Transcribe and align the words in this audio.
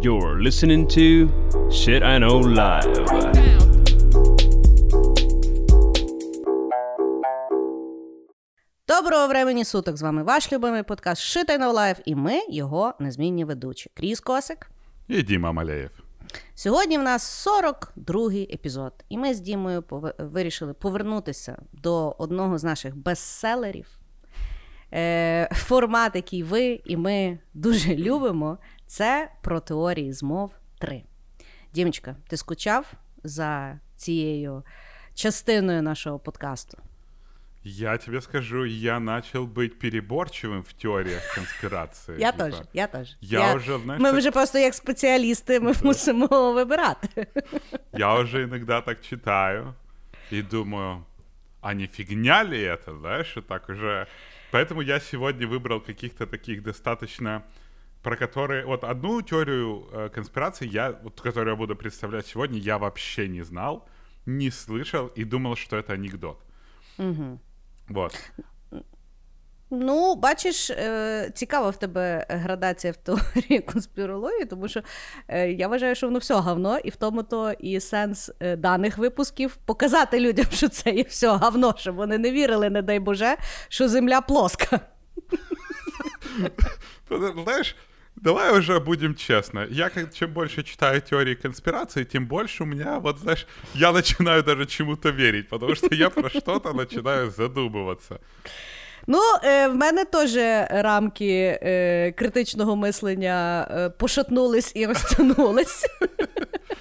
You're 0.00 0.40
listening 0.42 0.86
to 0.88 1.28
Shit 1.70 2.02
I 2.02 2.18
Know 2.18 2.42
Live. 2.42 3.02
Доброго 8.88 9.28
времені 9.28 9.64
суток! 9.64 9.96
З 9.96 10.02
вами 10.02 10.22
ваш 10.22 10.52
любимий 10.52 10.82
подкаст 10.82 11.22
Shit 11.36 11.50
I 11.50 11.58
Know 11.60 11.72
Live 11.74 12.00
і 12.04 12.14
ми 12.14 12.40
його 12.50 12.94
незмінні 12.98 13.44
ведучі. 13.44 13.90
Кріс 13.94 14.20
Косик. 14.20 14.70
І 15.08 15.22
Діма 15.22 15.52
Маляєв. 15.52 15.90
Сьогодні 16.54 16.98
в 16.98 17.02
нас 17.02 17.46
42-й 17.48 18.42
епізод, 18.54 18.92
і 19.08 19.18
ми 19.18 19.34
з 19.34 19.40
Дімою 19.40 19.80
пов- 19.80 20.12
вирішили 20.26 20.74
повернутися 20.74 21.62
до 21.72 22.14
одного 22.18 22.58
з 22.58 22.64
наших 22.64 22.96
бестселерів. 22.96 23.86
Е, 24.94 25.48
формат, 25.52 26.16
який 26.16 26.42
ви 26.42 26.80
і 26.84 26.96
ми 26.96 27.38
дуже 27.54 27.94
любимо, 27.96 28.58
це 28.91 29.31
про 29.41 29.59
теорії 29.59 30.13
змов 30.13 30.51
3. 30.79 31.03
Дімочка, 31.73 32.15
ти 32.27 32.37
скучав 32.37 32.91
за 33.23 33.79
цією 33.95 34.63
частиною 35.13 35.81
нашого 35.81 36.19
подкасту? 36.19 36.77
Я 37.63 37.97
тебе 37.97 38.21
скажу, 38.21 38.65
я 38.65 38.99
начал 38.99 39.43
быть 39.45 39.79
переборчивым 39.79 40.61
в 40.61 40.73
теориях 40.73 41.35
конспирации. 41.35 42.15
Я 42.19 42.31
Типа, 42.31 42.43
теж, 42.43 42.61
я 42.73 42.87
теж. 42.87 43.17
Я 43.21 43.53
вже, 43.55 43.79
знаєш, 43.79 44.01
Ми 44.03 44.09
так- 44.09 44.19
вже 44.19 44.31
просто 44.31 44.59
як 44.59 44.73
спеціалісти, 44.73 45.59
ми 45.59 45.73
мусимо 45.83 46.53
вибирати. 46.53 47.27
Я 47.93 48.19
уже 48.19 48.43
иногда 48.43 48.81
так 48.81 49.01
читаю 49.01 49.73
и 50.31 50.41
думаю, 50.41 51.03
а 51.61 51.73
не 51.73 51.87
фигня 51.87 52.43
ли 52.43 52.63
это, 52.63 52.99
знаешь, 52.99 53.37
и 53.37 53.41
так 53.41 53.69
уже... 53.69 54.07
Поэтому 54.53 54.81
я 54.81 54.99
сегодня 54.99 55.47
выбрал 55.47 55.85
каких-то 55.85 56.25
таких 56.25 56.61
достаточно 56.63 57.41
про 58.01 58.15
которые... 58.15 58.65
Вот 58.65 58.83
одну 58.83 59.21
теорию 59.21 59.87
э, 59.91 60.09
конспирации, 60.09 60.67
я, 60.67 60.91
вот, 61.03 61.21
которую 61.21 61.49
я 61.49 61.55
буду 61.55 61.75
представлять 61.75 62.27
сегодня, 62.27 62.59
я 62.59 62.77
вообще 62.77 63.27
не 63.27 63.43
знал, 63.43 63.87
не 64.25 64.49
слышал 64.49 65.07
и 65.07 65.23
думал, 65.23 65.55
что 65.55 65.77
это 65.77 65.93
анекдот. 65.93 66.39
Вот. 67.89 68.13
Ну, 69.69 70.15
бачиш, 70.15 70.69
е, 70.69 71.31
цікава 71.35 71.69
в 71.69 71.79
тебе 71.79 72.25
градація 72.29 72.93
в 72.93 72.97
теорії 72.97 73.59
конспірології, 73.59 74.45
тому 74.45 74.67
що 74.67 74.81
е, 75.27 75.51
я 75.51 75.67
вважаю, 75.67 75.95
що 75.95 76.07
воно 76.07 76.19
все 76.19 76.33
говно, 76.33 76.77
і 76.77 76.89
в 76.89 76.95
тому 76.95 77.23
то 77.23 77.51
і 77.51 77.79
сенс 77.79 78.31
е, 78.39 78.55
даних 78.55 78.97
випусків 78.97 79.55
показати 79.55 80.19
людям, 80.19 80.45
що 80.51 80.69
це 80.69 80.91
є 80.91 81.03
все 81.03 81.27
говно, 81.27 81.75
щоб 81.77 81.95
вони 81.95 82.17
не 82.17 82.31
вірили, 82.31 82.69
не 82.69 82.81
дай 82.81 82.99
Боже, 82.99 83.35
що 83.69 83.87
земля 83.87 84.21
плоска. 84.21 84.79
Ну, 87.09 87.43
Знаешь, 87.43 87.75
давай 88.22 88.58
уже 88.58 88.80
будем 88.80 89.14
честно. 89.14 89.66
Я 89.70 89.90
как 89.90 90.14
чем 90.14 90.32
больше 90.32 90.62
читаю 90.62 91.00
теории 91.00 91.34
конспирации, 91.34 92.04
тем 92.04 92.26
больше 92.26 92.62
у 92.62 92.66
меня, 92.66 93.00
вот 93.00 93.18
знаешь, 93.18 93.46
я 93.74 93.92
начинаю 93.92 94.42
даже 94.42 94.66
чему-то 94.66 95.10
верить, 95.10 95.48
потому 95.48 95.74
что 95.74 95.94
я 95.94 96.08
про 96.10 96.30
что-то 96.30 96.72
начинаю 96.72 97.30
задумываться. 97.30 98.20
Ну, 99.06 99.18
е, 99.44 99.68
в 99.68 99.74
мене 99.74 100.04
теж 100.04 100.36
рамки 100.70 101.58
е, 101.62 102.12
критичного 102.12 102.76
мислення 102.76 103.68
е, 103.70 103.90
пошатнулись 103.90 104.72
і 104.74 104.86
розтягнулись. 104.86 105.86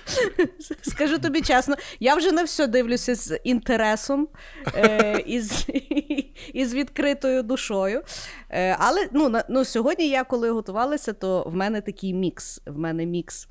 Скажу 0.81 1.19
тобі 1.19 1.41
чесно, 1.41 1.75
я 1.99 2.15
вже 2.15 2.31
на 2.31 2.43
все 2.43 2.67
дивлюся 2.67 3.15
з 3.15 3.39
інтересом 3.43 4.27
е, 4.75 5.23
і, 5.25 5.41
з, 5.41 5.67
і 6.53 6.65
з 6.65 6.73
відкритою 6.73 7.43
душою. 7.43 8.01
Е, 8.49 8.75
але 8.79 9.09
ну, 9.11 9.29
на, 9.29 9.43
ну, 9.49 9.65
сьогодні 9.65 10.09
я, 10.09 10.23
коли 10.23 10.51
готувалася, 10.51 11.13
то 11.13 11.43
в 11.43 11.55
мене 11.55 11.81
такий 11.81 12.13
мікс. 12.13 12.61
В 12.65 12.77
мене 12.77 13.05
мікс 13.05 13.47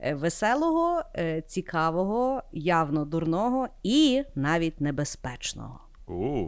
е, 0.00 0.14
веселого, 0.14 1.02
е, 1.16 1.42
цікавого, 1.46 2.42
явно 2.52 3.04
дурного 3.04 3.68
і 3.82 4.22
навіть 4.34 4.80
небезпечного. 4.80 5.80
У, 6.08 6.46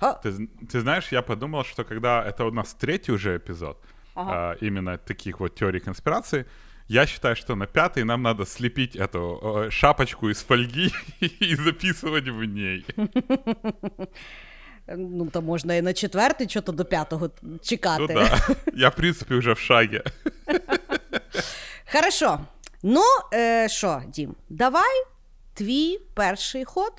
Ха. 0.00 0.20
Ты, 0.24 0.30
з- 0.32 0.48
ты 0.72 0.80
знаешь, 0.80 1.12
я 1.12 1.22
подумал, 1.22 1.64
что 1.64 1.84
когда 1.84 2.22
это 2.30 2.44
у 2.44 2.50
нас 2.50 2.74
третий 2.74 3.12
уже 3.12 3.36
эпизод, 3.36 3.76
а, 4.16 4.56
именно 4.62 4.98
таких 4.98 5.40
вот 5.40 5.54
теорий 5.54 5.80
конспирации, 5.80 6.44
я 6.88 7.06
считаю, 7.06 7.34
что 7.36 7.54
на 7.56 7.66
пятый 7.66 8.04
нам 8.04 8.22
надо 8.22 8.44
слепить 8.44 8.96
эту 8.96 9.40
э, 9.42 9.70
шапочку 9.70 10.28
из 10.28 10.42
фольги 10.42 10.92
и 11.20 11.56
записывать 11.56 12.28
в 12.28 12.44
ней. 12.44 12.84
Ну, 14.86 15.26
то 15.26 15.42
можна 15.42 15.74
і 15.74 15.82
на 15.82 15.92
четвертий, 15.92 16.48
що 16.48 16.60
то 16.60 16.72
до 16.72 16.84
п'ятого 16.84 17.30
чекати. 17.62 18.00
Ну 18.00 18.06
да, 18.14 18.38
я 18.74 18.88
в 18.88 18.94
принципе 18.96 19.34
уже 19.34 19.52
в 19.52 19.58
шаге. 19.58 20.02
Хорошо. 21.92 22.40
Ну, 22.82 23.02
е, 23.34 23.68
що, 23.68 24.02
Дім, 24.08 24.34
давай 24.48 25.04
твій 25.54 25.98
перший 26.14 26.64
ход. 26.64 26.92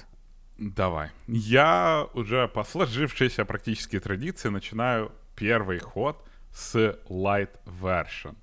Давай. 0.61 1.09
Я 1.27 2.07
уже 2.13 2.47
по 2.47 2.65
сложившейся 2.65 3.47
практически 3.47 3.99
традиции 3.99 4.51
начинаю 4.51 5.11
первый 5.35 5.79
ход 5.79 6.23
с 6.53 6.77
light 7.09 7.49
version. 7.65 8.37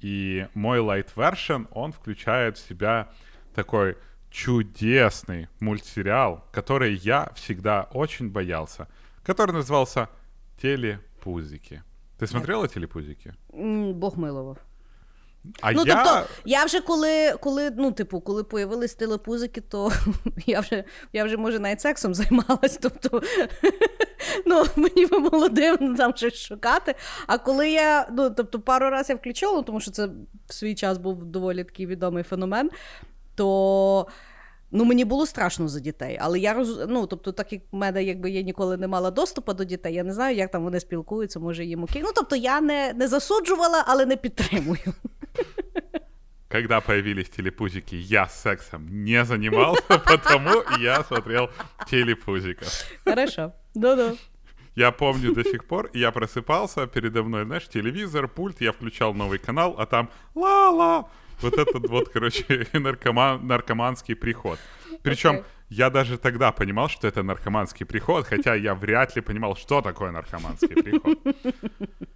И 0.00 0.46
мой 0.54 0.78
light 0.78 1.08
version, 1.16 1.66
он 1.72 1.90
включает 1.90 2.56
в 2.56 2.68
себя 2.68 3.08
такой 3.52 3.96
чудесный 4.30 5.48
мультсериал, 5.58 6.44
который 6.52 6.94
я 6.94 7.32
всегда 7.34 7.88
очень 7.94 8.30
боялся, 8.30 8.86
который 9.24 9.50
назывался 9.50 10.08
«Телепузики». 10.62 11.82
Ты 12.20 12.28
смотрела 12.28 12.68
«Телепузики»? 12.68 13.34
Бог 13.48 14.16
милував. 14.16 14.58
А 15.60 15.72
Ну, 15.72 15.82
я... 15.86 15.94
тобто, 15.94 16.22
я 16.44 16.64
вже 16.64 16.80
коли, 16.80 17.32
коли, 17.40 17.70
ну, 17.70 17.92
типу, 17.92 18.20
коли 18.20 18.44
появились 18.44 18.94
телепузики, 18.94 19.60
то 19.60 19.92
я 20.46 20.60
вже, 20.60 20.84
я 21.12 21.24
вже, 21.24 21.36
може, 21.36 21.58
навіть 21.58 21.80
сексом 21.80 22.14
займалась. 22.14 22.78
Тобто, 22.82 23.22
ну, 24.46 24.64
мені 24.76 25.06
би 25.06 25.18
було 25.18 25.48
дивно 25.48 25.96
там 25.96 26.16
щось 26.16 26.34
шукати. 26.34 26.94
А 27.26 27.38
коли 27.38 27.70
я, 27.70 28.08
ну, 28.12 28.30
тобто, 28.30 28.60
пару 28.60 28.90
разів 28.90 29.14
я 29.14 29.16
включала, 29.16 29.62
тому 29.62 29.80
що 29.80 29.90
це 29.90 30.08
в 30.46 30.54
свій 30.54 30.74
час 30.74 30.98
був 30.98 31.24
доволі 31.24 31.64
такий 31.64 31.86
відомий 31.86 32.24
феномен, 32.24 32.70
то. 33.34 34.06
Ну, 34.72 34.84
мені 34.84 35.04
було 35.04 35.26
страшно 35.26 35.68
за 35.68 35.80
дітей, 35.80 36.18
але 36.20 36.38
я 36.38 36.52
роз... 36.52 36.78
ну, 36.88 37.06
тобто, 37.06 37.32
так 37.32 37.52
як 37.52 37.62
в 37.72 37.76
мене 37.76 38.04
якби 38.04 38.30
я 38.30 38.42
ніколи 38.42 38.76
не 38.76 38.88
мала 38.88 39.10
доступу 39.10 39.52
до 39.52 39.64
дітей, 39.64 39.94
я 39.94 40.04
не 40.04 40.12
знаю, 40.12 40.36
як 40.36 40.50
там 40.50 40.64
вони 40.64 40.80
спілкуються, 40.80 41.40
може 41.40 41.64
їм 41.64 41.82
окей. 41.82 42.02
Ну, 42.04 42.10
тобто 42.14 42.36
я 42.36 42.60
не, 42.60 42.92
не 42.92 43.08
засуджувала, 43.08 43.84
але 43.86 44.06
не 44.06 44.16
підтримую. 44.16 44.94
Когда 46.50 46.80
появились 46.80 47.30
телепузики, 47.30 47.94
я 47.94 48.26
сексом 48.26 48.84
не 49.04 49.24
занимался, 49.24 49.82
потому 49.88 50.50
я 50.80 51.04
смотрел 51.04 51.48
телепузиков. 51.88 52.68
Хорошо. 53.04 53.54
Да-да. 53.74 54.16
Я 54.74 54.90
помню 54.90 55.32
до 55.32 55.44
сих 55.44 55.64
пор, 55.64 55.90
я 55.94 56.10
просыпался, 56.10 56.88
передо 56.88 57.22
мной, 57.22 57.44
знаешь, 57.44 57.68
телевизор, 57.68 58.26
пульт, 58.26 58.60
я 58.60 58.72
включал 58.72 59.14
новый 59.14 59.38
канал, 59.38 59.76
а 59.78 59.86
там 59.86 60.10
ла-ла, 60.34 61.08
вот 61.40 61.54
этот 61.54 61.88
вот, 61.88 62.08
короче, 62.08 62.66
наркоман, 62.72 63.46
наркоманский 63.46 64.16
приход. 64.16 64.58
Причем 65.04 65.30
Окей. 65.30 65.44
я 65.68 65.88
даже 65.88 66.18
тогда 66.18 66.50
понимал, 66.50 66.88
что 66.88 67.06
это 67.06 67.22
наркоманский 67.22 67.86
приход, 67.86 68.26
хотя 68.26 68.56
я 68.56 68.74
вряд 68.74 69.14
ли 69.14 69.22
понимал, 69.22 69.54
что 69.54 69.82
такое 69.82 70.10
наркоманский 70.10 70.82
приход. 70.82 71.18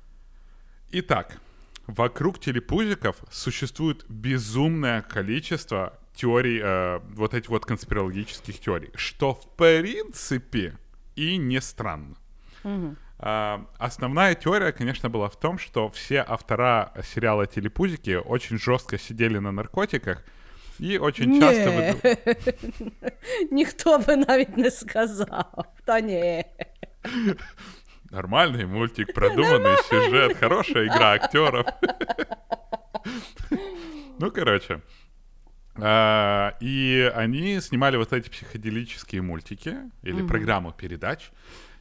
Итак, 0.90 1.38
вокруг 1.87 2.39
телепузиков 2.39 3.15
существует 3.31 4.05
безумное 4.09 5.01
количество 5.01 5.93
теорий, 6.15 6.59
э, 6.63 6.99
вот 7.15 7.33
этих 7.33 7.49
вот 7.49 7.65
конспирологических 7.65 8.59
теорий, 8.59 8.89
что 8.95 9.33
в 9.33 9.45
принципе 9.55 10.77
и 11.15 11.37
не 11.37 11.61
странно. 11.61 12.15
А, 13.21 13.61
основная 13.77 14.35
теория, 14.35 14.71
конечно, 14.71 15.09
была 15.09 15.27
в 15.27 15.35
том, 15.39 15.59
что 15.59 15.89
все 15.89 16.23
автора 16.27 16.91
сериала 17.03 17.45
«Телепузики» 17.47 18.15
очень 18.25 18.57
жестко 18.57 18.97
сидели 18.97 19.39
на 19.39 19.51
наркотиках 19.51 20.23
и 20.79 20.97
очень 20.97 21.39
часто... 21.41 21.69
Ні. 21.69 21.75
выду- 21.75 22.91
Ніхто 23.51 23.97
би 23.99 24.15
навіть 24.15 24.57
не 24.57 24.71
сказав. 24.71 25.65
Та 25.85 25.99
ні. 25.99 26.45
Нормальный 28.14 28.64
мультик, 28.64 29.12
продуманный 29.14 29.76
сюжет, 29.90 30.36
хорошая 30.36 30.86
игра 30.86 31.12
актеров. 31.14 31.66
Ну, 34.20 34.30
короче. 34.30 34.80
А, 35.74 36.54
И 36.60 37.12
они 37.16 37.60
снимали 37.60 37.96
вот 37.96 38.12
эти 38.12 38.28
психоделические 38.30 39.22
мультики 39.22 39.76
или 40.02 40.24
программу 40.24 40.70
передач. 40.72 41.30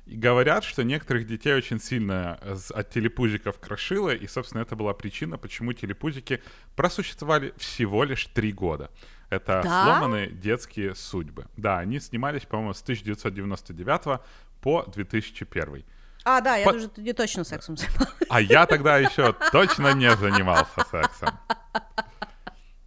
И 0.07 0.17
говорят, 0.17 0.63
что 0.63 0.83
некоторых 0.83 1.27
детей 1.27 1.53
очень 1.53 1.79
сильно 1.79 2.39
от 2.71 2.89
телепузиков 2.89 3.59
крошило, 3.59 4.09
и, 4.09 4.25
собственно, 4.27 4.63
это 4.63 4.75
была 4.75 4.93
причина, 4.95 5.37
почему 5.37 5.73
телепузики 5.73 6.41
просуществовали 6.75 7.53
всего 7.57 8.03
лишь 8.03 8.25
три 8.25 8.51
года. 8.51 8.89
Это 9.29 9.61
Да? 9.63 9.83
сломанные 9.85 10.29
детские 10.31 10.95
судьбы. 10.95 11.45
Да, 11.55 11.77
они 11.77 11.99
снимались, 11.99 12.41
по-моему, 12.45 12.73
с 12.73 12.81
1999 12.81 14.19
по 14.59 14.83
2001. 14.87 15.85
А, 16.24 16.40
да, 16.40 16.56
я 16.56 16.64
По- 16.64 16.72
дуже 16.72 16.88
тоді 16.88 17.12
точно 17.12 17.44
сексом 17.44 17.76
займалася. 17.76 18.16
А 18.30 18.40
я 18.40 18.66
тогда 18.66 18.98
еще 19.00 19.34
точно 19.52 19.94
не 19.94 20.16
занимался 20.16 20.84
сексом. 20.90 21.28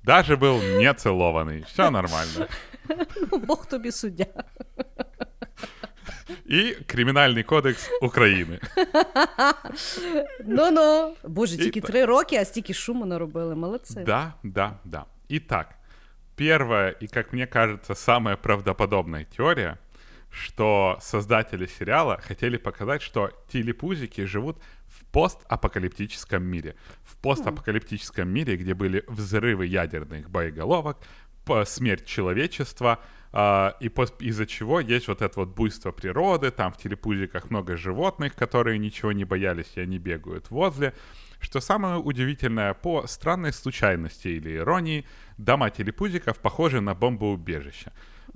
Даже 0.03 0.35
был 0.35 0.77
не 0.79 0.93
целованный. 0.93 1.65
Все 1.65 1.91
нормально. 1.91 2.47
Ну, 3.31 3.37
Бог 3.37 3.65
тобі 3.65 3.91
суддя. 3.91 4.25
И 6.51 6.77
Криминальный 6.87 7.43
кодекс 7.43 7.89
Украины. 8.01 8.59
Ну-ну. 10.45 11.15
Боже, 11.23 11.57
тільки 11.57 11.79
І 11.79 11.81
так. 11.81 11.91
три 11.91 12.05
роки, 12.05 12.35
а 12.35 12.45
стільки 12.45 12.73
шуму 12.73 13.05
наробили. 13.05 13.55
Молодці. 13.55 13.99
Да, 14.05 14.33
да, 14.43 14.73
да. 14.85 15.05
Итак, 15.29 15.67
первая 16.35 16.95
и, 17.01 17.07
как 17.07 17.33
мне 17.33 17.47
кажется, 17.47 17.95
самая 17.95 18.35
правдоподобная 18.35 19.25
теория, 19.37 19.77
что 20.36 20.98
создатели 21.00 21.66
сериала 21.66 22.20
хотели 22.20 22.58
показать, 22.58 23.00
что 23.00 23.30
телепузики 23.48 24.24
живут 24.24 24.58
в 24.86 25.04
постапокалиптическом 25.06 26.44
мире. 26.44 26.76
В 27.04 27.16
постапокалиптическом 27.16 28.28
мире, 28.28 28.56
где 28.56 28.74
были 28.74 29.02
взрывы 29.08 29.66
ядерных 29.66 30.28
боеголовок, 30.28 30.98
смерть 31.64 32.04
человечества, 32.04 32.98
а, 33.32 33.76
и 33.80 33.86
из-за 33.86 34.46
чего 34.46 34.80
есть 34.80 35.08
вот 35.08 35.22
это 35.22 35.40
вот 35.40 35.48
буйство 35.48 35.92
природы, 35.92 36.50
там 36.50 36.72
в 36.72 36.76
телепузиках 36.76 37.50
много 37.50 37.76
животных, 37.76 38.34
которые 38.34 38.78
ничего 38.78 39.12
не 39.12 39.24
боялись, 39.24 39.72
и 39.76 39.80
они 39.80 39.98
бегают 39.98 40.50
возле. 40.50 40.92
Что 41.40 41.60
самое 41.60 41.96
удивительное, 41.96 42.74
по 42.74 43.06
странной 43.06 43.52
случайности 43.52 44.28
или 44.28 44.56
иронии, 44.56 45.06
дома 45.38 45.70
телепузиков 45.70 46.38
похожи 46.38 46.80
на 46.80 46.94
бомбоубежище. 46.94 47.92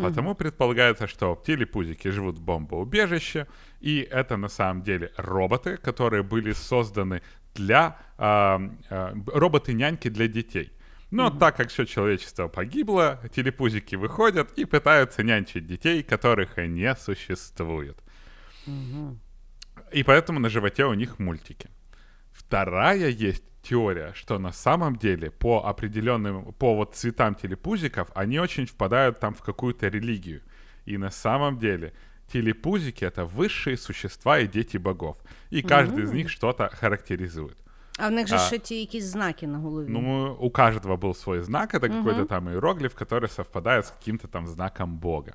Потому 0.09 0.35
предполагается, 0.35 1.07
что 1.07 1.41
телепузики 1.47 2.11
живут 2.11 2.39
в 2.39 2.43
бомбоубежище, 2.43 3.47
и 3.81 4.07
это 4.11 4.37
на 4.37 4.49
самом 4.49 4.83
деле 4.83 5.11
роботы, 5.17 5.77
которые 5.77 6.23
были 6.23 6.53
созданы 6.53 7.21
для... 7.55 7.97
а, 8.19 8.59
б- 8.59 9.33
роботы-няньки 9.33 10.09
для 10.11 10.27
детей. 10.29 10.73
Но 11.11 11.31
так 11.39 11.57
как 11.57 11.69
все 11.71 11.85
человечество 11.87 12.49
погибло, 12.49 13.19
телепузики 13.35 13.97
выходят 13.97 14.59
и 14.59 14.65
пытаются 14.65 15.23
нянчить 15.25 15.67
детей, 15.67 16.03
которых 16.05 16.59
и 16.59 16.69
не 16.69 16.95
существует. 16.95 17.99
И 19.93 20.03
поэтому 20.05 20.39
на 20.39 20.49
животе 20.49 20.85
у 20.85 20.95
них 20.95 21.19
мультики. 21.19 21.69
Вторая 22.33 23.09
есть 23.09 23.43
теория, 23.62 24.14
что 24.14 24.40
на 24.40 24.52
самом 24.52 24.96
деле 24.96 25.32
по 25.32 25.66
определенным, 25.66 26.54
по 26.54 26.76
вот 26.76 26.96
цветам 26.96 27.36
телепузиков, 27.36 28.08
они 28.16 28.40
очень 28.40 28.66
впадают 28.66 29.20
там 29.20 29.34
в 29.34 29.42
какую-то 29.42 29.88
религию. 29.88 30.42
И 30.86 30.98
на 30.98 31.10
самом 31.10 31.58
деле 31.58 31.94
телепузики — 32.32 33.06
это 33.06 33.26
высшие 33.26 33.78
существа 33.78 34.40
и 34.40 34.48
дети 34.48 34.78
богов. 34.78 35.18
И 35.50 35.62
каждый 35.62 36.04
из 36.04 36.12
них 36.12 36.30
что-то 36.30 36.70
характеризует. 36.70 37.58
А 37.98 38.10
в 38.10 38.12
них 38.12 38.28
же 38.28 38.36
А. 38.36 38.40
ще 38.40 38.58
ті 38.58 38.80
якісь 38.80 39.04
знаки 39.04 39.48
на 39.48 39.58
голові. 39.58 39.88
Ну, 39.90 40.38
у 40.40 40.50
каждого 40.50 40.98
был 40.98 41.14
свой 41.14 41.42
знак, 41.42 41.74
это 41.74 41.90
какой-то 41.90 42.26
там 42.26 42.50
иероглиф, 42.50 42.94
который 42.94 43.30
совпадает 43.30 43.86
с 43.86 43.92
каким-то 43.92 44.28
там 44.28 44.48
знаком 44.48 44.98
бога. 44.98 45.34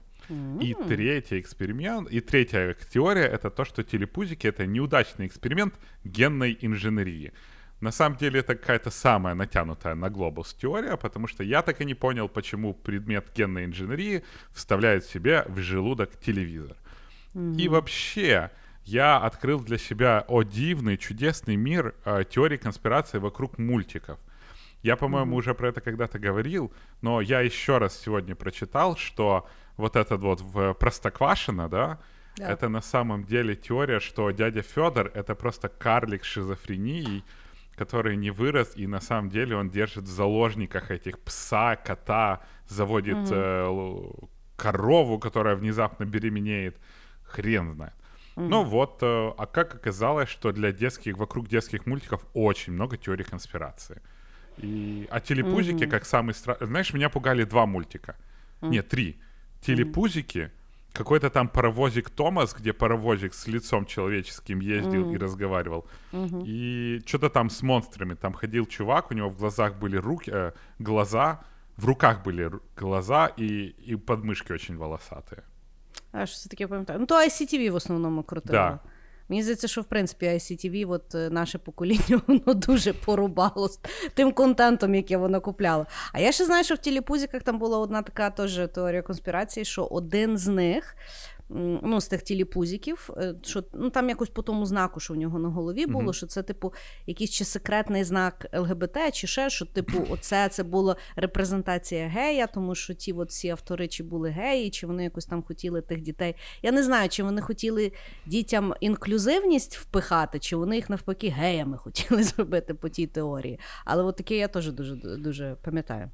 И 0.63 0.77
третий 0.89 1.41
эксперимент, 1.41 2.13
и 2.13 2.21
третья 2.21 2.77
теория 2.93 3.25
это 3.25 3.51
то, 3.51 3.65
что 3.65 3.83
телепузики 3.83 4.47
это 4.47 4.67
неудачный 4.67 5.27
эксперимент 5.27 5.75
генной 6.05 6.57
инженерии. 6.61 7.33
На 7.82 7.92
самом 7.92 8.18
деле 8.18 8.40
это 8.40 8.56
какая-то 8.56 8.90
самая 8.90 9.36
натянутая 9.36 9.96
на 9.96 10.10
глобус 10.10 10.54
теория, 10.54 10.96
потому 10.98 11.28
что 11.28 11.44
я 11.44 11.62
так 11.62 11.82
и 11.82 11.86
не 11.86 11.94
понял, 11.94 12.30
почему 12.30 12.74
предмет 12.74 13.28
генной 13.36 13.66
инженерии 13.66 14.24
вставляет 14.54 15.06
себе 15.06 15.44
в 15.48 15.60
желудок 15.60 16.18
телевизор. 16.20 16.78
И 17.58 17.68
вообще, 17.68 18.50
я 18.86 19.18
открыл 19.18 19.60
для 19.60 19.78
себя, 19.78 20.24
о 20.28 20.44
дивный, 20.44 20.98
чудесный 20.98 21.58
мир 21.58 21.94
э, 22.06 22.24
теории 22.30 22.56
конспирации 22.58 23.18
вокруг 23.18 23.58
мультиков. 23.58 24.18
Я, 24.84 24.96
по-моему, 24.96 25.36
уже 25.36 25.54
про 25.54 25.68
это 25.70 25.82
когда-то 25.82 26.18
говорил, 26.18 26.72
но 27.02 27.20
я 27.20 27.42
еще 27.42 27.78
раз 27.78 28.00
сегодня 28.00 28.36
прочитал, 28.36 28.96
что 28.96 29.50
вот 29.76 29.98
этот 29.98 30.22
вот 30.22 30.40
в 30.40 30.74
Простоквашино, 30.76 31.68
да, 31.68 32.00
Да. 32.38 32.52
это 32.52 32.70
на 32.70 32.82
самом 32.82 33.26
деле 33.26 33.56
теория, 33.56 34.00
что 34.00 34.32
дядя 34.32 34.62
Федор 34.62 35.12
это 35.14 35.36
просто 35.36 35.68
карлик 35.68 36.24
с 36.24 36.28
шизофренией, 36.28 37.24
который 37.76 38.16
не 38.18 38.32
вырос, 38.32 38.74
и 38.78 38.88
на 38.88 39.02
самом 39.02 39.30
деле 39.30 39.56
он 39.56 39.70
держит 39.70 40.06
в 40.06 40.08
заложниках 40.08 40.92
этих 40.92 41.20
пса, 41.20 41.76
кота, 41.76 42.42
заводит 42.68 43.32
э, 43.32 43.64
л- 43.66 44.30
корову, 44.56 45.20
которая 45.20 45.56
внезапно 45.56 46.06
беременеет. 46.06 46.78
Хрен 47.24 47.74
знает. 47.74 47.94
Ну 48.38 48.64
вот, 48.64 49.00
э, 49.02 49.32
а 49.38 49.46
как 49.46 49.76
оказалось, 49.76 50.30
что 50.30 50.52
для 50.52 50.72
детских, 50.72 51.18
вокруг 51.18 51.48
детских 51.48 51.86
мультиков 51.86 52.26
очень 52.34 52.74
много 52.74 52.98
теорий 52.98 53.24
конспирации. 53.24 54.02
И, 54.58 55.08
а 55.12 55.20
телепузики, 55.20 55.86
как 55.86 56.06
самый 56.06 56.34
страшный... 56.34 56.68
Знаешь, 56.68 56.94
меня 56.94 57.10
пугали 57.10 57.44
два 57.44 57.66
мультика. 57.66 58.16
Нет, 58.62 58.88
три. 58.90 59.20
Телепузики, 59.62 60.52
какой-то 60.95 61.31
там 61.31 61.49
паровозик 61.49 62.11
Томас, 62.11 62.55
где 62.55 62.73
паровозик 62.73 63.35
с 63.35 63.47
лицом 63.49 63.87
человеческим 63.87 64.61
ездил 64.61 65.13
и 65.15 65.19
разговаривал. 65.19 65.85
И 66.47 67.01
что-то 67.07 67.29
там 67.29 67.49
с 67.51 67.63
монстрами. 67.63 68.15
Там 68.15 68.33
ходил 68.33 68.67
чувак, 68.67 69.11
у 69.11 69.15
него 69.15 69.29
в 69.31 69.37
глазах 69.39 69.75
были 69.75 69.97
руки, 69.97 70.31
э, 70.35 70.53
глаза, 70.79 71.41
в 71.77 71.85
руках 71.87 72.25
были 72.25 72.45
ру- 72.49 72.61
глаза 72.77 73.31
и, 73.39 73.75
и 73.89 73.97
подмышки 73.97 74.53
очень 74.53 74.77
волосатые. 74.77 75.43
А 76.13 76.27
що 76.27 76.37
це 76.37 76.49
таке 76.49 76.67
пам'ятаю? 76.67 76.99
Ну, 77.01 77.07
то 77.07 77.15
ICTV 77.15 77.71
в 77.71 77.75
основному 77.75 78.23
крутило. 78.23 78.53
Да. 78.59 78.79
Мені 79.30 79.44
здається, 79.44 79.68
що 79.68 79.82
в 79.82 79.86
принципі 79.86 80.26
ICTV, 80.26 80.92
от 80.92 81.16
е, 81.16 81.30
наше 81.30 81.58
покоління, 81.58 82.22
воно 82.28 82.54
дуже 82.54 82.94
порубало 82.94 83.68
з 83.68 83.80
тим 84.14 84.32
контентом, 84.32 84.96
яке 84.96 85.18
воно 85.18 85.42
купляло. 85.42 85.86
А 86.14 86.20
я 86.20 86.32
ще 86.32 86.46
знаю, 86.46 86.64
що 86.64 86.76
в 86.76 86.78
тіліпузіках 86.78 87.44
там 87.44 87.60
була 87.60 87.78
одна 87.78 88.02
така 88.02 88.30
теж 88.30 88.60
теорія 88.74 89.02
конспірації, 89.02 89.66
що 89.66 89.86
один 89.86 90.38
з 90.38 90.48
них. 90.48 90.96
Ну, 91.50 92.02
з 92.02 92.08
тих 92.08 92.22
тіліпузиків, 92.22 93.10
е, 93.18 93.36
що 93.44 93.64
ну 93.74 93.90
там 93.90 94.10
якось 94.10 94.30
по 94.30 94.42
тому 94.42 94.66
знаку, 94.66 95.00
що 95.00 95.14
в 95.14 95.18
нього 95.18 95.40
на 95.40 95.50
голові 95.50 95.86
було, 95.86 96.14
що 96.14 96.28
це, 96.28 96.44
типу, 96.44 96.74
якийсь 97.06 97.30
чи 97.32 97.46
секретний 97.46 98.04
знак 98.04 98.48
ЛГБТ, 98.54 98.98
чи 99.14 99.28
ще 99.28 99.50
що, 99.50 99.66
типу, 99.66 100.08
оце 100.10 100.50
це 100.50 100.64
була 100.64 100.96
репрезентація 101.16 102.08
гея, 102.08 102.48
тому 102.48 102.76
що 102.76 102.94
ті 102.94 103.14
от 103.14 103.30
всі 103.30 103.50
автори 103.50 103.88
чи 103.88 104.04
були 104.04 104.30
геї, 104.30 104.70
чи 104.70 104.88
вони 104.88 105.04
якось 105.04 105.26
там 105.26 105.44
хотіли 105.44 105.82
тих 105.82 106.02
дітей. 106.02 106.36
Я 106.64 106.72
не 106.72 106.84
знаю, 106.84 107.10
чи 107.10 107.24
вони 107.24 107.42
хотіли 107.42 107.92
дітям 108.26 108.74
інклюзивність 108.80 109.78
впихати, 109.78 110.40
чи 110.40 110.56
вони 110.56 110.76
їх 110.76 110.90
навпаки 110.90 111.30
геями 111.30 111.78
хотіли 111.84 112.24
зробити 112.24 112.74
по 112.74 112.90
тій 112.90 113.08
теорії. 113.08 113.60
Але 113.86 114.04
от 114.04 114.16
таке 114.16 114.38
я 114.38 114.48
теж 114.48 114.72
дуже 114.72 114.96
дуже 114.96 115.56
пам'ятаю. 115.62 116.10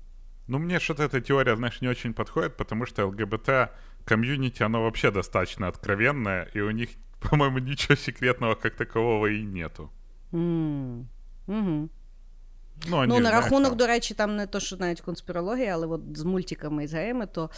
Ну, 0.52 0.60
мне 0.60 0.80
что-то 0.80 1.04
эта 1.04 1.22
теория, 1.22 1.56
знаешь, 1.56 1.82
не 1.82 1.88
очень 1.88 2.14
подходит, 2.14 2.58
потому 2.58 2.86
что 2.86 3.06
ЛГБТ 3.06 3.50
комьюнити, 4.06 4.64
оно 4.64 4.82
вообще 4.84 5.12
достаточно 5.12 5.68
откровенное, 5.68 6.50
и 6.56 6.62
у 6.62 6.72
них, 6.72 6.90
по-моему, 7.30 7.60
ничего 7.60 7.96
секретного 7.96 8.56
как 8.56 8.76
такового 8.76 9.28
и 9.28 9.44
нету. 9.44 9.90
Mm-hmm. 10.34 11.06
Ну, 11.48 13.06
Ну, 13.06 13.20
на 13.20 13.32
рахунок, 13.32 13.70
там- 13.70 13.78
до 13.78 13.88
речі, 13.88 14.14
там 14.14 14.36
не 14.36 14.48
то, 14.48 14.60
що 14.60 14.78
навіть 14.78 15.02
конспірологія, 15.02 15.74
але 15.74 15.88
от 15.88 16.02
з 16.18 16.24
мультиками 16.24 16.84
і 16.84 16.88
з 16.88 16.94
геями, 16.94 17.26
то 17.26 17.50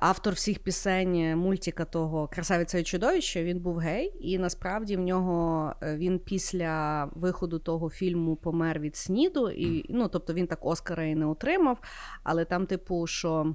автор 0.00 0.34
всіх 0.34 0.58
пісень 0.58 1.16
е, 1.16 1.36
мультика 1.36 1.84
того 1.84 2.28
Красавиця 2.28 2.78
і 2.78 2.84
чудовище, 2.84 3.44
він 3.44 3.60
був 3.60 3.76
гей, 3.76 4.12
і 4.20 4.38
насправді 4.38 4.96
в 4.96 5.00
нього 5.00 5.72
е, 5.82 5.96
він 5.96 6.18
після 6.18 7.04
виходу 7.14 7.58
того 7.58 7.90
фільму 7.90 8.36
помер 8.36 8.78
від 8.78 8.96
сніду, 8.96 9.50
і 9.50 9.86
ну, 9.88 10.08
тобто 10.08 10.34
він 10.34 10.46
так 10.46 10.58
Оскара 10.64 11.04
і 11.04 11.14
не 11.14 11.26
отримав. 11.26 11.78
Але 12.22 12.44
там, 12.44 12.66
типу, 12.66 13.06
що. 13.06 13.54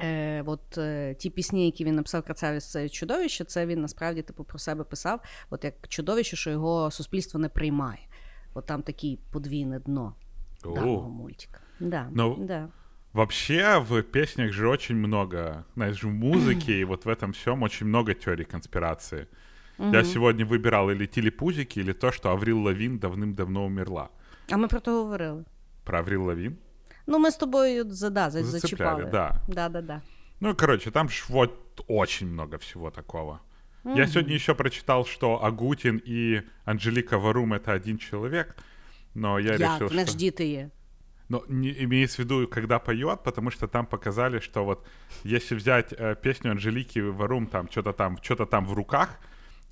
Е, 0.00 0.42
от 0.46 0.78
е, 0.78 1.14
ті 1.14 1.30
пісні, 1.30 1.64
які 1.64 1.84
він 1.84 1.94
написав 1.94 2.24
і 2.84 2.88
чудовище, 2.88 3.44
це 3.44 3.66
він 3.66 3.80
насправді 3.80 4.22
типу 4.22 4.44
про 4.44 4.58
себе 4.58 4.84
писав, 4.84 5.20
от 5.50 5.64
як 5.64 5.74
чудовище, 5.88 6.36
що 6.36 6.50
його 6.50 6.90
суспільство 6.90 7.40
не 7.40 7.48
приймає. 7.48 8.08
От 8.54 8.66
там 8.66 8.82
таке 8.82 9.16
подвійне 9.30 9.78
дно 9.78 10.14
О. 10.64 10.74
даного 10.74 11.10
мультика. 11.10 11.60
Да, 11.80 12.08
Ну, 12.12 12.36
да. 12.40 12.68
Вообще 13.15 13.79
в 13.79 14.01
песнях 14.03 14.53
же 14.53 14.69
очень 14.69 14.95
много, 14.95 15.65
знаешь, 15.75 16.03
в 16.03 16.09
музыке 16.09 16.79
и 16.79 16.83
вот 16.85 17.05
в 17.05 17.09
этом 17.09 17.31
всем 17.33 17.61
очень 17.63 17.87
много 17.87 18.13
теорий 18.13 18.45
конспирации. 18.45 19.27
Я 19.79 20.03
сегодня 20.03 20.45
выбирал 20.45 20.91
или 20.91 21.07
телепузики, 21.07 21.79
или 21.79 21.91
то, 21.93 22.11
что 22.11 22.29
Аврил 22.29 22.61
Лавин 22.61 22.99
давным-давно 22.99 23.65
умерла. 23.65 24.09
А 24.51 24.57
ми 24.57 24.67
про 24.67 24.79
то 24.79 24.91
говорили. 25.03 25.43
Про 25.83 25.99
Аврил 25.99 26.23
Лавин? 26.25 26.57
Ну, 27.07 27.19
ми 27.19 27.31
з 27.31 27.37
тобою 27.37 27.89
за, 27.89 28.09
да, 28.09 28.29
за, 28.29 28.43
Зацепляли, 28.43 29.01
зачіпали. 29.01 29.11
да. 29.11 29.35
Да, 29.47 29.69
да, 29.69 29.81
да. 29.81 30.01
Ну, 30.39 30.55
короче, 30.55 30.91
там 30.91 31.09
ж 31.09 31.25
вот 31.29 31.81
очень 31.87 32.27
много 32.27 32.57
всего 32.57 32.91
такого. 32.91 33.39
Я 33.83 34.07
сегодня 34.07 34.35
еще 34.35 34.53
прочитал, 34.53 35.05
что 35.05 35.43
Агутин 35.43 36.01
и 36.07 36.41
Анжелика 36.65 37.17
Варум 37.17 37.53
это 37.53 37.73
один 37.73 37.97
человек, 37.97 38.55
но 39.15 39.39
я 39.39 39.53
Як? 39.53 39.59
решил, 39.59 39.87
В 39.87 39.93
них 39.95 40.05
ж 40.05 40.11
что... 40.11 40.19
діти 40.19 40.45
є. 40.45 40.69
Но 41.29 41.43
не, 41.47 41.71
имеется 41.83 42.17
в 42.17 42.19
виду, 42.19 42.47
когда 42.47 42.79
поет, 42.79 43.23
потому 43.23 43.51
что 43.51 43.67
там 43.67 43.85
показали, 43.85 44.39
что 44.39 44.65
вот 44.65 44.85
если 45.23 45.55
взять 45.55 45.93
э, 45.93 46.15
песню 46.21 46.51
Анжелики 46.51 46.99
Варум, 46.99 47.47
там 47.47 47.69
что-то 47.71 47.93
там, 47.93 48.17
что-то 48.21 48.45
там 48.45 48.65
в 48.65 48.73
руках, 48.73 49.09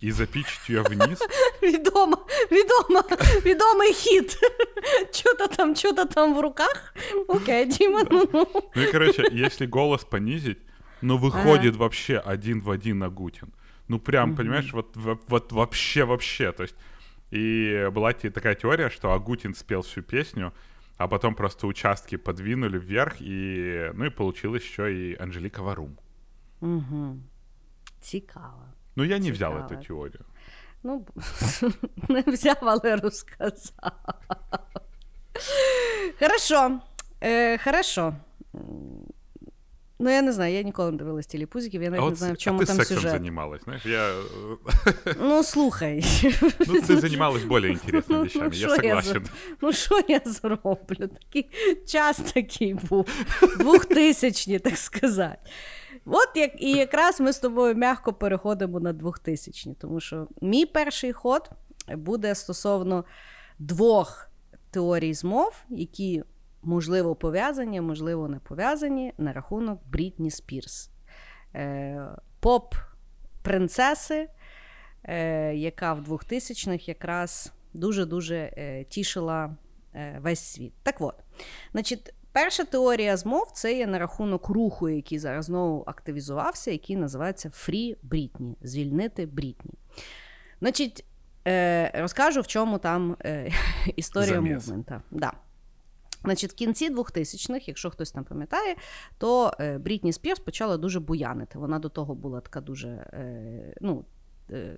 и 0.03 0.11
запичить 0.11 0.69
ее 0.69 0.81
вниз, 0.81 1.19
Відома, 1.61 2.17
відома, 2.51 3.03
відомий 3.45 3.93
хіт. 3.93 4.39
Чого 5.11 5.35
там 5.35 5.49
там 5.49 5.75
что-то 5.75 6.05
там 6.05 6.35
в 6.35 6.39
руках. 6.39 6.93
Окей, 7.27 7.65
Дима, 7.65 8.03
ну, 8.11 8.29
ну. 8.33 8.47
Ну 8.75 8.81
и, 8.81 8.91
короче, 8.91 9.23
если 9.31 9.67
голос 9.67 10.03
понизить, 10.03 10.57
ну 11.01 11.17
выходит 11.17 11.75
вообще 11.75 12.17
один 12.17 12.61
в 12.61 12.69
один 12.69 12.99
на 12.99 13.09
Гутин. 13.09 13.47
Ну 13.87 13.99
прям, 13.99 14.35
понимаешь, 14.35 14.73
вот, 14.73 14.95
вот, 14.95 15.21
вот 15.27 15.51
вообще, 15.51 16.05
вообще. 16.05 16.51
То 16.51 16.63
есть, 16.63 16.75
и 17.31 17.89
была 17.91 18.13
те- 18.13 18.29
такая 18.29 18.55
теория, 18.55 18.89
что 18.89 19.11
Агутин 19.11 19.53
спел 19.53 19.81
всю 19.81 20.01
песню, 20.01 20.53
а 20.96 21.08
потом 21.08 21.34
просто 21.34 21.66
участки 21.66 22.16
подвинули 22.16 22.78
вверх, 22.78 23.20
и, 23.20 23.90
ну 23.94 24.04
и 24.04 24.10
получилось 24.10 24.62
еще 24.62 24.94
и 24.94 25.16
Анжелика 25.22 25.62
Варум. 25.62 25.96
Цікаво. 28.00 28.64
Ну 28.96 29.04
я 29.04 29.18
не 29.18 29.32
взял 29.32 29.52
Цікаво. 29.52 29.74
эту 29.74 29.86
теорию. 29.86 30.24
Ну, 30.82 31.06
не 32.08 32.20
взяв, 32.20 32.56
але 32.60 32.96
розказав. 32.96 33.92
Хорошо. 36.20 36.80
Е, 37.22 37.58
хорошо. 37.58 38.14
Ну, 40.01 40.09
я 40.09 40.21
не 40.21 40.31
знаю, 40.31 40.53
я 40.53 40.61
ніколи 40.61 40.91
не 40.91 40.97
дивилась 40.97 41.27
телепузиків, 41.27 41.83
я 41.83 41.89
навіть 41.89 42.01
а 42.01 42.03
не 42.05 42.09
вот 42.09 42.17
знаю, 42.17 42.33
в 42.33 42.37
с- 42.37 42.41
чому 42.43 42.59
а 42.59 42.61
ты 42.63 42.65
там 42.65 42.75
сексом 42.77 42.97
сюжет. 42.97 43.11
занималась, 43.11 43.63
знаешь? 43.63 43.85
Я... 43.85 44.09
э, 44.09 45.15
Ну, 45.19 45.43
слухай. 45.43 46.05
Ну, 46.67 46.73
ты 46.81 46.99
занималась 46.99 47.43
более 47.43 47.73
интересными 47.73 48.23
вещами, 48.23 48.45
я 48.45 48.51
що 48.53 48.69
я 48.69 48.75
согласен. 48.75 49.17
зро- 49.17 49.29
Ну, 49.61 49.73
що 49.73 49.99
я 50.07 50.21
зроблю? 50.25 51.07
Такий 51.07 51.49
час 51.87 52.17
такий 52.17 52.73
був. 52.73 53.05
Двохтисячні, 53.59 54.59
так 54.59 54.77
сказати. 54.77 55.49
От 56.05 56.29
як, 56.35 56.61
і 56.61 56.71
якраз 56.71 57.19
ми 57.21 57.33
з 57.33 57.39
тобою 57.39 57.75
м'яко 57.75 58.13
переходимо 58.13 58.79
на 58.79 58.93
двохтисячні, 58.93 59.75
тому 59.79 59.99
що 59.99 60.27
мій 60.41 60.65
перший 60.65 61.13
ход 61.13 61.49
буде 61.97 62.35
стосовно 62.35 63.05
двох 63.59 64.29
теорій 64.71 65.13
змов, 65.13 65.53
які 65.69 66.23
можливо 66.64 67.14
пов'язані, 67.14 67.80
можливо, 67.80 68.28
не 68.28 68.38
пов'язані 68.38 69.12
на 69.18 69.32
рахунок 69.32 69.80
Брітні 69.86 70.30
Спірс. 70.30 70.90
Е, 71.54 72.08
поп-принцеси, 72.40 74.28
е, 75.04 75.54
яка 75.54 75.92
в 75.92 76.08
2000-х 76.08 76.88
якраз 76.88 77.52
дуже-дуже 77.74 78.36
е, 78.36 78.84
тішила 78.84 79.56
весь 80.18 80.40
світ. 80.40 80.72
Так 80.82 81.00
от, 81.00 81.14
значить, 81.72 82.14
перша 82.32 82.64
теорія 82.64 83.16
змов 83.16 83.50
це 83.52 83.78
є 83.78 83.86
на 83.86 83.98
рахунок 83.98 84.48
руху, 84.48 84.88
який 84.88 85.18
зараз 85.18 85.44
знову 85.44 85.84
активізувався, 85.86 86.70
який 86.70 86.96
називається 86.96 87.48
Free 87.48 87.96
Britney, 88.08 88.54
звільнити 88.62 89.26
Брітні. 89.26 89.74
Значить, 90.60 91.04
розкажу, 91.94 92.40
в 92.40 92.46
чому 92.46 92.78
там 92.78 93.16
історія 93.96 94.40
мувмента. 94.40 95.02
Да. 95.10 95.32
Значить, 96.24 96.52
в 96.52 96.54
кінці 96.54 96.94
2000-х, 96.94 97.68
якщо 97.68 97.90
хтось 97.90 98.12
там 98.12 98.24
пам'ятає, 98.24 98.76
то 99.18 99.52
е, 99.60 99.78
Брітні 99.78 100.12
Спірс 100.12 100.40
почала 100.40 100.76
дуже 100.76 101.00
буянити. 101.00 101.58
Вона 101.58 101.78
до 101.78 101.88
того 101.88 102.14
була 102.14 102.40
така 102.40 102.60
дуже 102.60 102.88
е, 102.88 103.74
ну, 103.80 104.04
е, 104.50 104.76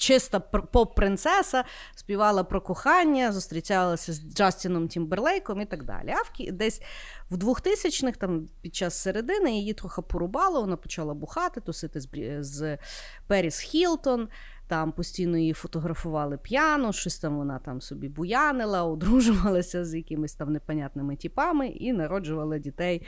чиста 0.00 0.38
пр- 0.38 0.66
поп-принцеса, 0.66 1.64
співала 1.94 2.44
про 2.44 2.60
кохання, 2.60 3.32
зустрічалася 3.32 4.12
з 4.12 4.34
Джастіном 4.34 4.88
Тімберлейком 4.88 5.60
і 5.60 5.66
так 5.66 5.84
далі. 5.84 6.10
А 6.10 6.22
в, 6.22 6.52
десь 6.52 6.82
в 7.30 7.36
2000-х, 7.36 8.18
там 8.18 8.48
під 8.60 8.74
час 8.74 9.02
середини, 9.02 9.52
її 9.52 9.72
трохи 9.72 10.02
порубало, 10.02 10.60
вона 10.60 10.76
почала 10.76 11.14
бухати, 11.14 11.60
тусити 11.60 12.00
з, 12.00 12.08
з 12.40 12.78
Періс 13.26 13.60
Хілтон. 13.60 14.28
Там 14.68 14.92
постійно 14.92 15.38
її 15.38 15.52
фотографували 15.52 16.38
п'яно, 16.38 16.92
щось 16.92 17.18
там 17.18 17.36
вона 17.36 17.58
там 17.58 17.80
собі 17.80 18.08
буянила, 18.08 18.84
одружувалася 18.84 19.84
з 19.84 19.94
якимись 19.94 20.34
там 20.34 20.52
непонятними 20.52 21.16
тіпами 21.16 21.68
і 21.68 21.92
народжувала 21.92 22.58
дітей 22.58 23.06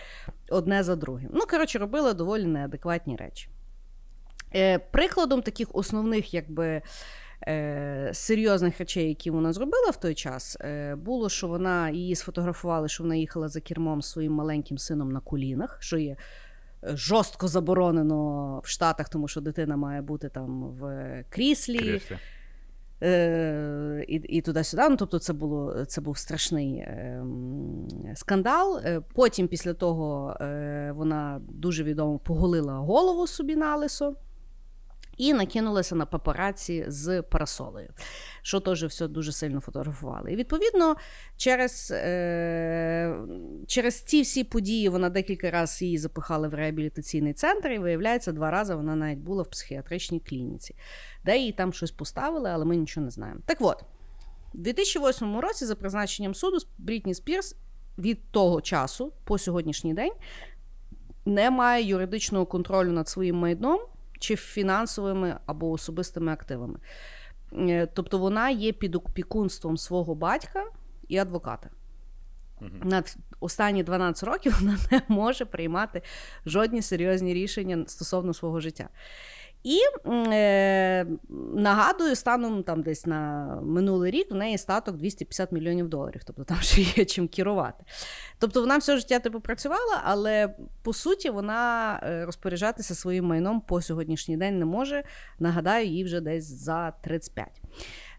одне 0.51 0.83
за 0.83 0.97
другим. 0.97 1.31
Ну, 1.35 1.41
коротше, 1.51 1.79
робила 1.79 2.13
доволі 2.13 2.45
неадекватні 2.45 3.17
речі. 3.17 3.49
Е, 4.55 4.79
прикладом 4.79 5.43
таких 5.43 5.69
основних, 5.73 6.35
якби. 6.35 6.83
Е, 7.49 8.11
серйозних 8.15 8.79
речей, 8.79 9.09
які 9.09 9.31
вона 9.31 9.53
зробила 9.53 9.91
в 9.91 9.97
той 9.97 10.15
час, 10.15 10.57
е, 10.61 10.95
було, 10.95 11.29
що 11.29 11.49
вона 11.49 11.91
її 11.91 12.15
сфотографували, 12.15 12.89
що 12.89 13.03
вона 13.03 13.15
їхала 13.15 13.49
за 13.49 13.61
кермом 13.61 14.03
своїм 14.03 14.33
маленьким 14.33 14.79
сином 14.79 15.13
на 15.13 15.21
колінах, 15.21 15.77
що 15.81 15.99
є 15.99 16.17
жорстко 16.83 17.49
заборонено 17.49 18.61
в 18.65 18.69
Штатах, 18.69 19.09
тому 19.09 19.29
що 19.29 19.41
дитина 19.41 19.77
має 19.77 20.03
бути 20.03 20.29
там 20.29 20.63
в 20.63 21.25
кріслі. 21.29 21.79
Кресле. 21.79 22.19
Е, 23.03 24.05
і, 24.09 24.15
і 24.15 24.41
туди-сюди. 24.41 24.83
Ну, 24.89 24.97
тобто, 24.97 25.19
це 25.19 25.33
було 25.33 25.85
це 25.85 26.01
був 26.01 26.19
страшний 26.19 26.87
скандал. 28.15 28.81
Потім, 29.15 29.49
після 29.49 29.75
того, 29.75 30.37
вона 30.95 31.41
дуже 31.49 31.85
відомо 31.85 32.19
поголила 32.19 32.75
голову 32.75 33.27
собі 33.27 33.57
на 33.57 33.77
лисо. 33.77 34.17
І 35.17 35.35
накинулася 35.35 35.95
на 35.95 36.07
папараці 36.07 36.85
з 36.89 37.23
парасолею, 37.23 37.91
що 38.43 38.61
теж 38.61 38.85
все 38.85 39.09
дуже 39.09 39.33
сильно 39.33 39.61
фотографували. 39.61 40.33
І 40.33 40.37
відповідно, 40.37 40.97
через, 41.37 41.93
е, 41.95 43.17
через 43.67 44.03
ці 44.03 44.23
всі 44.23 44.45
події 44.45 44.89
вона 44.89 45.11
декілька 45.11 45.51
разів 45.51 45.87
її 45.87 45.99
запихали 45.99 46.49
в 46.49 46.55
реабілітаційний 46.55 47.33
центр, 47.33 47.69
і 47.69 47.79
виявляється, 47.79 48.33
два 48.33 48.51
рази 48.51 48.75
вона 48.75 48.97
навіть 48.97 49.19
була 49.19 49.43
в 49.43 49.51
психіатричній 49.51 50.21
клініці, 50.21 50.75
де 51.25 51.39
їй 51.39 51.53
там 51.53 51.73
щось 51.73 51.91
поставили, 51.91 52.51
але 52.51 52.65
ми 52.65 52.77
нічого 52.77 53.05
не 53.05 53.11
знаємо. 53.11 53.41
Так 53.47 53.59
от, 53.61 53.85
у 54.55 54.59
2008 54.59 55.41
році, 55.41 55.67
за 55.67 55.75
призначенням 55.75 56.35
суду, 56.35 56.59
Брітні 56.79 57.15
Спірс 57.15 57.57
від 57.99 58.31
того 58.31 58.61
часу 58.61 59.13
по 59.25 59.39
сьогоднішній 59.39 59.95
день 59.95 60.13
не 61.27 61.51
має 61.51 61.85
юридичного 61.85 62.47
контролю 62.47 62.93
над 62.93 63.09
своїм 63.09 63.37
майном 63.37 63.81
чи 64.23 64.37
фінансовими 64.37 65.37
або 65.47 65.71
особистими 65.71 66.33
активами. 66.33 66.79
Е, 67.53 67.87
Тобто 67.87 68.19
вона 68.19 68.51
є 68.51 68.73
під 68.73 68.95
опікунством 68.95 69.77
свого 69.77 70.15
батька 70.15 70.65
і 71.09 71.19
адвоката. 71.19 71.71
На 72.61 73.03
останні 73.41 73.83
12 73.83 74.29
років 74.29 74.57
вона 74.61 74.79
не 74.91 75.03
може 75.09 75.45
приймати 75.45 76.03
жодні 76.47 76.83
серйозні 76.83 77.35
рішення 77.35 77.85
стосовно 77.87 78.35
свого 78.35 78.61
життя. 78.61 78.89
І 79.63 79.79
е, 80.07 81.07
нагадую, 81.55 82.17
станом 82.17 82.63
там 82.63 82.83
десь 82.83 83.07
на 83.07 83.45
минулий 83.63 84.11
рік 84.11 84.31
в 84.31 84.35
неї 84.35 84.59
статок 84.59 84.97
250 84.97 85.53
мільйонів 85.53 85.89
доларів. 85.89 86.21
Тобто 86.27 86.45
там 86.45 86.57
ще 86.61 86.81
є 86.81 87.05
чим 87.05 87.29
керувати. 87.29 87.85
Тобто 88.39 88.61
вона 88.61 88.79
все 88.79 88.97
життя 88.97 89.19
типу 89.19 89.41
працювала, 89.41 90.01
але 90.05 90.55
по 90.83 90.93
суті 90.93 91.31
вона 91.31 92.01
е, 92.03 92.25
розпоряджатися 92.25 92.95
своїм 92.95 93.25
майном 93.25 93.61
по 93.61 93.83
сьогоднішній 93.83 94.37
день 94.37 94.59
не 94.59 94.65
може. 94.65 95.05
Нагадаю, 95.39 95.87
їй 95.87 96.05
вже 96.05 96.21
десь 96.21 96.45
за 96.45 96.91
35. 96.91 97.49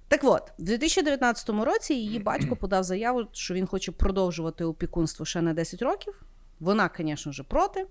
Так 0.07 0.23
от, 0.23 0.51
в 0.59 0.63
2019 0.63 1.49
році 1.49 1.93
її 1.93 2.19
батько 2.19 2.55
подав 2.55 2.83
заяву, 2.83 3.23
що 3.31 3.53
він 3.53 3.67
хоче 3.67 3.91
продовжувати 3.91 4.63
опікунство 4.63 5.25
ще 5.25 5.41
на 5.41 5.53
10 5.53 5.81
років. 5.81 6.23
Вона, 6.59 6.89
звісно 6.97 7.31
ж, 7.31 7.43
проти. 7.43 7.87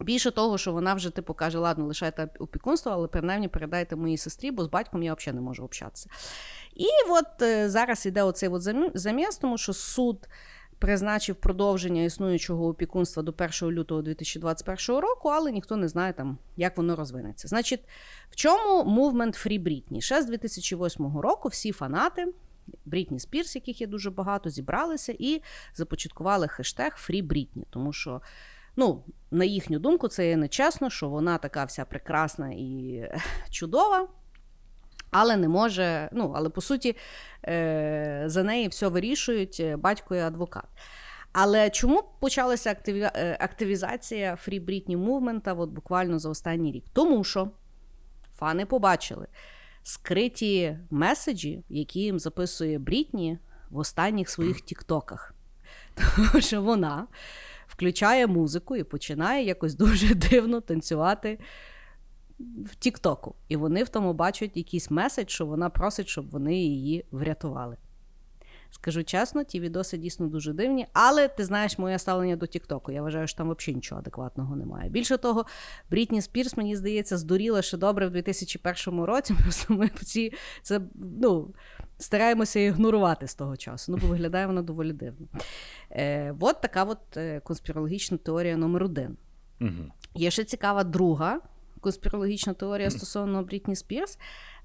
Більше 0.00 0.30
того, 0.30 0.58
що 0.58 0.72
вона 0.72 0.94
вже 0.94 1.10
типу 1.10 1.34
каже: 1.34 1.58
ладно, 1.58 1.86
лишайте 1.86 2.28
опікунство, 2.38 2.92
але 2.92 3.08
принаймні 3.08 3.48
передайте 3.48 3.96
моїй 3.96 4.16
сестрі, 4.16 4.50
бо 4.50 4.64
з 4.64 4.68
батьком 4.68 5.02
я 5.02 5.14
взагалі 5.14 5.36
не 5.36 5.42
можу 5.42 5.64
общатися. 5.64 6.10
І 6.74 6.86
от 7.10 7.42
е, 7.42 7.68
зараз 7.70 8.06
іде 8.06 8.22
оцей 8.22 8.48
от 8.48 8.62
замі- 8.62 8.90
заміс, 8.94 9.36
тому 9.36 9.58
що 9.58 9.72
суд 9.72 10.28
призначив 10.78 11.36
продовження 11.36 12.02
існуючого 12.02 12.68
опікунства 12.68 13.22
до 13.22 13.34
1 13.62 13.70
лютого 13.70 14.02
2021 14.02 15.00
року, 15.00 15.28
але 15.28 15.52
ніхто 15.52 15.76
не 15.76 15.88
знає 15.88 16.12
там, 16.12 16.38
як 16.56 16.76
воно 16.76 16.96
розвинеться. 16.96 17.48
Значить, 17.48 17.80
в 18.30 18.36
чому 18.36 18.84
мувмент 18.84 19.46
Free 19.46 19.62
Britney? 19.62 20.00
Ще 20.00 20.22
з 20.22 20.26
2008 20.26 21.18
року 21.18 21.48
всі 21.48 21.72
фанати. 21.72 22.26
Брітні 22.84 23.20
Спірс, 23.20 23.54
яких 23.54 23.80
є 23.80 23.86
дуже 23.86 24.10
багато, 24.10 24.50
зібралися 24.50 25.14
і 25.18 25.42
започаткували 25.74 26.48
хештег 26.48 26.98
Free 27.08 27.26
Britney, 27.26 27.64
тому 27.70 27.92
що 27.92 28.20
Ну, 28.80 29.04
на 29.30 29.44
їхню 29.44 29.78
думку, 29.78 30.08
це 30.08 30.28
є 30.28 30.36
нечесно, 30.36 30.90
що 30.90 31.08
вона 31.08 31.38
така 31.38 31.64
вся 31.64 31.84
прекрасна 31.84 32.50
і 32.50 33.02
чудова, 33.50 34.08
але 35.10 35.36
не 35.36 35.48
може. 35.48 36.08
Ну, 36.12 36.32
але 36.36 36.48
по 36.48 36.60
суті, 36.60 36.96
е, 37.44 38.22
за 38.26 38.42
неї 38.42 38.68
все 38.68 38.88
вирішують 38.88 39.56
е, 39.60 39.76
батько 39.76 40.16
і 40.16 40.18
адвокат. 40.18 40.64
Але 41.32 41.70
чому 41.70 42.02
почалася 42.20 42.76
е, 42.88 43.36
активізація 43.40 44.34
Free 44.34 44.64
Britney 44.64 44.96
мувмента 44.96 45.52
от 45.54 45.70
буквально 45.70 46.18
за 46.18 46.28
останній 46.28 46.72
рік? 46.72 46.84
Тому 46.92 47.24
що 47.24 47.50
фани 48.38 48.66
побачили 48.66 49.26
скриті 49.82 50.78
меседжі, 50.90 51.64
які 51.68 52.00
їм 52.00 52.18
записує 52.18 52.78
Брітні 52.78 53.38
в 53.70 53.78
останніх 53.78 54.30
своїх 54.30 54.60
тіктоках. 54.60 55.34
Тому 56.16 56.40
що 56.40 56.62
вона 56.62 57.06
включає 57.80 58.26
музику 58.26 58.76
і 58.76 58.84
починає 58.84 59.44
якось 59.44 59.74
дуже 59.84 60.14
дивно 60.14 60.60
танцювати 60.60 61.38
в 62.38 62.74
Тіктоку. 62.74 63.34
І 63.48 63.56
вони 63.56 63.84
в 63.84 63.88
тому 63.88 64.12
бачать 64.12 64.56
якийсь 64.56 64.90
меседж, 64.90 65.30
що 65.30 65.46
вона 65.46 65.70
просить, 65.70 66.08
щоб 66.08 66.30
вони 66.30 66.54
її 66.54 67.04
врятували. 67.10 67.76
Скажу 68.70 69.04
чесно, 69.04 69.44
ті 69.44 69.60
відоси 69.60 69.96
дійсно 69.96 70.26
дуже 70.26 70.52
дивні. 70.52 70.86
Але 70.92 71.28
ти 71.28 71.44
знаєш 71.44 71.78
моє 71.78 71.98
ставлення 71.98 72.36
до 72.36 72.46
Тіктоку. 72.46 72.92
Я 72.92 73.02
вважаю, 73.02 73.26
що 73.26 73.38
там 73.38 73.50
взагалі 73.50 73.76
нічого 73.76 74.00
адекватного 74.00 74.56
немає. 74.56 74.90
Більше 74.90 75.16
того, 75.16 75.46
Брітні 75.90 76.22
Спірс, 76.22 76.56
мені 76.56 76.76
здається, 76.76 77.16
здуріла 77.16 77.62
ще 77.62 77.76
добре 77.76 78.06
в 78.06 78.10
2001 78.10 79.00
році. 79.04 79.34
Просто 79.42 79.74
ми 79.74 79.90
всі 79.94 80.32
це 80.62 80.80
ну, 81.20 81.54
стараємося 82.00 82.60
ігнорувати 82.60 83.28
з 83.28 83.34
того 83.34 83.56
часу. 83.56 83.92
Ну, 83.92 83.98
бо 84.02 84.06
виглядає 84.06 84.46
вона 84.46 84.62
доволі 84.62 84.92
дивно. 84.92 85.26
Е, 85.90 86.34
От 86.40 86.60
така 86.60 86.84
от 86.84 87.16
е, 87.16 87.40
конспірологічна 87.40 88.16
теорія 88.16 88.56
номер 88.56 88.84
один. 88.84 89.16
Угу. 89.60 89.92
Є 90.14 90.30
ще 90.30 90.44
цікава 90.44 90.84
друга 90.84 91.40
конспірологічна 91.80 92.52
теорія 92.54 92.90
стосовно 92.90 93.42
Брітні 93.42 93.76
Спірс. 93.76 94.18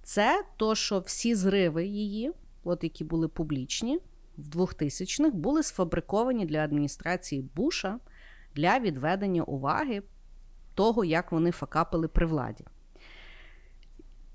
Це 0.04 0.44
то, 0.58 0.76
що 0.76 1.00
всі 1.00 1.36
зриви 1.36 1.86
її, 1.86 2.32
от 2.64 2.84
які 2.84 3.04
були 3.04 3.28
публічні 3.28 4.00
в 4.38 4.58
2000-х, 4.58 5.36
були 5.36 5.64
сфабриковані 5.64 6.46
для 6.46 6.64
адміністрації 6.64 7.42
Буша 7.42 8.00
для 8.56 8.80
відведення 8.80 9.44
уваги 9.44 10.04
того, 10.74 11.06
як 11.06 11.32
вони 11.32 11.52
факапили 11.52 12.08
при 12.08 12.26
владі. 12.26 12.66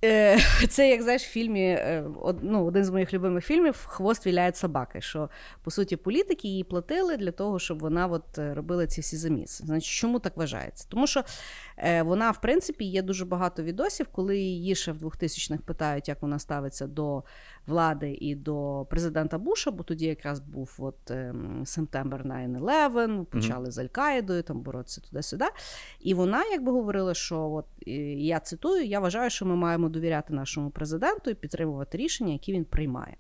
Е, 0.05 0.39
Це, 0.69 0.91
як 0.91 1.03
знаєш, 1.03 1.23
в 1.23 1.31
фільмі 1.31 1.63
е, 1.63 2.05
ну, 2.43 2.65
один 2.65 2.85
з 2.85 2.91
моїх 2.91 3.15
любимих 3.15 3.45
фільмів 3.45 3.87
Хвост 3.87 4.27
віляє 4.27 4.53
собаки. 4.55 5.01
Що 5.01 5.31
по 5.63 5.71
суті 5.71 5.97
політики 5.97 6.49
її 6.49 6.65
платили 6.65 7.17
для 7.17 7.31
того, 7.31 7.59
щоб 7.59 7.79
вона 7.79 8.07
от 8.07 8.39
е, 8.39 8.55
робила 8.55 8.87
ці 8.87 9.01
всі 9.01 9.17
заміси. 9.17 9.65
Значить, 9.67 9.91
чому 9.91 10.19
так 10.19 10.37
вважається? 10.37 10.87
Тому 10.89 11.07
що 11.07 11.25
вона, 12.05 12.31
в 12.31 12.41
принципі, 12.41 12.85
є 12.85 13.03
дуже 13.03 13.25
багато 13.25 13.63
відосів, 13.63 14.09
коли 14.09 14.39
її 14.39 14.75
ще 14.75 14.93
в 14.93 15.05
2000-х 15.05 15.63
питають, 15.65 16.09
як 16.09 16.23
вона 16.23 16.39
ставиться 16.39 16.87
до 16.87 17.23
влади 17.67 18.19
і 18.21 18.35
до 18.35 18.87
президента 18.91 19.39
Буша, 19.39 19.71
бо 19.71 19.83
тоді 19.83 20.07
якраз 20.07 20.41
був 20.41 20.77
от 20.79 21.13
Сентембер 21.65 22.25
9-11, 22.25 23.25
почали 23.25 23.67
mm-hmm. 23.67 23.71
з 23.71 23.79
Аль-Каїдою 23.79 24.43
там 24.43 24.61
боротися 24.61 25.01
туди-сюди. 25.01 25.45
І 26.01 26.15
вона 26.15 26.45
якби 26.45 26.73
говорила, 26.73 27.15
що 27.15 27.51
от 27.51 27.67
я 28.17 28.41
цитую: 28.41 28.85
я 28.85 29.01
вважаю, 29.01 29.31
що 29.31 29.47
ми 29.47 29.57
маємо 29.57 29.89
довіряти 29.89 30.35
нашому 30.35 30.71
президенту 30.71 31.31
і 31.31 31.35
підтримувати 31.35 31.99
рішення, 31.99 32.33
які 32.33 32.53
він 32.53 32.65
приймає. 32.65 33.17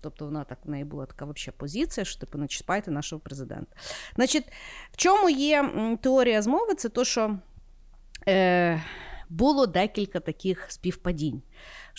Тобто 0.00 0.24
вона 0.24 0.44
так 0.44 0.58
в 0.64 0.70
неї 0.70 0.84
була 0.84 1.06
така 1.06 1.24
взагалі 1.24 1.54
позиція, 1.58 2.04
що 2.04 2.20
типу 2.20 2.38
не 2.38 2.48
чіпайте 2.48 2.90
нашого 2.90 3.20
президента. 3.20 3.76
Значить, 4.14 4.44
в 4.92 4.96
чому 4.96 5.30
є 5.30 5.70
теорія 6.02 6.42
змови? 6.42 6.74
Це 6.74 6.88
то, 6.88 7.04
що 7.04 7.38
е, 8.28 8.82
було 9.28 9.66
декілька 9.66 10.20
таких 10.20 10.66
співпадінь. 10.68 11.42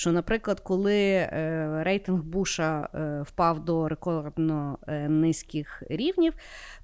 Що, 0.01 0.11
наприклад, 0.11 0.59
коли 0.59 0.97
е, 0.97 1.81
рейтинг 1.83 2.23
Буша 2.23 2.89
е, 2.95 3.21
впав 3.21 3.65
до 3.65 3.87
рекордно 3.87 4.77
е, 4.87 5.09
низьких 5.09 5.83
рівнів, 5.89 6.33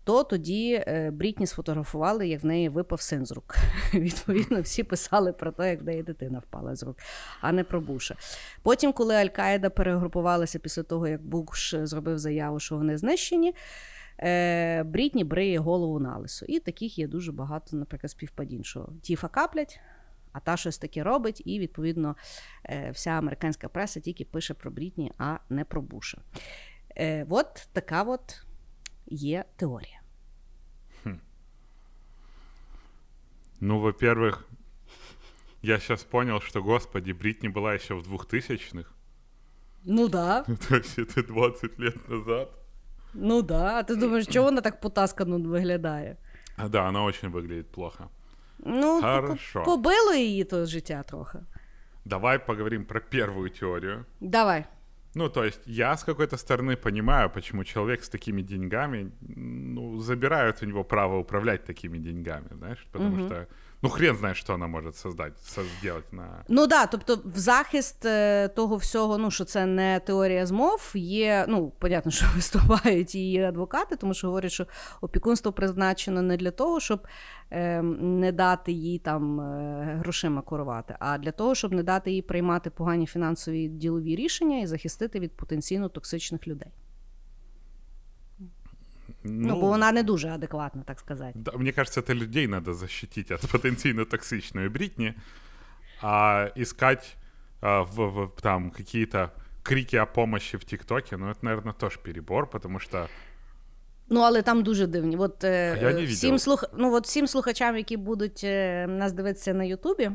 то 0.04 0.24
тоді 0.24 0.84
Брітні 1.12 1.48
сфотографували, 1.48 2.28
як 2.28 2.44
в 2.44 2.46
неї 2.46 2.70
випав 2.70 3.02
син 3.02 3.26
з 3.26 3.32
рук. 3.32 3.56
Відповідно, 3.94 4.62
всі 4.62 4.84
писали 4.84 5.34
про 5.34 5.52
те, 5.52 5.70
як 5.70 5.82
в 5.82 5.86
неї 5.86 6.04
дитина 6.04 6.40
впала 6.40 6.76
з 6.76 6.84
рук, 6.84 6.98
а 7.42 7.52
не 7.52 7.64
про 7.64 7.82
Буша. 7.82 8.16
Потім, 8.64 8.94
коли 8.94 9.16
Аль-Каїда 9.16 9.70
перегрупувалася 9.70 10.60
після 10.60 10.84
того, 10.84 11.08
як 11.08 11.22
Буш 11.22 11.76
зробив 11.84 12.20
заяву, 12.20 12.60
що 12.60 12.76
вони 12.76 12.98
знищені. 12.98 13.56
Брітні 14.86 15.24
бриє 15.24 15.60
голову 15.60 16.00
на 16.00 16.18
лисо. 16.18 16.46
І 16.46 16.60
таких 16.60 17.00
є 17.00 17.08
дуже 17.08 17.32
багато, 17.32 17.78
наприклад, 17.78 18.12
співпадінь, 18.12 18.64
що 18.64 18.90
ті 19.02 19.16
факаплять, 19.16 19.80
а 20.37 20.41
та 20.41 20.57
щось 20.57 20.79
таке 20.79 21.03
робить, 21.03 21.43
і, 21.45 21.59
відповідно, 21.59 22.17
е, 22.65 22.91
вся 22.91 23.11
американська 23.11 23.69
преса 23.69 24.01
тільки 24.01 24.25
пише 24.25 24.55
про 24.55 24.71
Брітні, 24.71 25.13
а 25.19 25.39
не 25.49 25.65
про 25.65 25.83
Буша. 25.83 26.19
Е, 26.97 27.27
от 27.29 27.69
така 27.73 28.03
от 28.03 28.45
є 29.07 29.45
теорія. 29.57 30.01
Хм. 31.03 31.15
Ну, 33.61 33.81
во-первых, 33.81 34.49
я 35.63 35.79
сейчас 35.79 36.05
понял, 36.05 36.41
что, 36.41 36.63
господи, 36.63 37.13
Бритни 37.13 37.49
была 37.49 37.75
еще 37.75 37.95
в 37.95 38.03
2000-х. 38.03 38.91
Ну 39.85 40.09
да. 40.09 40.45
То 40.69 40.77
есть 40.77 40.99
это 40.99 41.23
20 41.23 41.79
лет 41.79 42.09
назад. 42.09 42.49
Ну 43.15 43.43
да. 43.43 43.79
А 43.79 43.83
ти 43.83 43.97
думаєш, 43.97 44.27
чого 44.27 44.45
вона 44.45 44.61
так 44.61 44.81
потаскано 44.81 45.39
виглядає? 45.39 46.17
А, 46.57 46.69
да, 46.69 46.89
она 46.89 47.05
очень 47.05 47.31
выглядит 47.31 47.67
плохо. 47.73 48.09
Ну, 48.60 49.02
Хорошо. 49.02 49.64
побило 49.64 50.14
її 50.14 50.44
то 50.44 50.66
життя 50.66 51.04
трохи. 51.04 51.40
Давай 52.06 52.46
поговорим 52.46 52.86
про 52.86 53.02
первую 53.02 53.50
теорию. 53.50 54.06
Давай. 54.22 54.66
Ну, 55.16 55.30
то 55.30 55.44
есть 55.44 55.62
я 55.66 55.98
с 55.98 56.04
какой-то 56.04 56.36
стороны 56.38 56.76
понимаю, 56.76 57.30
почему 57.30 57.64
человек 57.64 58.04
с 58.04 58.10
такими 58.10 58.42
деньгами, 58.42 59.12
ну, 59.94 60.00
забирают 60.00 60.64
у 60.64 60.66
него 60.66 60.84
право 60.84 61.20
управлять 61.20 61.66
такими 61.66 61.98
деньгами, 61.98 62.48
знаешь, 62.58 62.88
потому 62.92 63.16
угу. 63.16 63.28
что 63.28 63.48
Ну, 63.82 63.90
хрен 63.90 64.16
знає, 64.16 64.36
що 64.36 64.54
вона 64.54 64.68
може 64.68 64.94
создати, 64.94 65.34
зробити 65.38 66.08
на. 66.12 66.44
Ну 66.50 66.68
да, 66.68 66.86
тобто, 66.86 67.20
в 67.26 67.38
захист 67.38 68.06
е, 68.06 68.48
того 68.48 68.76
всього, 68.76 69.18
ну 69.18 69.32
що 69.32 69.46
це 69.46 69.66
не 69.66 70.00
теорія 70.00 70.46
змов, 70.46 70.92
є. 70.96 71.46
Ну, 71.48 71.72
понятно, 71.80 72.12
що 72.12 72.26
виступають 72.36 73.16
її 73.16 73.44
адвокати, 73.44 73.96
тому 73.96 74.14
що 74.14 74.28
говорять, 74.28 74.52
що 74.52 74.66
опікунство 75.02 75.52
призначено 75.52 76.22
не 76.22 76.38
для 76.38 76.52
того, 76.52 76.80
щоб 76.80 77.08
е, 77.52 77.82
не 77.82 78.32
дати 78.32 78.72
їй 78.72 79.00
там 79.00 79.42
е, 79.42 79.96
грошима 80.00 80.42
керувати, 80.42 80.96
а 81.00 81.18
для 81.18 81.32
того, 81.32 81.56
щоб 81.56 81.74
не 81.74 81.84
дати 81.84 82.12
їй 82.12 82.22
приймати 82.22 82.70
погані 82.70 83.06
фінансові 83.06 83.68
ділові 83.68 84.16
рішення 84.16 84.60
і 84.60 84.68
захистити 84.68 85.20
від 85.20 85.38
потенційно 85.38 85.90
токсичних 85.90 86.48
людей. 86.48 86.72
Ну, 89.28 89.48
ну, 89.48 89.62
бо 89.62 89.68
вона 89.68 89.92
не 89.92 90.04
дуже 90.04 90.30
адекватна, 90.30 90.84
так 90.86 91.00
сказати. 91.00 91.34
Да, 91.36 91.52
мне 91.58 91.72
кажется, 91.72 92.02
это 92.02 92.14
людей 92.14 92.48
надо 92.48 92.74
защитить 92.74 93.32
от 93.32 93.52
потенциально 93.52 94.06
токсичной 94.06 94.70
Бритни, 94.70 95.14
а 96.02 96.50
искать 96.58 97.18
а, 97.62 97.82
в, 97.82 97.96
в, 97.96 98.42
там 98.42 98.72
какие-то 98.72 99.32
крики 99.64 99.98
о 99.98 100.06
помощи 100.06 100.58
в 100.58 100.64
ТикТоке, 100.64 101.18
ну, 101.18 101.26
это, 101.30 101.40
наверное, 101.42 101.74
тоже 101.74 102.00
перебор, 102.04 102.50
потому 102.50 102.80
что 102.80 103.08
Ну, 104.10 104.22
але 104.22 104.42
там 104.42 104.64
дуже 104.64 104.88
дивні. 104.88 105.18
От, 105.18 105.44
е, 105.44 105.78
а 105.82 105.86
я 105.86 105.94
не 105.94 106.06
всім, 106.06 106.40
слух... 106.40 106.64
ну, 106.78 106.94
от 106.94 107.06
всім 107.06 107.28
слухачам, 107.28 107.78
які 107.78 107.98
будуть 107.98 108.42
е, 108.44 108.88
нас 108.88 109.14
дивитися 109.14 109.54
на 109.54 109.64
Ютубі, 109.64 110.12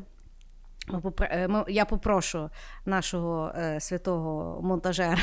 я 1.68 1.84
попрошу 1.84 2.50
нашого 2.86 3.52
е, 3.56 3.80
святого 3.80 4.62
монтажера 4.62 5.18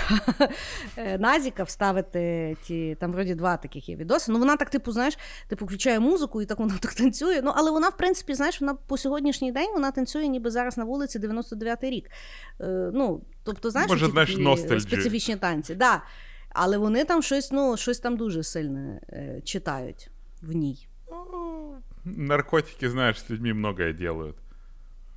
е, 0.97 1.17
Назіка 1.17 1.63
вставити 1.63 2.57
ті, 2.63 2.97
там 2.99 3.11
вроді 3.11 3.35
два 3.35 3.57
таких 3.57 3.89
є 3.89 3.95
відоси. 3.95 4.31
Ну 4.31 4.39
вона 4.39 4.57
так, 4.57 4.69
типу, 4.69 4.91
знаєш, 4.91 5.17
типу, 5.47 5.65
включає 5.65 5.99
музику 5.99 6.41
і 6.41 6.45
так 6.45 6.59
вона 6.59 6.77
так 6.79 6.93
танцює. 6.93 7.41
Ну, 7.43 7.51
але 7.55 7.71
вона, 7.71 7.89
в 7.89 7.97
принципі, 7.97 8.33
знаєш, 8.33 8.61
вона 8.61 8.73
по 8.73 8.97
сьогоднішній 8.97 9.51
день 9.51 9.69
вона 9.73 9.91
танцює, 9.91 10.27
ніби 10.27 10.51
зараз 10.51 10.77
на 10.77 10.83
вулиці 10.83 11.19
99-й 11.19 11.89
рік. 11.89 12.09
Е, 12.61 12.91
ну, 12.93 13.21
тобто, 13.43 13.69
знаєш, 13.69 13.89
Може, 13.89 14.07
знаєш 14.07 14.35
такі 14.35 14.79
специфічні 14.79 15.35
танці. 15.35 15.75
Да. 15.75 16.01
Але 16.49 16.77
вони 16.77 17.05
там 17.05 17.21
щось, 17.21 17.51
ну, 17.51 17.77
щось 17.77 17.99
там 17.99 18.17
дуже 18.17 18.43
сильне 18.43 19.01
е, 19.09 19.41
читають 19.43 20.09
в 20.41 20.51
ній. 20.51 20.87
Наркотики, 22.05 22.89
знаєш, 22.89 23.21
з 23.21 23.29
людьми 23.29 23.53
многое 23.53 23.93
делают. 23.93 24.35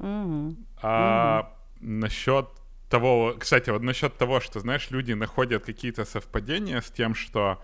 Угу. 0.02 0.56
А 0.82 1.54
угу. 1.80 1.86
насчет 1.86 2.48
того, 2.88 3.34
кстати, 3.38 3.70
вот 3.70 3.82
насчет 3.82 4.18
того, 4.18 4.40
что, 4.40 4.60
знаешь, 4.60 4.90
люди 4.90 5.14
находят 5.14 5.64
какие-то 5.64 6.04
совпадения 6.04 6.80
с 6.80 6.90
тем, 6.90 7.14
что 7.14 7.62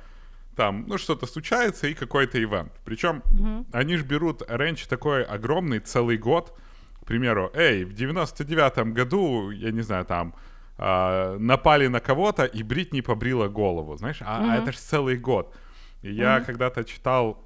там, 0.57 0.85
ну, 0.89 0.99
что-то 0.99 1.27
случается 1.27 1.87
и 1.87 1.95
какой-то 1.95 2.43
event. 2.43 2.73
Причем 2.85 3.23
угу. 3.27 3.67
они 3.73 3.97
же 3.97 4.05
берут 4.05 4.43
range 4.49 4.87
такой 4.89 5.23
огромный, 5.23 5.81
целый 5.81 6.17
год. 6.17 6.59
К 7.03 7.07
примеру, 7.07 7.51
эй, 7.55 7.85
в 7.85 7.93
99-м 7.93 8.93
году, 8.95 9.51
я 9.51 9.71
не 9.71 9.83
знаю, 9.83 10.05
там, 10.05 10.35
э, 10.79 11.37
напали 11.39 11.87
на 11.89 12.01
кого-то, 12.01 12.45
и 12.45 12.63
Бритни 12.63 13.03
побрила 13.03 13.49
голову, 13.49 13.97
знаешь, 13.97 14.19
а, 14.21 14.53
а 14.53 14.57
это 14.57 14.73
же 14.73 14.79
целый 14.79 15.17
год. 15.17 15.55
И 16.03 16.13
я 16.13 16.41
когда-то 16.41 16.85
читал 16.85 17.45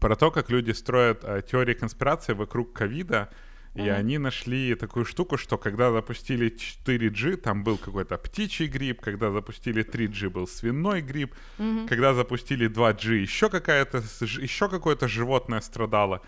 про 0.00 0.16
то, 0.16 0.30
как 0.30 0.50
люди 0.50 0.72
строят 0.72 1.24
э, 1.24 1.42
теории 1.42 1.74
конспирации 1.74 2.32
вокруг 2.32 2.72
ковида, 2.72 3.28
и 3.74 3.80
mm-hmm. 3.80 3.90
они 3.90 4.18
нашли 4.18 4.74
такую 4.74 5.04
штуку, 5.04 5.36
что 5.36 5.56
когда 5.56 5.92
запустили 5.92 6.52
4G, 6.52 7.36
там 7.36 7.62
был 7.62 7.78
какой-то 7.78 8.18
птичий 8.18 8.66
грипп, 8.66 9.00
когда 9.00 9.30
запустили 9.30 9.84
3G, 9.84 10.28
был 10.28 10.48
свиной 10.48 11.02
грипп, 11.02 11.34
mm-hmm. 11.58 11.88
когда 11.88 12.12
запустили 12.12 12.68
2G, 12.68 13.18
еще, 13.18 13.48
какая-то, 13.48 13.98
еще 13.98 14.68
какое-то 14.68 15.06
животное 15.06 15.60
страдало. 15.60 16.20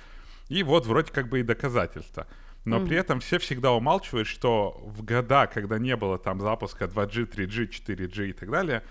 И 0.49 0.63
вот 0.63 0.87
вроде 0.87 1.11
как 1.11 1.29
бы 1.29 1.41
и 1.41 1.43
доказательства. 1.43 2.29
Но 2.65 2.77
mm-hmm. 2.77 2.87
при 2.87 2.97
этом 2.97 3.19
все 3.19 3.39
всегда 3.39 3.73
умалчивают, 3.73 4.29
что 4.29 4.81
в 4.87 5.03
года, 5.03 5.49
когда 5.49 5.79
не 5.79 5.97
было 5.97 6.19
там 6.19 6.41
запуска 6.41 6.85
2G, 6.85 7.29
3G, 7.29 7.69
4G 7.69 8.29
и 8.29 8.33
так 8.33 8.51
далее, 8.51 8.85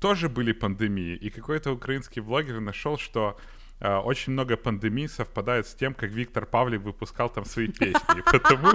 тоже 0.00 0.28
были 0.28 0.52
пандемии. 0.52 1.16
И 1.16 1.30
какой-то 1.30 1.72
украинский 1.72 2.20
блогер 2.20 2.60
нашел, 2.60 2.98
что 2.98 3.38
очень 3.81 4.33
много 4.33 4.57
пандемий 4.57 5.07
совпадает 5.07 5.65
с 5.67 5.73
тем, 5.73 5.93
как 5.93 6.11
Виктор 6.11 6.45
Павлик 6.45 6.81
выпускал 6.83 7.33
там 7.33 7.45
свои 7.45 7.67
песни. 7.67 8.21
Потому... 8.31 8.67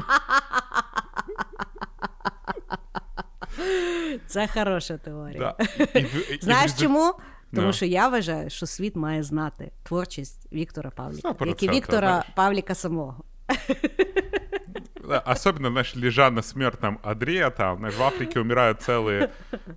Це 4.27 4.47
хороша 4.49 4.97
теорія. 4.99 5.39
Да. 5.59 5.65
І- 5.95 5.99
і- 6.01 6.03
і- 6.31 6.35
і 6.35 6.39
Знаєш 6.43 6.71
в 6.73 6.75
результ- 6.75 6.81
чому? 6.83 7.15
Тому 7.55 7.67
Ну. 7.67 7.73
що 7.73 7.85
я 7.87 8.09
вважаю, 8.09 8.51
що 8.51 8.67
світ 8.67 8.97
має 8.97 9.23
знати 9.23 9.71
творчість 9.83 10.53
Віктора 10.53 10.91
Павліка, 10.91 11.19
Сто 11.19 11.29
як 11.29 11.37
і 11.37 11.45
процентів, 11.45 11.71
Віктора 11.73 12.09
знаєш. 12.09 12.27
Павліка 12.35 12.75
самого. 12.75 13.25
Да, 15.09 15.19
Особенно, 15.19 15.71
знаешь, 15.71 15.97
лежа 15.97 16.31
на 16.31 16.43
смертном 16.43 16.99
одре, 17.03 17.51
там, 17.51 17.79
знаешь, 17.79 17.97
в 17.99 18.03
Африке 18.03 18.41
умирают 18.41 18.81
целые 18.89 19.29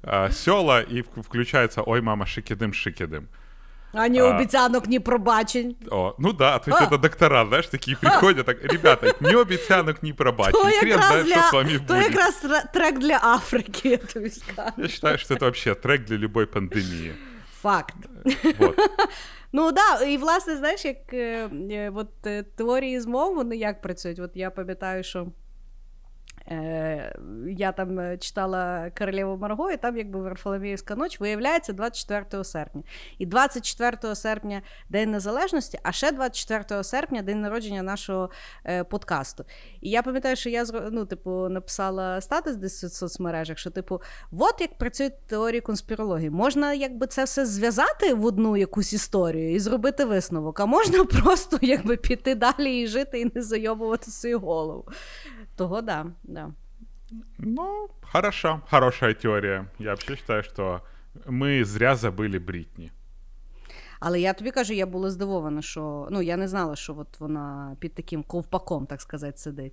э, 0.04 0.32
села, 0.32 0.82
и 0.82 1.02
в- 1.02 1.22
включается 1.22 1.84
«Ой, 1.86 2.02
мама, 2.02 2.26
шикидым-шикидым». 2.26 3.24
А 3.95 4.09
ні 4.09 4.21
А. 4.21 4.25
обіцянок, 4.37 4.87
ні 4.87 5.01
пробачень. 5.01 5.77
О, 5.91 6.15
ну 6.19 6.33
да, 6.33 6.59
то 6.59 6.71
есть 6.71 6.83
А. 6.83 6.85
это 6.85 7.01
доктора, 7.01 7.47
знаешь, 7.47 7.67
такие 7.67 7.97
приходят, 7.97 8.47
так, 8.47 8.65
ребята, 8.73 9.13
ни 9.21 9.35
обещанок, 9.35 10.03
ни 10.03 10.13
пробачень, 10.13 10.53
То 10.53 10.69
хрен 10.81 10.99
знает, 10.99 11.27
что 11.27 11.41
с 11.41 11.51
для, 11.51 11.51
вами 11.51 11.79
то 11.79 11.95
будет. 11.95 12.09
якраз 12.11 12.45
трек 12.73 12.99
для 12.99 13.21
Африки, 13.23 13.89
я 13.89 13.97
тобі 13.97 14.31
скажу. 14.31 14.71
Я 14.77 14.89
считаю, 14.89 15.19
что 15.19 15.35
это 15.35 15.41
вообще 15.45 15.75
трек 15.75 16.05
для 16.05 16.17
любой 16.17 16.47
пандемии. 16.47 17.13
Факт. 17.63 17.95
Вот. 18.59 18.79
Ну 19.53 19.73
да, 19.73 20.05
і 20.05 20.17
власне, 20.17 20.57
знаєш, 20.57 20.85
як 20.85 21.13
е, 21.13 21.49
е, 21.71 21.93
от, 21.95 22.27
е, 22.27 22.43
теорії 22.43 23.01
змов, 23.01 23.35
вони 23.35 23.57
як 23.57 23.83
працюють? 23.83 24.19
От 24.19 24.31
я 24.35 24.51
пам'ятаю, 24.51 25.05
що. 25.05 25.27
Е, 26.51 27.17
я 27.49 27.73
там 27.73 27.99
е, 27.99 28.19
читала 28.19 28.91
Королеву 28.99 29.37
Марго, 29.37 29.71
і 29.71 29.77
там 29.77 29.97
якби 29.97 30.21
Варфоломіївська 30.21 30.95
ніч 30.95 31.21
виявляється 31.21 31.73
24 31.73 32.45
серпня. 32.45 32.83
І 33.19 33.27
24 33.27 34.15
серпня 34.15 34.63
День 34.89 35.11
Незалежності, 35.11 35.79
а 35.83 35.93
ще 35.93 36.13
24 36.13 36.85
серпня 36.85 37.23
день 37.23 37.41
народження 37.41 37.83
нашого 37.83 38.31
е, 38.65 38.85
подкасту. 38.85 39.45
І 39.81 39.91
я 39.91 40.03
пам'ятаю, 40.03 40.37
що 40.37 40.51
я 40.51 40.65
ну, 40.93 41.07
типу, 41.07 41.49
написала 41.49 42.21
статус 42.21 42.57
десь 42.57 42.85
в 42.85 42.91
соцмережах, 42.91 43.59
що 43.59 43.71
типу, 43.71 44.03
от 44.33 44.61
як 44.61 44.79
працюють 44.79 45.27
теорії 45.27 45.61
конспірології. 45.61 46.31
Можна 46.31 46.73
якби 46.73 47.07
це 47.07 47.25
все 47.25 47.47
зв'язати 47.47 48.15
в 48.15 48.25
одну 48.25 48.57
якусь 48.57 48.93
історію 48.93 49.55
і 49.55 49.59
зробити 49.59 50.05
висновок, 50.05 50.61
а 50.61 50.67
можна 50.67 51.05
просто 51.23 51.59
якби 51.63 51.97
піти 51.97 52.35
далі 52.35 52.81
і 52.81 52.87
жити 52.87 53.21
і 53.21 53.33
не 53.35 53.43
зайобувати 53.43 54.11
свою 54.11 54.39
голову. 54.39 54.85
Того 55.57 55.83
да, 55.83 56.07
да. 56.23 56.53
Ну, 57.39 57.91
хорошо, 58.03 58.63
хорошая 58.71 59.15
теория. 59.15 59.69
Я 59.79 59.91
вообще 59.91 60.17
считаю, 60.17 60.43
что 60.43 60.83
мы 61.27 61.65
зря 61.65 61.95
забыли 61.97 62.39
Бритни. 62.39 62.91
Але 64.01 64.21
я 64.21 64.33
тобі 64.33 64.51
кажу, 64.51 64.73
я 64.73 64.87
була 64.87 65.11
здивована, 65.11 65.63
що 65.63 66.09
ну 66.11 66.23
я 66.23 66.37
не 66.37 66.49
знала, 66.49 66.77
що 66.77 66.97
от 66.99 67.21
вона 67.21 67.77
під 67.79 67.95
таким 67.95 68.23
ковпаком, 68.23 68.87
так 68.87 69.01
сказати, 69.01 69.39
сидить. 69.39 69.73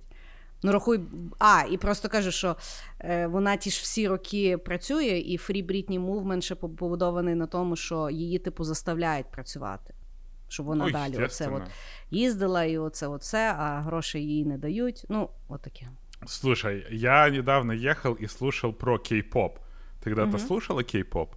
Ну, 0.62 0.72
рахуй, 0.72 1.00
а, 1.38 1.64
і 1.70 1.76
просто 1.76 2.08
кажу, 2.08 2.30
що 2.30 2.56
е, 3.00 3.26
вона 3.26 3.56
ті 3.56 3.70
ж 3.70 3.80
всі 3.82 4.08
роки 4.08 4.58
працює, 4.58 5.18
і 5.18 5.38
Free 5.38 5.66
Britney 5.66 6.06
Movement 6.06 6.40
ще 6.40 6.54
побудований 6.54 7.34
на 7.34 7.46
тому, 7.46 7.76
що 7.76 8.10
її, 8.10 8.38
типу, 8.38 8.64
заставляють 8.64 9.26
працювати 9.30 9.91
Щоб 10.51 10.65
вона 10.65 10.85
Ну, 10.85 10.91
далі 10.91 11.13
оце 11.13 11.23
естественно. 11.25 11.61
от 11.65 11.71
їздила 12.11 12.63
і 12.63 12.77
оце 12.77 13.07
от 13.07 13.21
все, 13.21 13.53
а 13.59 13.79
грошей 13.81 14.23
їй 14.27 14.45
не 14.45 14.57
дають. 14.57 15.05
Ну, 15.09 15.29
отаке. 15.49 15.87
Слушай, 16.25 16.85
я 16.91 17.29
недавно 17.29 17.73
ехал 17.73 18.17
и 18.23 18.27
слушал 18.27 18.73
про 18.73 18.97
кей-поп. 18.97 19.57
Ты 20.03 20.15
когда-то 20.15 20.37
слушала 20.39 20.81
кей-поп? 20.83 21.27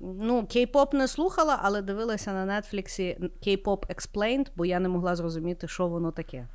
Ну, 0.00 0.42
кей-поп 0.46 0.94
не 0.94 1.08
слухала, 1.08 1.58
але 1.62 1.82
дивилася 1.82 2.32
на 2.32 2.60
нетфліксі 2.60 3.16
K-pop 3.46 3.86
Explained, 3.94 4.46
бо 4.56 4.64
я 4.66 4.80
не 4.80 4.88
могла 4.88 5.16
зрозуміти, 5.16 5.68
що 5.68 5.88
воно 5.88 6.10
таке. 6.12 6.48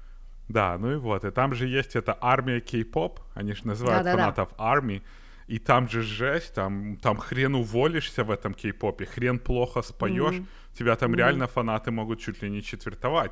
Да, 0.50 0.78
ну 0.78 0.92
и 0.92 0.98
вот. 0.98 1.24
И 1.26 1.32
там 1.32 1.54
же 1.56 1.68
есть 1.80 1.96
эта 1.96 2.16
армия 2.20 2.60
кей-поп. 2.60 3.20
Они 3.36 3.54
же 3.54 3.64
называют 3.64 4.04
Да-да-да. 4.04 4.18
фанатов 4.18 4.48
армии. 4.58 5.02
И 5.50 5.60
там 5.60 5.88
же 5.90 6.02
жесть, 6.02 6.54
там, 6.54 6.98
там 7.02 7.18
хрен 7.18 7.56
уволишься 7.56 8.24
в 8.24 8.32
этом 8.32 8.54
кей-попе, 8.54 9.06
хрен 9.06 9.40
плохо 9.40 9.82
споешь, 9.82 10.42
тебя 10.78 10.96
там 10.96 11.16
реально 11.16 11.46
фанаты 11.48 11.92
могут 11.92 12.22
чуть 12.22 12.44
ли 12.44 12.50
не 12.50 12.62
четвертовать. 12.62 13.32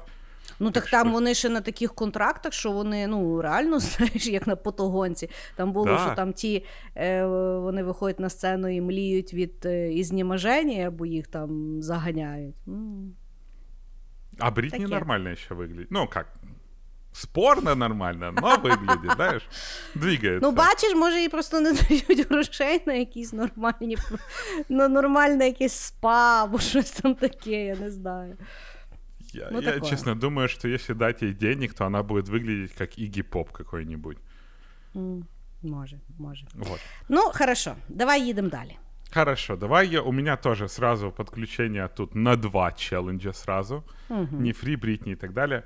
Ну 0.59 0.71
так 0.71 0.83
Так 0.83 0.91
там 0.91 1.07
що- 1.07 1.13
вони 1.13 1.33
ще 1.33 1.49
на 1.49 1.61
таких 1.61 1.93
контрактах, 1.95 2.53
що 2.53 2.71
вони 2.71 3.07
ну 3.07 3.41
реально 3.41 3.79
знаєш, 3.79 4.27
як 4.27 4.47
на 4.47 4.55
потогонці. 4.55 5.29
Там 5.55 5.71
було, 5.73 5.85
Да. 5.85 5.97
що 5.97 6.15
там 6.15 6.33
ті 6.33 6.65
е, 6.97 7.25
вони 7.57 7.83
виходять 7.83 8.19
на 8.19 8.29
сцену 8.29 8.67
і 8.67 8.81
мліють 8.81 9.33
від 9.33 9.65
е, 9.65 9.93
ізнеможення, 9.93 10.87
або 10.87 11.05
їх 11.05 11.27
там 11.27 11.81
заганяють. 11.81 12.55
М. 12.67 13.13
А 14.39 14.51
Бритни 14.51 14.79
Таке. 14.79 14.91
нормально 14.91 15.29
еще 15.29 15.53
выглядит. 15.55 15.87
Ну, 15.89 16.07
как, 16.07 16.33
спорно 17.16 17.74
нормально, 17.74 18.32
но 18.32 18.56
выглядит, 18.56 19.12
знаешь, 19.16 19.42
двигается. 19.94 20.46
Ну, 20.46 20.52
бачиш, 20.52 20.94
може, 20.94 21.20
їй 21.20 21.28
просто 21.28 21.60
не 21.60 21.72
дають 21.88 22.28
грошей 22.30 22.82
на 22.86 22.92
якісь 22.92 23.32
нормальні 23.32 23.96
на 24.68 24.88
нормальне 24.88 25.46
якесь 25.46 25.72
спа 25.72 26.42
або 26.44 26.58
щось 26.58 26.90
там 26.90 27.14
таке, 27.14 27.64
я 27.66 27.76
не 27.76 27.90
знаю. 27.90 28.36
Я, 29.34 29.48
Ну, 29.52 29.60
я, 29.60 29.72
такое. 29.72 29.90
честно 29.90 30.14
думаю, 30.14 30.48
что 30.48 30.68
если 30.68 30.94
дать 30.94 31.22
ей 31.22 31.32
денег, 31.34 31.74
то 31.74 31.84
она 31.84 32.02
будет 32.02 32.28
выглядеть 32.28 32.72
как 32.72 32.98
Игги 32.98 33.22
Поп 33.22 33.50
какой-нибудь. 33.52 34.18
М, 34.96 35.26
Може, 35.62 36.00
може. 36.18 36.46
Вот. 36.54 36.80
Ну, 37.08 37.20
хорошо, 37.34 37.74
давай 37.88 38.22
їдемо 38.26 38.48
далі. 38.48 38.76
Хорошо, 39.14 39.56
давай 39.56 39.88
я, 39.88 40.00
у 40.00 40.12
меня 40.12 40.36
тоже 40.36 40.68
сразу 40.68 41.10
подключение 41.10 41.88
тут 41.96 42.14
на 42.14 42.36
два 42.36 42.72
челленджа 42.72 43.32
сразу. 43.32 43.82
Не 44.30 44.52
фри, 44.52 44.76
Бритни 44.76 45.12
и 45.12 45.16
так 45.16 45.32
далее. 45.32 45.62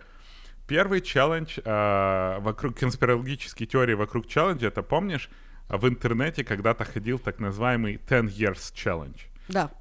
Первый 0.70 1.00
челлендж 1.00 1.58
э, 1.64 2.38
вокруг 2.38 2.78
конспирологические 2.78 3.66
теории 3.66 3.94
вокруг 3.94 4.28
челленджа, 4.28 4.68
это 4.68 4.84
помнишь, 4.84 5.28
в 5.68 5.88
интернете 5.88 6.44
когда-то 6.44 6.84
ходил 6.84 7.18
так 7.18 7.40
называемый 7.40 7.98
10 8.08 8.30
years 8.38 8.72
challenge. 8.72 9.22
Да. 9.48 9.72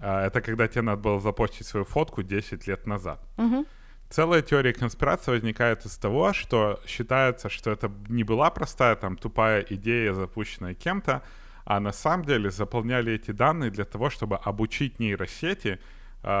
А, 0.00 0.26
Это 0.26 0.42
когда 0.42 0.68
тебе 0.68 0.82
надо 0.82 1.00
было 1.00 1.18
запостить 1.18 1.66
свою 1.66 1.86
фотку 1.86 2.22
10 2.22 2.66
лет 2.66 2.86
назад. 2.86 3.20
Угу. 3.38 3.64
Целая 4.10 4.42
теория 4.42 4.74
конспирации 4.74 5.30
возникает 5.30 5.86
из 5.86 5.96
того, 5.96 6.34
что 6.34 6.78
считается, 6.86 7.48
что 7.48 7.70
это 7.70 7.90
не 8.10 8.22
была 8.22 8.50
простая 8.50 8.96
там 8.96 9.16
тупая 9.16 9.64
идея, 9.70 10.12
запущенная 10.12 10.74
кем-то, 10.74 11.22
а 11.64 11.80
на 11.80 11.92
самом 11.92 12.26
деле 12.26 12.50
заполняли 12.50 13.14
эти 13.14 13.30
данные 13.30 13.70
для 13.70 13.86
того, 13.86 14.10
чтобы 14.10 14.36
обучить 14.36 14.98
нейросети 14.98 15.80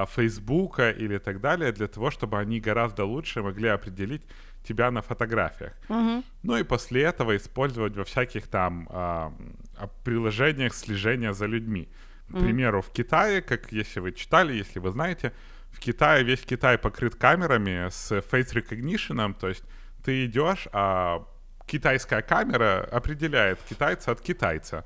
Фейсбука 0.06 0.90
или 0.90 1.18
так 1.18 1.40
далее, 1.40 1.72
для 1.72 1.86
того, 1.86 2.10
чтобы 2.10 2.38
они 2.38 2.60
гораздо 2.60 3.04
лучше 3.04 3.42
могли 3.42 3.68
определить 3.68 4.22
тебя 4.62 4.90
на 4.90 5.02
фотографиях. 5.02 5.72
Угу. 5.88 6.24
Ну 6.42 6.56
и 6.56 6.62
после 6.62 7.02
этого 7.02 7.36
использовать 7.36 7.96
во 7.96 8.04
всяких 8.04 8.46
там 8.48 8.88
а, 8.90 9.32
а, 9.76 9.88
приложениях 10.04 10.74
слежения 10.74 11.32
за 11.32 11.46
людьми. 11.46 11.88
К 12.28 12.38
примеру, 12.40 12.80
в 12.80 12.90
Китае, 12.90 13.42
как 13.42 13.70
если 13.72 14.00
вы 14.00 14.12
читали, 14.12 14.54
если 14.54 14.80
вы 14.80 14.90
знаете, 14.90 15.32
в 15.70 15.78
Китае 15.78 16.24
весь 16.24 16.40
Китай 16.40 16.78
покрыт 16.78 17.14
камерами 17.16 17.88
с 17.90 18.12
face 18.12 18.54
recognition, 18.54 19.34
то 19.38 19.48
есть 19.48 19.64
ты 20.02 20.24
идешь, 20.24 20.66
а 20.72 21.26
китайская 21.66 22.22
камера 22.22 22.88
определяет 22.90 23.58
китайца 23.68 24.12
от 24.12 24.20
китайца. 24.20 24.84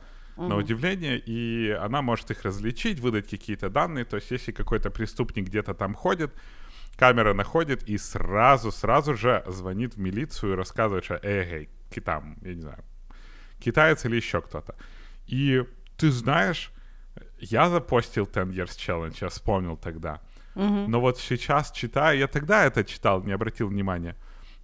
На 0.48 0.56
удивление, 0.56 1.18
и 1.18 1.70
она 1.70 2.00
может 2.02 2.30
их 2.30 2.42
различить, 2.44 3.00
выдать 3.00 3.28
какие-то 3.28 3.68
данные. 3.70 4.04
То 4.04 4.16
есть, 4.16 4.30
если 4.30 4.52
какой-то 4.52 4.90
преступник 4.90 5.46
где-то 5.46 5.74
там 5.74 5.94
ходит, 5.94 6.32
камера 6.96 7.34
находит 7.34 7.82
и 7.88 7.98
сразу, 7.98 8.70
сразу 8.70 9.14
же 9.16 9.42
звонит 9.46 9.94
в 9.94 9.98
милицию 10.00 10.52
и 10.52 10.56
рассказывает, 10.56 11.04
что 11.04 11.18
эй, 11.22 11.44
эй, 11.52 11.68
ки- 11.90 12.00
там, 12.00 12.36
я 12.42 12.54
не 12.54 12.60
знаю, 12.62 12.84
китаец 13.60 14.04
или 14.04 14.16
еще 14.16 14.40
кто-то. 14.40 14.74
И 15.26 15.64
ты 15.96 16.10
знаешь, 16.10 16.70
я 17.40 17.68
запостил 17.68 18.26
10 18.26 18.36
Years 18.54 18.76
Challenge, 18.76 19.16
я 19.20 19.28
вспомнил 19.28 19.76
тогда. 19.76 20.20
Но 20.90 21.00
вот 21.00 21.18
сейчас 21.18 21.72
читаю, 21.72 22.18
я 22.18 22.26
тогда 22.26 22.64
это 22.64 22.84
читал, 22.84 23.22
не 23.24 23.32
обратил 23.32 23.68
внимания. 23.68 24.14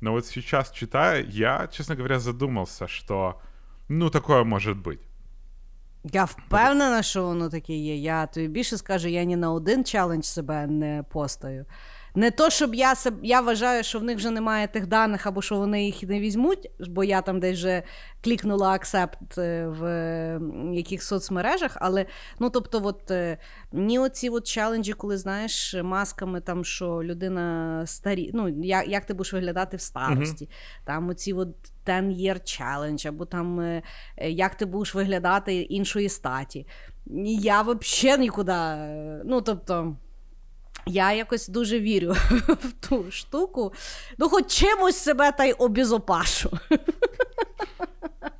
Но 0.01 0.13
вот 0.13 0.27
сейчас 0.27 0.71
читая, 0.73 1.23
я, 1.25 1.69
честно 1.73 1.95
говоря, 1.97 2.19
задумался, 2.19 2.87
что, 2.89 3.41
ну, 3.89 4.11
такое 4.11 4.45
может 4.45 4.77
быть. 4.77 5.01
Я 6.13 6.25
впевнена, 6.25 7.03
що 7.03 7.25
воно 7.25 7.49
таке 7.49 7.73
є. 7.73 7.97
Я 7.97 8.27
тобі 8.27 8.49
більше 8.49 8.77
скажу, 8.77 9.09
я 9.09 9.25
ні 9.25 9.37
на 9.37 9.53
один 9.53 9.85
челендж 9.85 10.25
себе 10.25 10.67
не 10.67 11.05
постаю. 11.11 11.67
Не 12.17 12.31
то, 12.31 12.51
щоб 12.51 12.75
я 12.75 12.95
себ... 12.95 13.15
я 13.23 13.41
вважаю, 13.41 13.85
що 13.85 13.99
в 13.99 14.03
них 14.05 14.17
вже 14.17 14.31
немає 14.31 14.69
тих 14.69 14.87
даних, 14.87 15.27
або 15.27 15.43
що 15.43 15.57
вони 15.57 15.85
їх 15.85 16.03
не 16.03 16.21
візьмуть, 16.21 16.71
бо 16.89 17.05
я 17.05 17.23
там 17.23 17.41
десь 17.41 17.59
вже 17.59 17.83
клікнула 18.25 18.73
accept 18.73 19.41
е, 19.41 19.67
в 19.67 19.85
е, 19.85 20.41
яких 20.73 21.03
соцмережах. 21.03 21.77
Але 21.81 22.07
ну 22.39 22.51
тобто, 22.51 22.81
от 22.85 23.11
е, 23.11 23.39
ні 23.73 23.99
оці 23.99 24.29
от 24.29 24.47
челенджі, 24.47 24.93
коли 24.93 25.19
знаєш 25.19 25.75
масками, 25.83 26.41
там 26.41 26.65
що 26.65 27.03
людина 27.03 27.83
старі, 27.87 28.31
ну 28.35 28.49
як, 28.49 28.89
як 28.89 29.05
ти 29.05 29.15
будеш 29.15 29.33
виглядати 29.33 29.77
в 29.77 29.81
старості, 29.81 30.49
там 30.85 31.09
оці 31.09 31.33
от 31.33 31.49
10 31.87 32.05
year 32.05 32.35
challenge, 32.35 33.09
або 33.09 33.25
там 33.25 33.61
е, 33.61 33.83
е, 34.17 34.31
як 34.31 34.55
ти 34.55 34.67
будеш 34.67 34.95
виглядати 34.95 35.63
іншої 35.63 36.09
статі. 36.09 36.67
Я 37.41 37.63
взагалі 37.63 38.21
нікуди. 38.21 38.53
Ну, 39.25 39.41
тобто. 39.41 39.97
Я 40.87 41.13
якось 41.13 41.49
дуже 41.49 41.81
вірю 41.81 42.13
в 42.39 42.89
ту 42.89 43.05
штуку. 43.11 43.73
Ну, 44.19 44.29
хоч 44.29 44.47
чимось 44.47 44.97
себе 44.97 45.33
та 45.33 45.45
й 45.45 45.53
обізопашу. 45.53 46.51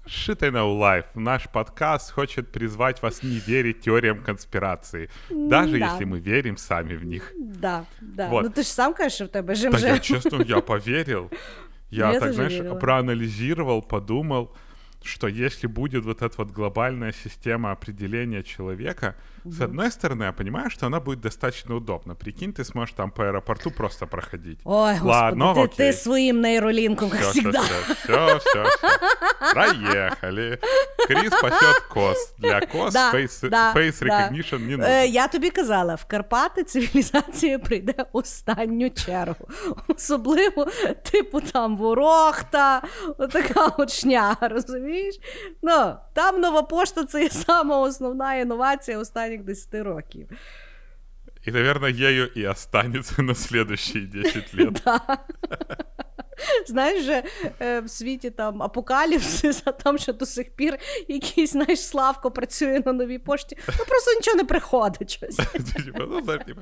Know 0.07 0.79
Life, 0.79 1.05
наш 1.15 1.47
подкаст 1.47 2.11
хочет 2.11 2.53
призвать 2.53 3.03
вас 3.03 3.23
не 3.23 3.41
верить 3.49 3.81
теориям 3.81 4.19
конспирации, 4.19 5.09
даже 5.31 5.79
да. 5.79 5.87
если 5.87 6.05
мы 6.05 6.21
верим 6.21 6.57
сами 6.57 6.97
в 6.97 7.05
них. 7.05 7.33
Да, 7.37 7.85
да. 8.01 8.29
Вот. 8.29 8.45
Ну 8.45 8.51
ти 8.51 8.63
ж 8.63 8.69
сам 8.69 8.95
кажеш, 8.95 9.13
що 9.15 9.25
в 9.25 9.29
тебе 9.29 9.55
жим 9.55 9.73
Да 9.73 9.79
я 9.79 9.99
честно, 9.99 10.45
я 10.47 10.61
поверил. 10.61 11.31
Я, 11.91 12.13
Я 12.13 12.21
так, 12.21 12.33
знаешь, 12.33 12.53
верила. 12.53 12.75
проанализировал, 12.75 13.83
подумал, 13.83 14.51
что 15.03 15.29
если 15.29 15.69
будет 15.69 16.05
вот 16.05 16.23
эта 16.23 16.35
вот 16.39 16.51
глобальная 16.51 17.13
система 17.13 17.71
определения 17.71 18.43
человека, 18.43 19.15
с 19.46 19.62
одной 19.62 19.90
стороны, 19.92 20.24
я 20.26 20.32
понимаю, 20.32 20.70
что 20.70 20.86
она 20.86 21.00
будет 21.00 21.22
достаточно 21.22 21.76
удобна. 21.76 22.16
Прикинь, 22.16 22.52
ты 22.54 22.64
сможешь 22.66 22.94
там 22.96 23.12
по 23.12 23.24
аэропорту 23.24 23.72
просто 23.72 24.06
проходить. 24.06 24.60
Ой, 24.64 24.94
господи, 24.94 25.08
Ладно, 25.10 25.54
ти, 25.54 25.60
окей. 25.60 25.78
ти 25.78 25.94
своїм 25.94 26.42
нейролінком, 26.42 27.10
як 27.10 27.22
Все, 27.22 27.40
все, 27.40 27.52
завжди. 27.52 27.94
все, 28.04 28.36
все, 28.38 28.64
все, 28.64 29.54
Проехали. 29.54 30.60
Крис 31.08 31.30
пасет 31.42 31.80
кос. 31.90 32.34
Для 32.38 32.60
кос 32.62 32.94
Да, 32.94 33.14
face, 33.14 33.50
да, 33.50 33.74
face 33.74 34.06
да. 34.06 34.30
recognition 34.30 34.60
не 34.60 34.78
нужен. 34.78 34.92
Е, 34.92 35.08
я 35.08 35.28
тобі 35.28 35.50
казала, 35.50 35.96
в 35.96 36.06
Карпати 36.06 36.64
цивілізація 36.64 37.60
прийде 37.60 37.94
останню 38.14 38.90
чергу. 38.90 39.48
Особливо, 39.88 40.68
типу, 41.12 41.42
там 41.42 41.78
ворохта, 41.78 42.82
отака 43.18 43.68
от 43.78 43.92
шняга, 43.92 44.48
розумієш? 44.48 45.16
Ну, 45.62 45.96
там 46.14 46.42
нова 46.42 46.62
пошта 46.62 47.06
це 47.06 47.24
є 47.24 47.30
сама 47.30 47.80
основна 47.80 48.36
інновація 48.36 48.98
останніх 48.98 49.44
10 49.44 49.74
років. 49.74 50.28
И, 51.48 51.52
наверное, 51.52 51.92
ею 51.92 52.28
и 52.38 52.44
останется 52.44 53.22
на 53.22 53.36
следующие 53.36 54.02
10 54.02 54.54
лет. 54.54 54.84
Знаєш, 56.68 57.02
вже 57.02 57.24
е, 57.62 57.82
в 57.82 57.90
світі 57.90 58.30
там 58.30 58.64
апокаліпсис, 58.64 59.62
а 59.66 59.72
там 59.72 59.98
ще 59.98 60.14
до 60.14 60.26
сих 60.26 60.56
пір 60.56 60.78
якийсь, 61.08 61.52
знаєш, 61.52 61.80
Славко 61.80 62.32
працює 62.32 62.82
на 62.86 62.94
новій 62.94 63.18
пошті. 63.20 63.58
Ну 63.68 63.86
просто 63.88 64.14
нічого 64.14 64.38
не 64.38 64.44
приходить 64.44 65.12
щось. 65.12 65.36
Типа, 65.36 66.06
ну, 66.10 66.24
знаешь, 66.24 66.42
типа, 66.46 66.62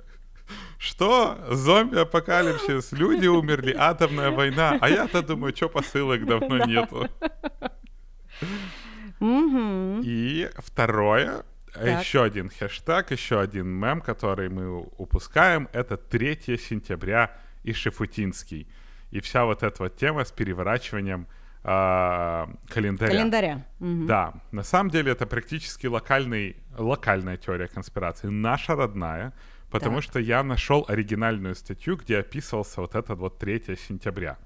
Что? 0.78 1.38
Зомби-апокалипсис, 1.50 2.94
люди 2.94 3.28
умерли, 3.28 3.76
атомная 3.78 4.32
война. 4.32 4.78
А 4.82 4.90
я-то 4.90 5.22
думаю, 5.22 5.56
что 5.56 5.70
посылок 5.70 6.26
давно 6.26 6.66
нету. 6.66 7.08
Угу. 9.23 10.01
И 10.05 10.51
второе, 10.59 11.45
Так. 11.73 12.01
еще 12.01 12.25
один 12.25 12.51
хэштег, 12.51 13.13
еще 13.13 13.41
один 13.41 13.69
мем, 13.69 14.01
который 14.01 14.49
мы 14.49 14.79
упускаем, 14.99 15.69
это 15.73 15.97
3 15.97 16.59
сентября 16.59 17.31
и 17.63 17.73
Шефутинский. 17.73 18.67
И 19.13 19.21
вся 19.21 19.45
вот 19.45 19.63
эта 19.63 19.85
вот 19.85 19.97
тема 19.97 20.25
с 20.25 20.33
переворачиванием 20.33 21.27
а, 21.65 22.49
календаря. 22.69 23.13
Календаря. 23.13 23.67
Мгм. 23.79 24.07
Да, 24.07 24.35
на 24.51 24.65
самом 24.65 24.91
деле 24.91 25.13
это 25.13 25.27
практически 25.27 25.87
локальный, 25.87 26.57
локальная 26.77 27.37
теория 27.37 27.69
конспирации, 27.69 28.27
наша 28.27 28.75
родная, 28.75 29.33
потому 29.71 29.97
Так. 29.97 30.05
что 30.05 30.19
я 30.19 30.43
нашел 30.43 30.85
оригинальную 30.89 31.55
статью, 31.55 31.97
где 31.97 32.19
описывался 32.19 32.81
вот 32.81 32.97
этот 32.97 33.19
вот 33.19 33.39
3 33.39 33.77
сентября. 33.77 34.39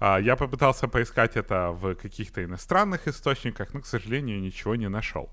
А, 0.00 0.18
я 0.18 0.34
попытался 0.34 0.88
поискать 0.88 1.36
это 1.36 1.70
в 1.70 1.94
каких-то 1.94 2.42
иностранных 2.42 3.06
источниках, 3.06 3.74
но, 3.74 3.80
к 3.80 3.86
сожалению, 3.86 4.40
ничего 4.40 4.74
не 4.74 4.88
нашел. 4.88 5.30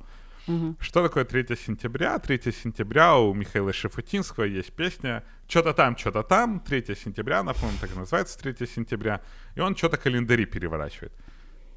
Что 0.80 1.04
такое 1.04 1.26
3 1.26 1.56
сентября? 1.56 2.20
3 2.20 2.54
сентября 2.54 3.18
у 3.18 3.34
Михаила 3.34 3.74
Шефутинского 3.74 4.46
есть 4.46 4.72
песня 4.74 5.24
«Что-то 5.48 5.74
там, 5.74 5.98
что-то 5.98 6.24
там». 6.24 6.60
3 6.60 6.96
сентября, 6.96 7.44
напомню, 7.44 7.78
так 7.82 7.92
и 7.92 8.00
называется 8.00 8.40
3 8.40 8.68
сентября. 8.68 9.22
И 9.56 9.60
он 9.60 9.76
что-то 9.76 9.98
календари 9.98 10.46
переворачивает. 10.46 11.12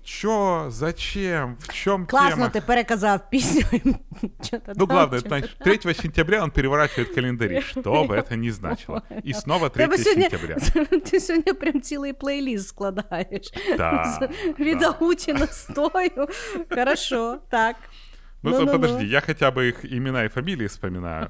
Чё? 0.04 0.68
Зачем? 0.70 1.58
В 1.60 1.74
чем 1.74 2.06
Класно, 2.06 2.30
тема? 2.36 2.50
ти 2.50 2.62
переказав 2.62 3.20
пісню. 3.30 3.64
Чо-то 4.50 4.74
Ну, 4.76 4.88
там, 4.88 4.98
главное, 4.98 5.20
чо-то 5.20 5.28
знаешь, 5.30 5.58
3 5.84 5.94
сентября 5.94 6.44
он 6.44 6.52
переворачивает 6.52 7.16
календари, 7.16 7.62
что 7.62 8.04
бы 8.04 8.16
это 8.16 8.36
ни 8.36 8.50
значило. 8.52 9.02
И 9.28 9.34
снова 9.34 9.70
3 9.70 9.84
Тебе 9.86 9.98
сьогодні, 9.98 10.30
сентября. 10.30 10.56
ти 11.00 11.20
сьогодні 11.20 11.54
прям 11.54 11.82
цілий 11.82 12.14
плейліст 12.14 12.68
складаєш. 12.68 13.54
Да, 13.78 14.04
З- 14.04 14.30
Від 14.60 14.78
да. 14.80 14.88
Агуті 14.90 15.34
настою. 15.34 16.28
Хорошо, 16.70 17.38
так. 17.50 17.76
Ну, 18.44 18.52
то 18.52 18.60
Ну-ну-ну. 18.60 18.72
подожди, 18.80 19.06
я 19.06 19.22
хотя 19.22 19.50
бы 19.52 19.64
их 19.64 19.86
имена 19.86 20.24
и 20.24 20.30
фамилии 20.30 20.68
вспоминаю. 20.68 21.30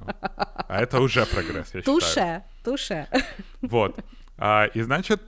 А 0.67 0.81
это 0.81 0.99
уже 0.99 1.25
прогресс, 1.25 1.75
я 1.75 1.81
считаю. 1.81 1.99
Туше, 1.99 2.41
туше. 2.63 3.05
Вот. 3.61 3.99
А, 4.37 4.67
и 4.77 4.83
значит, 4.83 5.21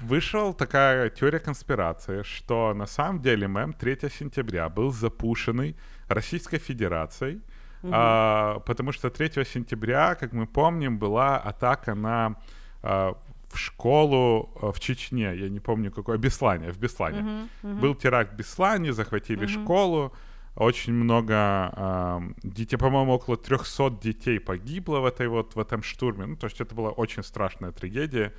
э, 0.00 0.06
вышел 0.06 0.54
такая 0.54 1.10
теория 1.10 1.38
конспирации, 1.38 2.22
что 2.22 2.74
на 2.74 2.86
самом 2.86 3.20
деле 3.20 3.48
мем 3.48 3.72
3 3.72 3.98
сентября 4.10 4.68
был 4.68 4.90
запушенный 4.92 5.76
Российской 6.08 6.58
Федерацией, 6.58 7.40
а, 7.82 8.60
потому 8.60 8.92
что 8.92 9.10
3 9.10 9.44
сентября, 9.44 10.14
как 10.14 10.32
мы 10.32 10.46
помним, 10.46 10.98
была 10.98 11.38
атака 11.38 11.94
на 11.94 12.36
а, 12.82 13.14
в 13.50 13.58
школу 13.58 14.50
а, 14.60 14.72
в 14.72 14.80
Чечне, 14.80 15.34
я 15.36 15.48
не 15.48 15.60
помню 15.60 15.90
какой, 15.90 16.18
Беслане, 16.18 16.72
в 16.72 16.78
Беслане. 16.78 17.48
Был 17.62 17.94
теракт 17.94 18.32
в 18.32 18.36
Беслане, 18.36 18.92
захватили 18.92 19.46
школу, 19.46 20.12
очень 20.56 20.92
много 20.92 21.34
а, 21.36 22.22
детей, 22.42 22.76
по-моему, 22.76 23.12
около 23.12 23.36
300 23.36 23.90
детей 24.02 24.40
погибло 24.40 24.98
в 24.98 25.06
этой 25.06 25.28
вот 25.28 25.54
в 25.54 25.60
этом 25.60 25.82
штурме. 25.82 26.26
Ну, 26.26 26.36
то 26.36 26.46
есть 26.46 26.60
это 26.60 26.74
была 26.74 26.90
очень 26.90 27.22
страшная 27.22 27.70
трагедия. 27.70 28.32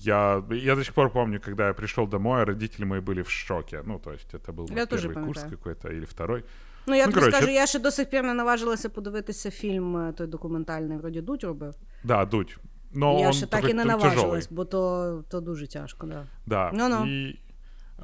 Я, 0.00 0.42
я 0.50 0.74
до 0.74 0.84
сих 0.84 0.92
пор 0.94 1.10
помню, 1.10 1.40
когда 1.40 1.66
я 1.68 1.72
пришел 1.74 2.06
домой, 2.06 2.42
а 2.42 2.44
родители 2.44 2.84
мои 2.84 3.00
были 3.00 3.22
в 3.22 3.30
шоке. 3.30 3.82
Ну, 3.86 3.98
то 3.98 4.12
есть 4.12 4.34
это 4.34 4.52
был 4.52 4.66
мой 4.68 4.76
Я 4.78 4.86
тоже 4.86 5.08
первый 5.08 5.24
курс 5.26 5.38
пам'ятаю. 5.40 5.58
какой-то 5.58 5.88
или 5.88 6.04
второй. 6.04 6.44
Ну, 6.86 6.94
я 6.94 7.06
Ну, 7.06 7.12
тобі 7.12 7.20
коротше. 7.20 7.36
скажу, 7.38 7.52
я 7.52 7.66
ще 7.66 7.78
до 7.78 7.90
сих 7.90 8.10
пір 8.10 8.22
не 8.22 8.34
наважилася 8.34 8.88
подивитися 8.88 9.50
фільм 9.50 9.96
е, 9.96 10.12
той 10.12 10.26
документальний, 10.26 10.98
вроді 10.98 11.20
Дудь 11.20 11.44
робив. 11.44 11.74
Да, 12.04 12.24
дуть. 12.24 12.58
Но 12.92 13.18
я 13.20 13.26
он 13.26 13.32
ще 13.32 13.46
так 13.46 13.50
такой 13.60 13.70
і 13.70 13.74
не 13.74 13.82
т- 13.82 13.88
наважилась, 13.88 14.46
тяжелый. 14.48 14.54
бо 14.54 14.64
то, 14.64 15.24
то 15.30 15.40
дуже 15.40 15.66
тяжко, 15.66 16.06
да. 16.06 16.26
Да. 16.46 16.70
Ну-ну. 16.74 17.06
И, 17.06 17.38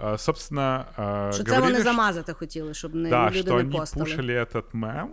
а, 0.02 0.18
собственно, 0.18 0.85
а, 0.96 1.31
Що 1.33 1.44
це 1.44 1.50
говорили, 1.50 1.61
вони 1.72 1.74
что- 1.74 1.85
замазати 1.90 2.33
хотіли, 2.33 2.74
щоб 2.74 2.94
не, 2.94 3.11
Да, 3.11 3.28
люди 3.31 3.38
что 3.40 3.55
не 3.55 3.61
они 3.61 3.78
постали. 3.78 4.05
пушили 4.05 4.33
этот 4.44 4.64
мем 4.72 5.09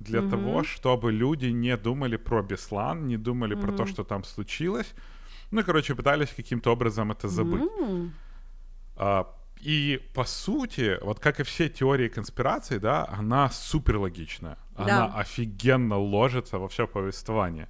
для 0.00 0.20
того, 0.22 0.62
чтобы 0.62 1.12
люди 1.12 1.52
не 1.52 1.76
думали 1.76 2.18
про 2.18 2.42
Беслан, 2.42 3.06
не 3.06 3.18
думали 3.18 3.56
про 3.56 3.72
то, 3.72 3.86
что 3.86 4.04
там 4.04 4.24
случилось. 4.24 4.94
Ну 5.51 5.63
короче, 5.63 5.95
пытались 5.95 6.29
каким-то 6.29 6.71
образом 6.71 7.11
это 7.11 7.27
забыть. 7.27 7.61
М, 7.79 8.13
А, 8.99 9.27
и 9.61 9.99
по 10.13 10.23
сути, 10.25 10.97
вот 11.03 11.19
как 11.19 11.39
и 11.39 11.43
все 11.43 11.69
теории 11.69 12.09
конспирации, 12.09 12.79
да, 12.79 13.07
она 13.19 13.49
супер 13.49 13.97
логичная. 13.97 14.57
Она 14.75 15.07
Да. 15.07 15.13
офигенно 15.19 15.97
ложится 15.97 16.57
во 16.59 16.67
все 16.67 16.87
повествование. 16.87 17.67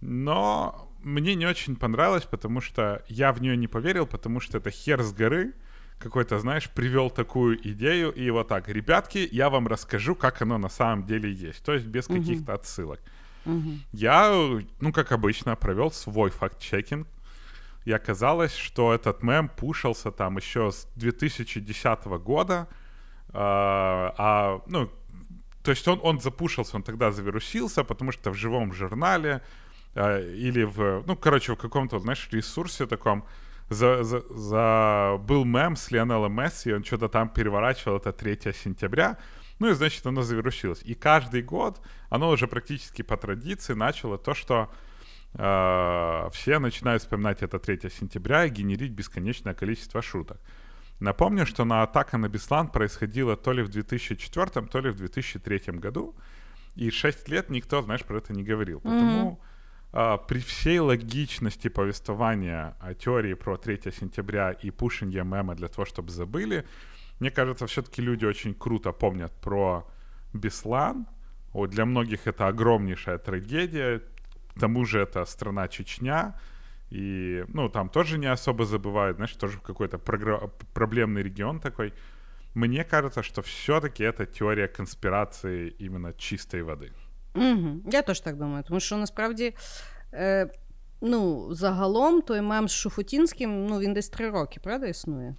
Но 0.00 0.88
мне 1.02 1.34
не 1.34 1.46
очень 1.46 1.76
понравилось, 1.76 2.24
потому 2.24 2.60
что 2.60 3.02
я 3.08 3.32
в 3.32 3.40
нее 3.40 3.56
не 3.56 3.68
поверил, 3.68 4.06
потому 4.06 4.40
что 4.40 4.58
это 4.58 4.70
хер 4.70 5.02
с 5.02 5.12
горы 5.12 5.52
какой-то, 5.98 6.38
знаешь, 6.38 6.68
привел 6.70 7.10
такую 7.10 7.56
идею, 7.72 8.12
и 8.12 8.30
вот 8.30 8.48
так, 8.48 8.68
ребятки, 8.68 9.28
я 9.32 9.48
вам 9.50 9.66
расскажу, 9.66 10.14
как 10.14 10.42
оно 10.42 10.58
на 10.58 10.68
самом 10.68 11.04
деле 11.06 11.32
есть. 11.32 11.64
То 11.64 11.72
есть 11.74 11.86
без 11.86 12.06
каких-то 12.06 12.54
отсылок. 12.54 13.00
Я, 13.92 14.30
ну, 14.80 14.92
как 14.92 15.12
обычно, 15.12 15.56
провел 15.56 15.90
свой 15.90 16.30
факт-чекинг, 16.30 17.06
и 17.84 17.92
оказалось, 17.92 18.54
что 18.54 18.92
этот 18.92 19.22
мем 19.22 19.48
пушился 19.48 20.10
там 20.10 20.36
еще 20.36 20.70
с 20.70 20.86
2010 20.96 22.04
года, 22.22 22.68
а, 23.30 24.14
а, 24.18 24.60
ну, 24.66 24.90
то 25.62 25.70
есть 25.70 25.88
он, 25.88 26.00
он 26.02 26.20
запушился, 26.20 26.76
он 26.76 26.82
тогда 26.82 27.10
завирусился, 27.10 27.84
потому 27.84 28.12
что 28.12 28.30
в 28.30 28.34
живом 28.34 28.72
журнале 28.72 29.42
а, 29.94 30.18
или 30.18 30.64
в, 30.64 31.02
ну, 31.06 31.16
короче, 31.16 31.52
в 31.54 31.56
каком-то, 31.56 31.98
знаешь, 31.98 32.28
ресурсе 32.32 32.86
таком 32.86 33.24
за, 33.70 34.02
за, 34.02 34.22
за- 34.30 35.18
был 35.18 35.44
мем 35.44 35.76
с 35.76 35.90
Лионелом 35.90 36.32
Месси, 36.32 36.72
он 36.72 36.84
что-то 36.84 37.08
там 37.08 37.28
переворачивал, 37.28 37.96
это 37.98 38.12
3 38.12 38.52
сентября, 38.52 39.16
ну 39.58 39.70
и, 39.70 39.74
значит, 39.74 40.06
оно 40.06 40.22
завирусилось. 40.22 40.82
И 40.82 40.94
каждый 40.94 41.42
год 41.42 41.80
оно 42.08 42.30
уже 42.30 42.46
практически 42.46 43.02
по 43.02 43.16
традиции 43.16 43.74
начало 43.74 44.18
то, 44.18 44.34
что 44.34 44.70
э, 45.34 46.28
все 46.32 46.58
начинают 46.58 47.02
вспоминать 47.02 47.42
это 47.42 47.58
3 47.58 47.90
сентября 47.90 48.44
и 48.44 48.50
генерить 48.50 48.92
бесконечное 48.92 49.54
количество 49.54 50.02
шуток. 50.02 50.40
Напомню, 51.00 51.46
что 51.46 51.64
на 51.64 51.82
атака 51.82 52.18
на 52.18 52.28
Беслан 52.28 52.68
происходила 52.68 53.36
то 53.36 53.52
ли 53.52 53.62
в 53.62 53.68
2004, 53.68 54.66
то 54.66 54.80
ли 54.80 54.90
в 54.90 54.96
2003 54.96 55.78
году, 55.78 56.16
и 56.74 56.90
6 56.90 57.28
лет 57.28 57.50
никто, 57.50 57.82
знаешь, 57.82 58.02
про 58.04 58.18
это 58.18 58.32
не 58.32 58.42
говорил. 58.42 58.80
Потому 58.80 59.40
а, 59.92 60.16
при 60.16 60.40
всей 60.40 60.80
логичности 60.80 61.68
повествования 61.68 62.76
о 62.80 62.94
теории 62.94 63.34
про 63.34 63.56
3 63.56 63.92
сентября 63.92 64.52
и 64.52 64.70
пушинге 64.70 65.24
мема 65.24 65.54
для 65.54 65.68
того, 65.68 65.84
чтобы 65.86 66.10
забыли, 66.10 66.66
мне 67.19 67.29
кажется, 67.31 67.65
все-таки 67.65 68.01
люди 68.01 68.25
очень 68.25 68.53
круто 68.53 68.91
помнят 68.91 69.31
про 69.41 69.83
Беслан. 70.33 71.05
Вот 71.53 71.69
для 71.69 71.85
многих 71.85 72.27
это 72.27 72.47
огромнейшая 72.47 73.17
трагедия. 73.17 73.99
К 74.55 74.59
тому 74.59 74.85
же 74.85 74.99
это 74.99 75.25
страна 75.25 75.67
Чечня. 75.67 76.33
И, 76.91 77.45
ну, 77.47 77.69
там 77.69 77.89
тоже 77.89 78.17
не 78.17 78.31
особо 78.31 78.65
забывают, 78.65 79.15
знаешь, 79.15 79.35
тоже 79.35 79.59
какой-то 79.59 79.97
програ- 79.97 80.49
проблемный 80.73 81.23
регион 81.23 81.59
такой. 81.59 81.93
мне 82.55 82.83
кажется, 82.83 83.23
что 83.23 83.41
все-таки 83.41 84.03
это 84.03 84.25
теория 84.25 84.67
конспирации 84.67 85.75
именно 85.79 86.13
чистой 86.13 86.61
воды. 86.61 86.91
Угу. 87.35 87.89
Я 87.91 88.01
теж 88.01 88.19
так 88.21 88.37
думаю, 88.37 88.63
тому 88.63 88.79
що 88.79 88.97
насправді. 88.97 89.55
Е, 90.13 90.49
Ну, 91.05 91.47
загалом 91.53 92.21
той 92.21 92.41
мем 92.41 92.67
з 92.67 92.71
Шуфутінським, 92.71 93.65
ну, 93.65 93.79
він 93.79 93.93
десь 93.93 94.09
три 94.09 94.29
роки, 94.29 94.59
правда, 94.63 94.87
існує? 94.87 95.35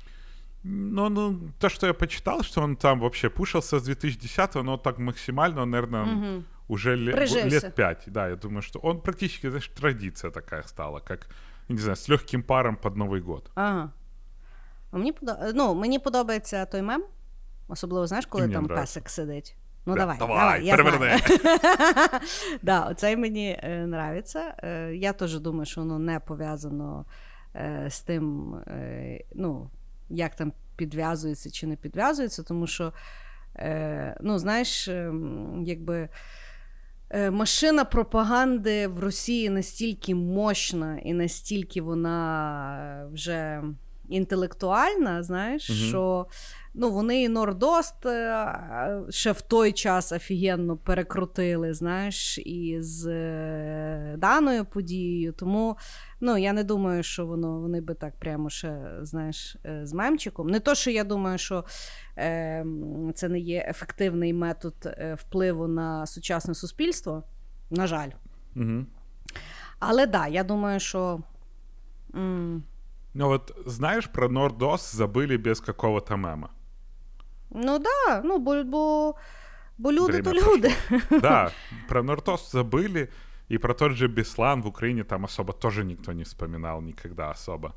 Ну, 0.67 1.09
ну, 1.09 1.41
то, 1.59 1.69
что 1.69 1.87
я 1.87 1.93
почитал, 1.93 2.43
что 2.43 2.63
он 2.63 2.77
там 2.77 3.01
вообще 3.01 3.29
пушился 3.29 3.79
с 3.79 3.89
2010-го, 3.89 4.63
но 4.63 4.77
так 4.79 4.99
максимально, 4.99 5.65
наверное, 5.67 6.03
Угу. 6.03 6.43
уже 6.69 6.97
лет, 6.97 7.15
Прижился. 7.17 7.49
лет 7.67 7.75
пять. 7.75 8.05
Да, 8.07 8.29
я 8.29 8.37
думаю, 8.37 8.63
что 8.63 8.79
он 8.83 9.01
практически, 9.01 9.49
знаешь, 9.49 9.69
традиция 9.69 10.31
такая 10.31 10.63
стала, 10.63 11.01
как, 11.01 11.29
не 11.69 11.79
знаю, 11.79 11.97
с 11.97 12.09
легким 12.09 12.43
паром 12.43 12.77
под 12.77 12.97
Новый 12.97 13.21
год. 13.21 13.51
Ага. 13.55 13.91
А 14.91 14.97
Мені, 14.97 15.13
подо... 15.13 15.37
ну, 15.55 15.75
мені 15.75 15.99
подобається 15.99 16.65
той 16.67 16.83
мем, 16.83 17.05
особливо, 17.69 18.07
знаєш, 18.07 18.27
коли 18.27 18.43
мені 18.45 18.55
там 18.55 18.65
нравиться. 18.65 19.01
песик 19.01 19.11
сидить. 19.11 19.57
Ну, 19.87 19.95
Да, 19.95 19.99
давай, 20.01 20.19
давай, 20.19 20.39
давай, 20.39 20.65
я 20.67 20.77
переверни. 20.77 21.19
знаю. 21.19 21.21
да, 22.63 22.81
оцей 22.91 23.17
мені 23.17 23.59
е, 23.63 23.83
нравиться. 23.83 24.55
Е, 24.63 24.95
я 24.95 25.13
теж 25.13 25.39
думаю, 25.39 25.67
що 25.67 25.81
воно 25.81 25.99
не 25.99 26.21
пов'язано 26.21 27.05
е, 27.57 27.87
з 27.91 28.01
тим, 28.01 28.55
е, 28.55 29.21
ну, 29.35 29.71
як 30.10 30.36
там 30.36 30.54
підв'язується 30.76 31.52
чи 31.52 31.68
не 31.68 31.76
підв'язується, 31.76 32.44
тому 32.44 32.68
що, 32.68 32.94
е, 33.56 34.18
ну, 34.22 34.40
знаєш, 34.40 34.88
е, 34.88 35.14
якби. 35.66 36.10
Машина 37.32 37.86
пропаганди 37.86 38.88
в 38.88 39.00
Росії 39.00 39.50
настільки 39.50 40.16
мощна 40.16 41.00
і 41.00 41.14
настільки 41.14 41.82
вона 41.82 43.08
вже 43.14 43.64
інтелектуальна, 44.10 45.24
знаєш, 45.24 45.70
угу. 45.70 45.80
що 45.80 46.26
ну, 46.80 46.92
вони 46.92 47.22
і 47.24 47.30
Нордост 47.30 48.06
е, 48.06 49.02
ще 49.10 49.32
в 49.32 49.42
той 49.42 49.72
час 49.72 50.12
офігенно 50.12 50.78
перекрутили, 50.78 51.74
знаєш, 51.74 52.38
і 52.38 52.78
з 52.82 53.08
е, 53.08 54.16
даною 54.18 54.66
подією. 54.66 55.32
Тому 55.34 55.78
ну, 56.20 56.38
я 56.38 56.54
не 56.54 56.64
думаю, 56.64 57.04
що 57.04 57.26
воно 57.26 57.60
вони 57.60 57.82
би 57.82 57.94
так 57.94 58.20
прямо 58.20 58.50
ще, 58.50 58.92
знаєш, 59.02 59.58
е, 59.66 59.86
з 59.86 59.94
мемчиком. 59.94 60.48
Не 60.48 60.60
то, 60.60 60.76
що 60.76 60.92
я 60.92 61.04
думаю, 61.04 61.38
що 61.38 61.66
е, 62.18 62.66
це 63.16 63.30
не 63.30 63.40
є 63.40 63.66
ефективний 63.70 64.34
метод 64.34 64.74
впливу 65.16 65.68
на 65.68 66.06
сучасне 66.06 66.56
суспільство. 66.56 67.24
На 67.72 67.88
жаль. 67.88 68.10
Мгм. 68.56 68.88
Але 69.80 70.08
да, 70.08 70.28
я 70.28 70.44
думаю, 70.44 70.80
що. 70.80 71.20
м, 72.16 72.64
Ну 73.14 73.28
вот, 73.28 73.52
знаешь, 73.66 74.08
про 74.08 74.30
Нордос 74.30 74.96
забыли 74.96 75.38
без 75.38 75.60
какого-то 75.60 76.18
мема. 76.18 76.50
Ну 77.52 77.80
да, 77.80 78.22
ну 78.24 78.40
бо, 78.40 78.64
бо, 78.64 79.16
бо 79.78 79.92
люди 79.92 80.12
Время 80.12 80.24
то 80.24 80.34
люди. 80.34 80.70
Да, 81.22 81.52
про 81.88 82.04
Нордос 82.04 82.52
забыли, 82.52 83.10
и 83.50 83.58
про 83.58 83.74
тот 83.74 83.92
же 83.92 84.08
Беслан 84.08 84.62
в 84.62 84.68
Украине 84.68 85.04
там 85.04 85.24
особо 85.24 85.54
тоже 85.54 85.84
никто 85.84 86.14
не 86.14 86.24
вспоминал 86.24 86.82
никогда 86.82 87.32
особо. 87.32 87.74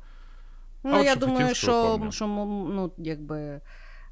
Ну, 0.83 0.99
от 0.99 1.05
я 1.05 1.15
думаю, 1.15 1.55
що, 1.55 2.07
що 2.11 2.27
ну, 2.27 2.91
якби, 2.97 3.61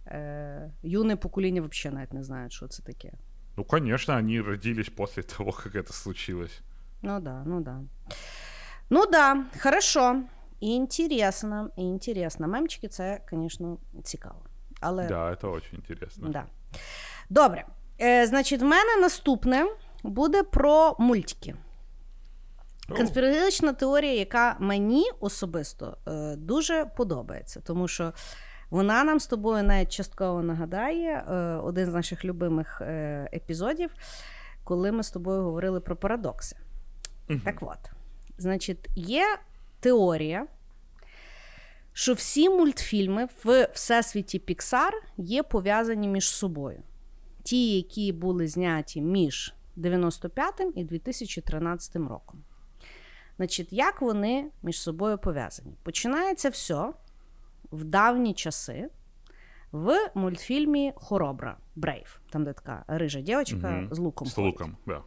е, 0.07 0.71
юне 0.83 1.15
покоління 1.15 1.61
взагалі 1.61 1.95
навіть 1.95 2.13
не 2.13 2.23
знають, 2.23 2.53
що 2.53 2.67
це 2.67 2.83
таке. 2.83 3.11
Ну, 3.57 3.63
конечно, 3.63 4.15
они 4.15 4.41
родились 4.41 4.89
после 4.89 5.23
того, 5.23 5.51
как 5.51 5.75
это 5.75 5.91
случилось. 5.91 6.61
Ну 7.01 7.19
да, 7.19 7.43
ну 7.45 7.61
да. 7.61 7.81
Ну 8.89 9.05
да, 9.05 9.45
хорошо. 9.63 10.23
Інтересно, 10.59 11.69
інтересно. 11.75 12.47
Мемчики 12.47 12.87
це, 12.87 13.21
звісно, 13.31 13.77
цікаво. 14.03 14.41
Але 14.81 15.07
Да, 15.07 15.31
это 15.31 15.51
очень 15.51 15.79
интересно. 15.79 16.29
Да. 16.29 16.45
Добре. 17.29 17.65
Е, 18.01 18.27
значить, 18.27 18.61
в 18.61 18.65
мене 18.65 19.01
наступне 19.01 19.65
буде 20.03 20.43
про 20.43 20.95
мультики. 20.99 21.55
Конспірологічна 22.97 23.73
теорія, 23.73 24.13
яка 24.13 24.55
мені 24.59 25.11
особисто 25.19 25.97
е, 26.07 26.35
дуже 26.35 26.85
подобається, 26.85 27.59
тому 27.59 27.87
що 27.87 28.13
вона 28.69 29.03
нам 29.03 29.19
з 29.19 29.27
тобою 29.27 29.63
навіть 29.63 29.91
частково 29.91 30.43
нагадає 30.43 31.25
е, 31.29 31.33
один 31.55 31.85
з 31.85 31.93
наших 31.93 32.25
любимих 32.25 32.81
е, 32.81 33.29
епізодів, 33.33 33.91
коли 34.63 34.91
ми 34.91 35.03
з 35.03 35.11
тобою 35.11 35.43
говорили 35.43 35.79
про 35.79 35.95
парадокси. 35.95 36.55
мгм. 37.29 37.39
Так 37.39 37.55
от, 37.61 37.91
значить, 38.37 38.89
є 38.95 39.37
теорія, 39.79 40.47
що 41.93 42.13
всі 42.13 42.49
мультфільми 42.49 43.27
в 43.43 43.67
всесвіті 43.73 44.39
Pixar 44.47 44.91
є 45.17 45.43
пов'язані 45.43 46.07
між 46.07 46.29
собою. 46.29 46.83
Ті, 47.43 47.75
які 47.75 48.11
були 48.11 48.47
зняті 48.47 49.01
між 49.01 49.53
95 49.75 50.61
і 50.75 50.83
2013 50.83 51.95
роком. 51.95 52.43
Значить, 53.37 53.73
як 53.73 54.01
вони 54.01 54.51
між 54.63 54.81
собою 54.81 55.17
пов'язані? 55.17 55.73
Починається 55.83 56.49
все 56.49 56.93
в 57.71 57.83
давні 57.83 58.33
часи 58.33 58.89
в 59.71 59.97
мультфільмі 60.15 60.93
Хоробра 60.95 61.57
Брейв. 61.75 62.21
Там, 62.29 62.43
де 62.43 62.53
така 62.53 62.83
рижа 62.87 63.21
дівчинка 63.21 63.69
Мгм. 63.71 63.89
з 63.91 63.99
луком. 63.99 64.27
Ходить. 64.29 64.37
луком, 64.53 64.77
да. 64.87 65.01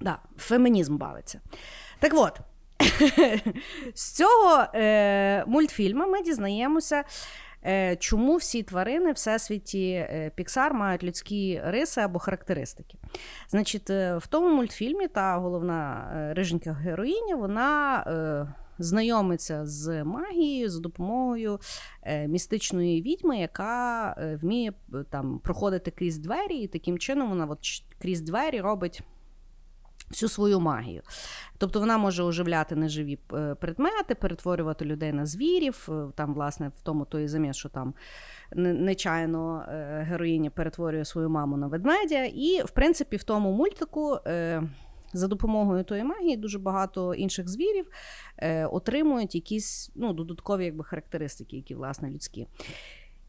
Да, 0.00 0.18
фемінізм 0.36 0.96
бавиться. 0.96 1.40
Так 1.98 2.12
от, 2.14 2.40
з 3.94 4.12
цього 4.12 4.64
е, 4.74 5.44
мультфільму 5.46 6.06
ми 6.06 6.22
дізнаємося, 6.22 7.04
е, 7.66 7.96
чому 7.96 8.36
всі 8.36 8.62
тварини 8.62 9.10
в 9.10 9.14
всесвіті 9.14 9.90
е, 9.90 10.32
Pixar 10.38 10.72
мають 10.72 11.02
людські 11.02 11.60
риси 11.64 12.00
або 12.00 12.18
характеристики. 12.18 12.98
Значить, 13.48 13.90
е, 13.90 14.16
в 14.16 14.26
тому 14.26 14.56
мультфільмі 14.56 15.08
та 15.08 15.36
головна 15.36 16.10
е, 16.16 16.34
риженька 16.34 16.72
героїня, 16.72 17.36
вона. 17.36 18.04
Е, 18.06 18.54
Знайомиться 18.82 19.66
з 19.66 20.04
магією 20.04 20.70
за 20.70 20.80
допомогою 20.80 21.58
містичної 22.26 23.02
відьми, 23.02 23.38
яка 23.38 24.14
вміє 24.42 24.72
там 25.10 25.38
проходити 25.38 25.90
крізь 25.90 26.18
двері, 26.18 26.56
і 26.56 26.66
таким 26.68 26.98
чином 26.98 27.28
вона 27.28 27.46
от, 27.46 27.58
крізь 27.98 28.20
двері 28.20 28.60
робить 28.60 29.02
всю 30.10 30.28
свою 30.28 30.60
магію. 30.60 31.02
Тобто 31.58 31.80
вона 31.80 31.98
може 31.98 32.22
оживляти 32.22 32.76
неживі 32.76 33.18
е, 33.34 33.54
предмети, 33.54 34.14
перетворювати 34.14 34.84
людей 34.84 35.12
на 35.12 35.26
звірів. 35.26 35.88
Е, 35.88 36.12
Там, 36.14 36.34
власне, 36.34 36.68
в 36.68 36.80
тому 36.80 37.04
той 37.04 37.28
заміс, 37.28 37.56
що 37.56 37.68
там 37.68 37.94
нечайно 38.56 39.64
е, 39.68 40.06
героїня 40.08 40.50
перетворює 40.50 41.04
свою 41.04 41.30
маму 41.30 41.56
на 41.56 41.66
ведмедя. 41.66 42.24
І, 42.24 42.62
в 42.62 42.70
принципі, 42.70 43.16
в 43.16 43.22
тому 43.22 43.52
мультику. 43.52 44.18
За 45.12 45.28
допомогою 45.28 45.84
тої 45.84 46.04
магії 46.04 46.36
дуже 46.36 46.58
багато 46.58 47.14
інших 47.14 47.48
звірів 47.48 47.90
е, 48.38 48.66
отримують 48.66 49.34
якісь 49.34 49.90
ну, 49.94 50.12
додаткові 50.12 50.64
якби, 50.64 50.84
характеристики, 50.84 51.56
які 51.56 51.74
власне 51.74 52.10
людські. 52.10 52.46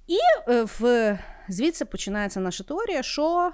І 0.07 0.17
е, 0.49 0.63
в, 0.79 1.19
звідси 1.49 1.85
починається 1.85 2.39
наша 2.39 2.63
теорія, 2.63 3.03
що 3.03 3.51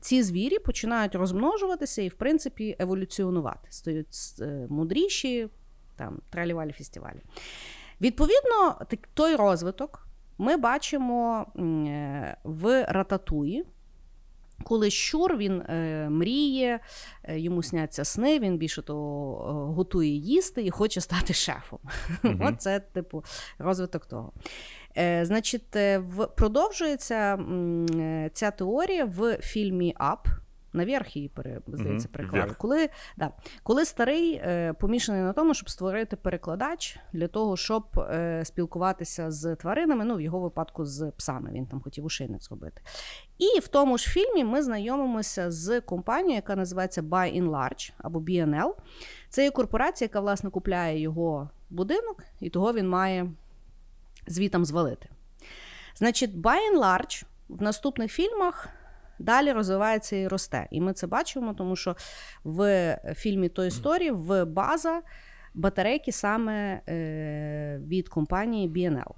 ці 0.00 0.22
звірі 0.22 0.58
починають 0.58 1.14
розмножуватися 1.14 2.02
і, 2.02 2.08
в 2.08 2.14
принципі, 2.14 2.76
еволюціонувати, 2.78 3.68
стають 3.70 4.08
е, 4.40 4.66
мудріші, 4.68 5.48
там, 5.96 6.20
тралівалі 6.30 6.72
фестивалі. 6.72 7.20
Відповідно, 8.00 8.80
той 9.14 9.36
розвиток 9.36 10.08
ми 10.38 10.56
бачимо 10.56 11.46
е, 11.56 12.36
в 12.44 12.84
рататуї. 12.88 13.64
Коли 14.64 14.90
щур 14.90 15.36
він 15.36 15.60
е, 15.60 16.08
мріє, 16.10 16.80
е, 17.24 17.38
йому 17.38 17.62
сняться 17.62 18.04
сни, 18.04 18.38
він 18.38 18.58
більше 18.58 18.82
того 18.82 19.72
готує 19.76 20.10
їсти 20.10 20.64
і 20.64 20.70
хоче 20.70 21.00
стати 21.00 21.34
шефом. 21.34 21.78
Мгм. 22.22 22.42
От 22.46 22.62
це, 22.62 22.80
типу, 22.80 23.24
розвиток 23.58 24.06
того. 24.06 24.32
Е, 24.96 25.24
значить, 25.24 25.76
е, 25.76 26.02
продовжується 26.36 27.34
е, 27.34 28.30
ця 28.32 28.50
теорія 28.50 29.04
в 29.04 29.36
фільмі 29.36 29.94
Up. 30.00 30.38
Наверх 30.72 31.16
її 31.16 31.30
здається, 31.66 32.08
переклали. 32.12 32.54
Коли, 32.58 32.88
да, 33.16 33.30
коли 33.62 33.84
старий 33.84 34.32
е, 34.32 34.72
помішаний 34.72 35.22
на 35.22 35.32
тому, 35.32 35.54
щоб 35.54 35.70
створити 35.70 36.16
перекладач 36.16 36.98
для 37.12 37.28
того, 37.28 37.56
щоб 37.56 37.84
е, 37.98 38.44
спілкуватися 38.44 39.30
з 39.30 39.56
тваринами, 39.56 40.04
ну, 40.04 40.16
в 40.16 40.20
його 40.20 40.40
випадку 40.40 40.84
з 40.84 41.12
псами, 41.16 41.50
він 41.52 41.66
там 41.66 41.80
хотів 41.80 42.04
ушийник 42.04 42.42
зробити. 42.42 42.82
І 43.38 43.60
в 43.60 43.68
тому 43.68 43.98
ж 43.98 44.10
фільмі 44.10 44.44
ми 44.44 44.62
знайомимося 44.62 45.50
з 45.50 45.80
компанією, 45.80 46.36
яка 46.36 46.56
називається 46.56 47.02
Buy 47.02 47.42
in 47.42 47.50
Large 47.50 47.92
або 47.98 48.18
BNL. 48.20 48.72
Це 49.28 49.44
є 49.44 49.50
корпорація, 49.50 50.06
яка 50.06 50.20
власне 50.20 50.50
купляє 50.50 51.00
його 51.00 51.50
будинок, 51.70 52.24
і 52.40 52.50
того 52.50 52.72
він 52.72 52.88
має 52.88 53.30
звітом 54.28 54.64
звалити. 54.64 55.08
Значить, 55.94 56.30
By 56.30 56.56
and 56.72 56.78
Large 56.78 57.24
в 57.48 57.62
наступних 57.62 58.12
фільмах 58.12 58.68
далі 59.18 59.52
розвивається 59.52 60.16
і 60.16 60.28
росте. 60.28 60.68
І 60.70 60.80
ми 60.80 60.92
це 60.92 61.06
бачимо, 61.06 61.54
тому 61.54 61.76
що 61.76 61.96
в 62.44 62.96
фільмі 63.16 63.48
Той 63.48 63.68
Story 63.68 64.12
в 64.12 64.44
база 64.44 65.02
батарейки 65.54 66.12
саме 66.12 66.80
е, 66.88 67.80
від 67.86 68.08
компанії 68.08 68.68
BNL. 68.68 69.10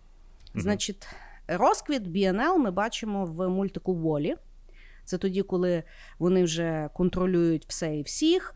Значить, 0.55 1.09
розквіт 1.49 2.03
BNL 2.03 2.59
ми 2.59 2.71
бачимо 2.71 3.25
в 3.25 3.49
мультику 3.49 3.95
Волі. 3.95 4.37
Це 5.05 5.19
тоді, 5.19 5.43
коли 5.43 5.83
вони 6.19 6.45
вже 6.45 6.89
контролюють 6.95 7.67
все 7.69 7.97
і 7.97 8.03
всіх, 8.03 8.55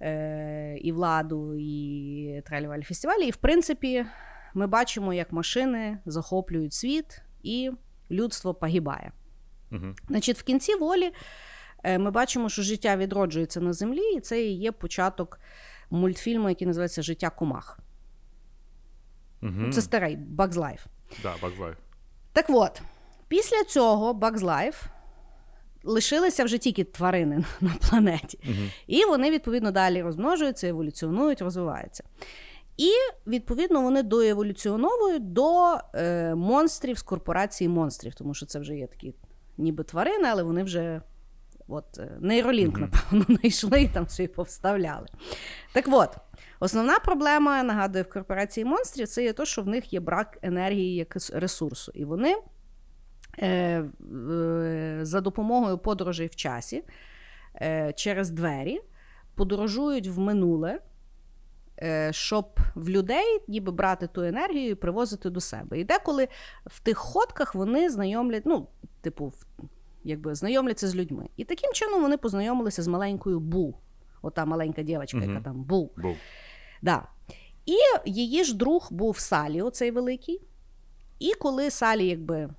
е, 0.00 0.76
і 0.80 0.92
владу, 0.92 1.54
і 1.58 2.42
тралівалі 2.46 2.82
фестивалі. 2.82 3.26
І, 3.26 3.30
в 3.30 3.36
принципі, 3.36 4.06
ми 4.54 4.66
бачимо, 4.66 5.14
як 5.14 5.32
машини 5.32 5.98
захоплюють 6.06 6.74
світ, 6.74 7.22
і 7.42 7.70
людство 8.10 8.54
погибає. 8.54 9.12
Угу. 9.72 9.94
Значить, 10.08 10.38
в 10.38 10.42
кінці 10.42 10.74
волі 10.74 11.12
е, 11.82 11.98
ми 11.98 12.10
бачимо, 12.10 12.48
що 12.48 12.62
життя 12.62 12.96
відроджується 12.96 13.60
на 13.60 13.72
землі, 13.72 14.14
і 14.16 14.20
це 14.20 14.42
і 14.42 14.58
є 14.58 14.72
початок 14.72 15.40
мультфільму, 15.90 16.48
який 16.48 16.66
називається 16.66 17.02
Життя 17.02 17.30
комах. 17.30 17.78
Угу. 19.42 19.72
Це 19.72 19.82
старий 19.82 20.16
Bugs 20.16 20.54
Life. 20.54 20.86
Да, 21.22 21.34
Bugs 21.42 21.58
Life. 21.58 21.76
Так 22.32 22.46
от, 22.48 22.82
після 23.28 23.64
цього 23.64 24.12
Bugs 24.12 24.40
Life 24.40 24.84
лишилися 25.84 26.44
вже 26.44 26.58
тільки 26.58 26.84
тварини 26.84 27.44
на 27.60 27.74
планеті. 27.90 28.38
Угу. 28.44 28.68
І 28.86 29.04
вони, 29.04 29.30
відповідно, 29.30 29.70
далі 29.70 30.02
розмножуються, 30.02 30.68
еволюціонують, 30.68 31.42
розвиваються. 31.42 32.04
І, 32.80 32.90
відповідно, 33.26 33.82
вони 33.82 34.02
доеволюціоновують 34.02 35.32
до 35.32 35.78
е, 35.94 36.34
монстрів 36.34 36.98
з 36.98 37.02
корпорації 37.02 37.68
монстрів, 37.68 38.14
тому 38.14 38.34
що 38.34 38.46
це 38.46 38.58
вже 38.58 38.76
є 38.76 38.86
такі 38.86 39.14
ніби 39.58 39.84
тварини, 39.84 40.28
але 40.28 40.42
вони 40.42 40.62
вже 40.62 41.02
от, 41.68 42.00
нейролінк, 42.20 42.78
напевно, 42.78 43.24
знайшли 43.38 43.82
і 43.82 43.88
там 43.88 44.04
все 44.04 44.22
і 44.24 44.28
повставляли. 44.28 45.06
Так 45.72 45.84
от, 45.88 46.16
основна 46.60 46.98
проблема, 46.98 47.62
нагадую, 47.62 48.04
в 48.04 48.12
корпорації 48.12 48.64
монстрів 48.64 49.08
це 49.08 49.24
є 49.24 49.32
те, 49.32 49.46
що 49.46 49.62
в 49.62 49.66
них 49.66 49.92
є 49.92 50.00
брак 50.00 50.38
енергії 50.42 50.94
як 50.94 51.16
ресурсу. 51.32 51.92
І 51.94 52.04
вони 52.04 52.36
е, 53.38 53.48
е, 53.48 54.98
за 55.02 55.20
допомогою 55.20 55.78
подорожей 55.78 56.26
в 56.26 56.36
часі 56.36 56.84
е, 57.62 57.92
через 57.96 58.30
двері 58.30 58.80
подорожують 59.34 60.08
в 60.08 60.18
минуле, 60.18 60.78
щоб 62.10 62.46
в 62.74 62.88
людей 62.88 63.40
ніби 63.48 63.72
брати 63.72 64.06
ту 64.06 64.22
енергію 64.22 64.70
і 64.70 64.74
привозити 64.74 65.30
до 65.30 65.40
себе. 65.40 65.80
І 65.80 65.84
деколи 65.84 66.28
в 66.66 66.80
тих 66.80 66.98
ходках 66.98 67.54
вони 67.54 67.90
знайомлять, 67.90 68.42
ну, 68.46 68.66
типу, 69.00 69.32
якби 70.04 70.34
знайомляться 70.34 70.88
з 70.88 70.96
людьми. 70.96 71.28
І 71.36 71.44
таким 71.44 71.72
чином 71.72 72.02
вони 72.02 72.16
познайомилися 72.16 72.82
з 72.82 72.86
маленькою 72.86 73.40
Бу. 73.40 73.74
Ота 74.22 74.44
маленька 74.44 74.82
дівчинка, 74.82 75.26
Мгм. 75.26 75.34
яка 75.34 75.44
там 75.44 75.62
Бу. 75.64 75.90
Був. 75.96 76.16
Да. 76.82 77.06
І 77.66 77.76
її 78.10 78.44
ж 78.44 78.56
друг 78.56 78.88
був 78.90 79.18
Салі, 79.18 79.62
оцей 79.62 79.90
великий. 79.90 80.40
І 81.18 81.32
коли 81.34 81.70
Салі 81.70 82.06
якби 82.06 82.50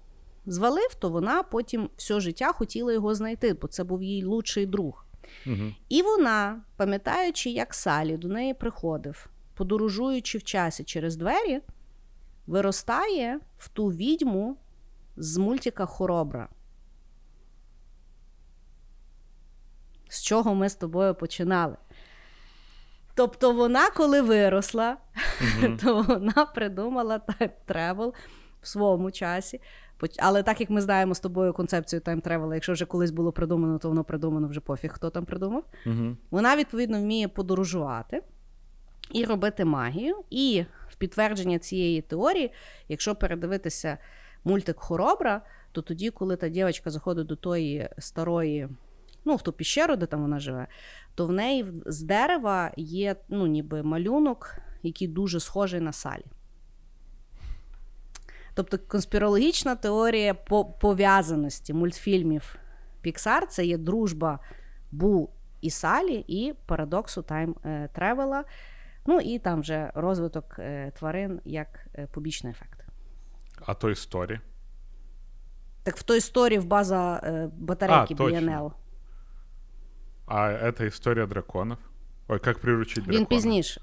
звалив, 0.45 0.95
то 0.99 1.09
вона 1.09 1.43
потім 1.43 1.89
все 1.97 2.19
життя 2.19 2.51
хотіла 2.53 2.93
його 2.93 3.15
знайти, 3.15 3.53
бо 3.53 3.67
це 3.67 3.83
був 3.83 4.03
її 4.03 4.23
лучший 4.25 4.65
друг. 4.65 5.05
Угу. 5.45 5.73
І 5.89 6.01
вона, 6.01 6.61
пам'ятаючи, 6.75 7.49
як 7.49 7.73
Салі 7.73 8.17
до 8.17 8.27
неї 8.27 8.53
приходив, 8.53 9.29
подорожуючи 9.53 10.37
в 10.37 10.43
часі 10.43 10.83
через 10.83 11.15
двері, 11.15 11.61
виростає 12.47 13.39
в 13.57 13.69
ту 13.69 13.87
відьму 13.87 14.57
з 15.17 15.37
мультика 15.37 15.85
Хоробра. 15.85 16.49
З 20.09 20.21
чого 20.21 20.55
ми 20.55 20.69
з 20.69 20.75
тобою 20.75 21.15
починали? 21.15 21.77
Тобто 23.15 23.53
вона, 23.53 23.89
коли 23.89 24.21
виросла, 24.21 24.97
то 25.83 26.01
вона 26.01 26.45
придумала 26.45 27.17
time 27.17 27.56
travel 27.56 28.13
в 28.61 28.67
своєму 28.67 29.11
часі. 29.11 29.61
Але 30.19 30.43
так 30.43 30.61
як 30.61 30.69
ми 30.69 30.81
знаємо 30.81 31.15
з 31.15 31.19
тобою 31.19 31.53
концепцію 31.53 31.99
time 31.99 32.17
travel 32.17 32.44
а, 32.44 32.53
якщо 32.53 32.73
вже 32.73 32.85
колись 32.85 33.11
було 33.11 33.31
придумано, 33.31 33.77
то 33.77 33.89
воно 33.89 34.03
придумано 34.03 34.47
вже 34.47 34.59
пофіг, 34.59 34.91
хто 34.93 35.09
там 35.09 35.25
придумав. 35.25 35.63
Угу. 35.85 36.17
Вона, 36.31 36.55
відповідно, 36.55 36.99
вміє 36.99 37.27
подорожувати 37.27 38.21
і 39.13 39.25
робити 39.25 39.65
магію. 39.65 40.15
І 40.29 40.65
в 40.89 40.95
підтвердження 40.95 41.59
цієї 41.59 42.01
теорії, 42.01 42.51
якщо 42.87 43.15
передивитися 43.15 43.97
мультик 44.43 44.79
Хоробра, 44.79 45.41
то 45.71 45.81
тоді, 45.81 46.09
коли 46.09 46.35
та 46.35 46.49
дівчинка 46.49 46.89
заходить 46.89 47.27
до 47.27 47.35
тої 47.35 47.89
старої, 47.97 48.69
ну, 49.25 49.35
в 49.35 49.41
ту 49.41 49.53
піщеру, 49.53 49.95
де 49.95 50.05
там 50.05 50.21
вона 50.21 50.39
живе, 50.39 50.67
то 51.15 51.27
в 51.27 51.31
неї 51.31 51.65
з 51.85 52.01
дерева 52.01 52.71
є 52.77 53.15
ну, 53.29 53.47
ніби 53.47 53.83
малюнок, 53.83 54.55
який 54.83 55.07
дуже 55.07 55.39
схожий 55.39 55.81
на 55.81 55.91
салі. 55.91 56.25
Тобто 58.53 58.77
конспірологічна 58.77 59.75
теорія 59.75 60.33
по- 60.33 60.65
пов'язаності 60.65 61.73
мультфільмів 61.73 62.55
Pixar 63.05 63.45
це 63.47 63.65
є 63.65 63.77
дружба 63.77 64.39
Бу 64.91 65.29
і 65.61 65.69
Салі, 65.69 66.25
і 66.27 66.53
парадоксу 66.65 67.21
тайм 67.21 67.55
тревела. 67.93 68.43
Ну 69.05 69.19
і 69.19 69.39
там 69.39 69.61
вже 69.61 69.91
розвиток 69.95 70.55
е, 70.59 70.91
тварин 70.97 71.41
як 71.45 71.67
е, 71.95 72.07
побічний 72.11 72.51
ефект. 72.51 72.79
А 73.65 73.73
той 73.73 73.95
сторі. 73.95 74.39
Так 75.83 75.97
в 75.97 76.03
той 76.03 76.17
історії 76.17 76.59
в 76.59 76.65
база 76.65 77.21
е, 77.23 77.49
батарейки. 77.57 78.15
BNL. 78.15 78.71
А 80.25 80.47
это 80.49 80.87
история 80.87 81.25
драконов. 81.27 81.77
Ой, 82.27 82.39
как 82.39 82.59
приручить 82.59 83.03
дракона. 83.03 83.19
Він 83.19 83.25
пізніше. 83.25 83.81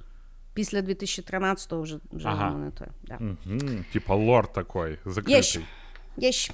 Після 0.59 0.81
2013-го 0.81 1.83
вже, 1.83 1.99
вже 2.13 2.29
Ага. 2.29 2.51
не 2.51 2.71
той. 2.71 2.89
Да. 3.03 3.19
Мгм. 3.21 3.85
Типа 3.93 4.15
лор 4.15 4.53
такой, 4.53 4.99
закрытый. 5.05 5.39
Есть. 5.39 5.61
Єщ. 6.17 6.51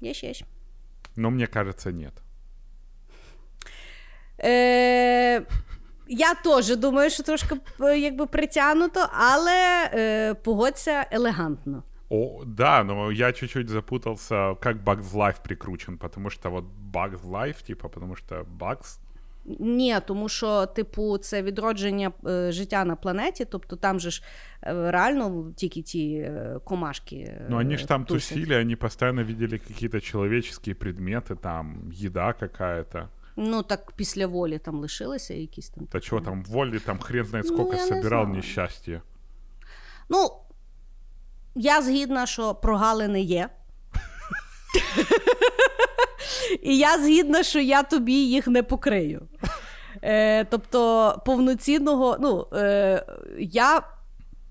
Єщ, 0.00 0.24
єщ. 0.24 0.44
Но 1.16 1.30
мне 1.30 1.46
кажется, 1.46 1.92
нет. 1.92 2.12
Е, 4.40 5.42
я 6.08 6.34
теж 6.44 6.76
думаю, 6.76 7.10
що 7.10 7.22
трошки 7.22 7.56
е, 7.80 7.98
якби 7.98 8.26
притягнуто, 8.26 9.08
але 9.12 9.90
е, 9.94 10.34
погодься 10.34 11.06
елегантно. 11.10 11.82
О, 12.10 12.42
да, 12.46 12.84
но 12.84 13.12
я 13.12 13.32
чуть-чуть 13.32 13.68
запутался, 13.68 14.54
как 14.54 14.76
Bugs 14.76 15.12
Life 15.12 15.42
прикручен, 15.44 15.98
потому 15.98 16.30
что 16.30 16.50
вот 16.50 16.64
Bugs 16.92 17.22
Life, 17.30 17.66
типа, 17.66 17.88
потому 17.88 18.16
что 18.16 18.46
Bugs... 18.58 18.98
Ні, 19.44 19.96
тому 20.06 20.28
що, 20.28 20.66
типу, 20.66 21.18
це 21.18 21.42
відродження 21.42 22.12
е, 22.26 22.52
життя 22.52 22.84
на 22.84 22.96
планеті, 22.96 23.44
тобто 23.44 23.76
там 23.76 24.00
же 24.00 24.10
ж 24.10 24.22
е, 24.62 24.90
реально 24.90 25.52
тільки 25.56 25.82
ті 25.82 26.14
е, 26.14 26.58
комашки. 26.64 27.16
е, 27.16 27.46
Ну, 27.50 27.56
они 27.58 27.76
же 27.76 27.86
там 27.86 28.04
тусять. 28.04 28.28
тусили, 28.38 28.60
они 28.60 28.76
постоянно 28.76 29.24
видели 29.24 29.58
какие-то 29.58 30.00
человеческие 30.00 30.74
предметы, 30.74 31.36
там, 31.36 31.92
еда 32.04 32.32
какая-то. 32.32 33.08
Ну, 33.36 33.62
так 33.62 33.92
після 33.96 34.26
волі 34.26 34.58
там 34.58 34.80
лишилися 34.80 35.34
якісь 35.34 35.68
там. 35.68 35.88
Да 35.92 36.00
чего 36.00 36.20
там, 36.20 36.44
воли 36.44 36.78
там 36.78 36.98
хрен 36.98 37.24
знает 37.24 37.46
Ну, 37.50 37.54
сколько 37.56 37.74
я 37.76 37.82
не 37.82 37.88
собирал 37.88 38.24
знаю. 38.24 38.36
несчастье. 38.36 39.02
Ну, 40.08 40.30
я 41.54 41.82
згідна, 41.82 42.26
що 42.26 42.54
прогалини 42.54 43.20
є. 43.20 43.48
І 46.62 46.78
я 46.78 46.98
згідна, 46.98 47.42
що 47.42 47.60
я 47.60 47.82
тобі 47.82 48.12
їх 48.12 48.46
не 48.46 48.62
покрию. 48.62 49.22
Е, 50.02 50.44
тобто, 50.44 51.22
повноцінного, 51.26 52.16
ну, 52.20 52.46
е, 52.58 53.04
я, 53.38 53.82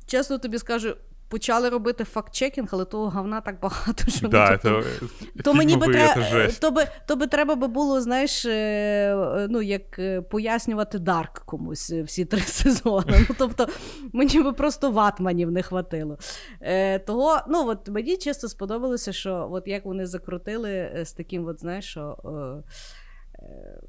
чесно 0.08 0.38
тобі 0.38 0.58
скажу, 0.58 0.96
почали 1.31 1.69
робити 1.69 2.05
факт-чекінг, 2.05 2.69
але 2.73 2.85
того 2.85 3.09
говна 3.09 3.41
так 3.41 3.61
багато, 3.61 4.11
що 4.11 4.29
Да, 4.29 4.51
ну, 4.51 4.59
тобто, 4.63 4.89
это... 5.37 5.43
то 5.43 5.55
мені 5.55 5.77
би 5.77 5.87
фильмовые, 5.87 5.93
треба, 5.93 6.23
это 6.23 6.31
жесть. 6.31 6.61
то 6.61 6.71
би, 6.71 6.87
то 7.07 7.17
би 7.17 7.27
треба 7.27 7.55
би 7.55 7.67
було, 7.67 8.01
знаєш, 8.01 8.45
е, 8.47 8.51
е, 8.51 9.47
ну, 9.51 9.63
як 9.63 9.99
е, 9.99 10.21
пояснювати 10.21 10.99
Дарк 10.99 11.39
комусь 11.39 11.91
е, 11.91 12.03
всі 12.03 12.25
три 12.25 12.41
сезони. 12.41 13.27
Ну, 13.29 13.35
тобто, 13.39 13.69
мені 14.13 14.43
би 14.43 14.53
просто 14.53 14.91
ватманів 14.91 15.51
не 15.51 15.63
хватило. 15.63 16.19
Е, 16.61 16.99
того, 16.99 17.39
ну, 17.49 17.69
от 17.69 17.89
мені 17.89 18.17
чисто 18.17 18.49
сподобалося, 18.49 19.13
що 19.13 19.49
от 19.53 19.69
як 19.69 19.85
вони 19.85 20.07
закрутили 20.07 20.71
е, 20.71 21.05
з 21.05 21.13
таким, 21.13 21.47
от, 21.47 21.61
знаєш, 21.61 21.85
що. 21.85 22.17
Е, 22.25 23.43
е, 23.45 23.81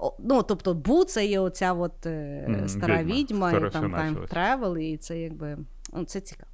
о, 0.00 0.12
Ну, 0.18 0.42
тобто, 0.42 0.74
Бу 0.74 1.04
це 1.04 1.26
є 1.26 1.40
оця 1.40 1.72
от, 1.72 2.06
е, 2.06 2.46
Мгм, 2.48 2.68
стара 2.68 3.02
відьма, 3.02 3.14
відьма, 3.14 3.50
з 3.50 3.52
і 3.52 3.54
якої 3.54 3.70
там 3.70 3.90
все 3.90 3.96
тайм 3.96 4.08
почалось. 4.14 4.30
тревел, 4.30 4.78
і 4.78 4.96
це 4.96 5.18
якби. 5.18 5.58
Ну, 5.94 6.04
це 6.04 6.20
цікаво. 6.20 6.46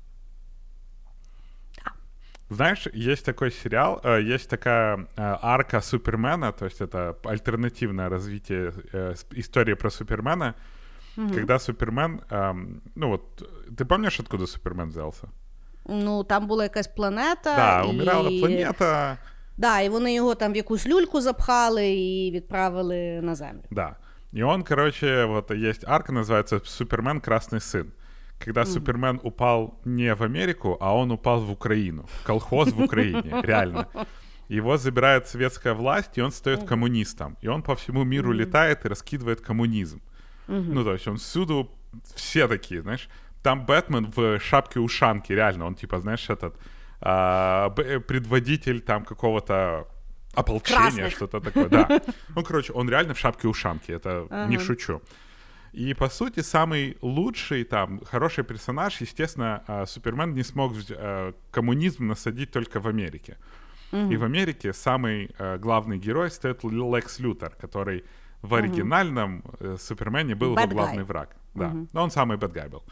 Знаешь, 2.51 2.87
есть 2.95 3.25
такой 3.25 3.51
сериал, 3.51 4.01
э, 4.05 4.23
есть 4.35 4.49
такая 4.49 4.97
э, 5.17 5.39
арка 5.43 5.81
Супермена, 5.81 6.53
то 6.53 6.65
есть 6.67 6.81
это 6.81 7.17
альтернативное 7.25 8.09
развитие 8.09 8.73
э, 8.93 9.15
с- 9.17 9.27
истории 9.33 9.75
про 9.75 9.91
Супермена, 9.91 10.55
когда 11.35 11.59
Супермен, 11.59 12.21
эм, 12.31 12.83
ну 12.95 13.09
вот, 13.09 13.43
ты 13.77 13.85
помнишь, 13.85 14.21
откуда 14.21 14.47
Супермен 14.47 14.89
взялся? 14.89 15.29
Ну, 15.87 16.25
там 16.25 16.47
була 16.47 16.63
якась 16.63 16.87
планета. 16.89 17.57
да, 17.57 17.83
і... 17.83 17.87
умирала 17.91 18.31
планета, 18.41 19.19
Да, 19.57 19.81
і 19.81 19.89
вони 19.89 20.15
його 20.15 20.35
там 20.35 20.53
в 20.53 20.57
якусь 20.57 20.87
люльку 20.87 21.21
запхали 21.21 21.89
і 21.89 22.31
відправили 22.31 23.21
на 23.23 23.35
землю. 23.35 23.63
да. 23.71 23.97
И 24.35 24.43
он, 24.43 24.65
короче, 24.65 25.25
вот 25.25 25.51
есть 25.51 25.85
арка, 25.89 26.13
называется 26.13 26.61
Супермен 26.65 27.21
Красный 27.21 27.61
Сын, 27.61 27.87
Когда 28.46 28.66
Супермен 28.66 29.20
упал 29.24 29.80
не 29.86 30.14
в 30.16 30.22
Америку, 30.24 30.78
а 30.80 30.96
он 30.96 31.12
упал 31.12 31.40
в 31.42 31.52
Украину, 31.52 32.06
в 32.22 32.24
колхоз 32.26 32.72
в 32.74 32.82
Украине, 32.82 33.42
реально. 33.44 33.88
Его 34.50 34.78
забирает 34.78 35.28
советская 35.28 35.74
власть, 35.74 36.18
и 36.18 36.22
он 36.22 36.32
стает 36.32 36.64
коммунистом. 36.66 37.38
И 37.44 37.48
он 37.48 37.62
по 37.64 37.74
всему 37.76 38.04
миру 38.04 38.34
летает 38.34 38.86
и 38.86 38.90
раскидывает 38.90 39.42
коммунизм. 39.42 40.02
Ну, 40.48 40.84
то 40.84 40.94
есть 40.94 41.08
он 41.08 41.16
всюду, 41.18 41.70
все 42.16 42.48
такие, 42.48 42.82
знаешь. 42.82 43.08
Там 43.44 43.66
Бэтмен 43.66 44.12
в 44.16 44.40
шапке-ушанке, 44.40 45.36
реально. 45.36 45.66
Он 45.66 45.76
типа, 45.76 46.00
знаешь, 46.00 46.30
этот 46.30 46.54
а, 47.00 47.70
б- 47.70 48.00
предводитель 48.00 48.82
там 48.82 49.04
какого-то 49.06 49.88
ополчения, 50.36 50.80
Красных. 50.82 51.12
что-то 51.12 51.40
такое, 51.40 51.70
да. 51.70 52.02
Ну, 52.36 52.44
короче, 52.44 52.74
он 52.74 52.90
реально 52.90 53.14
в 53.14 53.18
шапке-ушанке, 53.20 53.94
это 53.94 54.48
не 54.50 54.58
шучу. 54.60 55.02
И, 55.74 55.94
по 55.94 56.10
сути, 56.10 56.42
самый 56.42 56.98
лучший 57.02 57.64
там, 57.64 58.02
хороший 58.06 58.44
персонаж, 58.44 59.02
естественно, 59.02 59.64
а, 59.68 59.86
Супермен 59.86 60.34
не 60.34 60.44
смог 60.44 60.74
э, 60.90 61.34
коммунизм 61.52 62.08
насадить 62.08 62.52
только 62.52 62.80
в 62.80 62.88
Америке. 62.88 63.38
И 63.92 64.16
в 64.16 64.24
Америке 64.24 64.72
самый 64.72 65.32
э, 65.38 65.58
главный 65.58 65.98
герой 65.98 66.32
стоит 66.32 66.64
Лекс 66.64 67.20
Лютер, 67.20 67.50
который 67.60 68.06
в 68.42 68.56
оригинальном 68.56 69.44
э, 69.60 69.76
Супермене 69.80 70.34
был 70.34 70.56
Bad 70.56 70.64
его 70.64 70.72
главный 70.72 71.04
guy. 71.04 71.08
враг. 71.08 71.36
Да, 71.54 71.76
но 71.92 72.04
он 72.04 72.12
самый 72.12 72.38
guy 72.38 72.70
был. 72.70 72.84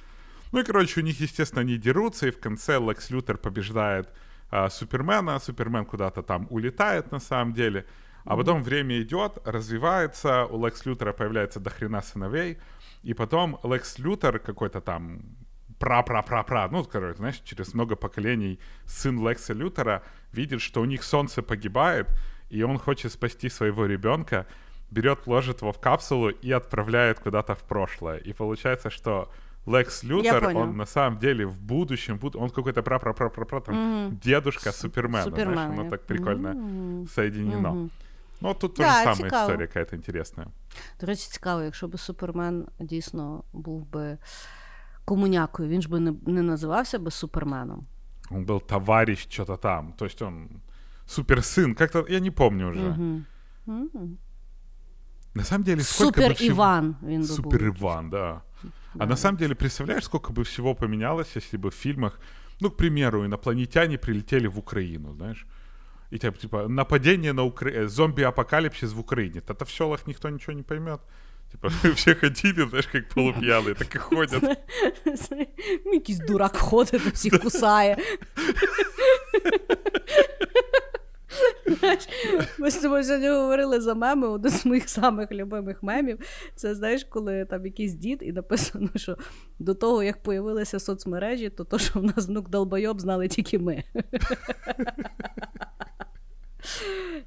Ну 0.52 0.60
и, 0.60 0.64
короче, 0.64 1.00
у 1.00 1.04
них, 1.04 1.20
естественно, 1.22 1.62
они 1.62 1.78
дерутся, 1.78 2.28
и 2.28 2.32
в 2.32 2.40
конце 2.40 2.80
Лекс 2.80 3.10
Лютер 3.12 3.38
побеждает 3.38 4.10
а, 4.52 4.70
Супермена, 4.70 5.40
Супермен 5.40 5.86
куда-то 5.86 6.22
там 6.22 6.48
улетает 6.50 7.12
на 7.12 7.20
самом 7.20 7.54
деле, 7.54 7.86
а 8.30 8.36
потом 8.38 8.64
время 8.64 9.02
идет, 9.02 9.38
развивается, 9.46 10.46
у 10.46 10.66
Лекс 10.66 10.86
Лютера 10.86 11.14
появляется 11.14 11.60
дохрена 11.60 12.02
сыновей, 12.02 12.58
и 13.04 13.14
потом 13.14 13.60
Лекс 13.64 14.00
Лютер 14.00 14.40
какой-то 14.40 14.82
там 14.82 15.22
пра-пра-пра-пра, 15.80 16.68
ну, 16.72 16.84
короче, 16.84 17.18
знаешь, 17.18 17.42
через 17.44 17.74
много 17.74 17.96
поколений 17.96 18.60
сын 18.86 19.18
Лекса 19.28 19.54
Лютера 19.54 20.02
видит, 20.34 20.62
что 20.62 20.82
у 20.82 20.86
них 20.86 21.04
солнце 21.04 21.42
погибает, 21.42 22.08
и 22.50 22.64
он 22.64 22.78
хочет 22.78 23.12
спасти 23.12 23.50
своего 23.50 23.86
ребенка, 23.86 24.46
берет, 24.92 25.28
ложит 25.28 25.62
его 25.62 25.72
в 25.72 25.80
капсулу 25.80 26.30
и 26.30 26.52
отправляет 26.52 27.20
куда-то 27.20 27.54
в 27.56 27.60
прошлое. 27.60 28.18
И 28.18 28.34
получается, 28.34 28.90
что 28.90 29.30
Лекс 29.66 30.04
Лютер, 30.04 30.42
он 30.62 30.78
на 30.78 30.86
самом 30.86 31.20
деле 31.20 31.46
в 31.46 31.62
будущем, 31.62 32.18
буд- 32.18 32.36
он 32.36 32.50
какой-то 32.50 32.82
пра 32.84 33.00
пра 33.00 33.14
пра 33.14 33.30
пра 33.30 33.46
пра 33.46 33.60
там 33.62 33.76
дедушка 34.24 34.72
Супермена, 34.72 35.24
Супермена, 35.24 35.54
знаешь, 35.54 35.80
оно 35.80 35.90
так 35.90 36.06
прикольно 36.06 36.54
соединено. 37.14 37.90
Ну, 38.41 38.55
тут 38.55 38.75
Да, 38.77 38.83
тоже 38.83 38.93
самая 39.05 39.17
цікаво. 39.17 39.43
история 39.49 39.67
какая-то 39.67 39.97
интересная. 39.97 40.47
До 41.01 41.07
речі, 41.07 41.29
цікаво, 41.31 41.63
якщо 41.63 41.89
б 41.89 41.99
Супермен 41.99 42.67
дійсно 42.81 43.45
був 43.53 43.87
би 43.87 44.19
комунякою, 45.05 45.69
він 45.69 45.83
ж 45.83 45.89
би 45.89 46.01
не, 46.01 46.15
не 46.27 46.43
називався 46.43 46.99
би 46.99 47.11
Суперменом. 47.11 47.87
Он 48.31 48.45
был 48.47 48.61
товарищ 48.67 49.27
что-то 49.31 49.57
там, 49.57 49.93
то 49.93 50.05
есть 50.07 50.23
он 50.23 50.49
суперсын, 51.07 51.75
как-то, 51.75 52.07
я 52.09 52.21
не 52.21 52.31
помню 52.31 52.69
уже. 52.71 52.97
На 55.35 55.45
самом 55.45 55.65
деле, 55.65 55.83
сколько 55.83 56.21
бы 56.21 56.23
Супер 56.25 56.35
всего- 56.35 56.55
Іван 56.55 56.97
він 57.03 57.21
би 57.21 57.27
Супер 57.27 57.59
був. 57.73 57.77
Иван, 57.83 58.11
да. 58.11 58.43
А 58.99 59.07
на 59.07 59.17
самом 59.17 59.37
деле, 59.39 59.55
представляешь, 59.55 60.05
сколько 60.05 60.33
бы 60.33 60.43
всего 60.43 60.75
поменялось, 60.75 61.37
если 61.37 61.59
бы 61.59 61.69
в 61.69 61.75
фильмах, 61.75 62.21
ну, 62.61 62.71
к 62.71 62.77
примеру, 62.77 63.25
инопланетяне 63.25 63.99
прилетели 63.99 64.47
в 64.49 64.59
Украину, 64.59 65.15
знаешь? 65.15 65.47
И 66.12 66.18
типа, 66.18 66.38
типа 66.38 66.68
нападение 66.68 67.34
на 67.34 67.44
Украину, 67.44 67.88
зомби-апокалипсис 67.88 68.94
в 68.94 69.00
Украине. 69.00 69.42
Тогда 69.42 69.66
в 69.66 69.72
селах 69.72 70.08
никто 70.08 70.30
ничего 70.30 70.54
не 70.54 70.64
поймет. 70.64 71.02
Типа, 71.52 71.70
все 71.96 72.16
ходили, 72.16 72.68
знаешь, 72.68 72.88
как 72.88 73.10
полупьяные, 73.10 73.76
так 73.76 73.96
и 73.96 73.98
ходят. 73.98 74.44
Микис 75.86 76.20
дурак 76.20 76.58
ходит, 76.58 77.02
всех 77.14 77.42
кусає. 77.42 77.98
Знаєш, 81.67 82.09
Ми 82.59 82.71
з 82.71 82.77
тобою 82.79 83.05
сьогодні 83.05 83.29
говорили 83.29 83.81
за 83.81 83.95
меми. 83.95 84.29
Один 84.29 84.51
з 84.51 84.67
моїх 84.67 84.89
самих 84.89 85.33
любимих 85.33 85.83
мемів. 85.83 86.19
Це 86.55 86.75
знаєш, 86.75 87.05
коли 87.05 87.45
там 87.45 87.65
якийсь 87.67 87.95
дід, 87.95 88.19
і 88.23 88.33
написано, 88.33 88.89
що 88.97 89.17
до 89.59 89.75
того, 89.75 90.03
як 90.03 90.23
появилися 90.23 90.81
соцмережі, 90.81 91.51
то 91.51 91.65
то, 91.65 91.79
що 91.79 92.01
в 92.01 92.05
нас 92.05 92.29
внук 92.29 92.49
долбойоб, 92.51 93.01
знали 93.01 93.29
тільки 93.29 93.59
ми. 93.59 93.85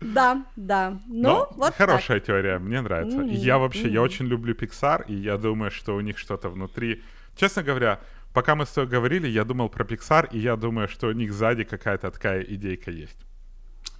Да, 0.01 0.45
да. 0.55 0.99
Ну, 1.07 1.21
Но 1.29 1.49
вот 1.57 1.73
хорошая 1.77 2.19
теория, 2.19 2.59
мне 2.59 2.77
нравится. 2.79 3.21
И 3.21 3.35
я 3.35 3.55
Мгм, 3.55 3.61
вообще, 3.61 3.87
я 3.87 3.99
мгм. 3.99 4.03
очень 4.03 4.27
люблю 4.27 4.53
Pixar, 4.53 5.05
и 5.09 5.13
я 5.13 5.37
думаю, 5.37 5.71
что 5.71 5.95
у 5.95 6.01
них 6.01 6.17
что-то 6.17 6.49
внутри. 6.49 7.01
Честно 7.35 7.63
говоря, 7.63 7.99
пока 8.33 8.55
мы 8.55 8.65
с 8.65 8.71
тобой 8.73 8.89
говорили, 8.89 9.27
я 9.27 9.43
думал 9.43 9.69
про 9.69 9.85
Pixar, 9.85 10.27
и 10.33 10.39
я 10.39 10.55
думаю, 10.55 10.87
что 10.87 11.07
у 11.07 11.11
них 11.13 11.33
сзади 11.33 11.63
какая-то 11.63 12.09
такая 12.11 12.41
идейка 12.41 12.91
есть. 12.91 13.17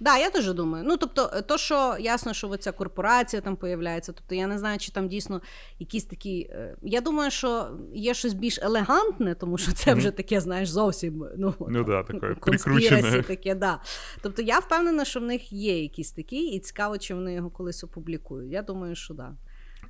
Да, 0.03 0.17
я 0.17 0.29
теж 0.29 0.53
думаю. 0.53 0.83
Ну, 0.87 0.97
тобто, 0.97 1.29
е, 1.33 1.41
то, 1.41 1.57
що 1.57 1.95
ясно, 1.99 2.33
що 2.33 2.57
ця 2.57 2.71
корпорація 2.71 3.41
там 3.41 3.55
появляється, 3.55 4.13
тобто 4.13 4.35
я 4.35 4.47
не 4.47 4.59
знаю, 4.59 4.79
чи 4.79 4.91
там 4.91 5.07
дійсно 5.07 5.41
якісь 5.79 6.05
такі. 6.05 6.49
е, 6.51 6.75
Я 6.81 7.01
думаю, 7.01 7.31
що 7.31 7.69
є 7.93 8.13
щось 8.13 8.33
більш 8.33 8.59
елегантне, 8.61 9.35
тому 9.35 9.57
що 9.57 9.71
це 9.71 9.93
вже 9.93 10.11
таке, 10.11 10.41
знаєш, 10.41 10.69
зовсім 10.69 11.25
ну, 11.37 11.53
Ну 11.59 11.83
да, 11.83 12.03
таке 12.03 12.19
прикручене. 12.19 13.23
таке, 13.23 13.55
да. 13.55 13.79
Тобто 14.21 14.41
я 14.41 14.59
впевнена, 14.59 15.05
що 15.05 15.19
в 15.19 15.23
них 15.23 15.53
є 15.53 15.81
якісь 15.81 16.11
такі, 16.11 16.47
і 16.47 16.59
цікаво, 16.59 16.97
чи 16.97 17.15
вони 17.15 17.33
його 17.33 17.49
колись 17.49 17.83
опублікують. 17.83 18.51
Я 18.51 18.61
думаю, 18.61 18.95
що 18.95 19.13
да. 19.13 19.35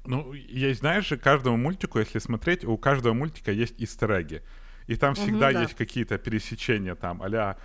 Ну, 0.06 0.34
есть, 0.56 0.80
знаешь 0.80 1.10
же, 1.10 1.18
каждому 1.18 1.58
мультику, 1.58 2.00
если 2.00 2.20
смотреть, 2.20 2.66
у 2.66 2.78
каждого 2.78 3.16
мультика 3.16 3.52
есть 3.52 3.82
истереги. 3.82 4.42
И 4.90 4.96
там 4.96 5.14
всегда 5.14 5.54
да. 5.54 5.62
есть 5.64 5.74
какие-то 5.74 6.18
пересечения 6.18 6.96
там, 6.96 7.22
а 7.24 7.56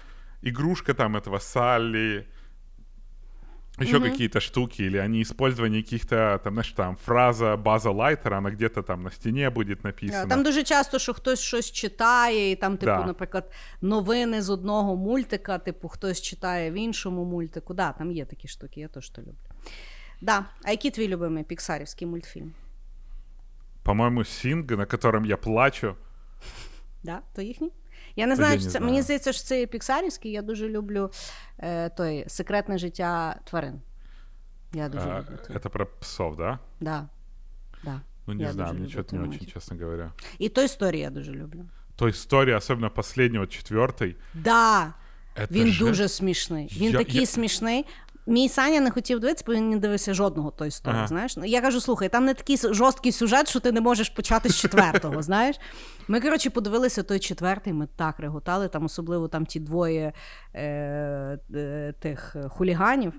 игрушка 0.42 0.94
там 0.94 1.16
этого 1.16 1.38
Салли, 1.38 2.26
еще 3.80 4.00
какие-то 4.00 4.40
штуки, 4.40 4.82
или 4.82 4.98
они 4.98 5.22
использование 5.22 5.82
каких-то, 5.82 6.40
там, 6.44 6.52
знаешь, 6.52 6.72
там, 6.72 6.96
фраза 6.96 7.56
база 7.56 7.90
лайтера, 7.90 8.38
она 8.38 8.50
где-то 8.50 8.82
там 8.82 9.02
на 9.02 9.10
стене 9.10 9.50
будет 9.50 9.84
написана. 9.84 10.26
Там 10.26 10.42
дуже 10.42 10.62
часто, 10.62 10.98
що 10.98 11.14
хтось 11.14 11.40
щось 11.40 11.72
читає, 11.72 12.50
і 12.50 12.56
там, 12.56 12.76
типу, 12.76 12.92
Да. 12.92 13.06
наприклад, 13.06 13.52
новини 13.82 14.42
з 14.42 14.50
одного 14.50 14.96
мультика, 14.96 15.58
типу, 15.58 15.88
хтось 15.88 16.20
читає 16.22 16.70
в 16.70 16.74
іншому 16.74 17.24
мультику. 17.24 17.74
Да, 17.74 17.92
там 17.92 18.12
є 18.12 18.24
такі 18.24 18.48
штуки, 18.48 18.80
я 18.80 18.88
теж 18.88 19.10
то 19.10 19.22
люблю. 19.22 19.34
Да. 20.20 20.44
А 20.64 20.70
який 20.70 20.90
твій 20.90 21.08
любимий 21.08 21.44
піксарівський 21.44 22.06
мультфільм? 22.08 22.52
По-моему, 23.82 24.24
Синг, 24.24 24.70
на 24.70 24.86
котором 24.86 25.24
я 25.24 25.36
плачу. 25.36 25.94
Да? 27.02 27.20
То 27.34 27.42
їхній? 27.42 27.70
Я 28.18 28.26
не 28.26 28.30
Я 28.32 28.36
знаю, 28.36 28.56
не 28.58 28.62
чи 28.64 28.68
це, 28.70 28.80
мені 28.80 29.02
здається, 29.02 29.32
що 29.32 29.42
це 29.42 29.60
є 29.60 29.66
піксарівський. 29.66 30.32
Я 30.32 30.42
дуже 30.42 30.68
люблю 30.68 31.10
е, 31.58 31.88
той 31.88 32.24
секретне 32.28 32.78
життя 32.78 33.36
тварин. 33.44 33.80
Я 34.72 34.88
дуже 34.88 35.08
А, 35.08 35.18
люблю. 35.20 35.38
той. 35.46 35.56
это 35.56 35.68
про 35.68 35.86
псов, 35.86 36.36
да? 36.36 36.58
Да. 36.80 37.08
Да. 37.84 38.00
Ну, 38.26 38.34
не 38.34 38.42
Я 38.42 38.52
знаю, 38.52 38.74
мне 38.74 38.88
что-то 38.88 39.16
не 39.16 39.22
очень, 39.22 39.32
чесно 39.38 39.52
честно 39.52 39.76
говоря. 39.86 40.12
І 40.38 40.48
той 40.48 40.64
історію 40.64 41.02
я 41.02 41.10
дуже 41.10 41.32
люблю. 41.32 41.64
То 41.96 42.08
история, 42.08 42.56
особенно 42.56 42.90
последнего, 42.90 43.46
четвертой. 43.46 44.16
Да. 44.34 44.94
Это 45.36 45.50
Він 45.52 45.66
же- 45.68 45.84
дуже 45.84 46.08
смішний. 46.08 46.76
Він 46.80 46.92
Я- 46.92 46.98
такий 46.98 47.20
я- 47.20 47.26
смішний. 47.26 47.84
Мій 48.28 48.48
Саня 48.48 48.80
не 48.80 48.90
хотів 48.90 49.20
дивитися, 49.20 49.44
бо 49.46 49.54
він 49.54 49.70
не 49.70 49.76
дивився 49.76 50.14
жодного 50.14 50.50
той 50.50 50.68
історії. 50.68 50.98
Ага. 50.98 51.08
Знаєш? 51.08 51.36
Ну, 51.36 51.44
Я 51.44 51.60
кажу: 51.60 51.80
слухай, 51.80 52.08
там 52.08 52.24
не 52.24 52.34
такий 52.34 52.56
жорсткий 52.56 53.12
сюжет, 53.12 53.48
що 53.48 53.60
ти 53.60 53.72
не 53.72 53.80
можеш 53.80 54.08
почати 54.08 54.48
з 54.48 54.56
четвертого. 54.56 55.22
знаєш? 55.28 55.56
Ми, 56.08 56.20
коротше, 56.20 56.50
подивилися 56.50 57.02
той 57.02 57.18
четвертий, 57.18 57.72
ми 57.72 57.88
так 57.96 58.20
реготали, 58.20 58.68
там 58.68 58.84
особливо 58.84 59.28
там 59.28 59.46
ті 59.46 59.60
двоє 59.60 60.12
е, 60.54 60.62
е, 61.54 61.94
тих 62.00 62.36
хуліганів. 62.48 63.12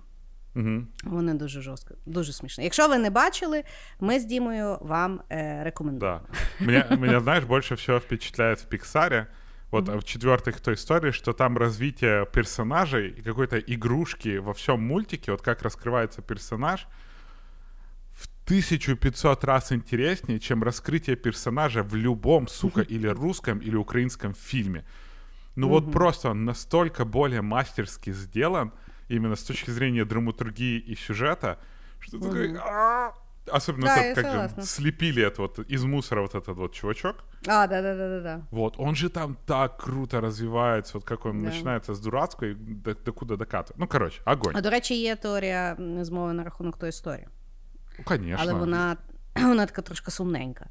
Мгм. 0.53 0.87
Вони 1.03 1.33
дуже 1.33 1.61
жорстко, 1.61 1.93
дуже 2.05 2.33
смішні. 2.33 2.63
Якщо 2.63 2.87
ви 2.87 2.97
не 2.97 3.09
бачили, 3.09 3.63
ми 3.99 4.19
з 4.19 4.25
Дімою 4.25 4.77
вам 4.81 5.21
е, 5.31 5.63
рекомендуємо. 5.63 6.21
Да. 6.59 6.65
Меня, 6.65 6.85
меня, 6.99 7.19
знаешь, 7.19 7.43
больше 7.43 7.75
всего 7.75 7.97
впечатляет 7.97 8.59
в 8.59 8.65
Пиксаре, 8.65 9.27
вот 9.71 9.87
в 9.87 10.03
четвертых 10.03 10.61
той 10.61 10.73
истории, 10.73 11.11
что 11.11 11.33
там 11.33 11.57
развитие 11.57 12.25
персонажей 12.25 13.09
и 13.09 13.21
какой-то 13.21 13.59
игрушки 13.59 14.37
во 14.37 14.53
всем 14.53 14.81
мультике, 14.81 15.31
вот 15.31 15.41
как 15.41 15.61
раскрывается 15.61 16.21
персонаж, 16.21 16.87
в 18.13 18.27
1500 18.45 19.43
раз 19.43 19.71
интереснее, 19.71 20.39
чем 20.39 20.63
раскрытие 20.63 21.15
персонажа 21.15 21.83
в 21.83 21.95
любом, 21.95 22.47
сука, 22.47 22.81
или 22.81 23.07
русском, 23.07 23.59
или 23.59 23.75
украинском 23.75 24.33
фильме. 24.33 24.85
Ну 25.55 25.67
вот 25.67 25.91
просто 25.91 26.29
он 26.29 26.45
настолько 26.45 27.05
более 27.05 27.41
мастерски 27.41 28.11
сделан, 28.11 28.71
именно 29.07 29.35
с 29.35 29.43
точки 29.43 29.69
зрения 29.71 30.05
драматургии 30.05 30.79
и 30.79 30.95
сюжета, 30.95 31.59
что 31.99 32.19
такой... 32.19 32.57
«А-а-а». 33.48 33.56
Особенно 33.56 33.86
Да, 33.86 33.94
тот, 33.96 34.04
я 34.04 34.14
как 34.14 34.24
же 34.24 34.30
согласна. 34.30 34.62
слепили 34.62 35.22
это 35.22 35.42
вот 35.42 35.58
из 35.72 35.84
мусора 35.84 36.22
вот 36.22 36.34
этот 36.34 36.56
вот 36.56 36.72
чувачок. 36.72 37.16
А, 37.46 37.66
да, 37.66 37.82
да, 37.82 37.94
да, 37.94 38.08
да, 38.08 38.20
да. 38.20 38.40
Вот, 38.50 38.74
он 38.78 38.94
же 38.94 39.08
там 39.08 39.36
так 39.46 39.76
круто 39.76 40.20
развивается, 40.20 40.98
вот 40.98 41.04
как 41.04 41.26
он 41.26 41.38
Да. 41.38 41.44
начинается 41.50 41.92
с 41.92 42.00
дурацкой, 42.00 42.54
до, 42.54 42.94
до 42.94 43.12
куда 43.12 43.34
докатывает. 43.36 43.74
Ну, 43.76 43.86
короче, 43.86 44.20
огонь. 44.24 44.54
А 44.56 44.60
до 44.60 44.70
речі, 44.70 44.94
є 44.94 45.16
теорія 45.16 45.76
м, 45.80 46.04
змови 46.04 46.32
на 46.32 46.44
рахунок 46.44 46.76
тої 46.78 46.88
історії. 46.90 47.26
Ну, 47.98 48.04
конечно. 48.04 48.38
Але 48.42 48.52
вона, 48.52 48.96
вона 49.36 49.66
така 49.66 49.82
трошки 49.82 50.10
сумненька. 50.10 50.66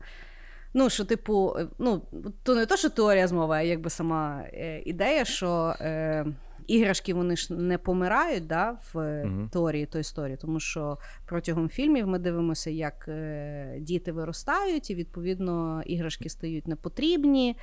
Ну, 0.74 0.90
що, 0.90 1.06
типу, 1.06 1.56
е, 1.60 1.68
ну, 1.80 2.02
то 2.44 2.56
не 2.56 2.66
то, 2.66 2.78
що 2.78 2.90
теорія 2.90 3.28
змови, 3.28 3.56
а 3.56 3.62
якби 3.62 3.90
сама 3.90 4.42
е, 4.54 4.82
ідея, 4.86 5.26
що 5.26 5.76
е, 5.82 6.26
іграшки 6.69 7.15
вони 7.15 7.37
ж 7.37 7.55
не 7.55 7.79
помирають 7.79 8.47
да, 8.47 8.79
в 8.95 9.23
Мгм. 9.25 9.49
теорії 9.53 9.87
той 9.87 10.01
історії, 10.01 10.37
тому 10.37 10.61
що 10.61 10.99
протягом 11.27 11.69
фільмів 11.69 12.07
ми 12.07 12.19
дивимося, 12.19 12.71
як 12.71 13.09
е, 13.09 13.77
діти 13.81 14.13
виростають, 14.13 14.91
і 14.91 14.95
відповідно 14.95 15.83
іграшки 15.87 16.29
стають 16.29 16.69
непотрібні, 16.69 17.57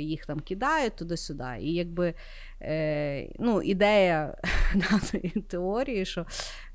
їх 0.00 0.26
там 0.26 0.40
кидають 0.40 0.96
туди-сюди. 0.96 1.56
І 1.60 1.72
якби 1.72 2.14
е, 2.60 3.28
ну, 3.38 3.62
ідея 3.62 4.36
даної 4.74 5.30
теорії, 5.48 6.04
що 6.04 6.26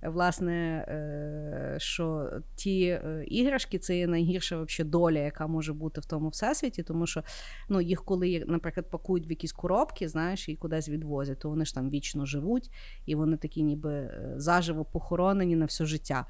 е, 0.01 0.09
власне, 0.09 0.85
е, 0.87 1.75
що 1.79 2.29
ті 2.55 2.87
е, 2.87 3.25
іграшки 3.27 3.79
це 3.79 3.97
є 3.97 4.07
найгірша 4.07 4.55
вообще 4.55 4.83
доля, 4.83 5.19
яка 5.19 5.47
може 5.47 5.73
бути 5.73 6.01
в 6.01 6.05
тому 6.05 6.29
всесвіті, 6.29 6.83
тому 6.83 7.07
що 7.07 7.23
ну, 7.69 7.81
їх, 7.81 8.05
коли, 8.05 8.43
наприклад, 8.47 8.89
пакують 8.89 9.27
в 9.27 9.29
якісь 9.29 9.51
коробки, 9.51 10.09
знаєш, 10.09 10.49
і 10.49 10.55
кудись 10.55 10.89
відвозять, 10.89 11.39
то 11.39 11.49
вони 11.49 11.65
ж 11.65 11.75
там 11.75 11.89
вічно 11.89 12.25
живуть, 12.25 12.71
і 13.05 13.15
вони 13.15 13.37
такі 13.37 13.63
ніби 13.63 13.93
е, 13.93 14.33
заживо 14.37 14.85
похоронені 14.85 15.55
на 15.55 15.65
все 15.65 15.85
життя. 15.85 16.25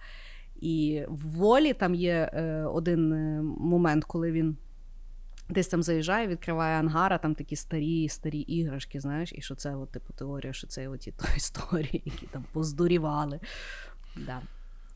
І 0.62 1.04
в 1.10 1.28
волі 1.36 1.74
там 1.74 1.96
є 1.96 2.32
е, 2.34 2.64
один 2.64 3.14
е, 3.14 3.42
момент, 3.42 4.06
коли 4.06 4.32
він. 4.32 4.58
Десь 5.50 5.68
там 5.68 5.84
заїжджає, 5.84 6.28
відкриває 6.28 6.80
ангар, 6.80 7.14
а 7.14 7.18
там 7.18 7.36
такі 7.36 7.56
старі, 7.56 8.10
старі 8.10 8.40
іграшки, 8.40 9.00
знаєш, 9.00 9.34
і 9.36 9.42
що 9.42 9.56
це, 9.56 9.76
от, 9.76 9.92
типу, 9.92 10.14
теорія, 10.14 10.54
що 10.54 10.68
це 10.68 10.88
оті 10.88 11.12
то 11.12 11.26
історії, 11.38 12.02
які 12.06 12.26
там 12.26 12.46
поздурівали. 12.52 13.40
Да. 14.16 14.42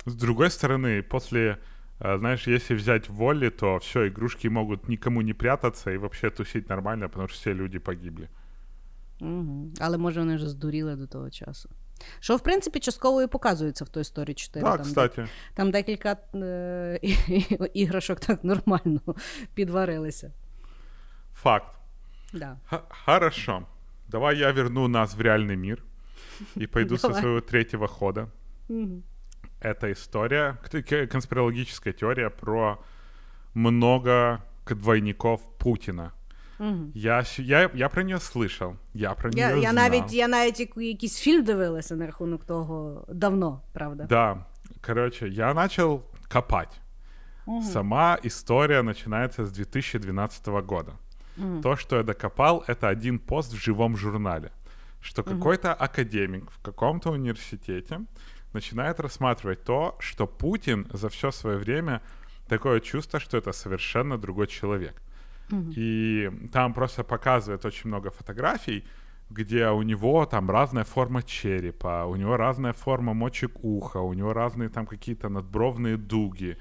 С 0.08 0.16
другой 0.16 0.50
стороны, 0.50 1.02
после, 1.04 1.58
э, 2.00 2.20
знаешь, 2.20 2.48
если 2.48 2.76
взять 2.76 3.10
воли, 3.10 3.50
то 3.50 3.78
все, 3.78 4.08
игрушки 4.08 4.50
могут 4.50 4.90
никому 4.90 5.22
не 5.22 5.34
прятаться 5.34 5.92
и 5.92 5.98
вообще 5.98 6.30
тусить 6.30 6.70
нормально, 6.70 7.10
потому 7.10 7.28
что 7.28 7.38
все 7.38 7.54
люди 7.54 7.80
погибли. 7.80 8.28
Угу. 9.22 9.72
Але 9.80 9.98
може 9.98 10.20
вони 10.20 10.36
вже 10.36 10.50
здуріли 10.50 10.96
до 10.96 11.08
того 11.08 11.30
часу. 11.30 11.70
Що, 12.20 12.36
в 12.36 12.40
принципі, 12.40 12.80
частково 12.80 13.22
і 13.22 13.28
показується 13.28 13.86
в 13.86 13.90
той 13.90 14.02
історії 14.02 14.36
4. 14.36 14.64
Да, 14.64 14.78
там, 14.78 14.86
кстати. 14.86 15.28
там 15.54 15.72
декілька 15.72 16.18
е- 16.36 17.00
іграшок 17.74 18.20
так 18.20 18.44
нормально 18.44 19.02
підварилися. 19.54 20.32
Факт. 21.41 21.79
Да. 22.33 22.59
Х- 22.67 22.85
хорошо. 23.05 23.67
Давай 24.09 24.37
я 24.39 24.53
верну 24.53 24.89
нас 24.89 25.15
в 25.15 25.21
реальный 25.21 25.57
мир 25.57 25.83
и 26.57 26.67
пойду 26.67 26.97
со 26.97 27.09
Давай. 27.09 27.23
своего 27.23 27.41
третьего 27.41 27.87
хода. 27.89 28.29
Мгм. 28.69 29.03
Это 29.61 29.91
история, 29.93 30.59
к- 30.63 30.83
к- 30.83 31.07
конспирологическая 31.07 31.93
теория 31.93 32.31
про 32.31 32.79
много 33.55 34.41
к- 34.65 34.75
двойников 34.75 35.41
Путина. 35.59 36.13
Мгм. 36.59 36.93
Я, 36.95 37.23
щ- 37.25 37.43
я, 37.43 37.71
я 37.75 37.89
про 37.89 38.03
нее 38.03 38.17
слышал, 38.17 38.77
я 38.95 39.15
про 39.15 39.31
Я, 39.31 39.51
нее 39.53 39.63
я, 39.63 39.71
знал. 39.71 39.75
навіть, 39.91 40.13
я 40.13 40.29
навіть 40.29 40.61
яку- 40.61 40.81
якийсь 40.81 41.19
фільм 41.19 41.45
дивилася 41.45 41.97
на 41.97 42.07
рахунок 42.07 42.45
того 42.45 43.05
давно, 43.09 43.61
правда? 43.73 44.05
Да, 44.09 44.47
короче, 44.87 45.29
я 45.29 45.55
начал 45.55 46.03
копать. 46.29 46.81
Сама 47.73 48.19
история 48.25 48.83
начинается 48.83 49.45
с 49.45 49.53
2012 49.53 50.63
года. 50.63 50.93
То, 51.62 51.76
что 51.76 51.98
я 51.98 52.04
докопал, 52.04 52.64
это 52.68 52.90
один 52.90 53.20
пост 53.20 53.54
в 53.54 53.58
живом 53.58 53.98
журнале, 53.98 54.52
что 55.02 55.24
какой-то 55.24 55.74
академик 55.74 56.52
в 56.52 56.62
каком-то 56.62 57.12
университете 57.12 58.02
начинает 58.54 59.00
рассматривать 59.00 59.64
то, 59.64 59.96
что 60.00 60.28
Путин 60.28 60.88
за 60.94 61.08
все 61.10 61.32
свое 61.32 61.58
время 61.58 62.02
такое 62.48 62.80
чувство, 62.80 63.20
что 63.20 63.38
это 63.38 63.54
совершенно 63.54 64.18
другой 64.18 64.48
человек. 64.48 65.02
И 65.76 66.30
там 66.54 66.74
просто 66.74 67.04
показывает 67.04 67.66
очень 67.66 67.90
много 67.90 68.10
фотографий, 68.10 68.86
где 69.30 69.70
у 69.70 69.82
него 69.82 70.26
там 70.26 70.52
разная 70.52 70.84
форма 70.84 71.24
черепа, 71.24 72.06
у 72.06 72.16
него 72.16 72.38
разная 72.38 72.74
форма 72.74 73.14
мочек 73.14 73.64
уха, 73.64 73.98
у 73.98 74.14
него 74.14 74.34
разные 74.34 74.70
там 74.70 74.86
какие-то 74.86 75.30
надбровные 75.30 75.98
дуги 75.98 76.58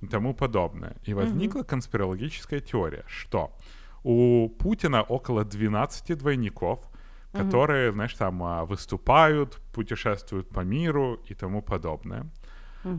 и 0.00 0.06
тому 0.06 0.34
подобное. 0.34 0.96
И 1.04 1.14
возникла 1.14 1.62
конспирологическая 1.62 2.60
теория, 2.60 3.04
что 3.06 3.56
у 4.04 4.48
Путина 4.48 5.02
около 5.02 5.44
12 5.44 6.18
двойников, 6.18 6.88
которые, 7.32 7.92
знаешь, 7.92 8.14
там 8.14 8.42
а, 8.42 8.64
выступают, 8.64 9.60
путешествуют 9.72 10.48
по 10.48 10.60
миру 10.60 11.18
и 11.30 11.34
тому 11.34 11.62
подобное. 11.62 12.26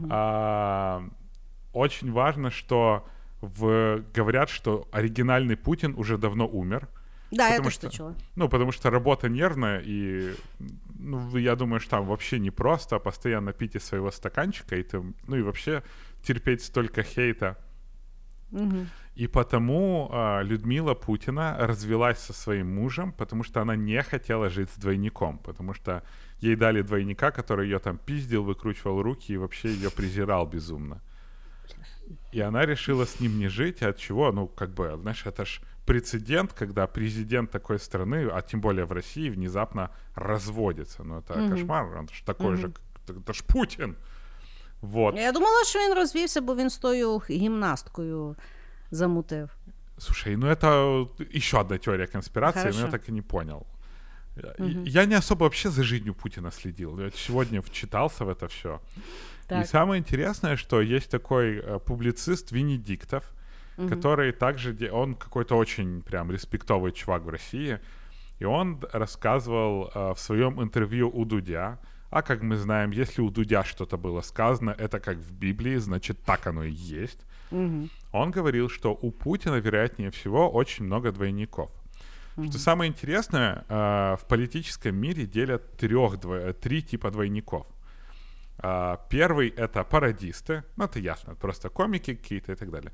А, 0.09 1.03
очень 1.73 2.11
важно, 2.11 2.49
что 2.51 3.05
в... 3.41 4.01
говорят, 4.15 4.49
что 4.49 4.87
оригинальный 4.91 5.55
Путин 5.55 5.93
уже 5.97 6.17
давно 6.17 6.47
умер. 6.47 6.87
Да, 7.31 7.43
я 7.43 7.51
Потому 7.51 7.69
що- 7.71 7.81
це 7.81 7.89
чула. 7.89 8.15
Ну, 8.35 8.49
потому 8.49 8.71
что 8.71 8.89
работа 8.89 9.29
нервная, 9.29 9.81
и 9.87 10.33
ну, 10.99 11.37
я 11.37 11.55
думаю, 11.55 11.79
что 11.79 11.89
там 11.89 12.05
вообще 12.05 12.39
не 12.39 12.51
просто 12.51 12.99
постоянно 12.99 13.53
пить 13.53 13.75
из 13.75 13.83
своего 13.83 14.11
стаканчика, 14.11 14.75
и 14.75 14.83
ты, 14.83 15.13
ну 15.27 15.35
и 15.35 15.41
вообще 15.41 15.81
терпеть 16.23 16.61
столько 16.61 17.03
хейта. 17.03 17.55
Мгм. 18.51 18.87
И 19.20 19.26
потому 19.26 20.08
а, 20.12 20.42
Людмила 20.42 20.94
Путина 20.94 21.56
развелась 21.58 22.18
со 22.18 22.32
своим 22.32 22.74
мужем, 22.74 23.12
потому 23.12 23.44
что 23.44 23.60
она 23.60 23.76
не 23.76 24.02
хотела 24.02 24.48
жить 24.48 24.70
с 24.70 24.78
двойником, 24.78 25.38
потому 25.38 25.74
что 25.74 26.02
ей 26.40 26.56
дали 26.56 26.82
двойника, 26.82 27.30
который 27.30 27.66
ее 27.66 27.78
там 27.78 27.98
пиздил, 27.98 28.44
выкручивал 28.44 29.02
руки 29.02 29.32
и 29.32 29.36
вообще 29.36 29.68
ее 29.68 29.90
презирал 29.90 30.46
безумно. 30.46 31.00
И 32.32 32.40
она 32.40 32.66
решила 32.66 33.04
с 33.04 33.20
ним 33.20 33.38
не 33.38 33.48
жить, 33.48 33.82
от 33.82 33.96
чего, 33.98 34.32
ну, 34.32 34.46
как 34.46 34.70
бы, 34.70 34.96
знаешь, 35.00 35.26
это 35.26 35.44
ж 35.44 35.60
прецедент, 35.84 36.52
когда 36.52 36.86
президент 36.86 37.50
такой 37.50 37.78
страны, 37.78 38.28
а 38.32 38.40
тем 38.42 38.60
более 38.60 38.84
в 38.84 38.92
России, 38.92 39.30
внезапно 39.30 39.90
разводится. 40.14 41.02
Ну, 41.04 41.18
это 41.18 41.48
кошмар, 41.50 41.98
он 41.98 42.08
ж 42.08 42.22
такой 42.24 42.56
же, 42.56 42.68
как- 43.06 43.16
это 43.16 43.32
ж 43.32 43.42
Путин. 43.46 43.96
Вот. 44.80 45.16
Я 45.16 45.32
думала, 45.32 45.64
що 45.64 45.78
він 45.78 45.94
розвівся, 45.94 46.40
бо 46.40 46.54
він 46.54 46.70
з 46.70 46.76
тою 46.78 47.18
гімнасткою 47.30 48.36
замутив. 48.93 49.49
Слушай, 49.97 50.35
ну 50.35 50.47
это 50.47 51.07
еще 51.35 51.59
одна 51.59 51.77
теория 51.77 52.07
конспирации, 52.07 52.59
но 52.63 52.67
я 52.69 52.73
Хорошо. 52.73 52.91
так 52.91 53.09
и 53.09 53.11
не 53.11 53.21
понял. 53.21 53.65
Я- 54.35 54.55
Я 54.85 55.05
не 55.05 55.15
особо 55.15 55.43
вообще 55.43 55.69
за 55.69 55.83
жизнью 55.83 56.13
Путина 56.13 56.51
следил. 56.51 56.99
Я 56.99 57.09
сегодня 57.11 57.61
вчитался 57.61 58.25
в 58.25 58.29
это 58.29 58.47
все. 58.47 58.79
И 59.45 59.47
Так. 59.49 59.67
самое 59.67 59.99
интересное, 59.99 60.57
что 60.57 60.81
есть 60.81 61.09
такой 61.11 61.57
э, 61.59 61.79
публицист 61.85 62.51
Венедиктов, 62.51 63.23
который 63.89 64.31
также, 64.31 64.75
он 64.91 65.15
какой-то 65.15 65.57
очень 65.57 66.01
прям 66.01 66.31
респектовый 66.31 66.91
чувак 66.91 67.23
в 67.23 67.29
России, 67.29 67.79
и 68.41 68.45
он 68.45 68.79
рассказывал 68.93 69.91
э, 69.95 70.13
в 70.13 70.19
своем 70.19 70.61
интервью 70.61 71.09
у 71.13 71.25
Дудя, 71.25 71.77
а 72.09 72.21
как 72.21 72.41
мы 72.43 72.55
знаем, 72.57 72.91
если 72.91 73.21
у 73.23 73.29
Дудя 73.29 73.63
что-то 73.63 73.97
было 73.97 74.21
сказано, 74.21 74.71
это 74.79 74.99
как 74.99 75.17
в 75.17 75.31
Библии, 75.33 75.77
значит 75.79 76.17
так 76.25 76.47
оно 76.47 76.63
и 76.63 76.71
есть. 76.71 77.19
Он 78.11 78.31
говорил, 78.31 78.69
что 78.69 78.97
у 79.01 79.11
Путина, 79.11 79.55
вероятнее 79.55 80.09
всего, 80.09 80.49
очень 80.49 80.85
много 80.85 81.11
двойников. 81.11 81.69
Что 82.49 82.57
самое 82.57 82.89
интересное, 82.89 83.63
э, 83.69 84.17
в 84.19 84.25
политическом 84.27 84.95
мире 84.95 85.25
делят 85.25 85.77
трех, 85.77 86.15
э, 86.25 86.53
три 86.53 86.81
типа 86.81 87.11
двойников. 87.11 87.67
А, 88.57 88.97
Первый— 89.09 89.49
это 89.57 89.83
пародисты, 89.83 90.63
ну 90.77 90.85
это 90.85 90.99
ясно, 90.99 91.35
просто 91.35 91.69
комики 91.69 92.15
какие-то 92.15 92.53
и 92.53 92.55
так 92.55 92.71
далее. 92.71 92.91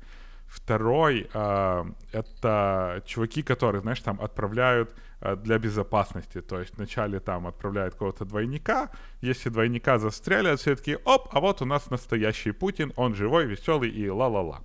Второй 0.50 1.30
а,— 1.32 1.86
это 2.12 3.04
чуваки, 3.06 3.42
которые, 3.44 3.82
знаешь, 3.82 4.00
там 4.00 4.20
отправляют 4.20 4.92
а, 5.20 5.36
для 5.36 5.58
безопасности, 5.58 6.40
то 6.40 6.58
есть 6.58 6.76
вначале 6.76 7.20
там 7.20 7.46
отправляют 7.46 7.94
какого-то 7.94 8.24
двойника, 8.24 8.90
если 9.20 9.48
двойника 9.48 9.98
застрелят, 10.00 10.58
все 10.58 10.74
таки 10.74 10.98
оп, 11.04 11.28
а 11.30 11.38
вот 11.38 11.62
у 11.62 11.66
нас 11.66 11.88
настоящий 11.88 12.50
Путин, 12.50 12.92
он 12.96 13.14
живой, 13.14 13.46
веселый 13.46 13.90
и 13.90 14.10
ла-ла-ла. 14.10 14.60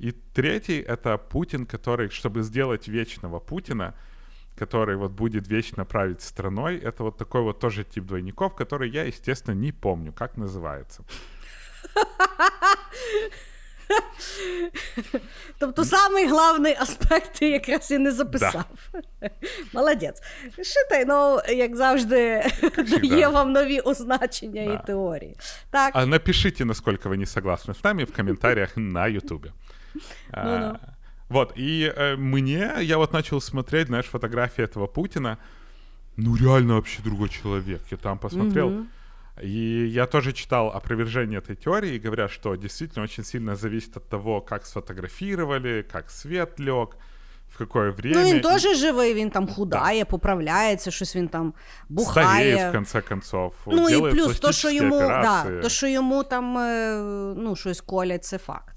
И 0.00 0.12
третий— 0.34 0.80
это 0.88 1.18
Путин, 1.18 1.66
который, 1.66 2.08
чтобы 2.10 2.42
сделать 2.42 2.88
вечного 2.88 3.40
Путина, 3.40 3.94
который 4.56 4.96
вот 4.96 5.10
будет 5.10 5.48
вечно 5.48 5.84
править 5.84 6.22
страной, 6.22 6.76
это 6.76 7.02
вот 7.02 7.18
такой 7.18 7.42
вот 7.42 7.58
тоже 7.58 7.82
тип 7.82 8.04
двойников, 8.04 8.54
который 8.54 8.90
я, 8.90 9.04
естественно, 9.04 9.54
не 9.54 9.72
помню, 9.72 10.12
как 10.12 10.36
называется. 10.36 11.04
Тобто, 15.59 15.85
самий 15.85 16.27
головний 16.27 16.75
аспект 16.79 17.33
ти 17.39 17.49
якраз 17.49 17.91
і 17.91 17.97
не 17.97 18.11
записав. 18.11 18.65
Молодець. 19.73 20.21
Шитай, 20.63 21.05
ну, 21.07 21.39
як 21.49 21.75
завжди, 21.75 22.45
дає 22.87 23.27
вам 23.27 23.51
нові 23.51 23.79
означення 23.79 24.65
Да. 24.65 24.73
і 24.73 24.85
теорії. 24.85 25.35
Так, 25.69 25.91
А 25.95 26.05
напишите, 26.05 26.65
насколько 26.65 27.09
вы 27.09 27.17
не 27.17 27.25
согласны 27.25 27.71
с 27.73 27.83
нами 27.83 28.03
в 28.03 28.13
комментариях 28.13 28.69
на 28.75 29.07
Ютубе. 29.07 29.51
А, 30.31 30.43
Ну-ну. 30.43 30.79
Вот, 31.29 31.53
и 31.57 31.93
э, 31.97 32.15
мне, 32.17 32.73
я 32.81 32.97
вот 32.97 33.13
начал 33.13 33.41
смотреть, 33.41 33.87
знаешь, 33.87 34.05
фотографии 34.05 34.63
этого 34.63 34.87
Путина, 34.87 35.37
ну 36.17 36.35
реально 36.35 36.73
вообще 36.75 37.01
другой 37.03 37.29
человек. 37.29 37.81
Я 37.91 37.97
там 37.97 38.19
посмотрел, 38.19 38.85
И 39.43 39.87
я 39.87 40.05
тоже 40.05 40.31
читал 40.31 40.69
опровержение 40.69 41.39
этой 41.39 41.55
теории, 41.55 41.95
и 41.95 41.99
говорят, 41.99 42.31
что 42.31 42.55
действительно 42.55 43.03
очень 43.03 43.23
сильно 43.23 43.55
зависит 43.55 43.97
от 43.97 44.09
того, 44.09 44.41
как 44.41 44.65
сфотографировали, 44.65 45.85
как 45.91 46.09
свет 46.09 46.59
лег, 46.59 46.95
в 47.49 47.57
какое 47.57 47.91
время. 47.91 48.21
Ну, 48.21 48.23
він 48.23 48.41
теж 48.41 48.77
живий, 48.77 49.13
він 49.13 49.29
там 49.29 49.47
худає, 49.47 50.05
поправляється, 50.05 50.91
щось 50.91 51.15
він 51.15 51.27
там 51.27 51.53
бухає. 51.89 52.53
Стареет, 52.53 52.69
в 52.69 52.71
конце 52.71 53.01
концов. 53.01 53.53
Ну 53.67 53.89
і 53.89 53.91
делает 53.91 54.15
плюс 54.15 54.25
то, 54.25 54.31
що 54.33 54.41
пластические 54.41 54.75
йому, 54.75 54.99
да, 54.99 55.05
операции. 55.05 55.61
то, 55.61 55.69
що 55.69 55.87
йому 55.87 56.23
там 56.23 56.57
е, 56.57 56.95
ну, 57.37 57.55
щось 57.55 57.81
колять, 57.81 58.23
це 58.23 58.37
факт. 58.37 58.75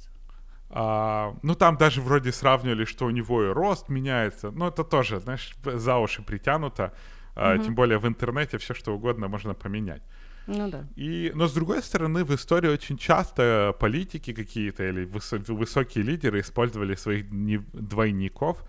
А, 0.71 1.33
ну, 1.43 1.55
там 1.55 1.77
даже 1.77 2.01
вроде 2.01 2.33
сравнивали, 2.33 2.85
что 2.85 3.07
у 3.07 3.11
него 3.11 3.43
и 3.43 3.53
рост 3.53 3.89
меняется. 3.89 4.51
Но 4.51 4.69
это 4.69 4.85
тоже, 4.85 5.21
знаешь, 5.21 5.57
за 5.65 5.99
уши 5.99 6.23
притянуто. 6.23 6.91
А, 7.35 7.59
Тем 7.59 7.75
более 7.75 7.99
в 7.99 8.07
интернете 8.07 8.57
все 8.57 8.75
что 8.75 8.95
угодно 8.95 9.29
можно 9.29 9.55
поменять. 9.55 10.03
Ну 10.48 10.70
да. 10.70 10.86
И, 10.96 11.32
но 11.36 11.48
с 11.48 11.54
другой 11.54 11.82
стороны, 11.82 12.24
в 12.24 12.34
истории 12.36 12.70
очень 12.70 12.98
часто 12.98 13.76
политики 13.80 14.34
какие-то 14.34 14.84
или 14.84 15.06
высо- 15.06 15.54
высокие 15.54 16.04
лидеры 16.04 16.40
использовали 16.40 16.96
своих 16.96 17.26
двойников 17.74 18.64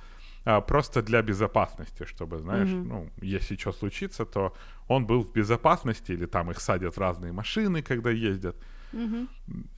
а, 0.44 0.60
просто 0.60 1.02
для 1.02 1.22
безопасности, 1.22 2.04
чтобы, 2.04 2.38
знаешь, 2.38 2.68
ну, 2.68 3.10
если 3.22 3.56
что 3.56 3.72
случится, 3.72 4.24
то 4.24 4.54
он 4.88 5.06
был 5.06 5.22
в 5.22 5.32
безопасности, 5.32 6.12
или 6.12 6.26
там 6.26 6.50
их 6.50 6.60
садят 6.60 6.94
в 6.94 7.00
разные 7.00 7.32
машины, 7.32 7.82
когда 7.82 8.10
ездят. 8.10 8.56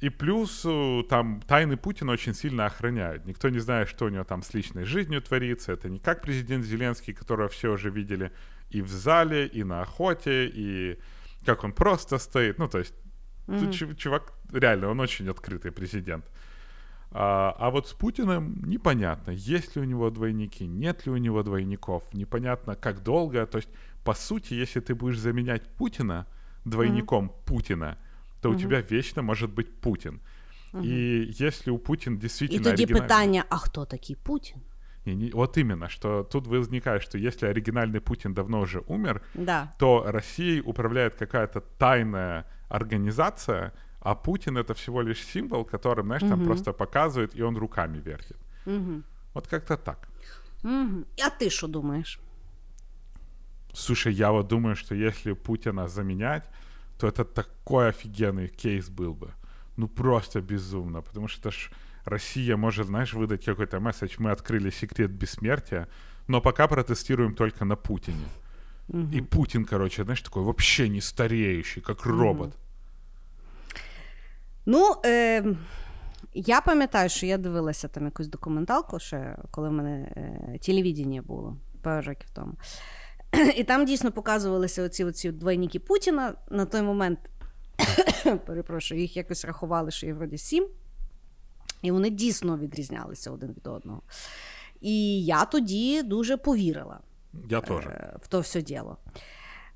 И 0.00 0.10
плюс 0.10 0.62
э, 0.66 1.02
там 1.08 1.40
тайны 1.40 1.78
Путина 1.78 2.12
очень 2.12 2.34
сильно 2.34 2.66
охраняют. 2.66 3.24
Никто 3.24 3.48
не 3.48 3.60
знает, 3.60 3.88
что 3.88 4.04
у 4.04 4.08
него 4.10 4.24
там 4.24 4.42
с 4.42 4.52
личной 4.52 4.84
жизнью 4.84 5.22
творится. 5.22 5.72
Это 5.72 5.88
не 5.88 5.98
как 5.98 6.20
президент 6.20 6.66
Зеленский, 6.66 7.14
которого 7.14 7.48
все 7.48 7.72
уже 7.72 7.88
видели 7.88 8.30
и 8.68 8.82
в 8.82 8.90
зале, 8.90 9.46
и 9.46 9.64
на 9.64 9.80
охоте, 9.80 10.46
и 10.52 10.98
как 11.45 11.63
он 11.63 11.71
просто 11.73 12.17
стоит. 12.19 12.59
Ну, 12.59 12.67
то 12.67 12.77
есть, 12.79 12.93
тут 13.47 13.71
чу- 13.73 13.95
чувак, 13.95 14.33
реально, 14.53 14.89
он 14.91 14.99
очень 14.99 15.29
открытый 15.29 15.71
президент. 15.71 16.25
А, 17.13 17.55
а 17.59 17.69
вот 17.69 17.87
с 17.87 17.93
Путиным 17.93 18.63
непонятно, 18.65 19.31
есть 19.31 19.75
ли 19.75 19.81
у 19.81 19.85
него 19.85 20.09
двойники, 20.09 20.67
нет 20.67 21.05
ли 21.07 21.11
у 21.11 21.17
него 21.17 21.43
двойников, 21.43 22.03
непонятно, 22.13 22.75
как 22.75 23.03
долго. 23.03 23.45
То 23.45 23.57
есть, 23.57 23.69
по 24.03 24.13
сути, 24.13 24.53
если 24.61 24.79
ты 24.81 24.95
будешь 24.95 25.19
заменять 25.19 25.61
Путина 25.77 26.25
двойником 26.65 27.31
Путина, 27.45 27.97
то 28.41 28.49
у 28.49 28.55
тебя 28.55 28.81
вечно 28.91 29.21
может 29.21 29.49
быть 29.49 29.81
Путин. 29.81 30.19
И 30.83 31.27
если 31.39 31.71
у 31.71 31.77
Путина 31.77 32.15
І 32.15 32.19
действительно 32.19 32.63
тоді 32.63 32.83
оригинальный- 32.85 33.01
питання: 33.01 33.43
а 33.49 33.57
хто 33.57 33.85
такий 33.85 34.15
Путін? 34.15 34.57
Не, 35.06 35.14
не- 35.14 35.30
вот 35.32 35.56
именно, 35.58 35.88
что 35.88 36.22
тут 36.24 36.46
возникает, 36.46 37.02
что 37.02 37.18
если 37.18 37.46
оригинальный 37.46 38.00
Путин 38.00 38.34
давно 38.34 38.60
уже 38.60 38.80
умер, 38.88 39.22
Да. 39.34 39.72
то 39.78 40.04
Россией 40.06 40.60
управляет 40.60 41.14
какая-то 41.14 41.60
тайная 41.78 42.44
организация, 42.68 43.72
а 44.00 44.14
Путин 44.14 44.56
это 44.58 44.74
всего 44.74 45.02
лишь 45.02 45.22
символ, 45.24 45.64
которым, 45.64 46.06
знаешь, 46.06 46.22
там 46.22 46.44
просто 46.44 46.72
показывает, 46.72 47.36
и 47.36 47.42
он 47.42 47.56
руками 47.56 47.98
вертит. 48.00 48.36
Вот 49.34 49.46
как-то 49.46 49.76
так. 49.76 50.08
Угу. 50.64 51.04
А 51.26 51.30
ти 51.30 51.50
що 51.50 51.66
думаєш? 51.68 52.18
Слушай, 53.72 54.14
я 54.14 54.30
вот 54.30 54.46
думаю, 54.46 54.74
что 54.76 54.94
если 54.94 55.34
Путина 55.34 55.88
заменять, 55.88 56.44
то 56.98 57.06
это 57.08 57.24
такой 57.24 57.88
офигенный 57.88 58.48
кейс 58.48 58.88
был 58.88 59.12
бы. 59.12 59.28
Ну 59.76 59.88
просто 59.88 60.40
безумно, 60.40 61.02
потому 61.02 61.28
что 61.28 61.48
это 61.48 61.52
ж 61.52 61.70
Россия 62.05 62.57
может, 62.57 62.87
знаешь, 62.87 63.13
выдать 63.13 63.45
какой-то 63.45 63.79
месседж, 63.79 64.15
мы 64.17 64.31
открыли 64.31 64.71
секрет 64.71 65.11
бессмертия, 65.11 65.87
но 66.27 66.41
пока 66.41 66.67
протестируем 66.67 67.35
только 67.35 67.65
на 67.65 67.75
Путине. 67.75 68.25
И 69.13 69.21
Путин, 69.21 69.65
короче, 69.65 70.03
знаешь, 70.03 70.21
такой 70.21 70.43
вообще 70.43 70.89
не 70.89 71.01
стареющий, 71.01 71.81
как 71.81 72.05
робот. 72.05 72.53
Ну, 74.65 74.95
е, 75.05 75.55
я 76.33 76.61
пам'ятаю, 76.61 77.09
що 77.09 77.25
я 77.25 77.37
дивилася 77.37 77.87
там 77.87 78.05
якусь 78.05 78.27
документалку, 78.27 78.99
ще 78.99 79.37
коли 79.51 79.69
в 79.69 79.71
мене 79.71 80.11
е, 80.17 80.59
телевідення 80.61 81.21
було 81.21 81.57
пару 81.81 82.07
років 82.07 82.29
тому. 82.33 82.53
І 83.55 83.63
там 83.63 83.85
дійсно 83.85 84.11
показувалися 84.11 84.83
оці, 84.83 85.03
оці 85.03 85.31
двойники 85.31 85.79
Путіна. 85.79 86.33
На 86.49 86.65
той 86.65 86.81
момент, 86.81 87.19
перепрошую, 88.45 89.01
їх 89.01 89.17
якось 89.17 89.45
рахували, 89.45 89.91
що 89.91 90.05
є 90.05 90.13
вроді 90.13 90.37
сім. 90.37 90.67
І 91.86 91.90
вони 91.90 92.10
дійсно 92.10 92.58
відрізнялися 92.58 93.30
один 93.30 93.48
від 93.48 93.66
одного. 93.66 94.02
І 94.80 95.24
я 95.24 95.44
тоді 95.44 96.02
дуже 96.02 96.36
повірила 96.36 97.00
Я 97.50 97.58
е, 97.58 98.16
в 98.22 98.28
то 98.28 98.40
все 98.40 98.62
діло. 98.62 98.96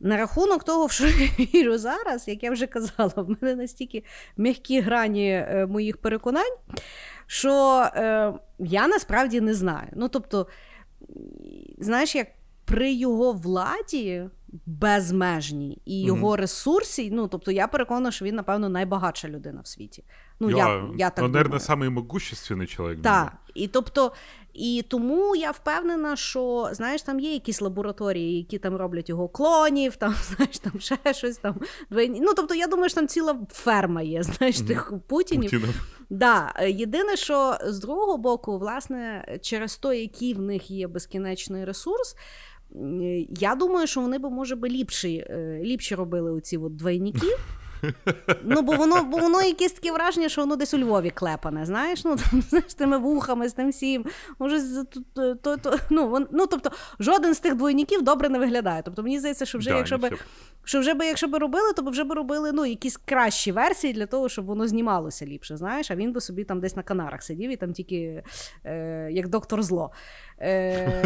На 0.00 0.16
рахунок 0.16 0.64
того, 0.64 0.86
в 0.86 0.92
що 0.92 1.06
я 1.06 1.28
вірю 1.38 1.78
зараз, 1.78 2.28
як 2.28 2.42
я 2.42 2.50
вже 2.50 2.66
казала, 2.66 3.12
в 3.16 3.36
мене 3.42 3.54
настільки 3.56 4.04
м'які 4.36 4.80
грані 4.80 5.30
е, 5.30 5.66
моїх 5.66 5.96
переконань, 5.96 6.56
що 7.26 7.86
е, 7.94 8.32
я 8.58 8.88
насправді 8.88 9.40
не 9.40 9.54
знаю. 9.54 9.88
Ну, 9.92 10.08
тобто, 10.08 10.46
знаєш, 11.78 12.14
як 12.14 12.26
при 12.64 12.92
його 12.92 13.32
владі 13.32 14.24
безмежній 14.66 15.82
і 15.84 16.03
його 16.03 16.36
ресурсі, 16.36 17.11
ну 17.12 17.28
тобто 17.28 17.51
я 17.51 17.66
переконана, 17.66 18.11
що 18.11 18.24
він, 18.24 18.34
напевно, 18.34 18.68
найбагатша 18.68 19.28
людина 19.28 19.61
в 19.61 19.66
світі. 19.66 20.05
Ну, 20.40 20.51
я, 20.51 20.84
я, 20.96 21.11
так 21.11 21.24
думаю. 21.24 21.32
наверное, 21.32 21.61
самый 21.61 21.90
могущественный 21.90 22.66
человек. 22.66 22.98
в 22.98 23.03
Так, 23.03 23.32
і 23.55 23.68
тобто, 23.68 24.12
і 24.53 24.84
тому 24.88 25.36
я 25.36 25.51
впевнена, 25.51 26.16
що 26.16 26.68
знаєш, 26.72 27.03
там 27.03 27.20
є 27.20 27.32
якісь 27.32 27.61
лабораторії, 27.61 28.36
які 28.36 28.59
там 28.59 28.76
роблять 28.76 29.09
його 29.09 29.28
клонів, 29.28 29.96
там 29.96 30.14
знаєш, 30.36 30.59
там 30.59 30.72
ще 30.80 31.14
щось 31.14 31.36
там. 31.36 31.55
Ну 31.90 32.34
тобто, 32.36 32.55
я 32.55 32.66
думаю, 32.66 32.88
що 32.88 32.96
там 32.96 33.09
ціла 33.09 33.38
ферма 33.51 34.03
є, 34.03 34.22
знаєш, 34.38 34.61
тих 34.61 34.92
путінів. 35.09 35.51
Путинов. 35.51 35.74
Да, 36.11 36.53
єдине, 36.68 37.16
що 37.16 37.59
з 37.64 37.78
другого 37.78 38.18
боку, 38.18 38.59
власне, 38.59 39.24
через 39.42 39.76
то, 39.76 39.92
який 39.92 40.34
в 40.34 40.40
них 40.40 40.70
є 40.70 40.88
безкінечний 40.88 41.64
ресурс. 41.64 42.16
М, 42.76 43.26
Я 43.30 43.54
думаю, 43.54 43.86
що 43.86 44.00
вони 44.00 44.18
би, 44.18 44.30
може 44.30 44.56
би, 44.56 44.68
ліпші, 44.68 45.26
е, 45.30 45.60
ліпші 45.64 45.94
робили 45.94 46.32
оці 46.32 46.56
от 46.56 46.76
двойники. 46.76 47.26
Ну, 48.44 48.62
бо 48.62 48.72
воно, 48.72 49.04
бо 49.04 49.18
воно 49.18 49.42
якесь 49.42 49.72
таке 49.72 49.92
враження, 49.92 50.28
що 50.28 50.40
воно 50.40 50.56
десь 50.56 50.74
у 50.74 50.78
Львові 50.78 51.10
клепане, 51.10 51.66
знаєш, 51.66 52.04
ну 52.04 52.16
там, 52.16 52.42
знаєш, 52.42 52.70
з 52.70 52.74
тими 52.74 52.98
вухами, 52.98 53.48
з 53.48 53.52
тим 53.52 53.70
всім. 53.70 54.04
Може, 54.38 54.60
то, 55.14 55.34
то, 55.34 55.56
то, 55.56 55.78
ну, 55.90 56.08
вон, 56.08 56.26
ну, 56.32 56.46
тобто, 56.46 56.70
жоден 56.98 57.34
з 57.34 57.40
тих 57.40 57.54
двойників 57.54 58.02
добре 58.02 58.28
не 58.28 58.38
виглядає. 58.38 58.82
Тобто, 58.84 59.02
мені 59.02 59.18
здається, 59.18 59.46
що 59.46 59.58
вже 59.58 59.70
Да, 59.70 59.76
якщо 59.76 59.98
би. 59.98 60.10
Що 60.64 60.80
вже 60.80 60.94
би, 60.94 61.06
якщо 61.06 61.28
би 61.28 61.38
робили, 61.38 61.72
то 61.72 61.82
б 61.82 61.88
вже 61.90 62.04
би 62.04 62.14
робили 62.14 62.52
ну, 62.52 62.66
якісь 62.66 62.96
кращі 62.96 63.52
версії 63.52 63.92
для 63.92 64.06
того, 64.06 64.28
щоб 64.28 64.44
воно 64.46 64.68
знімалося 64.68 65.26
ліпше, 65.26 65.56
знаєш, 65.56 65.90
а 65.90 65.94
він 65.94 66.12
би 66.12 66.20
собі 66.20 66.44
там 66.44 66.60
десь 66.60 66.76
на 66.76 66.82
Канарах 66.82 67.22
сидів 67.22 67.50
і 67.50 67.56
там 67.56 67.72
тільки 67.72 68.22
е, 68.64 69.08
як 69.12 69.28
доктор 69.28 69.62
зло. 69.62 69.90
Е, 70.43 71.03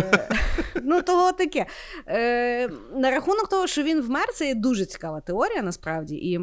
ну, 0.82 1.02
того 1.02 1.32
таке. 1.32 1.66
Е, 2.08 2.68
на 2.96 3.10
рахунок 3.10 3.48
того, 3.48 3.66
що 3.66 3.82
він 3.82 4.00
вмер, 4.00 4.32
це 4.34 4.46
є 4.46 4.54
дуже 4.54 4.84
цікава 4.84 5.20
теорія, 5.20 5.62
насправді. 5.62 6.14
І 6.16 6.40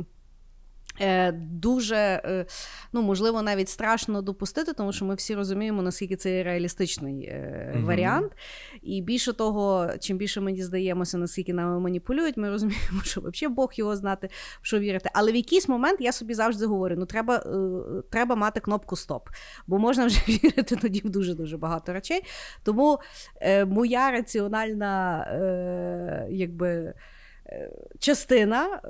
дуже, 1.52 1.96
е, 1.96 2.46
ну, 2.94 3.02
можливо, 3.02 3.42
навіть 3.42 3.70
страшно 3.70 4.22
допустити, 4.22 4.74
тому 4.74 4.94
що 4.94 5.06
ми 5.06 5.16
всі 5.16 5.36
розуміємо, 5.36 5.82
наскільки 5.82 6.16
це 6.16 6.38
є 6.38 6.44
реалістичний 6.44 7.24
е, 7.26 7.72
Мгм. 7.76 7.86
варіант. 7.86 8.32
І 8.82 9.02
більше 9.02 9.34
того, 9.34 9.90
чим 10.00 10.18
більше 10.18 10.42
ми 10.42 10.52
дізнаємося, 10.52 11.18
наскільки 11.18 11.54
нами 11.54 11.80
маніпулюють, 11.80 12.38
ми 12.38 12.50
розуміємо, 12.50 13.02
що 13.04 13.22
взагалі 13.22 13.56
Бог 13.56 13.72
його 13.74 13.96
знати, 13.96 14.30
в 14.62 14.66
що 14.66 14.80
вірити. 14.80 15.10
Але 15.14 15.32
в 15.32 15.36
якийсь 15.36 15.68
момент 15.68 16.02
я 16.02 16.12
собі 16.12 16.34
завжди 16.34 16.66
говорю: 16.66 16.96
ну 16.98 17.06
треба, 17.06 17.36
е, 17.36 18.02
треба 18.10 18.36
мати 18.36 18.60
кнопку 18.60 18.96
стоп, 18.96 19.30
бо 19.68 19.80
можна 19.80 20.06
вже 20.06 20.20
вірити 20.28 20.76
тоді 20.76 21.02
в 21.06 21.10
дуже 21.10 21.34
дуже 21.34 21.58
багато 21.58 21.94
речей. 21.94 22.22
Тому 22.64 23.00
е, 23.42 23.66
моя 23.66 24.12
раціональна 24.12 25.24
е, 25.24 26.28
якби, 26.30 26.94
е, 27.48 27.72
частина. 28.00 28.82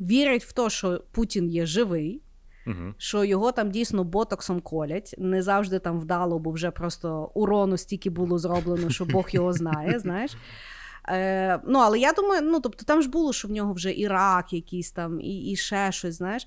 Вірить 0.00 0.44
в 0.44 0.52
те, 0.52 0.70
що 0.70 1.02
Путін 1.12 1.50
є 1.50 1.66
живий, 1.66 2.22
Мгм. 2.66 2.94
що 2.98 3.24
його 3.24 3.52
там 3.52 3.70
дійсно 3.70 4.04
ботоксом 4.04 4.60
колять. 4.60 5.14
Не 5.18 5.42
завжди 5.42 5.78
там 5.78 6.00
вдало, 6.00 6.38
бо 6.38 6.50
вже 6.50 6.70
просто 6.70 7.30
урону 7.34 7.76
стільки 7.76 8.10
було 8.10 8.38
зроблено, 8.38 8.90
що 8.90 9.04
Бог 9.04 9.26
його 9.30 9.52
знає, 9.52 9.98
знаєш. 9.98 10.36
Е, 11.08 11.60
ну, 11.66 11.78
але 11.78 11.98
я 11.98 12.12
думаю, 12.12 12.42
ну 12.42 12.60
тобто 12.60 12.84
там 12.84 13.02
ж 13.02 13.08
було, 13.08 13.32
що 13.32 13.48
в 13.48 13.50
нього 13.50 13.72
вже 13.72 13.92
і 13.92 14.08
рак 14.08 14.52
якийсь 14.52 14.90
там, 14.92 15.20
і, 15.20 15.50
і 15.50 15.56
ще 15.56 15.92
щось, 15.92 16.14
знаєш. 16.14 16.46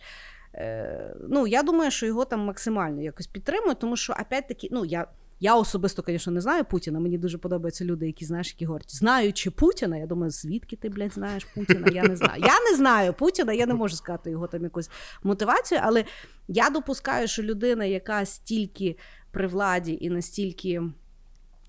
Е, 0.56 1.16
ну, 1.30 1.48
я 1.48 1.64
думаю, 1.64 1.92
що 1.92 2.06
його 2.06 2.26
там 2.26 2.40
максимально 2.40 3.02
якось 3.02 3.28
підтримують, 3.28 3.80
тому 3.80 3.96
що, 3.98 4.14
опять-таки, 4.14 4.68
ну, 4.72 4.86
я. 4.86 5.08
Я 5.40 5.56
особисто, 5.56 6.04
звісно, 6.08 6.34
не 6.34 6.42
знаю 6.42 6.66
Путіна. 6.66 7.00
Мені 7.00 7.18
дуже 7.18 7.38
подобаються 7.38 7.86
люди, 7.86 8.08
які 8.08 8.26
знаєш, 8.26 8.48
які 8.48 8.66
говорять, 8.66 8.96
знаючи 8.96 9.52
Путіна. 9.52 9.98
Я 9.98 10.06
думаю, 10.08 10.32
звідки 10.32 10.76
ти, 10.76 10.90
блядь, 10.90 11.14
знаєш 11.14 11.46
Путіна? 11.46 11.88
Я 11.94 12.04
не 12.04 12.16
знаю. 12.16 12.42
Я 12.42 12.72
не 12.72 12.78
знаю 12.78 13.14
Путіна, 13.14 13.54
я 13.54 13.66
не 13.66 13.74
можу 13.74 13.96
сказати 13.96 14.32
його 14.32 14.48
там 14.48 14.64
якусь 14.64 14.90
мотивацію, 15.24 15.82
але 15.84 16.06
я 16.48 16.70
допускаю, 16.70 17.28
що 17.28 17.44
людина, 17.44 17.86
яка 17.86 18.26
стільки 18.26 18.98
при 19.32 19.48
владі 19.48 19.98
і 20.02 20.10
настільки 20.10 20.82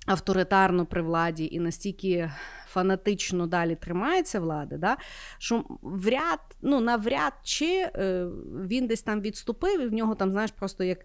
авторитарно 0.06 0.86
при 0.86 1.02
владі, 1.02 1.48
і 1.52 1.60
настільки 1.60 2.30
фанатично 2.68 3.46
далі 3.46 3.74
тримається 3.74 4.40
влади, 4.40 4.76
да, 4.76 4.96
що 5.38 5.64
вряд, 5.82 6.40
ну, 6.62 6.80
навряд 6.80 7.32
чи 7.42 7.66
е, 7.66 8.26
він 8.68 8.86
десь 8.86 9.02
там 9.02 9.20
відступив, 9.20 9.80
і 9.80 9.86
в 9.86 9.92
нього 9.92 10.14
там, 10.14 10.30
знаєш, 10.30 10.50
просто 10.50 10.84
як 10.84 10.98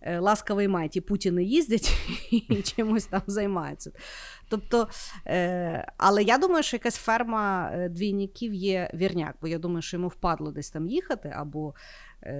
е, 0.00 0.18
ласкавий 0.18 0.68
май, 0.68 0.88
ті 0.88 1.00
Путіни 1.00 1.44
їздять 1.44 1.92
і 2.30 2.62
чимось 2.62 3.06
там 3.06 3.22
займаються. 3.26 3.92
Тобто, 4.48 4.88
е, 5.26 5.92
але 5.96 6.22
я 6.22 6.38
думаю, 6.38 6.62
що 6.62 6.76
якась 6.76 6.96
ферма 6.96 7.72
двійників 7.90 8.54
є 8.54 8.90
вірняк, 8.94 9.34
бо 9.40 9.48
я 9.48 9.58
думаю, 9.58 9.82
що 9.82 9.96
йому 9.96 10.08
впадло 10.08 10.52
десь 10.52 10.70
там 10.70 10.88
їхати, 10.88 11.34
або 11.36 11.74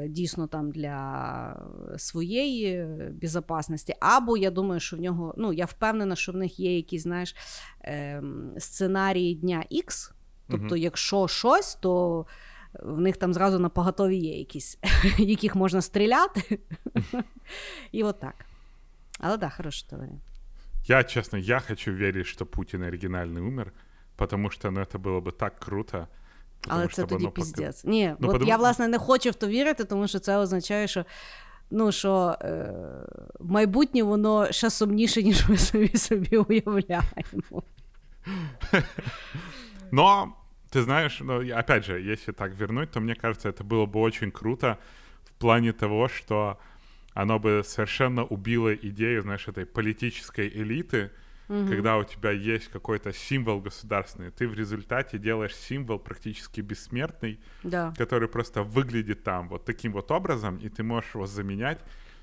дійсно 0.08 0.48
там 0.48 0.72
для 0.72 1.60
своєї 1.98 2.88
безпечності, 3.22 3.94
або 4.00 4.38
я 4.38 4.52
думаю, 4.52 4.80
що 4.80 4.98
в 4.98 5.00
нього, 5.00 5.34
ну 5.38 5.54
я 5.54 5.66
впевнена, 5.66 6.16
що 6.16 6.32
в 6.32 6.36
них 6.36 6.60
є 6.60 6.76
якісь, 6.76 7.04
знаєш, 7.04 7.36
е, 7.84 8.24
сценарії 8.58 9.36
дня 9.36 9.64
Х. 9.88 10.12
Тобто, 10.50 10.66
угу. 10.66 10.76
якщо 10.76 11.28
щось, 11.28 11.76
то 11.76 12.26
в 12.84 13.02
них 13.02 13.18
там 13.18 13.34
зразу 13.34 13.60
на 13.60 13.70
поготові 13.70 14.18
є 14.18 14.40
якісь, 14.40 14.80
яких 15.18 15.56
можна 15.56 15.82
стріляти. 15.82 16.60
І 17.92 18.04
от 18.04 18.20
так. 18.20 18.46
Але 19.20 19.32
так, 19.32 19.40
да, 19.40 19.50
хороша 19.50 19.88
теорія. 19.90 20.20
Я, 20.88 21.04
честно, 21.04 21.40
я 21.40 21.60
хочу 21.60 21.92
верить, 21.92 22.28
что 22.28 22.46
Путин 22.46 22.84
оригинальный 22.84 23.42
умер, 23.42 23.74
потому 24.16 24.52
что 24.52 24.72
ну, 24.72 24.82
это 24.82 25.00
было 25.00 25.20
бы 25.20 25.32
так 25.32 25.60
круто. 25.60 26.08
Але 26.68 26.88
це 26.88 27.04
тоді 27.04 27.28
піздець. 27.28 27.84
Ні, 27.84 28.16
ну, 28.20 28.28
от 28.28 28.34
подум... 28.34 28.48
я, 28.48 28.58
власне, 28.58 28.88
не 28.88 28.98
хочу 28.98 29.30
в 29.30 29.36
то 29.36 29.48
вірити, 29.48 29.84
тому 29.84 30.08
що 30.08 30.20
це 30.20 30.38
означає, 30.38 30.88
що 30.88 31.06
ну, 31.72 31.92
що 31.92 32.38
е, 32.42 32.74
майбутнє 33.40 34.04
воно 34.04 34.52
ще 34.52 34.70
сумніше, 34.70 35.24
ніж 35.24 35.50
ми 35.50 35.58
собі 35.58 35.98
собі 35.98 36.38
уявляємо. 36.38 37.64
Но, 39.92 40.34
ты 40.72 40.82
знаешь, 40.82 41.20
ну, 41.22 41.42
опять 41.60 41.86
же, 41.86 42.02
если 42.02 42.34
так 42.34 42.54
вернуть, 42.56 42.92
то 42.92 43.00
мне 43.00 43.16
кажется, 43.16 43.50
это 43.50 43.64
было 43.64 43.86
бы 43.86 44.00
очень 44.00 44.32
круто 44.32 44.78
в 45.24 45.32
плане 45.40 45.74
того, 45.74 46.08
что 46.08 46.58
оно 47.14 47.40
бы 47.40 47.64
совершенно 47.64 48.26
убило 48.26 48.74
идею, 48.74 49.22
знаешь, 49.22 49.48
этой 49.48 49.66
политической 49.66 50.50
элиты, 50.50 51.12
угу. 51.51 51.69
когда 51.69 51.99
у 51.99 52.05
тебя 52.05 52.31
есть 52.31 52.69
какой-то 52.69 53.13
символ 53.13 53.61
государственный, 53.61 54.31
ты 54.31 54.49
в 54.49 54.55
результате 54.55 55.19
делаешь 55.19 55.55
символ 55.55 55.99
практически 55.99 56.61
бессмертный, 56.61 57.41
да. 57.65 57.93
который 57.99 58.29
просто 58.29 58.63
выглядит 58.63 59.25
там 59.25 59.49
вот 59.49 59.65
таким 59.65 59.93
вот 59.93 60.11
образом, 60.11 60.57
и 60.57 60.69
ты 60.69 60.83
можешь 60.83 61.15
его 61.15 61.27
заменять. 61.27 61.81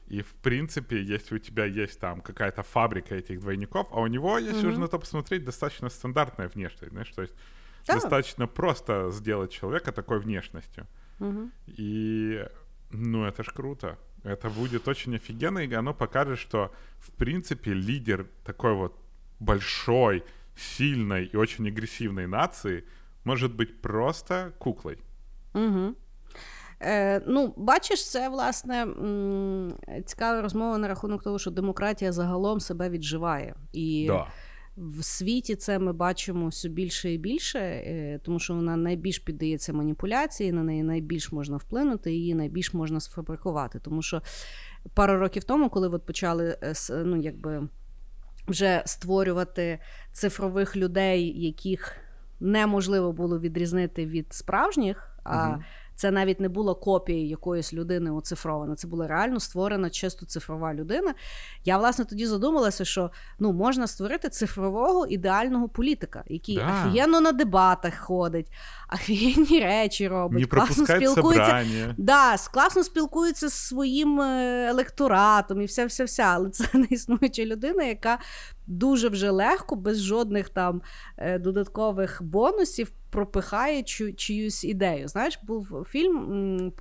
И 0.07 0.21
в 0.21 0.33
принципе, 0.35 1.03
если 1.03 1.35
у 1.35 1.39
тебя 1.39 1.65
есть 1.65 1.99
там 1.99 2.21
какая-то 2.21 2.63
фабрика 2.63 3.15
этих 3.15 3.41
двойников, 3.41 3.89
а 3.91 3.99
у 3.99 4.07
него, 4.07 4.37
если 4.37 4.61
угу. 4.61 4.69
уже 4.69 4.79
на 4.79 4.87
то 4.87 4.97
посмотреть, 4.97 5.43
достаточно 5.43 5.89
стандартная 5.89 6.47
внешность, 6.47 6.93
знаешь, 6.93 7.09
то 7.09 7.21
есть 7.21 7.33
да. 7.85 7.95
достаточно 7.95 8.47
просто 8.47 9.11
сделать 9.11 9.51
человека 9.51 9.91
такой 9.91 10.19
внешностью. 10.19 10.87
Угу. 11.19 11.51
И 11.67 12.47
ну 12.91 13.25
это 13.25 13.43
ж 13.43 13.47
круто. 13.47 13.97
Это 14.23 14.49
будет 14.49 14.87
очень 14.87 15.15
офигенно, 15.15 15.59
и 15.59 15.73
оно 15.73 15.93
покажет, 15.93 16.39
что, 16.39 16.71
в 16.99 17.11
принципе, 17.11 17.73
лидер 17.73 18.27
такой 18.43 18.73
вот 18.73 18.97
большой, 19.39 20.23
сильной 20.55 21.25
и 21.25 21.37
очень 21.37 21.67
агрессивной 21.67 22.27
нации 22.27 22.83
может 23.23 23.55
быть 23.55 23.81
просто 23.81 24.53
куклой. 24.59 24.97
Угу. 25.53 25.95
Е, 26.79 27.21
Ну, 27.27 27.53
бачиш, 27.57 28.09
це 28.09 28.29
власне 28.29 28.87
цікава 30.05 30.41
розмова 30.41 30.77
на 30.77 30.87
рахунок 30.87 31.23
того, 31.23 31.39
що 31.39 31.51
демократія 31.51 32.11
загалом 32.11 32.59
себе 32.59 32.89
відживає. 32.89 33.55
І 33.73 34.05
да. 34.07 34.27
в 34.77 35.03
світі 35.03 35.55
це 35.55 35.79
ми 35.79 35.93
бачимо 35.93 36.47
все 36.47 36.69
більше 36.69 37.13
і 37.13 37.17
більше, 37.17 37.59
е, 37.59 38.19
тому 38.23 38.39
що 38.39 38.53
вона 38.53 38.75
найбільш 38.75 39.19
піддається 39.19 39.73
маніпуляції, 39.73 40.51
на 40.51 40.63
неї 40.63 40.83
найбільш 40.83 41.31
можна 41.31 41.57
вплинути, 41.57 42.11
її 42.11 42.35
найбільш 42.35 42.73
можна 42.73 42.99
сфабрикувати. 42.99 43.79
Тому 43.79 44.01
що 44.01 44.21
пару 44.93 45.17
років 45.17 45.43
тому, 45.43 45.69
коли 45.69 45.87
от 45.87 46.05
почали 46.05 46.57
е, 46.63 46.73
ну, 46.89 47.21
якби 47.21 47.67
вже 48.47 48.81
створювати 48.85 49.79
цифрових 50.11 50.75
людей, 50.75 51.45
яких 51.45 51.97
неможливо 52.39 53.11
було 53.11 53.39
відрізнити 53.39 54.05
від 54.05 54.33
справжніх. 54.33 55.19
а. 55.23 55.57
Це 55.97 56.11
навіть 56.11 56.39
не 56.39 56.49
була 56.49 56.75
копія 56.75 57.27
якоїсь 57.27 57.73
людини 57.73 58.11
оцифрована. 58.11 58.75
Це 58.75 58.87
була 58.87 59.07
реально 59.07 59.39
створена 59.39 59.89
чисто 59.89 60.25
цифрова 60.25 60.73
людина. 60.73 61.13
Я 61.65 61.77
власне 61.77 62.05
тоді 62.05 62.25
задумалася, 62.25 62.85
що 62.85 63.11
ну 63.39 63.53
можна 63.53 63.87
створити 63.87 64.29
цифрового 64.29 65.05
ідеального 65.05 65.69
політика, 65.69 66.23
який 66.27 66.55
да. 66.55 66.85
офігенно 66.85 67.21
на 67.21 67.31
дебатах 67.31 67.97
ходить, 67.97 68.47
офігенні 68.93 69.59
речі 69.59 70.07
робить, 70.07 70.39
Не 70.39 70.47
класно 70.47 70.85
спілкується. 70.85 71.65
Да, 71.97 72.35
класно 72.53 72.83
спілкується 72.83 73.47
з 73.47 73.53
своїм 73.53 74.21
е, 74.21 74.67
електоратом 74.69 75.61
і 75.61 75.65
вся 75.65 75.85
вся 75.85 76.03
вся 76.03 76.23
Але 76.23 76.49
це 76.49 76.65
не 76.77 76.87
існуюча 76.89 77.45
людина, 77.45 77.83
яка 77.83 78.19
дуже 78.67 79.09
вже 79.09 79.29
легко, 79.29 79.75
без 79.75 80.01
жодних 80.01 80.49
там 80.49 80.81
е, 81.17 81.39
додаткових 81.39 82.23
бонусів 82.23 82.91
пропихає 83.09 83.83
чию, 83.83 84.13
чиюсь 84.13 84.63
ідею. 84.63 85.07
Знаєш, 85.07 85.39
був 85.43 85.85
фільм 85.89 86.73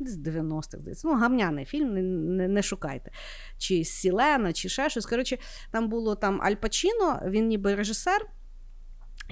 з 0.00 0.18
90-х, 0.18 0.80
здається, 0.80 1.08
ну, 1.08 1.14
гамняний 1.14 1.64
фільм, 1.64 1.94
не, 1.94 2.02
не 2.02 2.48
не, 2.48 2.62
шукайте. 2.62 3.10
Чи 3.58 3.84
Сілена, 3.84 4.52
чи 4.52 4.68
ще 4.68 4.90
щось. 4.90 5.06
Коротше, 5.06 5.38
там 5.70 5.88
було 5.88 6.14
там 6.14 6.40
Аль 6.42 6.54
Пачіно, 6.54 7.22
він 7.26 7.46
ніби 7.46 7.74
режисер. 7.74 8.26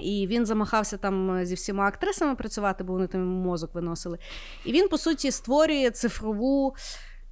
І 0.01 0.27
він 0.27 0.47
замахався 0.47 0.97
там 0.97 1.45
зі 1.45 1.55
всіма 1.55 1.87
актрисами 1.87 2.35
працювати, 2.35 2.85
бо 2.85 2.93
вони 2.93 3.07
там 3.07 3.21
мозок 3.27 3.75
виносили. 3.75 4.19
І 4.65 4.73
він, 4.73 4.89
по 4.89 4.99
суті, 4.99 5.31
створює 5.31 5.91
цифрову 5.91 6.75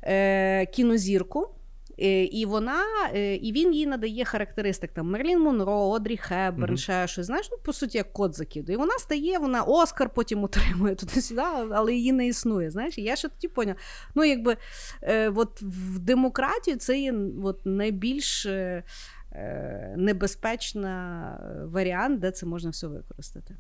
е, 0.03 0.67
кінозірку. 0.67 1.56
Е, 1.99 2.25
і 2.25 2.47
вона, 2.47 2.85
е, 3.15 3.35
і 3.35 3.53
він 3.53 3.75
їй 3.75 3.87
надає 3.87 4.25
характеристик 4.25 4.93
там 4.93 5.11
Мерлін 5.11 5.41
Монро, 5.41 5.89
Одрі 5.89 6.17
Хеберн, 6.17 6.73
mm-hmm. 6.73 6.77
ще 6.77 7.07
щось. 7.07 7.27
Знаєш, 7.27 7.49
ну 7.53 7.59
по 7.65 7.73
суті, 7.73 7.99
як 7.99 8.13
код 8.13 8.37
закидує. 8.37 8.75
І 8.75 8.79
вона 8.79 8.99
стає, 8.99 9.39
вона 9.39 9.63
Оскар 9.63 10.11
потім 10.15 10.45
отримує 10.45 10.95
туди-сюди, 10.95 11.43
але 11.71 11.95
її 11.95 12.13
не 12.13 12.27
існує. 12.27 12.71
Знаєш, 12.71 12.99
і 12.99 13.03
я 13.03 13.17
ще 13.17 13.29
тоді 13.29 13.49
поняв. 13.49 13.77
Ну, 14.15 14.25
якби 14.25 14.57
е, 15.03 15.29
от 15.29 15.63
в 15.63 15.99
демократії 15.99 16.77
це 16.77 16.99
є 16.99 17.15
от, 17.45 17.61
найбільш 17.65 18.47
е, 18.47 18.83
небезпечна 19.97 21.67
варіант, 21.73 22.21
де 22.21 22.31
це 22.31 22.47
можна 22.47 22.71
все 22.71 22.87
використати. 22.87 23.57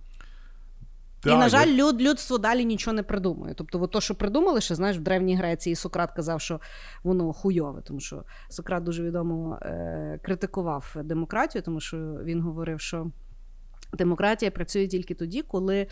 І, 1.25 1.29
на 1.29 1.49
жаль, 1.49 1.67
я... 1.67 1.85
люд, 1.85 2.03
людство 2.03 2.39
далі 2.39 2.65
нічого 2.65 2.95
не 2.95 3.03
придумує. 3.03 3.55
Тобто, 3.55 3.83
от 3.83 3.91
то, 3.91 4.01
що 4.01 4.15
придумали, 4.15 4.61
ще 4.61 4.75
знаєш, 4.75 4.97
в 4.97 5.01
Древній 5.01 5.37
Греції 5.37 5.77
Сократ 5.77 6.13
казав, 6.13 6.41
що 6.41 6.61
воно 7.03 7.33
хуйове, 7.33 7.83
тому 7.83 8.01
що 8.01 8.25
Сократ 8.49 8.83
дуже 8.83 9.03
відомо 9.03 9.59
е, 9.63 10.21
критикував 10.23 10.97
демократію, 11.05 11.63
тому 11.63 11.81
що 11.81 11.97
він 12.25 12.41
говорив, 12.41 12.81
що 12.81 13.11
демократія 13.93 14.51
працює 14.51 14.87
тільки 14.87 15.15
тоді, 15.15 15.43
коли 15.43 15.87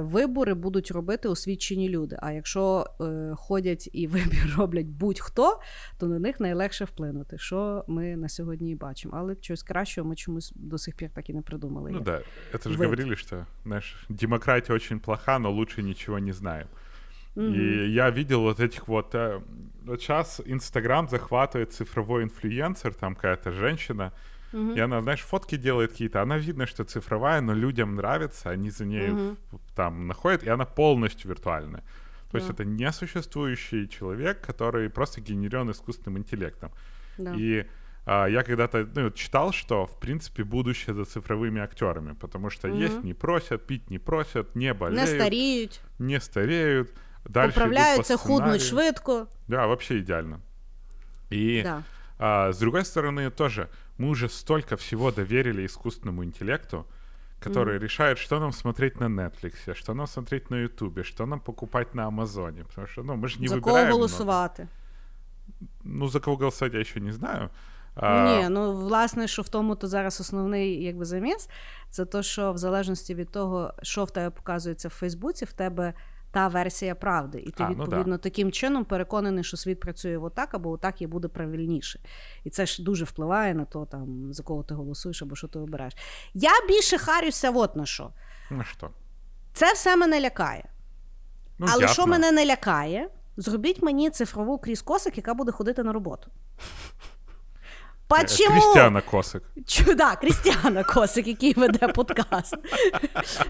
вибори 0.00 0.54
будуть 0.54 0.90
робити 0.90 1.28
освічені 1.28 1.88
люди. 1.88 2.18
А 2.22 2.32
якщо 2.32 2.86
е, 3.00 3.34
ходять 3.36 3.90
і 3.92 4.06
вибір 4.06 4.54
роблять 4.56 4.86
будь-хто, 4.86 5.60
то 5.98 6.06
на 6.06 6.18
них 6.18 6.40
найлегше 6.40 6.84
вплинути, 6.84 7.38
що 7.38 7.84
ми 7.88 8.16
на 8.16 8.28
сьогодні 8.28 8.70
і 8.70 8.74
бачимо. 8.74 9.14
Але 9.16 9.36
щось 9.40 9.62
кращого 9.62 10.08
ми 10.08 10.16
чомусь 10.16 10.52
до 10.56 10.78
сих 10.78 10.96
пір 10.96 11.10
так 11.14 11.30
і 11.30 11.34
не 11.34 11.42
придумали. 11.42 11.90
Ну 11.92 12.00
да, 12.00 12.20
это 12.52 12.70
же 12.70 12.76
говорили, 12.76 13.14
что, 13.14 13.46
знаешь, 13.64 14.06
демократия 14.08 14.74
очень 14.74 15.00
плоха, 15.00 15.38
но 15.38 15.52
лучше 15.52 15.82
ничего 15.82 16.18
не 16.18 16.32
знаем. 16.32 16.66
Mm-hmm. 17.36 17.54
И 17.54 17.92
я 17.92 18.10
видел 18.10 18.40
вот 18.40 18.60
этих 18.60 18.88
вот... 18.88 19.14
Э, 19.14 19.40
вот 19.84 20.00
сейчас 20.00 20.40
Инстаграм 20.46 21.08
захватывает 21.08 21.72
цифровой 21.72 22.24
инфлюенсер, 22.24 22.94
там 22.94 23.14
какая-то 23.14 23.52
женщина, 23.52 24.12
Угу. 24.53 24.73
И 24.73 24.79
она, 24.79 25.01
знаешь, 25.01 25.21
фотки 25.21 25.57
делает 25.57 25.91
какие-то. 25.91 26.21
Она 26.21 26.37
видно, 26.37 26.67
что 26.67 26.83
цифровая, 26.83 27.41
но 27.41 27.53
людям 27.53 27.95
нравится, 27.95 28.51
они 28.51 28.69
за 28.69 28.85
ней 28.85 29.09
угу. 29.09 29.37
там 29.75 30.07
находят, 30.07 30.43
и 30.43 30.49
она 30.49 30.65
полностью 30.65 31.29
виртуальная. 31.29 31.81
То 32.31 32.33
да. 32.33 32.37
есть 32.39 32.49
это 32.49 32.63
несуществующий 32.63 33.87
человек, 33.87 34.41
который 34.41 34.89
просто 34.89 35.21
генерен 35.21 35.71
искусственным 35.71 36.19
интеллектом. 36.19 36.71
Да. 37.17 37.33
И 37.35 37.65
а, 38.05 38.27
я 38.27 38.43
когда-то 38.43 38.87
ну, 38.95 39.11
читал, 39.11 39.53
что 39.53 39.85
в 39.85 39.99
принципе 39.99 40.43
будущее 40.43 40.93
за 40.93 41.05
цифровыми 41.05 41.61
актерами, 41.61 42.13
потому 42.13 42.49
что 42.49 42.67
угу. 42.67 42.77
есть 42.77 43.03
не 43.03 43.13
просят, 43.13 43.65
пить 43.65 43.89
не 43.89 43.97
просят, 43.97 44.55
не 44.55 44.73
болеют, 44.73 45.09
не 45.09 45.15
стареют, 45.15 45.81
не 45.99 46.19
стареют, 46.19 46.91
дальше 47.23 47.57
управляются, 47.57 48.17
худнуть 48.17 48.61
швидко. 48.61 49.27
Да, 49.47 49.67
вообще 49.67 49.99
идеально. 49.99 50.41
И 51.29 51.61
да. 51.63 51.83
а, 52.19 52.51
с 52.51 52.59
другой 52.59 52.83
стороны 52.85 53.31
тоже 53.31 53.69
мы 53.98 54.08
уже 54.08 54.28
столько 54.28 54.76
всего 54.76 55.10
доверили 55.10 55.64
искусственному 55.64 56.24
интеллекту, 56.24 56.86
который 57.40 57.76
mm. 57.76 57.78
решает, 57.78 58.18
что 58.18 58.40
нам 58.40 58.52
смотреть 58.52 59.00
на 59.00 59.08
Netflix, 59.08 59.74
что 59.74 59.94
нам 59.94 60.06
смотреть 60.06 60.50
на 60.50 60.56
Ютубе, 60.56 61.02
что 61.02 61.26
нам 61.26 61.40
покупать 61.40 61.94
на 61.94 62.06
Амазоне. 62.06 62.64
Потому 62.64 62.86
что, 62.86 63.02
ну, 63.02 63.14
мы 63.14 63.28
же 63.28 63.40
не 63.40 63.48
за 63.48 63.54
выбираем. 63.54 63.86
кого 63.86 63.98
голосувати? 63.98 64.68
Ну, 65.84 66.08
за 66.08 66.20
кого 66.20 66.36
голосовать 66.36 66.74
я 66.74 66.80
еще 66.80 67.00
не 67.00 67.12
знаю. 67.12 67.50
Ні, 68.02 68.48
ну 68.48 68.72
власне, 68.72 69.28
що 69.28 69.42
в 69.42 69.48
тому 69.48 69.74
то 69.74 69.88
зараз 69.88 70.20
основний 70.20 70.84
якби 70.84 71.04
заміс, 71.04 71.48
це 71.90 72.04
то, 72.04 72.22
що 72.22 72.52
в 72.52 72.58
залежності 72.58 73.14
від 73.14 73.30
того, 73.30 73.74
що 73.82 74.04
в 74.04 74.10
тебе 74.10 74.30
показується 74.30 74.88
в 74.88 74.90
Фейсбуці, 74.90 75.44
в 75.44 75.52
тебе 75.52 75.94
та 76.33 76.47
версія 76.47 76.95
правди. 76.95 77.39
І 77.39 77.51
ти, 77.51 77.63
А, 77.63 77.69
ну 77.69 77.75
відповідно, 77.83 78.15
да. 78.15 78.17
таким 78.17 78.51
чином 78.51 78.85
переконаний, 78.85 79.43
що 79.43 79.57
світ 79.57 79.79
працює 79.79 80.17
отак, 80.17 80.53
або 80.53 80.69
отак 80.69 81.01
і 81.01 81.07
буде 81.07 81.27
правильніше. 81.27 81.99
І 82.43 82.49
це 82.49 82.65
ж 82.65 82.83
дуже 82.83 83.05
впливає 83.05 83.53
на 83.53 83.65
то, 83.65 83.85
там, 83.85 84.33
за 84.33 84.43
кого 84.43 84.63
ти 84.63 84.73
голосуєш 84.73 85.21
або 85.21 85.35
що 85.35 85.47
ти 85.47 85.59
обираєш. 85.59 85.93
Я 86.33 86.51
більше 86.67 86.97
харюся, 86.97 87.51
от 87.51 87.75
на 87.75 87.85
що. 87.85 88.09
Ну 88.51 88.63
що? 88.63 88.89
Це 89.53 89.73
все 89.73 89.95
мене 89.95 90.21
лякає. 90.21 90.69
Ну, 91.59 91.67
Але 91.69 91.81
ясно. 91.81 91.93
що 91.93 92.07
мене 92.07 92.31
не 92.31 92.45
лякає, 92.45 93.09
зробіть 93.37 93.81
мені 93.81 94.09
цифрову 94.09 94.57
крізь 94.57 94.81
косик, 94.81 95.17
яка 95.17 95.33
буде 95.33 95.51
ходити 95.51 95.83
на 95.83 95.93
роботу. 95.93 96.31
Е, 98.12 98.20
Почему? 98.22 98.50
Крістіана 98.60 99.00
Косик. 99.00 99.42
Чуда, 99.66 100.16
Крістіана 100.16 100.84
Косик, 100.84 101.26
який 101.26 101.54
веде 101.54 101.88
подкаст. 101.88 102.54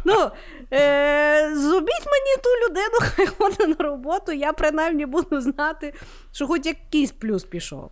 Ну, 0.05 0.31
е, 0.73 1.51
зробіть 1.57 2.07
мені 2.07 2.37
ту 2.43 2.67
людину, 2.69 2.99
хай 3.01 3.27
ходить 3.27 3.79
на 3.79 3.85
роботу, 3.85 4.33
я 4.33 4.53
принаймні 4.53 5.07
буду 5.07 5.41
знати, 5.41 5.95
що 6.33 6.47
хоч 6.47 6.67
якийсь 6.67 7.13
плюс 7.13 7.45
пішов. 7.45 7.91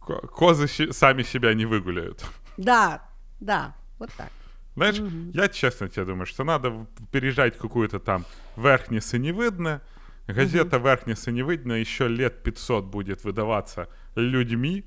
Ко- 0.00 0.28
Козы 0.38 0.66
щи- 0.68 0.92
сами 0.92 1.24
себя 1.24 1.54
не 1.54 1.66
выгуляют. 1.66 2.24
Да, 2.56 3.00
да, 3.40 3.74
от 3.98 4.10
так. 4.16 4.28
Знаешь, 4.76 5.00
я 5.34 5.48
честно 5.48 5.88
тебе 5.88 6.06
думаю, 6.06 6.26
что 6.26 6.44
надо 6.44 6.70
в- 6.70 6.86
переезжать 7.10 7.56
в 7.56 7.60
какую-то 7.60 7.98
там 7.98 8.24
верхне 8.56 9.00
синевидное. 9.00 9.80
Газета 10.28 10.78
верхне 10.78 11.16
синевидное 11.16 11.80
еще 11.80 12.08
лет 12.08 12.42
500 12.42 12.84
будет 12.84 13.24
выдаваться 13.24 13.86
людьми, 14.16 14.84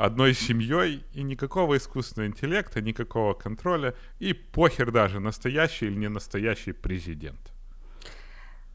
одной 0.00 0.34
семьей, 0.34 1.04
и 1.12 1.22
никакого 1.22 1.76
искусственного 1.76 2.28
интеллекта, 2.28 2.80
никакого 2.80 3.34
контроля, 3.34 3.94
и 4.18 4.32
похер 4.32 4.90
даже, 4.90 5.20
настоящий 5.20 5.88
или 5.88 5.96
не 5.96 6.08
настоящий 6.08 6.72
президент. 6.72 7.52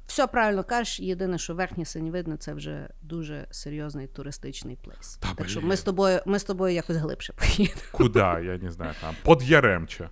Все 0.08 0.28
правильно 0.28 0.64
кажеш, 0.64 1.00
єдине, 1.00 1.38
що 1.38 1.56
верхнє 1.56 1.86
синьовидне 1.86 2.38
це 2.38 2.54
вже 2.54 2.90
дуже 3.02 3.48
серйозний 3.52 4.08
туристичний 4.08 4.78
плейс. 4.84 5.18
Та, 5.18 5.34
так 5.34 5.50
що 5.50 5.62
ми 5.62 5.76
з 5.76 5.82
тобою, 5.82 6.20
ми 6.26 6.40
з 6.40 6.44
тобою 6.44 6.76
якось 6.76 6.98
глибше 6.98 7.34
поїдемо. 7.34 7.82
Куда, 7.92 8.40
я 8.40 8.58
не 8.58 8.72
знаю, 8.72 8.94
там, 9.02 9.16
под 9.24 9.44
Яремче. 9.44 10.10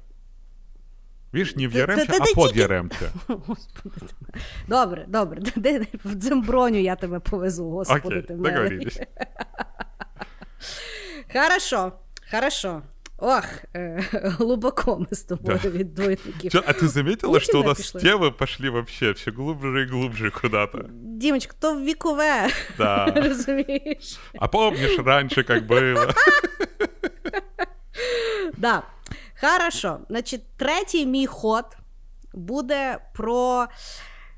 Видишь, 1.31 1.55
не 1.55 1.67
в 1.67 1.75
Яремче, 1.75 2.13
а 2.19 2.35
под 2.35 2.57
Яремче. 2.57 3.09
Господи. 3.27 3.95
Добре, 4.67 5.05
добре. 5.07 5.41
В 6.03 6.15
Дземброню 6.15 6.79
я 6.79 6.95
тебе 6.95 7.19
повезу, 7.19 7.69
господи 7.69 8.21
ти 8.21 8.35
милий. 8.35 8.87
договорились. 11.32 11.32
Хорошо, 11.32 11.92
хорошо. 12.30 12.82
Ох, 13.20 13.44
е, 13.76 14.04
глибоко 14.12 14.98
ми 14.98 15.06
з 15.16 15.22
тобою 15.22 15.60
Да. 15.62 15.68
від 15.68 15.94
двойників. 15.94 16.52
Чё, 16.52 16.62
а 16.66 16.70
ты 16.72 16.88
заметила, 16.88 17.32
Путина 17.32 17.40
что 17.40 17.60
у 17.60 17.64
нас 17.64 17.90
пришла. 17.90 18.00
темы 18.10 18.30
пошли 18.32 18.70
вообще 18.70 19.10
все 19.12 19.30
глубже 19.30 19.82
и 19.82 19.86
глубже 19.86 20.30
куда-то? 20.30 20.84
Дімочка, 21.02 21.54
то 21.60 21.80
вікове, 21.80 22.48
Да. 22.78 23.06
розумієш? 23.16 24.18
А 24.38 24.48
помнишь 24.48 24.98
раньше, 24.98 25.42
как 25.42 25.66
было? 25.66 26.12
Да. 28.56 28.82
Хорошо. 29.40 29.98
Значить, 30.08 30.42
третій 30.56 31.06
мій 31.06 31.26
ход 31.26 31.64
буде 32.34 32.98
про 33.14 33.66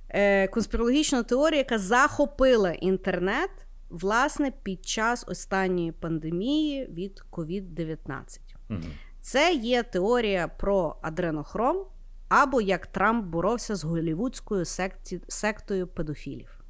е, 0.09 0.48
конспірологічну 0.48 1.22
теорію, 1.22 1.59
яка 1.59 1.78
захопила 1.78 2.70
інтернет, 2.70 3.51
власне, 3.95 4.51
під 4.63 4.85
час 4.85 5.25
останньої 5.27 5.91
пандемії 5.91 6.87
від 6.91 7.23
COVID-19. 7.31 8.39
Мгм. 8.69 8.83
Це 9.21 9.53
є 9.53 9.83
теорія 9.83 10.47
про 10.47 10.95
адренохром, 11.01 11.85
або 12.29 12.61
як 12.61 12.87
Трамп 12.87 13.25
боровся 13.25 13.75
з 13.75 13.83
голівудською 13.83 14.65
секті... 14.65 15.21
сектою 15.27 15.87
педофілів. 15.87 16.61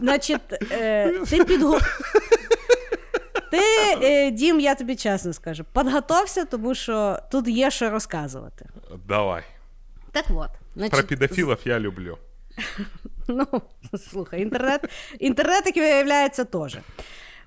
Значить, 0.00 0.40
е, 0.72 1.12
ти 1.30 1.44
підго... 1.44 1.78
Ти, 3.50 3.60
е, 4.02 4.30
Дім, 4.30 4.60
я 4.60 4.74
тобі 4.74 4.96
чесно 4.96 5.32
скажу, 5.32 5.64
підготовся, 5.74 6.44
тому 6.44 6.74
що 6.74 7.18
тут 7.30 7.48
є 7.48 7.70
що 7.70 7.90
розказувати. 7.90 8.68
Давай. 9.08 9.42
Так 10.12 10.24
от, 10.30 10.50
значить, 10.74 10.92
Про 10.92 11.02
педофилов 11.02 11.58
я 11.64 11.80
люблю. 11.80 12.18
Ну, 13.92 13.98
слухай, 13.98 14.42
інтернет, 14.42 14.88
інтернет, 15.18 15.62
як 15.66 15.76
виявляється, 15.76 16.44
теж. 16.44 16.78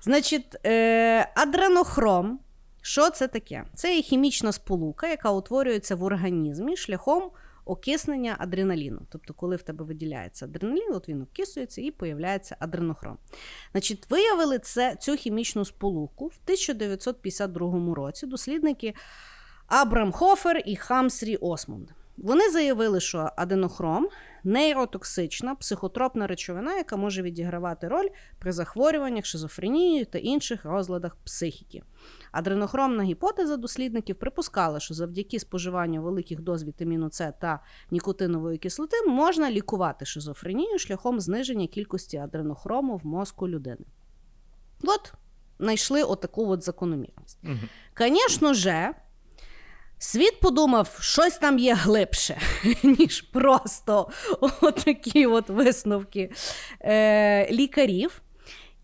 Значить, 0.00 0.66
е, 0.66 1.32
адренохром. 1.34 2.38
Що 2.84 3.10
це 3.10 3.28
таке? 3.28 3.64
Це 3.74 3.96
є 3.96 4.02
хімічна 4.02 4.52
сполука, 4.52 5.08
яка 5.08 5.30
утворюється 5.30 5.96
в 5.96 6.04
організмі 6.04 6.76
шляхом 6.76 7.30
окиснення 7.64 8.36
адреналіну. 8.38 9.00
Тобто, 9.10 9.34
коли 9.34 9.56
в 9.56 9.62
тебе 9.62 9.84
виділяється 9.84 10.44
адреналін, 10.44 10.94
от 10.94 11.08
він 11.08 11.22
окисується 11.22 11.80
і 11.80 11.90
появляється 11.90 12.56
адренохром. 12.58 13.18
Значить, 13.72 14.10
виявили 14.10 14.58
це, 14.58 14.96
цю 15.00 15.16
хімічну 15.16 15.64
сполуку 15.64 16.26
в 16.26 16.38
1952 16.44 17.94
році 17.94 18.26
дослідники 18.26 18.94
Абрам 19.66 20.12
Хофер 20.12 20.62
і 20.66 20.76
Хамсрі 20.76 21.36
Осмунд. 21.36 21.90
Вони 22.16 22.50
заявили, 22.50 23.00
що 23.00 23.30
аденохром 23.36 24.08
нейротоксична 24.44 25.54
психотропна 25.54 26.26
речовина, 26.26 26.76
яка 26.76 26.96
може 26.96 27.22
відігравати 27.22 27.88
роль 27.88 28.08
при 28.38 28.52
захворюваннях, 28.52 29.26
шизофренією 29.26 30.06
та 30.06 30.18
інших 30.18 30.64
розладах 30.64 31.16
психіки. 31.16 31.82
Адренохромна 32.32 33.02
гіпотеза 33.02 33.56
дослідників 33.56 34.16
припускала, 34.16 34.80
що 34.80 34.94
завдяки 34.94 35.38
споживанню 35.38 36.02
великих 36.02 36.40
доз 36.40 36.64
вітаміну 36.64 37.10
С 37.10 37.32
та 37.40 37.60
нікотинової 37.90 38.58
кислоти 38.58 38.96
можна 39.06 39.50
лікувати 39.50 40.04
шизофренію 40.04 40.78
шляхом 40.78 41.20
зниження 41.20 41.66
кількості 41.66 42.16
адренохрому 42.16 42.96
в 42.96 43.06
мозку 43.06 43.48
людини. 43.48 43.84
От 44.84 45.12
знайшли 45.58 46.02
отаку 46.02 46.48
от 46.48 46.62
закономірність. 46.62 47.38
Звісно 47.98 48.54
же, 48.54 48.94
світ 50.02 50.40
подумав, 50.40 50.98
щось 51.00 51.38
там 51.38 51.58
є 51.58 51.74
глибше, 51.74 52.38
ніж 52.82 53.20
просто 53.20 54.08
отакі 54.60 55.26
от 55.26 55.48
висновки 55.48 56.30
е, 56.80 57.52
лікарів. 57.52 58.22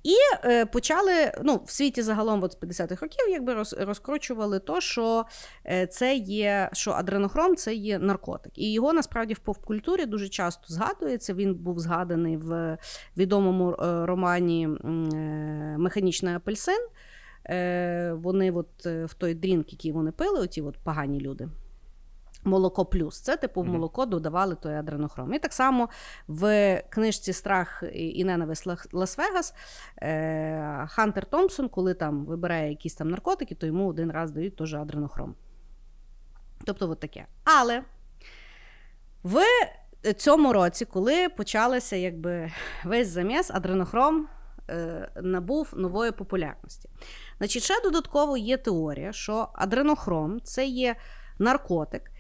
І 0.03 0.15
е, 0.45 0.67
почали, 0.67 1.33
ну, 1.43 1.63
в 1.67 1.71
світі 1.71 2.03
загалом 2.03 2.43
от 2.43 2.53
з 2.53 2.59
50-х 2.59 3.03
років 3.03 3.29
якби 3.31 3.55
роз, 3.55 3.77
розкручували 3.79 4.59
то, 4.59 4.81
що 4.81 5.25
е, 5.67 5.87
це 5.87 6.15
є, 6.15 6.71
що 6.73 6.91
адренохром 6.91 7.57
це 7.57 7.75
є 7.75 7.99
наркотик. 7.99 8.53
І 8.59 8.73
його 8.73 8.93
насправді 8.93 9.35
в 9.35 9.39
попкультурі 9.39 10.07
дуже 10.07 10.29
часто 10.29 10.75
згадується. 10.75 11.35
Він 11.35 11.55
був 11.55 11.79
згаданий 11.79 12.37
в 12.37 12.79
відомому 13.17 13.73
е, 13.73 14.07
романі 14.07 14.69
е, 14.69 14.89
Механічний 15.79 16.35
апельсин. 16.35 16.89
Е, 17.51 18.13
вони 18.13 18.51
от 18.51 18.87
е, 18.87 19.05
в 19.05 19.15
той 19.15 19.35
drink, 19.35 19.73
який 19.73 19.93
вони 19.93 20.13
пили, 20.13 20.41
оті 20.41 20.63
от 20.63 20.79
погані 20.79 21.21
люди. 21.21 21.49
Молоко 22.45 22.85
плюс. 22.85 23.21
Це 23.21 23.37
типу 23.37 23.63
в 23.63 23.67
молоко 23.67 24.07
додавали 24.07 24.55
той 24.55 24.75
адренохром. 24.75 25.35
І 25.35 25.39
так 25.39 25.53
само 25.53 25.89
в 26.29 26.83
книжці 26.89 27.33
Страх 27.33 27.85
і 27.93 28.25
ненависть 28.25 28.67
Лас- 28.67 28.91
Лас-Вегас 28.93 29.55
е, 30.03 30.87
Хантер 30.89 31.27
Томпсон, 31.27 31.69
коли 31.69 31.95
там 31.95 32.25
вибирає 32.25 32.71
якісь 32.71 32.95
там 32.95 33.11
наркотики, 33.11 33.55
то 33.55 33.67
йому 33.67 33.89
один 33.89 34.11
раз 34.11 34.31
дають 34.31 34.57
теж 34.57 34.75
адренохром. 34.75 35.35
Тобто, 36.65 36.91
от 36.91 37.01
таке. 37.01 37.27
Але 37.45 37.83
в 39.25 39.41
цьому 40.17 40.53
році, 40.53 40.85
коли 40.85 41.29
почалося 41.29 41.97
якби 41.97 42.53
весь 42.85 43.09
заміс, 43.09 43.51
адренохром 43.51 44.29
набув 45.23 45.73
нової 45.77 46.13
популярності. 46.13 46.89
Значить, 47.39 47.63
ще 47.63 47.81
додатково 47.83 48.37
є 48.37 48.57
теорія, 48.57 49.13
що 49.13 49.49
адренохром 49.55 50.41
це 50.45 50.67
є 50.67 50.97
наркотик, 51.39 52.11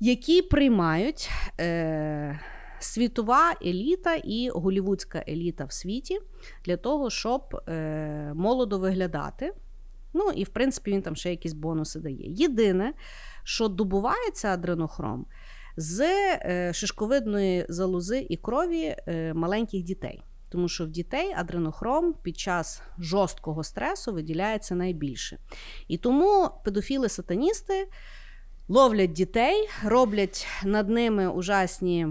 який 0.00 0.42
приймають 0.42 1.30
е, 1.60 2.40
світова 2.78 3.54
еліта 3.66 4.14
і 4.14 4.50
голівудська 4.54 5.24
еліта 5.28 5.64
в 5.64 5.72
світі 5.72 6.18
для 6.64 6.76
того, 6.76 7.10
щоб 7.10 7.42
е, 7.68 8.32
молодо 8.34 8.78
виглядати. 8.78 9.52
Ну 10.12 10.30
і 10.30 10.44
в 10.44 10.48
принципі 10.48 10.90
він 10.92 11.02
там 11.02 11.16
ще 11.16 11.30
якісь 11.30 11.52
бонуси 11.52 12.00
дає. 12.00 12.32
Єдине, 12.32 12.94
що 13.44 13.68
добувається 13.68 14.48
адренохром 14.48 15.26
з 15.76 16.00
е, 16.00 16.72
шишковидної 16.74 17.66
залози 17.68 18.26
і 18.28 18.36
крові 18.36 18.96
е, 19.06 19.34
маленьких 19.34 19.82
дітей. 19.82 20.22
Тому 20.54 20.68
що 20.68 20.84
в 20.84 20.88
дітей 20.88 21.32
адренохром 21.36 22.14
під 22.22 22.38
час 22.38 22.82
жорсткого 22.98 23.64
стресу 23.64 24.12
виділяється 24.12 24.74
найбільше. 24.74 25.38
І 25.88 25.98
тому 25.98 26.50
педофіли-сатаністи 26.64 27.84
ловлять 28.68 29.12
дітей, 29.12 29.68
роблять 29.84 30.46
над 30.64 30.88
ними 30.88 31.28
ужасні 31.28 32.06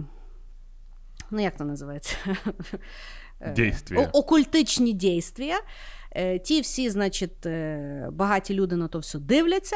ну 1.31 1.41
як 1.41 1.57
це 1.57 1.63
називається? 1.63 2.15
Действия. 3.55 4.09
Окультичні 4.13 4.93
дійствия. 4.93 5.59
Ті 6.43 6.61
всі, 6.61 6.89
значить, 6.89 7.47
багаті 8.11 8.49
люди 8.49 8.75
на 8.75 8.87
то 8.87 8.99
все 8.99 9.19
дивляться. 9.19 9.75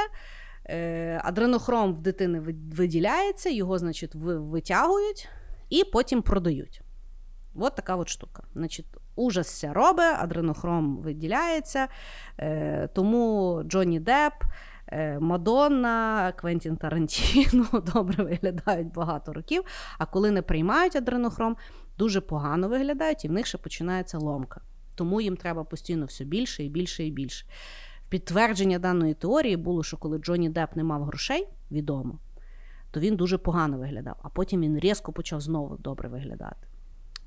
Адренохром 1.20 1.96
в 1.96 2.02
дитини 2.02 2.40
виділяється, 2.72 3.50
його, 3.50 3.78
значить, 3.78 4.12
витягують 4.16 5.30
і 5.70 5.84
потім 5.84 6.22
продають. 6.22 6.82
От 7.60 7.76
така 7.76 7.96
от 7.96 8.10
штука. 8.10 8.44
Значить, 8.54 8.86
Ужас 9.16 9.48
ся 9.48 9.74
робить, 9.74 10.16
адренохром 10.20 10.98
виділяється. 10.98 11.88
Тому 12.94 13.62
Джонні 13.64 14.00
Депп, 14.00 14.34
Мадонна, 15.20 16.34
Квентін 16.36 16.78
Тарантіно 16.78 17.66
добре 17.94 18.24
виглядають 18.24 18.94
багато 18.94 19.34
років. 19.34 19.64
А 19.98 20.06
коли 20.06 20.32
не 20.32 20.42
приймають 20.42 20.96
адренохром, 20.96 21.58
дуже 21.98 22.22
погано 22.22 22.70
виглядають, 22.70 23.26
і 23.26 23.28
в 23.28 23.32
них 23.32 23.46
ще 23.46 23.58
починається 23.58 24.18
ломка. 24.18 24.62
Тому 24.96 25.22
їм 25.22 25.38
треба 25.38 25.64
постійно 25.64 26.06
все 26.06 26.24
більше 26.24 26.64
і 26.64 26.70
більше 26.70 27.04
і 27.04 27.12
більше. 27.12 27.46
Підтвердження 28.10 28.80
даної 28.80 29.14
теорії 29.14 29.58
було, 29.58 29.84
що 29.84 29.98
коли 29.98 30.18
Джонні 30.18 30.50
Депп 30.50 30.76
не 30.76 30.84
мав 30.84 31.04
грошей, 31.04 31.48
відомо, 31.72 32.20
то 32.92 33.00
він 33.00 33.16
дуже 33.16 33.38
погано 33.38 33.78
виглядав, 33.78 34.16
а 34.24 34.30
потім 34.30 34.62
він 34.62 34.80
різко 34.80 35.14
почав 35.14 35.42
знову 35.42 35.78
добре 35.78 36.10
виглядати. 36.10 36.68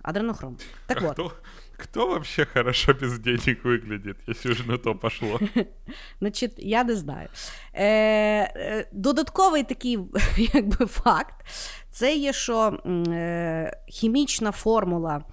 Адренохром. 0.03 0.59
Так 0.87 1.03
а 1.03 1.07
вот. 1.07 1.13
Кто, 1.13 1.33
кто 1.77 2.09
вообще 2.09 2.45
хорошо 2.45 2.93
без 2.95 3.19
денег 3.19 3.65
выглядит, 3.65 4.19
если 4.27 4.53
уже 4.53 4.65
на 4.65 4.79
то 4.79 4.95
пошло? 4.95 5.39
Значить, 6.21 6.55
я 6.57 6.85
не 6.85 6.95
знаю. 6.95 7.29
Е, 7.73 7.87
е, 7.87 8.89
Додатковий 8.93 9.63
такий 9.63 9.99
якби, 10.37 10.87
факт 10.87 11.47
це 11.91 12.17
є, 12.17 12.33
що 12.33 12.79
е, 13.09 13.83
хімічна 13.89 14.53
формула 14.53 15.25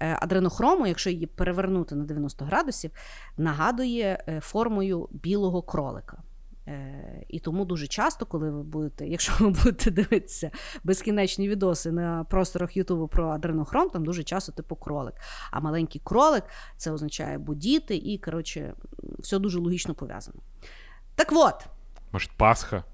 е, 0.00 0.18
адренохрому, 0.20 0.86
якщо 0.86 1.10
її 1.10 1.26
перевернути 1.26 1.94
на 1.94 2.04
90 2.04 2.44
градусів, 2.44 2.90
нагадує 3.36 4.24
е, 4.28 4.40
формою 4.40 5.08
білого 5.12 5.62
кролика. 5.62 6.22
Е, 6.68 7.24
і 7.28 7.38
тому 7.38 7.64
дуже 7.64 7.86
часто, 7.86 8.26
коли 8.26 8.50
ви 8.50 8.62
будете, 8.62 9.06
якщо 9.06 9.32
ви 9.38 9.50
будете 9.50 9.90
дивитися 9.90 10.50
безкінечні 10.84 11.48
відоси 11.48 11.92
на 11.92 12.24
просторах 12.24 12.76
Ютубу 12.76 13.08
про 13.08 13.28
адренохром, 13.28 13.90
там 13.90 14.04
дуже 14.04 14.22
часто 14.22 14.52
типу 14.52 14.76
кролик. 14.76 15.14
А 15.50 15.60
маленький 15.60 16.00
кролик 16.04 16.44
це 16.76 16.92
означає 16.92 17.38
будіти, 17.38 17.96
і 17.96 18.18
коротше, 18.18 18.74
все 19.18 19.38
дуже 19.38 19.58
логічно 19.58 19.94
пов'язано. 19.94 20.38
Так 21.14 21.28
от. 21.32 21.66
Може, 22.12 22.28
Пасха? 22.36 22.84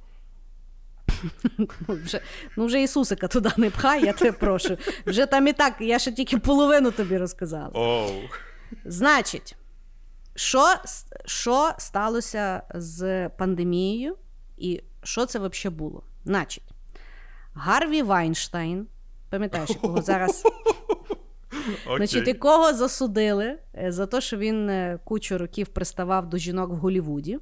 Ну, 1.59 1.69
вже 1.89 2.21
ну, 2.57 2.67
вже 2.67 2.83
Ісусика 2.83 3.29
туди 3.29 3.51
не 3.57 3.71
пхай, 3.71 4.05
я 4.05 4.13
тебе 4.13 4.33
прошу. 4.33 4.77
Вже 5.07 5.27
там 5.27 5.47
і 5.49 5.53
так, 5.53 5.75
я 5.81 5.99
ще 5.99 6.13
тільки 6.13 6.39
половину 6.39 6.91
тобі 6.91 7.19
розказала. 7.19 7.71
Oh. 7.75 8.29
Значить, 8.85 9.57
що 10.35 10.75
що 11.25 11.73
сталося 11.79 12.63
з 12.75 13.29
пандемією, 13.29 14.17
і 14.57 14.83
що 15.03 15.27
це 15.27 15.39
взагалі 15.39 15.77
було? 15.77 16.03
Значить, 16.25 16.65
Гарві 17.55 18.03
Вайнштайн, 18.03 18.87
пам'ятаєш, 19.31 19.71
якого 19.71 20.03
зараз. 20.03 20.43
Okay. 21.87 21.97
Значить, 21.97 22.29
якого 22.29 22.73
засудили 22.73 23.59
е, 23.79 23.93
за 23.93 24.07
те, 24.07 24.21
що 24.21 24.37
він 24.37 24.71
е, 24.71 24.99
кучу 25.05 25.39
років 25.39 25.69
приставав 25.69 26.29
до 26.29 26.39
жінок 26.39 26.71
в 26.71 26.75
Голівуді. 26.75 27.39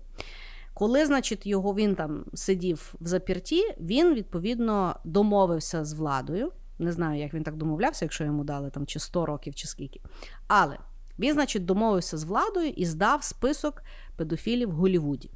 Коли, 0.75 1.07
значить, 1.07 1.47
його 1.47 1.75
він 1.75 1.95
там 1.95 2.25
сидів 2.35 2.95
в 3.01 3.07
запірті, 3.07 3.75
він 3.81 4.15
відповідно 4.15 4.97
домовився 5.05 5.85
з 5.85 5.93
владою. 5.93 6.53
Не 6.79 6.93
знаю, 6.93 7.21
як 7.21 7.35
він 7.35 7.43
так 7.43 7.57
домовлявся, 7.57 8.05
якщо 8.05 8.25
йому 8.25 8.45
дали 8.45 8.71
там 8.71 8.87
чи 8.87 8.99
100 8.99 9.27
років, 9.27 9.55
чи 9.55 9.67
скільки. 9.67 10.01
Але 10.49 10.79
він, 11.21 11.35
значить, 11.35 11.65
домовився 11.65 12.19
з 12.19 12.25
владою 12.25 12.69
і 12.69 12.87
здав 12.87 13.23
список 13.23 13.83
педофілів 14.17 14.69
в 14.69 14.73
Голівуді. 14.73 15.31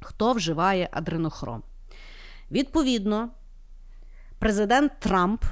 Хто 0.00 0.32
вживає 0.32 0.88
адренохром? 0.92 1.62
Відповідно, 2.50 3.30
президент 4.38 4.92
Трамп 5.00 5.44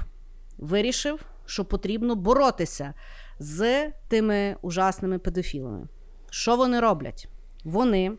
вирішив, 0.57 1.25
що 1.45 1.65
потрібно 1.65 2.15
боротися 2.15 2.93
з 3.39 3.91
тими 4.07 4.55
ужасними 4.61 5.19
педофілами. 5.19 5.87
Що 6.29 6.55
вони 6.55 6.79
роблять? 6.79 7.27
Вони 7.63 8.11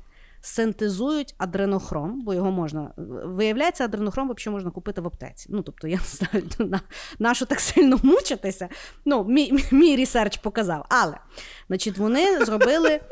синтезують 0.45 1.35
адренохром, 1.39 2.23
бо 2.23 2.35
його 2.35 2.51
можна. 2.51 2.91
Виявляється, 3.25 3.85
адренохром 3.85 4.31
взагалі 4.31 4.55
можна 4.55 4.71
купити 4.71 5.01
в 5.01 5.07
аптеці. 5.07 5.47
Ну, 5.53 5.63
тобто, 5.63 5.89
я 5.89 5.97
не 5.97 6.03
знаю, 6.05 6.45
на, 6.71 6.81
на 7.19 7.35
що 7.35 7.47
так 7.47 7.61
сильно 7.61 8.01
мучитися. 8.03 8.69
Ну, 9.05 9.25
мій, 9.25 9.65
мій 9.71 9.97
ресерч 9.97 10.37
показав. 10.37 10.87
Але, 10.89 11.17
значить, 11.69 11.99
вони 11.99 12.45
зробили. 12.45 13.01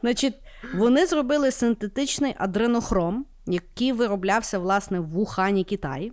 Значить, 0.00 0.34
вони 0.74 1.06
зробили 1.06 1.50
синтетичний 1.50 2.34
адренохром, 2.38 3.26
який 3.46 3.92
вироблявся, 3.92 4.58
власне, 4.58 5.00
в 5.00 5.08
Вухані, 5.08 5.64
Китаї. 5.64 6.12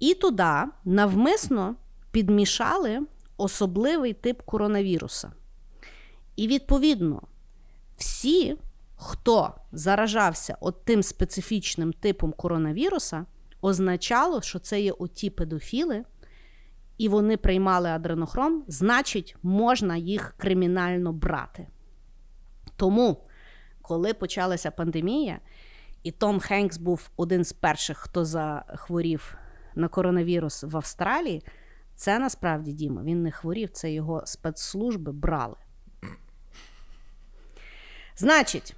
І 0.00 0.14
туди 0.14 0.52
навмисно 0.84 1.74
підмішали 2.10 3.00
особливий 3.36 4.12
тип 4.12 4.42
коронавіруса. 4.42 5.32
І 6.36 6.48
відповідно, 6.48 7.22
всі, 7.96 8.56
хто 8.96 9.54
заражався 9.72 10.56
от 10.60 10.84
тим 10.84 11.02
специфічним 11.02 11.92
типом 11.92 12.32
коронавіруса, 12.32 13.26
означало, 13.60 14.42
що 14.42 14.58
це 14.58 14.80
є 14.80 14.92
оті 14.92 15.30
педофіли, 15.30 16.04
і 16.98 17.08
вони 17.08 17.36
приймали 17.36 17.88
адренохром, 17.88 18.64
значить, 18.68 19.36
можна 19.42 19.96
їх 19.96 20.34
кримінально 20.36 21.12
брати. 21.12 21.66
Тому, 22.76 23.24
коли 23.82 24.14
почалася 24.14 24.70
пандемія, 24.70 25.40
і 26.02 26.10
Том 26.10 26.40
Хенкс 26.40 26.78
був 26.78 27.10
один 27.16 27.44
з 27.44 27.52
перших, 27.52 27.98
хто 27.98 28.24
захворів 28.24 29.36
на 29.74 29.88
коронавірус 29.88 30.62
в 30.62 30.76
Австралії, 30.76 31.42
це 31.94 32.18
насправді 32.18 32.72
Діма, 32.72 33.02
він 33.02 33.22
не 33.22 33.30
хворів, 33.30 33.70
це 33.70 33.92
його 33.92 34.22
спецслужби 34.26 35.12
брали. 35.12 35.56
Значить, 38.16 38.74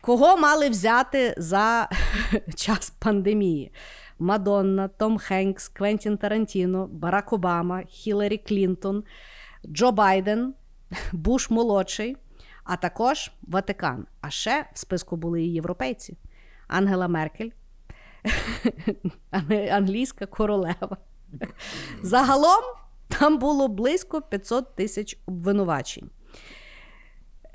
кого 0.00 0.36
мали 0.36 0.68
взяти 0.68 1.34
за 1.36 1.88
час 2.54 2.90
пандемії? 2.90 3.72
Мадонна, 4.18 4.88
Том 4.88 5.18
Хенкс, 5.18 5.68
Квентін 5.68 6.16
Тарантіно, 6.16 6.86
Барак 6.86 7.32
Обама, 7.32 7.82
Хіларі 7.88 8.38
Клінтон, 8.38 9.04
Джо 9.66 9.92
Байден, 9.92 10.54
Буш 11.12 11.50
молодший, 11.50 12.16
а 12.64 12.76
також 12.76 13.30
Ватикан. 13.42 14.06
А 14.20 14.30
ще 14.30 14.66
в 14.72 14.78
списку 14.78 15.16
були 15.16 15.42
і 15.42 15.52
європейці: 15.52 16.16
Ангела 16.68 17.08
Меркель, 17.08 17.50
англійська 19.70 20.26
королева. 20.26 20.96
Загалом 22.02 22.62
там 23.08 23.38
було 23.38 23.68
близько 23.68 24.22
500 24.22 24.76
тисяч 24.76 25.18
обвинувачень. 25.26 26.10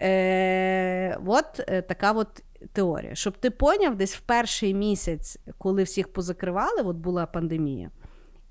Е, 0.01 1.17
От 1.25 1.61
е, 1.67 1.81
така 1.81 2.11
от 2.11 2.43
теорія. 2.73 3.15
Щоб 3.15 3.37
ти 3.37 3.51
поняв, 3.51 3.95
десь 3.95 4.15
в 4.15 4.19
перший 4.19 4.73
місяць, 4.73 5.37
коли 5.57 5.83
всіх 5.83 6.13
позакривали, 6.13 6.81
от 6.81 6.95
була 6.95 7.25
пандемія, 7.25 7.89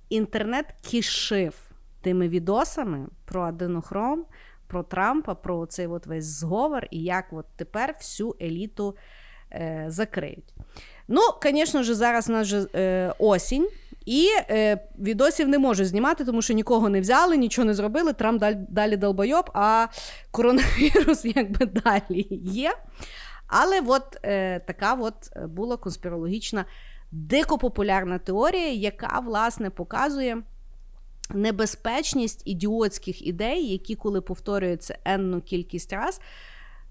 інтернет 0.08 0.66
кишив 0.90 1.54
тими 2.00 2.28
відосами 2.28 3.06
про 3.24 3.42
аденохром, 3.42 4.24
про 4.66 4.82
Трампа, 4.82 5.34
про 5.34 5.66
цей 5.66 5.86
от 5.86 6.06
весь 6.06 6.24
зговор 6.24 6.86
і 6.90 7.02
як 7.02 7.24
от 7.32 7.46
тепер 7.56 7.94
всю 7.98 8.36
еліту 8.42 8.96
е, 9.52 9.84
закриють. 9.88 10.54
Ну, 11.08 11.20
звісно 11.42 11.82
ж, 11.82 11.94
зараз 11.94 12.28
у 12.28 12.32
нас 12.32 12.46
вже 12.46 12.66
е, 12.74 13.14
осінь. 13.18 13.68
І 14.10 14.28
е, 14.50 14.78
відосів 14.98 15.48
не 15.48 15.58
можуть 15.58 15.86
знімати, 15.86 16.24
тому 16.24 16.42
що 16.42 16.54
нікого 16.54 16.88
не 16.88 17.00
взяли, 17.00 17.36
нічого 17.36 17.66
не 17.66 17.74
зробили. 17.74 18.12
Трамп 18.12 18.40
далі, 18.40 18.56
далі 18.68 18.96
долбойоб, 18.96 19.50
а 19.54 19.86
коронавірус 20.30 21.24
якби 21.36 21.66
далі 21.66 22.26
є. 22.42 22.72
Але 23.46 23.80
от 23.86 24.18
е, 24.22 24.60
така 24.60 24.94
от 24.94 25.14
була 25.46 25.76
конспірологічна, 25.76 26.64
дико 27.12 27.58
популярна 27.58 28.18
теорія, 28.18 28.72
яка, 28.72 29.20
власне, 29.26 29.70
показує. 29.70 30.42
Небезпечність 31.34 32.42
ідіотських 32.44 33.26
ідей, 33.26 33.66
які, 33.66 33.94
коли 33.94 34.20
повторюються 34.20 34.98
енну 35.04 35.40
кількість 35.40 35.92
раз, 35.92 36.20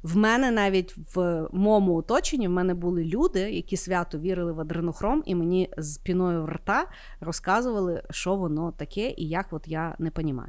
в 0.04 0.18
мене 0.18 0.52
навіть 0.52 0.96
в 1.16 1.48
моєму 1.52 1.96
оточенні 1.96 2.48
в 2.48 2.52
мене 2.52 2.74
були 2.74 3.04
люди, 3.06 3.40
які 3.40 3.78
свято 3.78 4.20
вірили 4.20 4.52
в 4.52 4.60
адренохром, 4.60 5.24
і 5.26 5.36
мені 5.36 5.70
з 5.78 5.98
піною 5.98 6.44
в 6.44 6.50
рта 6.50 6.88
розказували, 7.20 8.04
що 8.10 8.36
воно 8.36 8.72
таке 8.72 9.14
і 9.18 9.28
як 9.28 9.54
от 9.54 9.68
я 9.68 9.96
не 10.00 10.12
розумію. 10.16 10.48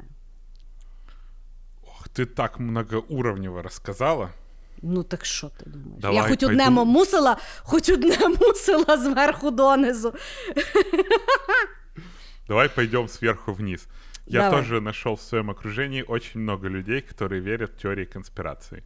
Ох, 1.87 2.07
ти 2.07 2.25
так 2.25 2.59
многоуровнево 2.59 3.61
розказала. 3.61 4.29
Ну 4.81 5.03
так 5.03 5.25
що 5.25 5.49
ти 5.49 5.69
думаєш? 5.69 6.01
Давай, 6.01 6.15
Я 6.15 6.23
хоч 6.23 6.39
пойду. 6.39 6.45
одне 6.47 6.69
мусила, 6.69 7.37
хоч 7.59 7.89
одне 7.89 8.17
мусила 8.41 8.97
зверху 8.97 9.51
донизу. 9.51 10.13
Давай 12.47 12.69
пойдем 12.75 13.07
сверху 13.07 13.53
вниз. 13.53 13.87
Я 14.25 14.41
Давай. 14.41 14.59
тоже 14.59 14.81
нашел 14.81 15.15
в 15.15 15.21
своем 15.21 15.49
окружении 15.49 16.03
очень 16.07 16.41
много 16.41 16.69
людей, 16.69 17.01
которые 17.01 17.41
верят 17.41 17.71
в 17.71 17.81
теории 17.81 18.05
конспирации 18.05 18.83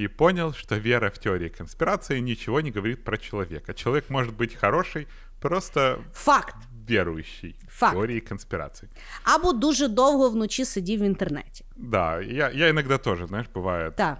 И 0.00 0.08
понял, 0.08 0.52
что 0.54 0.76
вера 0.76 1.08
в 1.10 1.18
теории 1.18 1.48
конспирации 1.48 2.20
ничего 2.20 2.60
не 2.60 2.70
говорит 2.72 3.04
про 3.04 3.16
человека. 3.18 3.74
Человек 3.74 4.10
может 4.10 4.34
быть 4.34 4.54
хороший, 4.60 5.06
просто 5.40 5.98
Факт. 6.14 6.56
верующий 6.88 7.54
Факт. 7.68 7.92
в 7.92 7.96
теории 7.96 8.20
конспирации. 8.20 8.88
Або 9.22 9.52
дуже 9.52 9.88
довго 9.88 10.30
вночі 10.30 10.64
сидів 10.64 11.00
в 11.00 11.04
інтернеті. 11.04 11.64
Да, 11.76 12.20
я, 12.20 12.50
я 12.50 12.68
иногда 12.68 12.98
тоже, 12.98 13.26
знаешь, 13.26 13.46
бывает. 13.54 13.92
Так. 13.94 14.18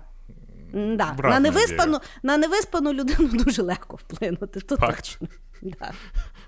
М, 0.74 0.96
Да. 0.96 1.04
В 1.12 1.16
На, 1.16 1.22
разне 1.22 1.50
невиспану, 1.50 2.00
на 2.22 2.36
невиспану 2.36 2.92
людину 2.92 3.28
дуже 3.32 3.62
легко 3.62 3.96
вплинути. 3.96 4.60
То 4.60 4.76
Факт. 4.76 4.96
точно. 4.96 5.28
Да. 5.62 5.92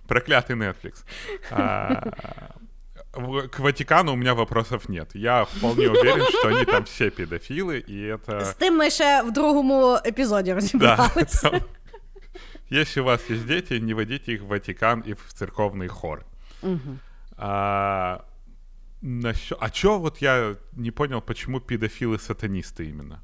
Проклятый 0.08 0.56
Netflix. 0.56 1.04
А, 1.50 2.00
в- 2.00 2.67
К 3.50 3.58
Ватикану 3.58 4.12
у 4.12 4.16
меня 4.16 4.34
вопросов 4.34 4.88
нет. 4.88 5.10
Я 5.14 5.44
вполне 5.44 5.88
уверен, 5.90 6.24
что 6.26 6.48
они 6.48 6.64
там 6.64 6.84
все 6.84 7.10
педофилы, 7.10 7.84
и 7.90 8.14
это... 8.16 8.44
З 8.44 8.54
тим 8.54 8.76
ми 8.76 8.90
ще 8.90 9.22
в 9.22 9.32
другому 9.32 9.98
епізоді 10.06 10.50
Да, 10.50 10.54
розібралися. 10.54 11.50
там- 11.50 11.60
Если 12.72 13.02
у 13.02 13.04
вас 13.04 13.30
есть 13.30 13.46
дети, 13.46 13.80
не 13.80 13.94
водите 13.94 14.32
их 14.32 14.42
в 14.42 14.46
Ватикан 14.46 15.04
и 15.08 15.12
в 15.12 15.32
церковный 15.42 15.88
хор. 15.88 16.24
А, 17.36 18.18
насчё- 19.02 19.56
а 19.60 19.70
чё 19.70 19.98
вот 19.98 20.22
я 20.22 20.56
не 20.72 20.90
понял, 20.90 21.20
почему 21.22 21.58
педофилы 21.58 22.18
сатанисты 22.18 22.90
именно? 22.90 23.20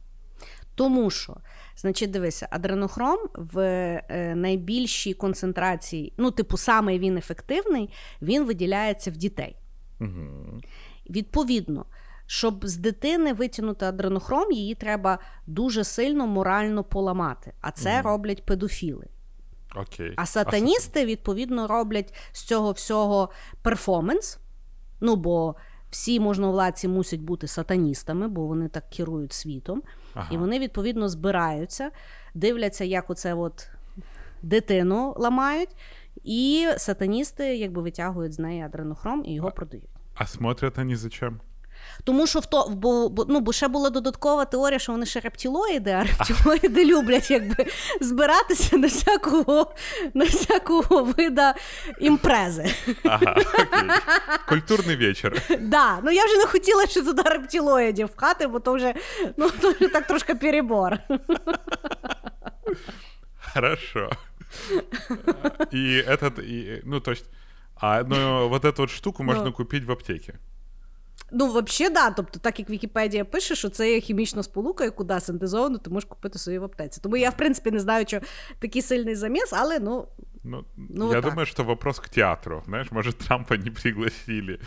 Тому 0.75 1.11
що, 1.11 1.37
значить, 1.77 2.11
дивися, 2.11 2.49
адренохром 2.51 3.19
в 3.35 3.59
е, 3.61 4.35
найбільшій 4.37 5.15
концентрації, 5.15 6.13
ну, 6.17 6.31
типу, 6.31 6.57
саме 6.57 6.99
він 6.99 7.17
ефективний, 7.19 7.91
він 8.23 8.45
виділяється 8.45 9.11
в 9.11 9.17
дітей. 9.17 9.57
Мгм. 10.00 10.62
Відповідно, 11.10 11.86
щоб 12.26 12.68
з 12.68 12.78
дитини 12.78 13.34
витягнути 13.34 13.86
адренохром, 13.86 14.52
її 14.52 14.76
треба 14.76 15.20
дуже 15.48 15.84
сильно 15.84 16.28
морально 16.28 16.84
поламати. 16.84 17.54
А 17.62 17.72
це 17.72 18.02
роблять 18.02 18.46
педофіли. 18.46 19.08
Окей. 19.76 20.14
А 20.16 20.26
сатаністи, 20.26 21.06
відповідно, 21.06 21.68
роблять 21.68 22.14
з 22.32 22.44
цього 22.44 22.72
всього 22.72 23.30
перформанс. 23.62 24.40
Ну, 25.02 25.16
бо 25.16 25.56
всі 25.90 26.20
можновладці 26.20 26.88
мусять 26.88 27.22
бути 27.22 27.48
сатаністами, 27.48 28.28
бо 28.28 28.46
вони 28.46 28.68
так 28.68 28.90
керують 28.90 29.34
світом. 29.34 29.84
Ага. 30.14 30.30
І 30.32 30.38
вони, 30.38 30.60
відповідно, 30.60 31.10
збираються, 31.10 31.92
дивляться, 32.34 32.84
як 32.84 33.10
оце 33.10 33.34
от 33.34 33.68
дитину 34.42 35.14
ламають, 35.18 35.70
і 36.26 36.68
сатаністи 36.78 37.56
якби 37.58 37.82
витягують 37.82 38.34
з 38.34 38.40
неї 38.40 38.62
адренохром 38.62 39.24
і 39.26 39.34
його 39.34 39.52
продають. 39.52 39.90
А 40.16 40.26
смотрят 40.26 40.78
они 40.78 40.96
зачем? 40.96 41.40
Тому 42.04 42.28
що 42.28 42.40
в 42.40 42.46
то, 42.46 42.68
бо, 42.70 43.10
бо, 43.10 43.26
ну, 43.30 43.40
бо 43.40 43.54
ще 43.54 43.68
була 43.68 43.90
додаткова 43.90 44.46
теорія, 44.46 44.80
що 44.80 44.92
вони 44.92 45.06
ще 45.06 45.20
рептилоїди, 45.20 45.92
а 45.92 46.04
рептилоїди 46.04 46.86
люблять 46.86 47.32
якби 47.32 47.66
збиратися 48.02 48.78
на 48.78 48.88
всякого, 48.88 49.74
на 50.14 50.26
всякого 50.26 51.04
вида 51.04 51.56
імпрези. 52.00 52.76
Ага, 53.04 53.32
окей. 53.32 53.90
Культурный 54.48 54.96
вечер. 54.96 55.42
Да, 55.60 56.00
ну 56.04 56.12
я 56.12 56.26
вже 56.26 56.38
не 56.38 56.46
хотіла 56.46 56.88
ще 56.88 57.02
туди 57.02 57.22
рептилоїдів 57.22 58.08
в 58.08 58.16
хати, 58.16 58.48
бо 58.48 58.60
то 58.60 58.74
вже, 58.74 58.94
ну, 59.38 59.50
то 59.62 59.72
вже 59.72 59.88
так 59.88 60.08
трошки 60.08 60.36
перебор. 60.36 60.98
Хорошо. 63.54 64.10
И 65.73 66.05
этот, 66.09 66.39
и, 66.39 66.83
ну, 66.85 67.01
то 67.01 67.11
есть, 67.11 67.25
а, 67.77 68.03
ну, 68.03 68.49
вот 68.49 68.65
эту 68.65 68.77
вот 68.81 68.91
штуку 68.91 69.23
можно 69.23 69.45
Ну. 69.45 69.53
купить 69.53 69.85
в 69.85 69.93
аптеке. 69.93 70.35
Ну, 71.33 71.47
взагалі, 71.47 71.95
да. 71.95 72.11
Тобто, 72.11 72.39
так 72.39 72.59
як 72.59 72.71
Вікіпедія 72.71 73.25
пише, 73.25 73.55
що 73.55 73.69
це 73.69 73.93
є 73.93 74.01
хімічна 74.01 74.43
сполука, 74.43 74.85
яку 74.85 75.05
да, 75.05 75.21
синтезовано, 75.21 75.79
ти 75.79 75.91
можеш 75.91 76.09
купити 76.09 76.39
собі 76.39 76.59
в 76.59 76.65
аптеці. 76.65 77.01
Тому 77.03 77.17
я, 77.17 77.31
в 77.31 77.37
принципі, 77.37 77.71
не 77.71 77.81
знаю, 77.81 78.05
що 78.09 78.21
такий 78.59 78.83
сильний 78.83 79.15
заміс, 79.15 79.53
але 79.53 79.79
ну. 79.79 80.09
Ну, 80.45 80.65
Ну, 80.77 81.05
я 81.09 81.15
вот 81.15 81.23
так. 81.23 81.25
думаю, 81.31 81.47
что 81.47 81.65
вопрос 81.65 81.99
к 81.99 82.09
театру. 82.09 82.63
Знаешь, 82.67 82.91
может, 82.91 83.19
Трампа 83.19 83.57
не 83.57 83.71
пригласили. 83.71 84.59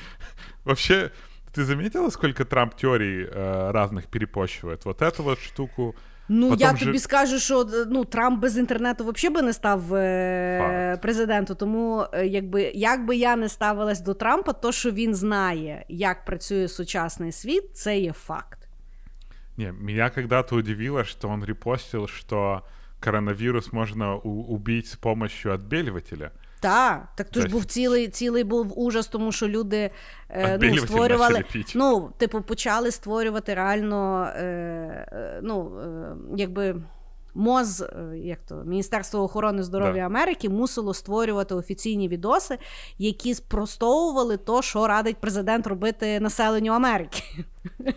Вообще, 0.65 1.10
ты 1.57 1.64
заметила, 1.64 2.10
сколько 2.11 2.45
Трамп 2.45 2.76
теорий 2.76 3.26
э, 3.26 3.72
разных 3.72 4.07
перепощивает? 4.07 4.86
Вот 4.86 5.02
эту 5.02 5.24
вот 5.24 5.40
штуку. 5.40 5.95
Ну, 6.31 6.49
Потом 6.51 6.69
я 6.71 6.77
же- 6.77 6.85
тобі 6.87 6.99
скажу, 6.99 7.39
що 7.39 7.67
ну, 7.91 8.05
Трамп 8.05 8.41
без 8.43 8.59
інтернету 8.59 9.05
взагалі 9.05 9.35
би 9.35 9.43
не 9.43 9.53
став 9.53 9.95
е- 9.95 10.99
президентом. 11.03 11.57
Тому, 11.57 12.05
е, 12.13 12.27
якби, 12.27 12.63
як 12.75 13.07
би 13.07 13.17
я 13.17 13.37
не 13.37 13.49
ставилась 13.49 14.01
до 14.01 14.15
Трампа, 14.15 14.53
то, 14.53 14.73
що 14.73 14.91
він 14.91 15.15
знає, 15.15 15.85
як 15.89 16.25
працює 16.25 16.69
сучасний 16.69 17.33
світ, 17.33 17.65
це 17.77 17.99
є 17.99 18.13
факт. 18.13 18.59
Не, 19.57 19.73
меня 19.73 20.11
когда-то 20.11 20.57
удивило, 20.57 21.05
что 21.05 21.29
он 21.29 21.45
репостил, 21.45 22.07
что 22.07 22.63
коронавирус 23.01 23.73
можно 23.73 24.21
у- 24.25 24.29
убить 24.55 24.87
с 24.87 24.97
помощью 24.97 25.53
отбеливателя. 25.53 26.31
Так, 26.60 27.09
так 27.14 27.30
то 27.30 27.40
ж 27.40 27.48
був 27.48 27.64
цілий, 27.64 28.09
цілий 28.09 28.44
був 28.44 28.78
ужас, 28.78 29.06
тому 29.06 29.32
що 29.32 29.48
люди 29.48 29.90
е, 30.30 30.59
ну, 30.62 30.76
створювали. 30.78 31.44
Ну, 31.74 32.10
типу, 32.18 32.43
почали 32.43 32.90
створювати 32.90 33.55
реально, 33.55 34.28
е, 34.36 34.43
е, 35.12 35.40
ну, 35.43 35.72
е, 35.80 36.16
якби. 36.36 36.76
МОЗ, 37.35 37.80
е, 37.82 38.18
як 38.18 38.39
то 38.48 38.55
Міністерство 38.55 39.22
охорони 39.22 39.62
здоров'я 39.62 40.02
Да. 40.02 40.06
Америки 40.06 40.48
мусило 40.48 40.94
створювати 40.94 41.55
офіційні 41.55 42.09
відоси, 42.09 42.59
які 42.98 43.35
спростовували 43.35 44.36
то, 44.36 44.62
що 44.62 44.86
радить 44.86 45.16
президент 45.16 45.66
робити 45.66 46.20
населенню 46.20 46.72
Америки. 46.72 47.22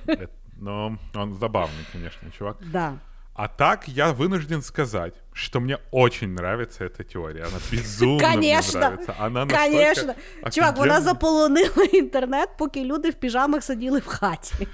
Э, 0.08 0.28
Но 0.62 0.98
он 1.16 1.34
забавный, 1.34 1.86
конечно, 1.92 2.30
чувак. 2.38 2.58
Да. 2.72 2.94
А 3.39 3.49
так 3.49 3.87
я 3.87 4.13
вынужден 4.13 4.63
сказать, 4.63 5.15
что 5.35 5.61
мне 5.61 5.79
очень 5.91 6.29
нравится 6.29 6.85
эта 6.85 7.05
теория. 7.05 7.43
Она 7.43 7.59
безумно 7.71 8.15
мне 8.15 8.21
Конечно, 8.21 8.81
нравится. 8.81 9.15
Она 9.19 9.45
настолько 9.45 9.65
Конечно. 9.65 10.15
Чувак, 10.51 10.77
вона 10.77 10.95
офигенная. 10.95 11.01
заполонила 11.01 11.85
інтернет, 11.93 12.49
поки 12.59 12.85
люди 12.85 13.11
в 13.11 13.15
піжамах 13.15 13.65
сиділи 13.65 13.99
в 13.99 14.07
хаті. 14.07 14.69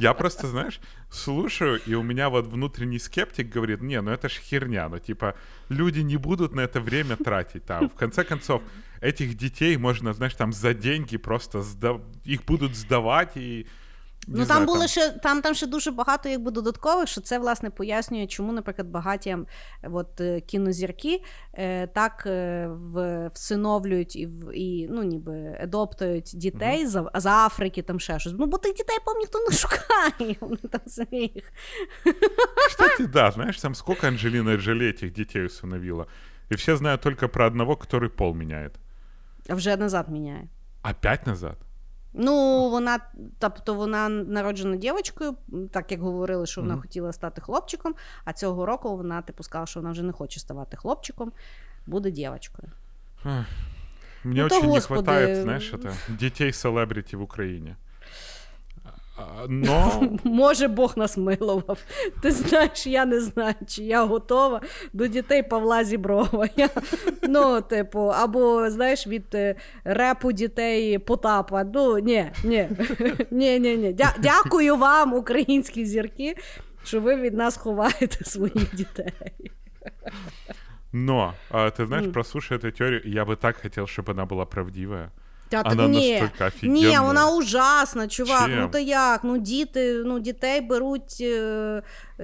Я 0.00 0.14
просто, 0.14 0.48
знаешь, 0.48 0.80
слушаю, 1.10 1.80
и 1.88 1.94
у 1.94 2.02
меня 2.02 2.28
вот 2.28 2.46
внутренний 2.46 2.98
скептик 2.98 3.56
говорит, 3.56 3.80
не, 3.80 4.02
ну 4.02 4.10
это 4.10 4.28
ж 4.28 4.38
херня, 4.40 4.88
ну 4.88 4.98
типа 4.98 5.34
люди 5.70 6.04
не 6.04 6.18
будут 6.18 6.54
на 6.54 6.60
это 6.60 6.80
время 6.80 7.16
тратить 7.16 7.64
там. 7.64 7.88
В 7.88 7.94
конце 7.94 8.24
концов, 8.24 8.62
этих 9.00 9.34
детей 9.34 9.78
можно, 9.78 10.12
знаешь, 10.12 10.34
там 10.34 10.52
за 10.52 10.74
деньги 10.74 11.16
просто 11.16 11.62
сда... 11.62 11.98
их 12.26 12.44
будут 12.44 12.76
сдавать 12.76 13.36
и 13.36 13.40
не 13.60 13.66
Ну 14.30 14.44
знаю, 14.44 14.48
там 14.48 14.66
були 14.66 14.88
ще 14.88 15.10
там, 15.10 15.42
там 15.42 15.54
ще 15.54 15.66
дуже 15.66 15.90
багато 15.90 16.28
якби 16.28 16.50
додаткових, 16.50 17.08
що 17.08 17.20
це 17.20 17.38
власне 17.38 17.70
пояснює, 17.70 18.26
чому, 18.26 18.52
наприклад, 18.52 18.88
багаті 18.88 19.36
от, 19.82 20.20
е, 20.20 20.40
кінозірки 20.40 21.22
е, 21.54 21.86
так 21.86 22.22
е, 22.26 22.66
в, 22.68 23.28
всиновлюють 23.34 24.16
і, 24.16 24.26
в- 24.26 24.56
і 24.56 24.88
ну, 24.90 25.02
ніби 25.02 25.56
едоптують 25.60 26.30
дітей 26.34 26.86
з, 26.86 27.04
з 27.14 27.26
Африки, 27.26 27.82
там 27.82 28.00
ще 28.00 28.18
щось. 28.18 28.34
Ну, 28.38 28.46
бо 28.46 28.58
тих 28.58 28.74
дітей 28.74 28.96
пов 29.04 29.14
ніхто 29.18 29.38
не 29.50 29.56
шукає. 29.56 30.36
Вони 30.40 30.56
там 30.70 30.80
самі 30.86 31.20
їх. 31.34 31.52
Кстати, 32.68 33.06
да, 33.06 33.30
знаешь, 33.30 33.60
там 33.60 33.74
сколько 33.74 34.06
Анджелина 34.06 34.56
Джоли 34.56 34.86
этих 34.92 35.12
детей 35.12 35.46
усыновила. 35.46 36.06
И 36.52 36.54
все 36.56 36.76
знают 36.76 37.00
только 37.00 37.28
про 37.28 37.46
одного, 37.46 37.72
который 37.76 38.08
пол 38.08 38.34
меняет. 38.34 38.72
А 39.48 39.54
вже 39.54 39.76
назад 39.76 40.08
міняє. 40.08 40.48
Опять 40.82 41.26
назад? 41.26 41.56
Ну, 42.13 42.69
вона, 42.69 42.99
тобто 43.39 43.73
вона 43.73 44.09
народжена 44.09 44.75
дівчинкою, 44.75 45.35
так 45.71 45.91
як 45.91 46.01
говорили, 46.01 46.45
що 46.45 46.61
вона 46.61 46.73
Мгм. 46.73 46.81
хотіла 46.81 47.13
стати 47.13 47.41
хлопчиком, 47.41 47.95
а 48.25 48.33
цього 48.33 48.65
року 48.65 48.97
вона 48.97 49.21
типу 49.21 49.43
сказала, 49.43 49.65
що 49.67 49.79
вона 49.79 49.91
вже 49.91 50.03
не 50.03 50.11
хоче 50.13 50.39
ставати 50.39 50.77
хлопчиком, 50.77 51.31
буде 51.87 52.11
дівчинкою. 52.11 52.71
Мне 54.23 54.39
Ну, 54.39 54.45
очень 54.45 54.69
не 54.71 54.81
хватает, 54.81 55.41
знаешь, 55.43 55.73
это 55.73 55.93
детей-селебрити 56.19 57.17
в 57.17 57.21
Украине. 57.21 57.75
А, 59.16 59.46
Но 59.48 60.02
Може, 60.24 60.68
Бог 60.68 60.92
нас 60.96 61.16
милував. 61.16 61.78
Ти 62.22 62.30
знаєш, 62.30 62.86
я 62.86 63.04
не 63.04 63.20
знаю, 63.20 63.54
чи 63.66 63.82
я 63.82 64.04
готова 64.04 64.60
до 64.92 65.06
дітей 65.06 65.42
Павла 65.42 65.84
Зіброва. 65.84 66.48
Я, 66.56 66.68
ну, 67.22 67.60
типу, 67.60 68.00
або 68.00 68.70
знаєш, 68.70 69.06
від 69.06 69.34
е, 69.34 69.54
репу 69.84 70.32
дітей 70.32 70.98
Потапа. 70.98 71.64
Ну, 71.64 71.98
ні, 71.98 72.30
ні, 72.44 72.68
ні, 73.30 73.58
ні, 73.60 73.76
ні. 73.76 73.94
Дя- 73.94 74.14
дякую 74.18 74.76
вам, 74.76 75.14
українські 75.14 75.84
зірки, 75.86 76.34
що 76.84 77.00
ви 77.00 77.16
від 77.16 77.34
нас 77.34 77.56
ховаєте 77.56 78.24
своїх 78.24 78.74
дітей. 78.76 79.12
Но, 80.92 81.34
а, 81.50 81.70
ты 81.70 81.86
знаешь, 81.86 82.12
прослушай 82.12 82.58
эту 82.58 82.70
теорию, 82.72 83.02
я 83.04 83.24
бы 83.24 83.36
так 83.36 83.56
хотел, 83.62 83.84
чтобы 83.84 84.12
она 84.12 84.24
была 84.24 84.46
правдивая. 84.46 85.10
Та, 85.49 85.61
Она 85.61 85.87
ні, 85.87 86.21
настільки 86.21 86.67
ні, 86.67 86.97
вона 86.99 87.29
ужасна, 87.29 88.07
чувак. 88.07 88.45
Чим? 88.45 88.59
Ну 88.59 88.67
то 88.67 88.79
як? 88.79 89.23
Ну 89.23 89.37
діти, 89.37 89.93
ну 90.05 90.19
дітей 90.19 90.61
беруть, 90.61 91.19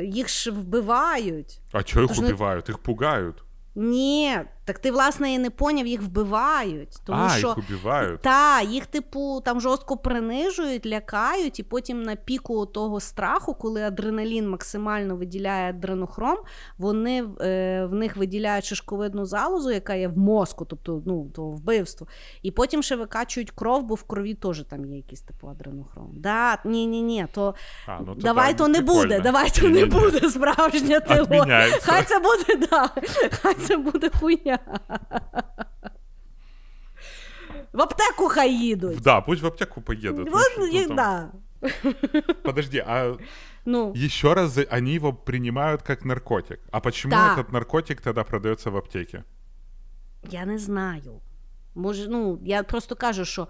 їх 0.01 0.29
ж 0.29 0.51
вбивають. 0.51 1.59
А 1.71 1.83
чого 1.83 2.01
їх 2.01 2.09
Тож 2.09 2.19
не- 2.19 2.27
Їх 2.69 2.77
пугають. 2.77 3.35
Ні, 3.75 4.39
так 4.69 4.79
ти, 4.79 4.91
власне, 4.91 5.33
і 5.33 5.39
не 5.39 5.49
поняв, 5.49 5.87
їх 5.87 6.01
вбивають. 6.01 6.97
Тому 7.05 7.23
а, 7.23 7.29
що 7.29 7.47
їх 7.47 7.57
убивають. 7.57 8.21
Та, 8.21 8.61
їх, 8.61 8.85
типу, 8.85 9.41
там 9.45 9.61
жорстко 9.61 9.97
принижують, 9.97 10.85
лякають, 10.85 11.59
і 11.59 11.63
потім 11.63 12.03
на 12.03 12.15
піку 12.15 12.65
того 12.65 12.99
страху, 12.99 13.53
коли 13.53 13.83
адреналін 13.83 14.49
максимально 14.49 15.15
виділяє 15.15 15.69
адренохром, 15.69 16.37
вони 16.77 17.23
е, 17.41 17.85
в 17.85 17.93
них 17.93 18.17
виділяють 18.17 18.65
шишковидну 18.65 19.25
залозу, 19.25 19.71
яка 19.71 19.93
є 19.93 20.07
в 20.07 20.17
мозку, 20.17 20.65
тобто 20.65 21.01
ну, 21.05 21.29
то 21.35 21.43
вбивство. 21.43 22.07
І 22.41 22.51
потім 22.51 22.83
ще 22.83 22.95
викачують 22.95 23.51
кров, 23.51 23.83
бо 23.83 23.95
в 23.95 24.03
крові 24.03 24.33
теж 24.33 24.63
там 24.69 24.85
є 24.85 24.97
якийсь 24.97 25.21
типу 25.21 25.47
адренохром. 25.47 26.11
Да, 26.13 26.57
ні, 26.65 26.87
ні, 26.87 27.01
ні, 27.01 27.27
то 27.33 27.55
А, 27.87 27.99
ну, 27.99 28.15
то 28.15 28.21
давай 28.21 28.53
да, 28.53 28.57
то 28.57 28.67
не 28.67 28.77
прикольно. 28.77 29.01
буде, 29.01 29.19
давай 29.19 29.49
то 29.49 29.69
не 29.69 29.85
буде 29.85 30.29
справжня 30.29 30.99
теорія. 30.99 31.67
Хай 31.81 32.03
це 32.03 32.19
буде, 32.19 32.67
да, 32.71 32.89
хай 33.31 33.53
це 33.53 33.77
буде 33.77 34.09
хуйня. 34.19 34.58
В 37.73 37.81
аптеку 37.81 38.27
хай 38.29 38.53
їдуть. 38.53 39.01
Да, 39.01 39.21
пусть 39.21 39.41
в 39.41 39.45
аптеку 39.47 39.81
поедут. 39.81 40.29
Вот, 40.29 40.57
ну, 40.57 40.87
там? 40.87 40.95
да. 40.95 41.31
Подожди, 42.43 42.83
а 42.87 43.17
Ну, 43.65 43.93
еще 43.95 44.33
раз 44.33 44.57
они 44.71 44.93
его 44.95 45.13
принимают 45.13 45.81
как 45.81 46.05
наркотик. 46.05 46.59
А 46.71 46.79
почему 46.79 47.11
Да. 47.11 47.33
этот 47.33 47.51
наркотик 47.51 48.01
тогда 48.01 48.23
продается 48.23 48.71
в 48.71 48.77
аптеке? 48.77 49.23
я 50.31 50.45
не 50.45 50.57
знаю. 50.57 51.21
Може, 51.75 52.09
ну, 52.09 52.39
я 52.43 52.63
просто 52.63 52.95
кажу, 52.95 53.25
що 53.25 53.47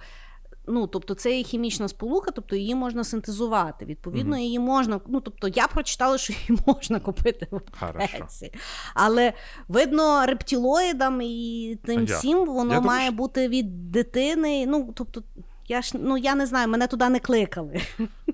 Ну, 0.66 0.86
тобто, 0.86 1.14
це 1.14 1.36
є 1.36 1.42
хімічна 1.42 1.88
сполука, 1.88 2.30
тобто 2.30 2.56
її 2.56 2.74
можна 2.74 3.04
синтезувати. 3.04 3.84
Відповідно, 3.84 4.30
Мгм. 4.36 4.40
її 4.44 4.58
можна. 4.58 5.00
Ну, 5.06 5.20
тобто, 5.20 5.48
я 5.48 5.66
прочитала, 5.66 6.18
що 6.18 6.32
її 6.32 6.60
можна 6.66 7.00
купити 7.00 7.46
в 7.50 7.60
Хорошо. 7.80 8.08
аптеці. 8.14 8.52
Але 8.94 9.32
видно, 9.68 10.26
рептилоїдам 10.26 11.20
і 11.22 11.78
тим 11.86 12.04
Я- 12.04 12.18
всім 12.18 12.38
воно 12.46 12.72
я 12.72 12.80
думаю, 12.80 12.82
має 12.82 13.06
що- 13.08 13.16
бути 13.16 13.48
від 13.48 13.90
дитини. 13.90 14.66
Ну, 14.66 14.92
тобто, 14.94 15.22
я 15.68 15.82
ж 15.82 15.90
ну 16.00 16.18
я 16.18 16.34
не 16.34 16.46
знаю, 16.46 16.68
мене 16.68 16.86
туди 16.86 17.08
не 17.08 17.18
кликали. 17.18 17.80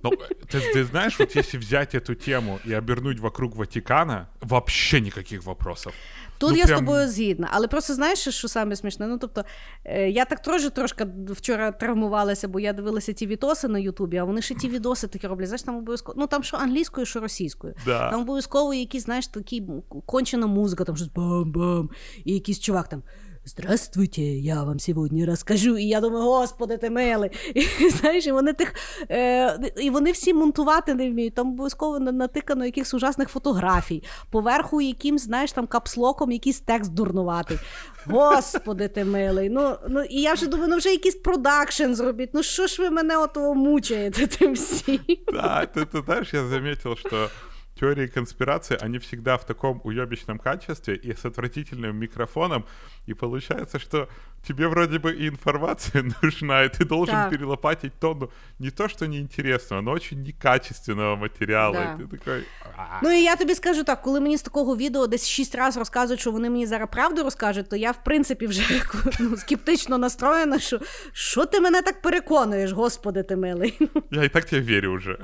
Ну, 0.02 0.10
ты, 0.54 0.76
ты 0.76 0.84
знаешь, 0.84 1.18
вот 1.20 1.36
если 1.36 1.58
взять 1.58 1.94
эту 1.94 2.14
тему 2.14 2.58
и 2.68 2.72
обернуть 2.74 3.20
вокруг 3.20 3.56
Ватикана, 3.56 4.26
вообще 4.40 5.00
никаких 5.00 5.44
вопросов. 5.44 5.92
Тут 6.37 6.51
Ну, 6.51 6.57
я 6.57 6.65
прям- 6.65 6.77
з 6.77 6.79
тобою 6.79 7.07
згідна. 7.07 7.49
Але 7.51 7.67
просто 7.67 7.93
знаєш, 7.93 8.19
що- 8.19 8.47
саме 8.47 8.75
смішне? 8.75 9.07
Ну 9.07 9.17
тобто, 9.17 9.43
е, 9.85 10.09
я 10.09 10.25
так 10.25 10.41
теж 10.41 10.69
трошки 10.69 11.07
вчора 11.29 11.71
травмувалася, 11.71 12.47
бо 12.47 12.59
я 12.59 12.73
дивилася 12.73 13.13
ті 13.13 13.27
відоси 13.27 13.67
на 13.67 13.79
Ютубі, 13.79 14.17
а 14.17 14.23
вони 14.23 14.41
ще 14.41 14.55
ті 14.55 14.69
відоси 14.69 15.07
такі 15.07 15.27
роблять. 15.27 15.47
Знаєш, 15.47 15.61
там 15.63 15.77
обов'язково. 15.77 16.15
Ну 16.19 16.27
там 16.27 16.43
що 16.43 16.57
англійською, 16.57 17.05
що 17.05 17.19
російською. 17.19 17.73
Да. 17.85 18.11
Там 18.11 18.21
обов'язково 18.21 18.73
якісь, 18.73 19.03
знаєш, 19.03 19.27
такі 19.27 19.63
кончена 20.05 20.47
музика, 20.47 20.83
там 20.83 20.95
щось 20.95 21.09
бам-бам, 21.15 21.89
і 22.25 22.33
якийсь 22.33 22.59
чувак 22.59 22.89
там. 22.89 23.03
Здравствуйте, 23.47 24.21
я 24.21 24.63
вам 24.63 24.79
сьогодні 24.79 25.25
розкажу. 25.25 25.77
І 25.77 25.83
я 25.83 26.01
думаю, 26.01 26.25
господи, 26.25 26.77
ти 26.77 26.89
милий. 26.89 27.31
І 27.53 27.89
знаєш, 27.89 28.27
і 28.27 28.31
вони 28.31 28.53
тих 28.53 28.73
е, 29.09 29.71
і 29.77 29.89
вони 29.89 30.11
всі 30.11 30.33
монтувати 30.33 30.93
не 30.93 31.09
вміють. 31.09 31.33
Там 31.33 31.47
обов'язково 31.47 31.99
натикано 31.99 32.65
якихось 32.65 32.93
ужасних 32.93 33.29
фотографій. 33.29 34.03
Поверху 34.31 34.81
якимсь, 34.81 35.23
знаєш, 35.23 35.51
там 35.51 35.67
капслоком 35.67 36.31
якийсь 36.31 36.59
текст 36.59 36.93
дурнуватий. 36.93 37.57
Господи, 38.05 38.87
ти 38.87 39.05
милий. 39.05 39.49
Ну, 39.49 39.75
ну 39.89 40.03
і 40.03 40.21
я 40.21 40.33
вже 40.33 40.47
думаю, 40.47 40.69
ну 40.69 40.77
вже 40.77 40.89
якийсь 40.89 41.15
продакшн 41.15 41.93
зробіть. 41.93 42.29
Ну 42.33 42.43
що 42.43 42.67
ж 42.67 42.81
ви 42.81 42.89
мене 42.89 43.17
отого 43.17 43.55
мучаєте 43.55 44.27
тим 44.27 44.53
всім? 44.53 44.99
Да, 45.33 45.67
ты, 45.75 45.85
ты 45.85 46.05
знаешь, 46.05 46.33
я 46.33 46.47
заметил, 46.47 46.95
что 46.95 47.29
теории 47.75 48.07
конспирации, 48.07 48.77
они 48.81 48.99
всегда 48.99 49.37
в 49.37 49.45
таком 49.45 49.81
уебищном 49.83 50.39
качестве 50.39 50.95
и 50.95 51.13
с 51.13 51.25
отвратительным 51.25 51.95
микрофоном, 51.97 52.65
и 53.05 53.13
получается, 53.13 53.79
что 53.79 54.09
тебе 54.46 54.68
вроде 54.68 54.98
бы 54.98 55.12
и 55.12 55.28
информация 55.28 56.02
нужна, 56.22 56.64
и 56.64 56.68
ты 56.68 56.84
должен 56.84 57.14
Да. 57.14 57.28
перелопатить 57.30 57.92
тонну 58.00 58.30
не 58.58 58.70
то, 58.70 58.88
что 58.88 59.06
неинтересного, 59.06 59.82
но 59.82 59.90
очень 59.92 60.22
некачественного 60.22 61.16
материала. 61.16 61.74
Да. 61.74 61.94
И 61.94 62.06
ты 62.06 62.18
такой... 62.18 62.44
«А». 62.76 63.00
Ну 63.02 63.10
і 63.10 63.22
я 63.22 63.36
тобі 63.36 63.54
скажу 63.54 63.84
так, 63.84 64.02
коли 64.02 64.20
мені 64.20 64.36
з 64.36 64.42
такого 64.42 64.76
відео 64.76 65.06
десь 65.06 65.28
шість 65.28 65.54
разів 65.54 65.78
розказують, 65.78 66.20
що 66.20 66.30
вони 66.30 66.50
мені 66.50 66.66
зараз 66.66 66.88
правду 66.92 67.22
розкажуть, 67.22 67.68
то 67.68 67.76
я 67.76 67.90
в 67.90 68.04
принципі 68.04 68.46
вже 68.46 68.62
ну, 69.20 69.36
скептично 69.36 69.98
настроєна, 69.98 70.58
що 70.58 70.80
що 71.12 71.46
ти 71.46 71.60
мене 71.60 71.82
так 71.82 72.02
переконуєш, 72.02 72.72
господи 72.72 73.22
ти 73.22 73.36
милий. 73.36 73.78
Я 74.10 74.22
и 74.24 74.28
так 74.28 74.44
тебе 74.44 74.62
верю 74.62 74.92
уже. 74.92 75.18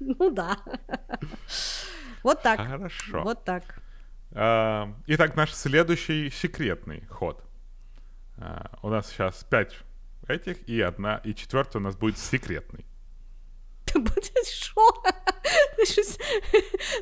Ну 0.00 0.30
да. 0.30 0.56
Вот 2.22 2.42
так. 2.42 2.60
Хорошо. 2.70 3.22
Вот 3.24 3.44
так. 3.44 3.62
А, 4.34 4.86
Итак, 5.08 5.36
наш 5.36 5.54
следующий 5.54 6.30
секретный 6.30 7.02
ход. 7.08 7.42
А, 8.38 8.64
У 8.82 8.88
нас 8.90 9.08
сейчас 9.08 9.44
пять 9.44 9.76
этих, 10.28 10.68
и 10.68 10.80
одна, 10.88 11.20
и 11.26 11.34
четвертый 11.34 11.76
у 11.76 11.80
нас 11.80 11.96
будет 11.96 12.16
секретный. 12.18 12.84
Та 13.84 13.98
буде 13.98 14.42
що? 14.44 14.80
Ти 15.76 15.86
щось 15.86 16.18
Для 16.18 16.60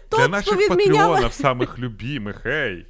Тобто 0.09 0.29
наших 0.29 0.57
відміняла. 0.71 1.15
патреонов, 1.15 1.33
самых 1.33 1.79
любимых, 1.79 2.47
эй! 2.47 2.87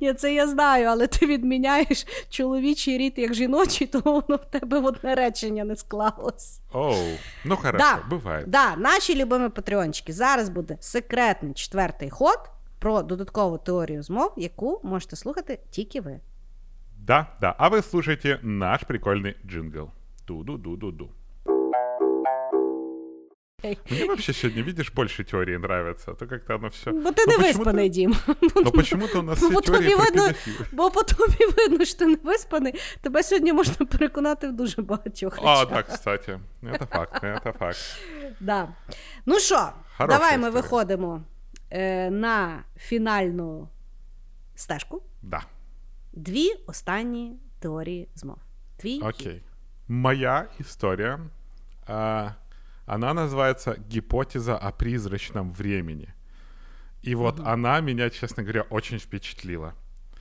Ні, 0.00 0.14
це 0.14 0.34
я 0.34 0.48
знаю, 0.48 0.86
але 0.86 1.06
ти 1.06 1.26
відміняєш 1.26 2.06
чоловічий 2.30 2.98
рід 2.98 3.12
як 3.16 3.34
жіночий, 3.34 3.86
то 3.86 4.00
воно 4.00 4.36
в 4.36 4.44
тебе 4.50 4.78
в 4.80 4.84
одне 4.84 5.14
речення 5.14 5.64
не 5.64 5.76
склалось. 5.76 6.60
Оу, 6.72 6.94
ну 7.44 7.56
хорошо, 7.56 7.78
Да, 7.84 8.16
бывает. 8.16 8.46
Да, 8.46 8.76
наші 8.76 9.14
любимі 9.14 9.48
патреончики. 9.48 10.12
Зараз 10.12 10.48
буде 10.48 10.76
секретний 10.80 11.54
четвертий 11.54 12.10
ход 12.10 12.38
про 12.78 13.02
додаткову 13.02 13.58
теорію 13.58 14.02
змов, 14.02 14.32
яку 14.36 14.80
можете 14.84 15.16
слухати 15.16 15.58
тільки 15.70 16.00
ви. 16.00 16.20
Да, 17.10 17.26
да. 17.40 17.52
А 17.58 17.68
вы 17.68 17.82
слушаете 17.82 18.38
наш 18.42 18.80
прикольный 18.86 19.36
джингл. 19.46 19.90
Ду-ду-ду-ду-ду. 20.26 21.10
Ей. 23.64 23.78
Мне 23.90 24.04
вообще 24.06 24.32
сегодня, 24.32 24.62
видишь, 24.62 24.92
больше 24.92 25.24
теории 25.24 25.56
нравится. 25.56 26.10
А 26.10 26.14
то 26.14 26.26
как-то 26.26 26.54
оно 26.54 26.68
все... 26.70 26.92
Бо 26.92 27.12
ти 27.12 27.26
не 27.26 27.36
виспаний, 27.38 27.88
Дім. 27.88 28.14
Но 28.64 28.70
почему-то 28.72 29.18
у 29.20 29.22
нас 29.22 29.40
Ну, 29.42 29.48
все 29.48 29.54
бо 29.54 29.60
теории 29.60 29.82
тобі 29.82 29.94
про 29.96 30.04
видно, 30.04 30.22
педофилов. 30.22 30.66
бо 30.72 30.90
по 30.90 31.02
тобі 31.02 31.44
видно, 31.56 31.84
що 31.84 31.98
ти 31.98 32.06
не 32.06 32.16
виспаний. 32.24 32.74
Тебе 33.00 33.22
сьогодні 33.22 33.52
можна 33.52 33.86
переконати 33.86 34.48
в 34.48 34.52
дуже 34.52 34.82
багатьох 34.82 35.38
А, 35.42 35.64
речах. 35.64 35.68
да, 35.70 35.82
кстати. 35.82 36.40
Это 36.62 36.86
факт, 36.86 37.24
это 37.24 37.52
факт. 37.58 37.78
Да. 38.40 38.68
Ну 39.26 39.38
що, 39.38 39.68
Хороша 39.96 40.18
давай 40.18 40.38
ми 40.38 40.48
історія. 40.48 40.50
виходимо 40.62 41.22
е, 41.70 42.10
на 42.10 42.64
фінальну 42.76 43.68
стежку. 44.54 45.02
Да. 45.22 45.42
Дві 46.12 46.48
останні 46.66 47.36
теорії 47.60 48.08
змов. 48.14 48.38
Твій 48.76 48.92
хід. 48.92 49.02
Окей. 49.02 49.42
Моя 49.88 50.48
история, 50.60 51.18
а, 51.86 52.30
она 52.86 53.14
называется 53.14 53.76
«Гипотеза 53.90 54.56
о 54.56 54.72
призрачном 54.72 55.52
времени». 55.52 56.08
И 57.02 57.14
вот 57.14 57.40
она 57.40 57.80
меня, 57.80 58.10
честно 58.10 58.42
говоря, 58.42 58.62
очень 58.70 58.98
впечатлила. 58.98 59.72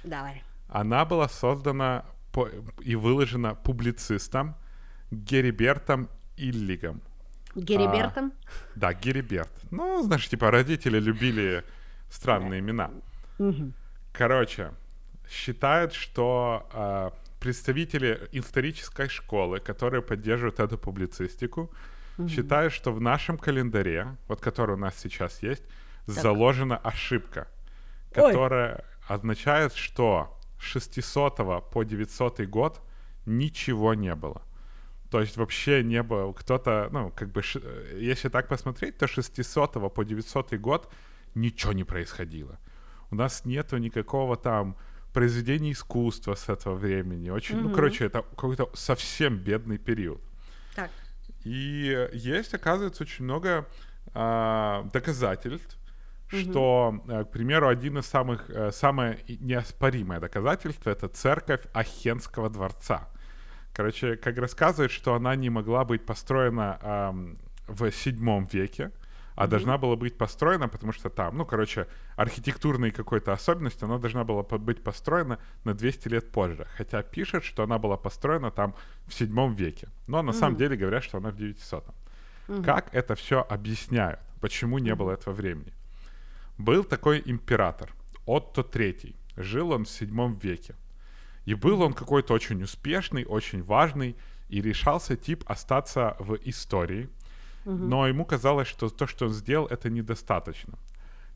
Давай. 0.04 0.44
Она 0.70 1.06
была 1.06 1.28
создана 1.30 2.04
по- 2.32 2.50
и 2.86 2.96
выложена 2.96 3.56
публицистом 3.56 4.56
Герибертом 5.12 6.08
Иллигом. 6.38 7.02
Герібертом. 7.56 8.32
Да, 8.76 8.94
Гериберт. 8.94 9.52
Ну, 9.72 10.04
знаешь, 10.04 10.28
типа 10.30 10.52
родители 10.52 11.00
любили 11.00 11.64
странные 12.10 12.60
имена. 12.60 12.90
Короче, 14.14 14.72
считают, 15.31 15.93
что 15.93 16.69
а, 16.73 17.13
представители 17.39 18.29
исторической 18.33 19.09
школы, 19.09 19.61
которые 19.61 20.03
поддерживают 20.03 20.61
эту 20.61 20.77
публицистику, 20.77 21.71
считают, 22.29 22.73
что 22.75 22.93
в 22.93 23.01
нашем 23.01 23.39
календаре, 23.39 24.17
вот 24.29 24.41
который 24.41 24.75
у 24.75 24.79
нас 24.79 24.95
сейчас 24.99 25.43
есть, 25.43 25.63
заложена 26.07 26.77
ошибка, 26.77 27.49
Ой. 28.15 28.33
которая 28.33 28.85
означает, 29.09 29.73
что 29.75 30.37
с 30.59 30.65
600 30.65 31.71
по 31.71 31.83
900 31.83 32.43
год 32.43 32.83
ничего 33.25 33.95
не 33.95 34.15
было. 34.15 34.43
То 35.11 35.21
есть 35.21 35.37
вообще 35.37 35.83
не 35.83 36.03
было 36.03 36.33
кто-то, 36.33 36.89
ну, 36.93 37.11
как 37.11 37.31
бы, 37.31 37.41
э, 37.41 37.99
если 38.01 38.29
так 38.29 38.49
посмотреть, 38.49 38.99
то 38.99 39.07
с 39.07 39.11
600 39.11 39.95
по 39.95 40.05
900 40.05 40.55
год 40.61 40.93
ничего 41.35 41.73
не 41.73 41.85
происходило. 41.85 42.59
У 43.11 43.15
нас 43.15 43.45
нету 43.45 43.79
никакого 43.79 44.37
там 44.37 44.77
произведения 45.13 45.73
искусства 45.73 46.35
с 46.35 46.49
этого 46.49 46.75
времени. 46.75 47.31
Очень, 47.31 47.61
ну, 47.61 47.73
короче, 47.73 48.07
это 48.07 48.23
какой-то 48.23 48.71
совсем 48.75 49.37
бедный 49.39 49.79
период. 49.79 50.21
Так. 50.75 50.91
И 51.45 52.09
есть, 52.13 52.55
оказывается, 52.55 53.03
очень 53.03 53.25
много 53.25 53.67
а, 54.15 54.89
доказательств, 54.93 55.77
что, 56.29 57.03
э, 57.09 57.25
к 57.25 57.31
примеру, 57.33 57.67
один 57.67 57.99
из 57.99 58.07
самых, 58.07 58.49
э, 58.51 58.71
самое 58.71 59.19
неоспоримое 59.27 60.21
доказательство— 60.21 60.91
это 60.91 61.09
церковь 61.09 61.63
Ахенского 61.73 62.49
дворца, 62.49 63.09
Короче, 63.73 64.17
как 64.17 64.37
рассказывает, 64.39 64.91
что 64.91 65.15
она 65.15 65.37
не 65.37 65.49
могла 65.49 65.85
быть 65.85 66.05
построена 66.05 66.79
эм, 66.83 67.39
в 67.69 67.91
седьмом 67.93 68.45
веке, 68.53 68.91
а 69.41 69.47
должна 69.47 69.79
была 69.79 69.97
быть 69.97 70.19
построена, 70.19 70.69
потому 70.69 70.93
что 70.93 71.09
там, 71.09 71.39
ну, 71.39 71.47
короче, 71.47 71.87
архитектурной 72.17 72.91
какой-то 72.91 73.33
особенностью, 73.33 73.87
она 73.87 73.99
должна 73.99 74.23
была 74.23 74.43
быть 74.43 74.83
построена 74.83 75.39
на 75.65 75.73
200 75.73 76.09
лет 76.09 76.31
позже. 76.31 76.67
Хотя 76.77 77.03
пишет, 77.03 77.43
что 77.43 77.63
она 77.63 77.79
была 77.79 77.97
построена 77.97 78.51
там 78.51 78.75
в 79.07 79.15
седьмом 79.15 79.55
веке. 79.55 79.89
Но 80.07 80.23
на 80.23 80.33
самом 80.33 80.57
деле 80.57 80.77
говорят, 80.77 81.05
что 81.05 81.17
она 81.17 81.31
в 81.31 81.37
900 81.37 81.85
Как 82.65 82.95
это 82.95 83.15
все 83.15 83.41
объясняют? 83.49 84.21
Почему 84.41 84.79
не 84.79 84.95
было 84.95 85.13
этого 85.13 85.33
времени? 85.33 85.73
Был 86.59 86.85
такой 86.85 87.23
император, 87.25 87.89
Отто 88.27 88.61
III. 88.61 89.15
Жил 89.37 89.71
он 89.71 89.85
в 89.85 89.89
седьмом 89.89 90.35
веке. 90.35 90.75
И 91.47 91.55
был 91.55 91.81
он 91.81 91.95
какой-то 91.95 92.35
очень 92.35 92.63
успешный, 92.63 93.25
очень 93.25 93.63
важный, 93.63 94.17
и 94.51 94.61
решался 94.61 95.17
тип 95.17 95.45
остаться 95.47 96.15
в 96.19 96.37
истории. 96.45 97.09
Но 97.65 98.07
ему 98.09 98.25
казалось, 98.25 98.69
что 98.69 98.89
то, 98.89 99.07
что 99.07 99.27
он 99.27 99.33
сделал, 99.33 99.67
это 99.67 99.91
недостаточно. 99.91 100.79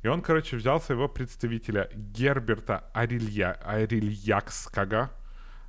И 0.03 0.09
он, 0.09 0.21
короче, 0.21 0.57
взял 0.57 0.81
своего 0.81 1.09
представителя 1.09 1.89
Герберта 1.95 2.85
Арилья, 2.93 3.53
Арильякского, 3.65 5.11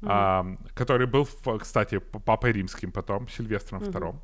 а, 0.01 0.45
который 0.73 1.07
был, 1.07 1.27
кстати, 1.59 1.99
папой 1.99 2.51
римским 2.51 2.91
потом, 2.91 3.27
Сильвестром 3.29 3.81
II. 3.81 4.15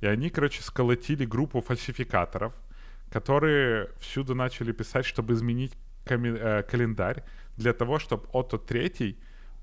И 0.00 0.06
они, 0.06 0.30
короче, 0.30 0.62
сколотили 0.62 1.24
группу 1.24 1.60
фальсификаторов, 1.60 2.52
которые 3.10 3.90
всюду 3.98 4.34
начали 4.34 4.72
писать, 4.72 5.06
чтобы 5.06 5.34
изменить 5.34 5.72
э, 6.06 6.62
календарь 6.62 7.22
для 7.56 7.72
того, 7.72 7.98
чтобы 7.98 8.26
Отто 8.32 8.56
III 8.56 9.16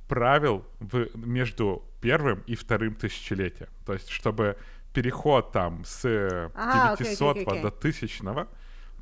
правил 0.08 0.66
в, 0.80 1.08
между 1.16 1.84
первым 2.02 2.44
и 2.48 2.56
вторым 2.56 2.96
тысячелетием. 2.96 3.70
То 3.86 3.94
есть, 3.94 4.10
чтобы 4.10 4.58
переход 4.95 5.53
там 5.53 5.85
с 5.85 6.05
э, 6.05 6.51
Ага, 6.55 6.93
окей, 6.93 7.07
окей, 7.07 7.17
900 7.17 7.37
окей. 7.49 7.63
до 7.63 7.69
1000 7.69 8.47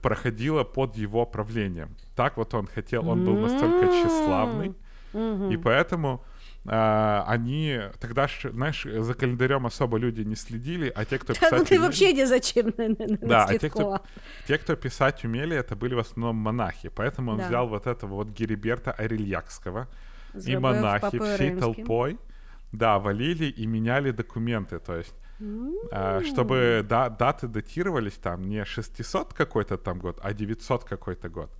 проходило 0.02 0.64
под 0.64 0.96
его 0.96 1.26
правлением. 1.26 1.88
Так 2.14 2.36
вот 2.36 2.55
он 2.55 2.66
хотел, 2.66 3.09
он 3.09 3.24
был 3.24 3.36
настолько 3.38 3.86
тщеславный, 3.86 4.74
и 5.52 5.56
поэтому 5.56 6.20
а, 6.66 7.24
они 7.26 7.80
тогда, 7.98 8.28
ж, 8.28 8.50
знаешь, 8.52 8.86
за 8.98 9.14
календарем 9.14 9.64
особо 9.66 9.98
люди 9.98 10.24
не 10.24 10.36
следили, 10.36 10.92
а 10.96 11.05
те, 11.05 11.18
кто 11.18 11.32
Та, 11.32 11.40
ну 11.42 11.50
писать 11.50 11.68
ти 11.68 11.78
умели- 11.78 11.88
взагалі 11.90 12.14
ні 12.14 12.26
за 12.26 12.40
чим 12.40 12.72
не, 12.78 12.88
не, 12.88 13.06
не 13.06 13.16
да, 13.28 13.38
а 13.44 13.46
те 13.46 13.59
кто, 13.59 13.60
слідкував. 13.60 14.00
те, 14.46 14.59
кто 14.59 14.76
писать 14.76 15.24
умели, 15.24 15.56
это 15.56 15.76
были 15.76 15.94
в 15.94 15.98
основном 15.98 16.36
монахи. 16.36 16.90
Поэтому 16.90 17.30
он 17.32 17.38
Да. 17.38 17.46
взял 17.46 17.68
вот 17.68 17.86
этого 17.86 18.14
вот 18.14 18.28
Гериберта 18.40 18.90
Арильякского. 18.92 19.86
и 20.34 20.38
Зробив 20.40 20.60
монахи 20.60 21.00
Папою 21.00 21.22
всей 21.22 21.48
Римським. 21.48 21.60
толпой, 21.60 22.18
да, 22.72 22.98
валили 22.98 23.46
и 23.60 23.66
меняли 23.66 24.10
документы. 24.12 24.78
То 24.78 24.96
есть, 24.96 25.14
а, 25.91 26.21
чтобы 26.23 26.85
да- 26.87 27.09
даты 27.09 27.47
датировались 27.47 28.13
там 28.13 28.43
не 28.43 28.65
600 28.65 29.33
какой-то 29.33 29.77
там 29.77 29.99
год, 29.99 30.19
а 30.21 30.33
900 30.33 30.83
какой-то 30.83 31.29
год. 31.29 31.51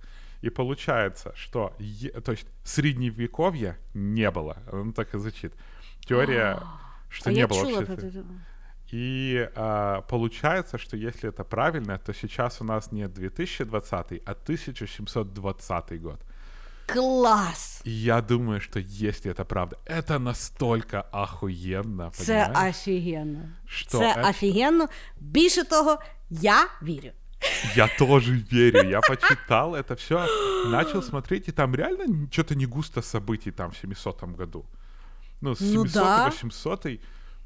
И 0.42 0.50
получается, 0.50 1.32
что 1.36 1.72
е- 1.78 2.20
то 2.20 2.32
есть 2.32 2.46
средневековья 2.64 3.76
не 3.94 4.30
было. 4.30 4.56
Он 4.72 4.92
так 4.92 5.14
и 5.14 5.18
звучит. 5.18 5.54
Теория, 6.00 6.58
что 7.08 7.30
а 7.30 7.32
не 7.32 7.46
было 7.46 7.64
вообще. 7.70 8.24
И 8.92 9.50
а, 9.56 10.02
получается, 10.02 10.78
что 10.78 10.96
если 10.96 11.30
это 11.30 11.44
правильно, 11.44 11.98
то 11.98 12.12
сейчас 12.12 12.60
у 12.60 12.64
нас 12.64 12.92
не 12.92 13.08
2020, 13.08 14.22
а 14.24 14.34
1720 14.34 16.02
год. 16.02 16.20
Клас! 16.85 17.81
И 17.85 17.91
я 17.91 18.21
думаю, 18.21 18.61
что 18.61 18.79
если 18.79 19.31
это 19.31 19.45
правда, 19.45 19.77
это 19.85 20.19
настолько 20.19 21.03
охуенно, 21.11 22.09
Це 22.13 22.45
понимаешь? 22.45 22.75
офігенно. 22.75 23.39
Что 23.65 23.97
Це 23.97 24.13
это- 24.13 24.29
офігенно. 24.29 24.87
Більше 25.19 25.63
того, 25.63 25.99
я 26.29 26.67
вірю. 26.83 27.11
Я 27.75 27.87
тоже 27.99 28.43
верю, 28.51 28.89
я 28.89 28.99
почитал 29.01 29.75
это 29.75 29.93
все, 29.95 30.25
начал 30.71 31.01
смотреть, 31.01 31.47
и 31.49 31.51
там 31.51 31.75
реально 31.75 32.27
что-то 32.31 32.55
не 32.55 32.65
густо 32.65 33.01
событий 33.01 33.51
там 33.51 33.69
в 33.71 33.77
700 33.77 34.23
году. 34.37 34.65
Ну, 35.41 35.51
с 35.55 35.61
Ну 35.61 35.67
700 35.87 35.93
да. 36.03 36.27
800 36.27 36.99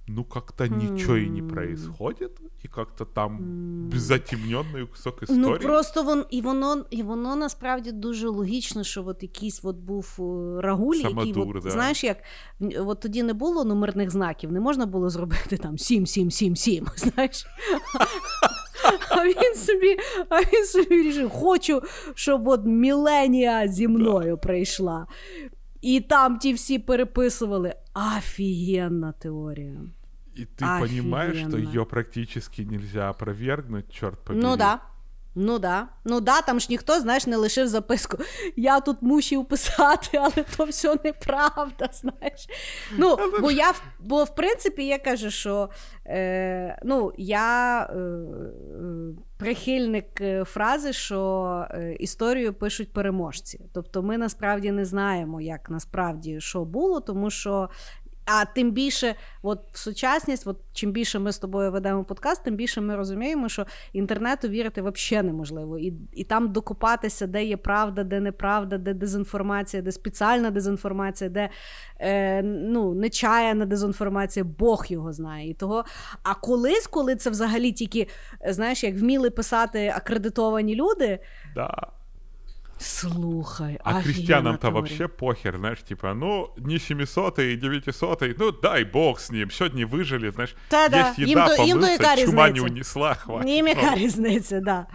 ну 0.09 0.25
как-то 0.25 0.69
ничего 0.69 1.17
и 1.17 1.29
не 1.29 1.43
происходит, 1.43 2.41
и 2.65 2.69
как-то 2.69 3.05
там 3.05 3.91
затемненный 3.95 4.87
кусок 4.87 5.23
истории. 5.23 5.41
Ну 5.41 5.59
просто 5.59 6.03
вон 6.03 6.25
і 6.31 6.41
воно, 6.41 6.85
і 6.91 7.03
воно 7.03 7.37
насправді 7.37 7.93
дуже 7.93 8.29
логічно, 8.29 8.85
що 8.85 9.07
от 9.07 9.23
якийсь 9.23 9.61
от 9.63 9.77
був 9.77 10.17
е, 10.19 10.61
рагуль, 10.63 10.97
який 10.97 11.11
Самодур, 11.11 11.57
от, 11.57 11.63
да. 11.63 11.71
знаєш, 11.71 12.05
як 12.05 12.17
от 12.79 13.01
тоді 13.01 13.23
не 13.23 13.33
було 13.33 13.65
номерних 13.65 14.11
знаків, 14.11 14.53
не 14.53 14.61
можна 14.61 14.87
було 14.87 15.11
зробити 15.11 15.57
там 15.57 15.79
7, 15.79 16.07
7, 16.07 16.31
7, 16.31 16.57
7, 16.57 16.87
знаєш. 16.97 17.47
А 19.11 19.25
він 19.25 19.55
собі, 19.55 19.97
а 20.29 20.41
він 20.41 20.65
собі 20.65 21.03
рішив, 21.03 21.31
хочу, 21.31 21.83
щоб 22.15 22.49
от 22.49 22.65
міленія 22.65 23.69
зі 23.69 23.89
мною 23.89 24.39
прийшла. 24.39 25.07
І 25.81 26.01
там 26.01 26.39
ті 26.39 26.53
всі 26.53 26.79
переписували. 26.79 27.75
Офігенна 28.19 29.13
теорія. 29.13 29.81
И 30.39 30.44
ты 30.44 30.65
понимаешь, 30.81 31.36
что 31.36 31.48
Офигенно. 31.48 31.69
ее 31.69 31.85
практически 31.85 32.62
нельзя 32.62 33.09
опровергнуть, 33.09 33.90
черт 33.90 34.24
побери. 34.24 34.43
Ну 34.43 34.56
да. 34.56 34.81
Ну 35.35 35.59
да. 35.59 35.89
Ну 36.05 36.20
да, 36.20 36.40
там 36.40 36.60
ж 36.60 36.66
ніхто, 36.70 37.01
знаєш, 37.01 37.27
не 37.27 37.36
лишив 37.36 37.69
записку. 37.69 38.16
Я 38.56 38.81
тут 38.81 39.02
мусив 39.02 39.44
писати, 39.48 40.19
але 40.19 40.44
то 40.56 40.65
все 40.65 40.97
неправда, 41.05 41.89
знаєш. 41.93 42.47
Ну, 42.97 43.16
бо 43.40 43.51
я 43.51 43.73
бо 44.01 44.24
в 44.24 44.35
принципі 44.35 44.86
я 44.86 44.98
кажу, 44.98 45.31
що 45.31 45.70
е, 46.06 46.81
ну, 46.85 47.12
я 47.19 47.82
е, 47.82 47.98
е, 47.98 48.19
прихильник 49.39 50.20
е, 50.20 50.44
фрази, 50.44 50.93
що 50.93 51.66
е, 51.70 51.94
історію 52.01 52.55
пишуть 52.55 52.93
переможці. 52.93 53.60
Тобто 53.74 54.02
ми 54.02 54.19
насправді 54.19 54.73
не 54.73 54.85
знаємо, 54.85 55.40
як 55.40 55.70
насправді 55.70 56.40
що 56.40 56.65
було, 56.65 57.01
тому 57.01 57.31
що. 57.31 57.69
А 58.31 58.45
тим 58.45 58.71
більше, 58.71 59.15
от 59.43 59.61
сучасність, 59.73 60.47
от 60.47 60.61
чим 60.73 60.93
більше 60.93 61.19
ми 61.19 61.33
з 61.33 61.39
тобою 61.39 61.73
ведемо 61.73 62.05
подкаст, 62.05 62.45
тим 62.45 62.57
більше 62.57 62.81
ми 62.81 62.97
розуміємо, 62.97 63.49
що 63.49 63.67
інтернету 63.93 64.49
вірити 64.49 64.83
взагалі 64.83 65.27
неможливо. 65.27 65.79
І, 65.79 65.95
і 66.13 66.25
там 66.25 66.53
докопатися, 66.53 67.27
де 67.27 67.45
є 67.45 67.57
правда, 67.57 68.05
де 68.05 68.21
неправда, 68.21 68.79
де 68.79 68.95
дезінформація, 68.95 69.83
де 69.83 69.93
спеціальна 69.93 70.51
дезінформація, 70.51 71.31
де 71.31 71.49
е, 72.01 72.43
ну, 72.43 72.95
нечаяна 72.95 73.67
дезінформація, 73.67 74.45
Бог 74.45 74.87
його 74.89 75.13
знає. 75.13 75.51
І 75.51 75.55
того, 75.55 75.85
а 76.23 76.35
колись, 76.35 76.87
коли 76.87 77.17
це 77.17 77.31
взагалі 77.31 77.73
тільки, 77.73 78.09
знаєш, 78.49 78.85
як 78.85 78.99
вміли 78.99 79.31
писати 79.31 79.93
акредитовані 79.97 80.75
люди, 80.75 81.19
Да. 81.55 81.98
слухай, 82.78 83.80
А 83.84 83.90
офігенна 83.90 84.04
крестьянам-то 84.04 84.62
теорія. 84.62 84.82
вообще 84.82 85.08
похер, 85.08 85.58
знаешь, 85.58 85.82
типа, 85.84 86.14
ну, 86.14 86.50
не 86.58 86.80
700 86.80 87.40
и 87.40 87.56
900 87.56 88.22
ну, 88.40 88.52
дай 88.52 88.86
бог 88.86 89.20
с 89.20 89.32
ним, 89.32 89.52
сегодня 89.52 89.86
выжили, 89.88 90.32
знаешь, 90.32 90.56
Та-да, 90.68 91.00
есть 91.10 91.20
їм 91.20 91.30
еда, 91.30 91.48
то- 91.58 91.64
їм 91.64 91.80
то 91.80 91.86
помылся, 91.86 91.91
яка 91.91 92.16
чума 92.26 92.48
не 92.48 92.54
різниця? 92.54 92.74
унесла, 92.74 93.14
хватит. 93.14 93.45
Ні, 93.45 93.62
Ну, 93.62 93.68
яка 93.68 93.95
різниця, 93.95 94.60
да. 94.60 94.86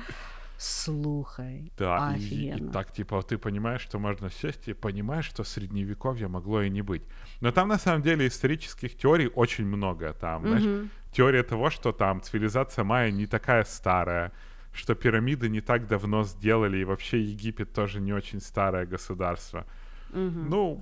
Слухай, 0.59 1.71
Да, 1.79 2.15
и, 2.17 2.21
и 2.21 2.27
офігенно. 2.27 2.73
так, 2.73 2.91
типа, 2.93 3.17
ты 3.17 3.37
понимаешь, 3.39 3.83
что 3.83 3.99
можно 3.99 4.31
сесть 4.31 4.69
и 4.69 4.75
понимаешь, 4.75 5.27
что 5.27 5.45
средневековья 5.45 6.29
могло 6.29 6.63
и 6.63 6.71
не 6.71 6.83
быть. 6.83 7.03
Но 7.41 7.53
там, 7.53 7.69
на 7.69 7.79
самом 7.79 8.03
деле, 8.03 8.27
исторических 8.27 8.95
теорий 8.97 9.29
очень 9.37 9.67
много. 9.67 10.13
Там, 10.13 10.43
знаешь, 10.49 10.65
теория 11.13 11.43
того, 11.43 11.71
что 11.71 11.93
там 11.93 12.21
цивилизация 12.21 12.85
майя 12.85 13.11
не 13.13 13.27
такая 13.27 13.65
старая, 13.65 14.31
что 14.74 14.96
пирамиды 14.96 15.50
не 15.50 15.62
так 15.62 15.88
давно 15.88 16.24
сделали, 16.24 16.78
и 16.78 16.84
вообще 16.86 17.20
Египет 17.22 17.74
тоже 17.74 18.02
не 18.02 18.14
очень 18.14 18.42
старое 18.42 18.86
государство. 18.86 19.66
Ну, 20.14 20.82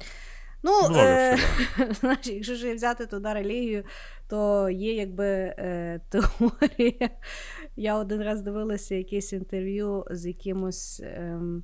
Ну, 0.63 0.71
Много 0.89 0.99
е- 0.99 1.37
знаєш, 1.99 2.27
якщо 2.27 2.55
ж 2.55 2.73
взяти 2.73 3.05
туди 3.05 3.33
релігію, 3.33 3.83
то 4.29 4.69
є 4.69 4.93
якби 4.93 5.25
е, 5.25 6.01
теорія. 6.09 7.09
Я 7.75 7.97
один 7.97 8.21
раз 8.21 8.41
дивилася 8.41 8.95
якесь 8.95 9.33
інтерв'ю 9.33 10.05
з 10.11 10.25
якимось. 10.25 11.01
ем, 11.03 11.63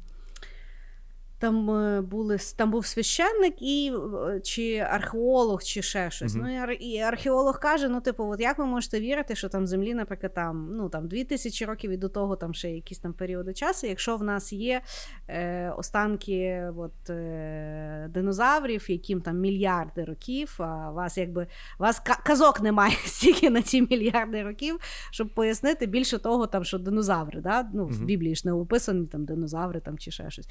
там, 1.40 1.72
е, 1.72 2.02
були, 2.02 2.38
там 2.56 2.72
був 2.72 2.86
священник 2.86 3.62
і, 3.62 3.94
е, 4.28 4.40
чи 4.40 4.78
археолог, 4.78 5.64
чи 5.64 5.82
ще 5.82 6.12
щось. 6.12 6.36
Мгм. 6.36 6.48
Ну, 6.48 6.72
і, 6.74 7.00
археолог 7.00 7.60
каже: 7.60 7.90
ну, 7.90 8.02
типу, 8.02 8.24
от 8.24 8.40
як 8.40 8.58
ви 8.58 8.66
можете 8.66 9.00
вірити, 9.00 9.36
що 9.36 9.50
там 9.50 9.68
землі, 9.68 9.94
наприклад, 9.94 10.34
там, 10.34 10.70
ну, 10.72 10.90
там 10.90 11.08
2000 11.08 11.66
років 11.66 11.92
і 11.92 11.98
до 11.98 12.10
того 12.10 12.36
там 12.36 12.54
ще 12.54 12.72
якісь 12.72 13.00
там 13.00 13.14
періоди 13.14 13.54
часу, 13.54 13.88
якщо 13.88 14.18
в 14.18 14.24
нас 14.24 14.54
є 14.54 14.82
е, 15.28 15.74
останки 15.78 16.64
от, 16.78 17.10
е, 17.10 18.10
динозаврів, 18.14 18.92
яким 18.92 19.22
там 19.22 19.40
мільярди 19.40 20.04
років, 20.04 20.56
а 20.60 20.92
у 20.92 20.94
вас 20.94 21.18
якби 21.18 21.48
вас 21.80 22.00
казок 22.00 22.62
немає 22.62 22.96
стільки 23.06 23.50
на 23.50 23.62
ці 23.62 23.82
мільярди 23.82 24.44
років, 24.44 24.78
щоб 25.12 25.34
пояснити 25.34 25.86
більше 25.86 26.18
того, 26.18 26.48
там, 26.48 26.64
що 26.64 26.78
динозаври, 26.78 27.42
да? 27.42 27.70
ну, 27.74 27.86
в 27.86 28.04
Біблії 28.04 28.36
ж 28.36 28.42
не 28.46 28.54
описані 28.54 29.06
там 29.06 29.26
динозаври 29.26 29.80
там, 29.80 29.98
чи 29.98 30.12
ще 30.12 30.32
щось. 30.32 30.48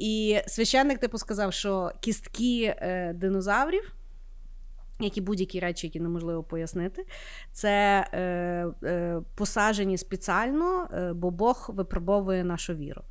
І 0.00 0.40
священник, 0.46 0.98
типу, 0.98 1.18
сказав, 1.18 1.52
що 1.52 1.92
кістки 2.00 2.74
е, 2.78 3.12
динозаврів 3.12 3.94
як 5.00 5.16
і 5.16 5.20
будь-які 5.20 5.60
речі, 5.60 5.86
які 5.86 6.00
неможливо 6.00 6.42
пояснити, 6.42 7.06
це 7.52 8.06
е, 8.12 8.18
е, 8.84 9.20
посаджені 9.34 9.98
спеціально, 9.98 10.88
е, 10.94 11.12
бо 11.12 11.30
Бог 11.30 11.70
випробовує 11.72 12.44
нашу 12.44 12.74
віру. 12.74 13.02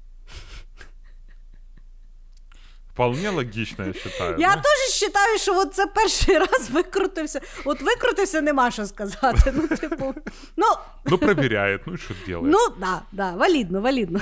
Вполне 2.98 3.30
логічно, 3.30 3.86
я 3.86 3.92
вважаю. 3.92 4.36
Я 4.38 4.48
да? 4.48 4.62
теж 4.62 5.02
вважаю, 5.02 5.38
що 5.38 5.60
от 5.60 5.74
це 5.74 5.86
перший 5.86 6.38
раз 6.38 6.70
викрутився. 6.70 7.40
От 7.64 7.82
викрутився, 7.82 8.40
нема 8.40 8.70
що 8.70 8.86
сказати. 8.86 9.52
Ну, 9.56 9.68
типу, 9.68 10.14
ну, 10.56 10.66
ну 11.06 11.18
перевіряє, 11.18 11.80
ну 11.86 11.94
і 11.94 11.96
що 11.96 12.14
робить? 12.28 12.52
Ну, 12.52 12.58
да, 12.80 13.02
да, 13.12 13.32
валідно, 13.32 13.80
валідно. 13.80 14.20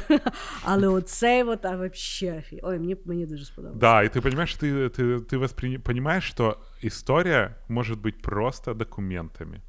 Але 0.65 0.89
оцей 0.89 1.43
от, 1.43 1.65
а 1.67 1.77
вообще, 1.77 2.43
ой, 2.63 2.79
мені, 2.79 2.97
мені 3.05 3.27
дуже 3.27 3.45
сподобалось. 3.45 3.81
Да, 3.81 4.03
и 4.03 4.09
ты 4.09 4.21
понимаешь, 4.21 4.55
ты, 4.55 4.89
ты, 4.89 5.21
ты 5.21 5.39
воспри... 5.39 5.79
понимаешь, 5.79 6.25
что 6.25 6.57
история 6.83 7.57
может 7.69 7.99
быть 7.99 8.23
просто 8.23 8.75
документами. 8.75 9.61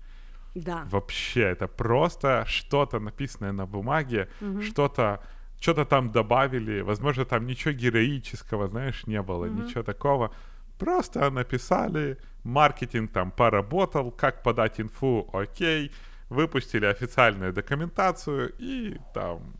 Да. 0.56 0.88
Вообще, 0.92 1.42
это 1.42 1.68
просто 1.68 2.46
что-то 2.48 3.00
написанное 3.00 3.52
на 3.52 3.66
бумаге, 3.66 4.28
угу. 4.42 4.62
что-то 4.62 5.20
что-то 5.60 5.86
там 5.86 6.10
добавили, 6.10 6.82
возможно, 6.82 7.26
там 7.26 7.46
ничего 7.46 7.74
героического, 7.74 8.68
знаешь, 8.68 9.08
не 9.08 9.22
было, 9.22 9.46
mm-hmm. 9.46 9.66
ничего 9.66 9.84
такого. 9.84 10.32
Просто 10.78 11.30
написали, 11.32 12.18
маркетинг 12.44 13.12
там 13.12 13.32
поработал, 13.32 14.12
как 14.12 14.44
подать 14.44 14.80
инфу, 14.80 15.30
окей, 15.34 15.92
выпустили 16.30 16.86
официальную 16.86 17.54
документацию 17.54 18.50
і 18.60 18.96
там. 19.14 19.54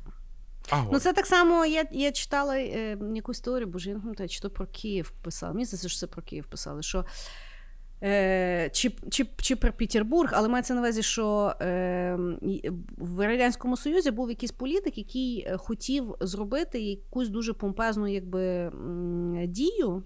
Агонь. 0.70 0.90
Ну, 0.94 1.00
це 1.00 1.14
так 1.14 1.26
само. 1.26 1.66
Я 1.66 1.86
я 1.92 2.12
читала 2.12 2.58
е, 2.58 2.98
якусь 3.16 3.40
теорію, 3.40 3.68
боже, 3.68 3.90
я 3.90 3.96
не 3.96 4.02
пам'ятаю, 4.02 4.30
чи 4.30 4.42
то 4.42 4.50
про 4.50 4.66
Київ 4.66 5.12
писала. 5.22 5.54
Мені 5.54 5.66
здається, 5.66 5.90
що 5.90 6.00
це 6.00 6.08
про 6.08 6.22
Київ 6.22 6.46
писали. 6.46 6.84
що 6.84 7.06
Е, 8.03 8.71
Чи 8.73 8.91
чи, 9.11 9.27
чи 9.37 9.57
про 9.57 9.73
Петербург, 9.73 10.31
але 10.35 10.49
мається 10.49 10.75
на 10.75 10.81
увазі, 10.81 11.03
що 11.03 11.55
е, 11.61 12.19
в 12.97 13.27
Радянському 13.27 13.77
Союзі 13.77 14.11
був 14.11 14.29
якийсь 14.29 14.53
політик, 14.53 14.99
який 14.99 15.47
е, 15.49 15.57
хотів 15.57 16.15
зробити 16.21 16.81
якусь 16.81 17.29
дуже 17.29 17.53
помпезну 17.53 18.09
якби, 18.09 18.73
дію. 19.47 20.03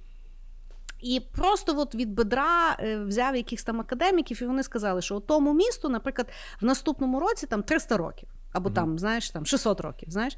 І 1.03 1.21
просто 1.21 1.81
от 1.81 1.95
від 1.95 2.15
бедра 2.15 2.77
е, 2.81 2.99
взяв 2.99 3.37
якихось 3.37 3.65
там 3.65 3.81
академіків, 3.81 4.43
і 4.43 4.47
вони 4.47 4.63
сказали, 4.63 5.03
що 5.03 5.21
тому 5.21 5.55
місту, 5.55 5.89
наприклад, 5.89 6.29
в 6.61 6.65
наступному 6.65 7.21
році 7.21 7.47
там 7.47 7.63
300 7.63 7.97
років, 7.97 8.29
або 8.53 8.69
mm-hmm. 8.69 8.75
там, 8.75 8.99
знаєш, 8.99 9.31
там 9.31 9.47
600 9.47 9.81
років. 9.81 10.11
знаєш. 10.11 10.37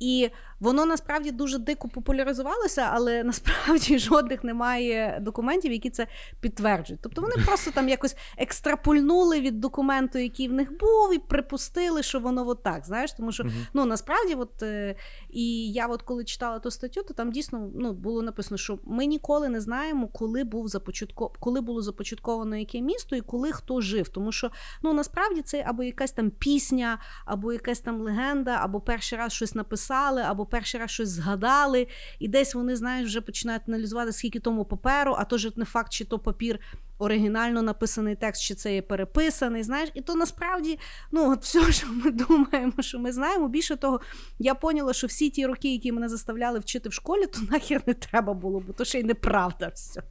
І 0.00 0.30
воно 0.60 0.86
насправді 0.86 1.30
дуже 1.30 1.58
дико 1.58 1.88
популяризувалося, 1.88 2.88
але 2.92 3.24
насправді 3.24 3.98
жодних 3.98 4.44
немає 4.44 5.18
документів, 5.20 5.72
які 5.72 5.90
це 5.90 6.06
підтверджують. 6.40 7.00
Тобто 7.02 7.22
вони 7.22 7.34
просто 7.46 7.70
там 7.70 7.88
якось 7.88 8.16
екстрапульнули 8.36 9.40
від 9.40 9.60
документу, 9.60 10.18
який 10.18 10.48
в 10.48 10.52
них 10.52 10.78
був, 10.78 11.14
і 11.14 11.18
припустили, 11.18 12.02
що 12.02 12.20
воно 12.20 12.48
от 12.48 12.62
так. 12.62 12.86
Знаєш, 12.86 13.12
тому 13.12 13.32
що 13.32 13.44
ну 13.74 13.84
насправді, 13.84 14.34
от 14.34 14.62
е, 14.62 14.96
і 15.32 15.72
я, 15.72 15.86
от 15.86 16.02
коли 16.02 16.24
читала 16.24 16.58
ту 16.58 16.70
статтю, 16.70 17.02
то 17.02 17.14
там 17.14 17.32
дійсно 17.32 17.70
ну 17.74 17.92
було 17.92 18.22
написано, 18.22 18.58
що 18.58 18.78
ми 18.84 19.06
ніколи 19.06 19.48
не 19.48 19.60
знаємо, 19.60 20.08
коли 20.08 20.44
був 20.44 20.68
започатко, 20.68 21.32
коли 21.40 21.60
було 21.60 21.82
започатковано 21.82 22.56
яке 22.56 22.80
місто 22.80 23.16
і 23.16 23.20
коли 23.20 23.52
хто 23.52 23.80
жив. 23.80 24.08
Тому 24.08 24.32
що 24.32 24.50
ну 24.82 24.92
насправді 24.92 25.42
це 25.42 25.64
або 25.66 25.82
якась 25.82 26.12
там 26.12 26.30
пісня, 26.30 26.98
або 27.24 27.52
якась 27.52 27.80
там 27.80 28.00
легенда, 28.00 28.58
або 28.60 28.80
перший 28.80 29.18
раз 29.18 29.32
щось 29.32 29.54
написали, 29.54 30.22
або 30.22 30.46
перший 30.46 30.80
раз 30.80 30.90
щось 30.90 31.08
згадали, 31.08 31.86
і 32.18 32.28
десь 32.28 32.54
вони, 32.54 32.76
знаєш, 32.76 33.08
вже 33.08 33.20
починають 33.20 33.62
аналізувати, 33.68 34.12
скільки 34.12 34.40
тому 34.40 34.64
паперу, 34.64 35.14
а 35.18 35.24
то 35.24 35.38
ж 35.38 35.52
не 35.56 35.64
факт, 35.64 35.92
чи 35.92 36.04
то 36.04 36.18
папір 36.18 36.60
оригінально 36.99 37.61
написаний 37.61 38.15
текст, 38.15 38.43
чи 38.43 38.55
це 38.55 38.73
є 38.75 38.81
переписаний. 38.81 39.63
Знаєш, 39.63 39.89
і 39.93 40.01
то 40.01 40.15
насправді 40.15 40.79
ну, 41.11 41.31
от 41.31 41.43
все, 41.43 41.71
що 41.71 41.87
ми 41.87 42.11
думаємо, 42.11 42.73
що 42.79 42.99
ми 42.99 43.11
знаємо. 43.11 43.47
Більше 43.47 43.75
того, 43.75 44.01
я 44.39 44.55
поняла, 44.55 44.93
що 44.93 45.07
всі 45.07 45.29
ті 45.29 45.45
роки, 45.45 45.73
які 45.73 45.91
мене 45.91 46.09
заставляли 46.09 46.59
вчити 46.59 46.89
в 46.89 46.93
школі, 46.93 47.25
то 47.25 47.39
нахер 47.51 47.81
не 47.85 47.93
треба 47.93 48.33
було, 48.33 48.59
бо 48.67 48.73
то 48.73 48.85
ще 48.85 48.99
й 48.99 49.03
неправда 49.03 49.71
все. 49.75 50.03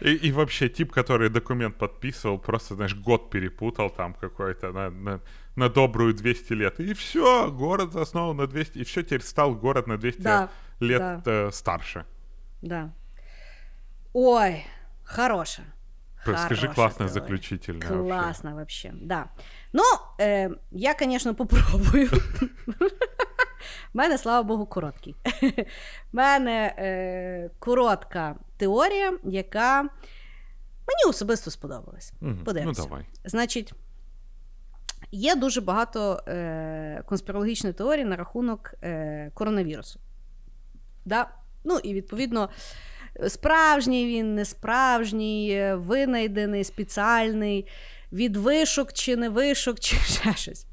И, 0.00 0.28
и 0.28 0.32
вообще 0.32 0.68
тип, 0.68 0.92
который 0.92 1.30
документ 1.30 1.76
подписывал, 1.76 2.38
просто, 2.38 2.74
знаешь, 2.74 2.94
год 2.94 3.30
перепутал 3.30 3.90
там 3.90 4.14
какой-то 4.14 4.72
на, 4.72 4.90
на, 4.90 5.20
на 5.56 5.68
добрую 5.68 6.14
200 6.14 6.52
лет. 6.52 6.80
И 6.80 6.92
все, 6.92 7.50
город 7.50 7.96
основан 7.96 8.36
на 8.36 8.46
200, 8.46 8.78
и 8.78 8.84
все, 8.84 9.02
теперь 9.02 9.22
стал 9.22 9.54
город 9.54 9.86
на 9.86 9.96
200 9.96 10.20
да, 10.20 10.50
лет 10.80 11.00
да. 11.00 11.22
Э, 11.26 11.50
старше. 11.52 12.04
Да. 12.62 12.92
Ой, 14.13 14.65
хорошая. 15.03 15.67
Скажи 16.21 16.67
классно 16.67 17.07
заключительно. 17.07 17.85
Классно 17.85 18.55
вообще. 18.55 18.89
вообще, 18.89 19.05
да. 19.05 19.29
Ну, 19.73 19.83
э, 20.19 20.49
я, 20.71 20.93
конечно, 20.93 21.33
попробую. 21.33 22.09
У 23.93 23.97
мене, 23.97 24.17
слава 24.17 24.43
Богу, 24.43 24.65
короткий. 24.65 25.15
У 25.23 25.65
мене 26.11 26.75
е, 26.77 27.49
коротка 27.59 28.35
теорія, 28.57 29.13
яка 29.23 29.81
мені 29.81 31.09
особисто 31.09 31.51
сподобалась. 31.51 32.13
Угу. 32.21 32.35
Подивимося. 32.45 32.81
Ну, 32.81 32.87
давай. 32.87 33.05
Значить, 33.25 33.73
є 35.11 35.35
дуже 35.35 35.61
багато 35.61 36.23
е, 36.27 37.03
конспірологічних 37.05 37.75
теорій 37.75 38.05
на 38.05 38.15
рахунок 38.15 38.73
е, 38.83 39.31
коронавірусу. 39.33 39.99
Да? 41.05 41.29
Ну, 41.63 41.77
і 41.77 41.93
відповідно. 41.93 42.49
Справжній 43.27 44.05
він, 44.05 44.35
несправжній, 44.35 45.73
винайдений, 45.75 46.63
спеціальний, 46.63 47.67
від 48.11 48.37
вишок 48.37 48.93
чи 48.93 49.15
не 49.15 49.29
вишок, 49.29 49.79
чи 49.79 49.95
ще 50.05 50.33
щось. 50.35 50.65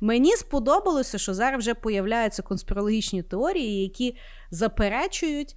Мені 0.00 0.36
сподобалося, 0.36 1.18
що 1.18 1.34
зараз 1.34 1.58
вже 1.60 1.74
появляються 1.74 2.42
конспірологічні 2.42 3.22
теорії, 3.22 3.82
які 3.82 4.16
заперечують 4.50 5.56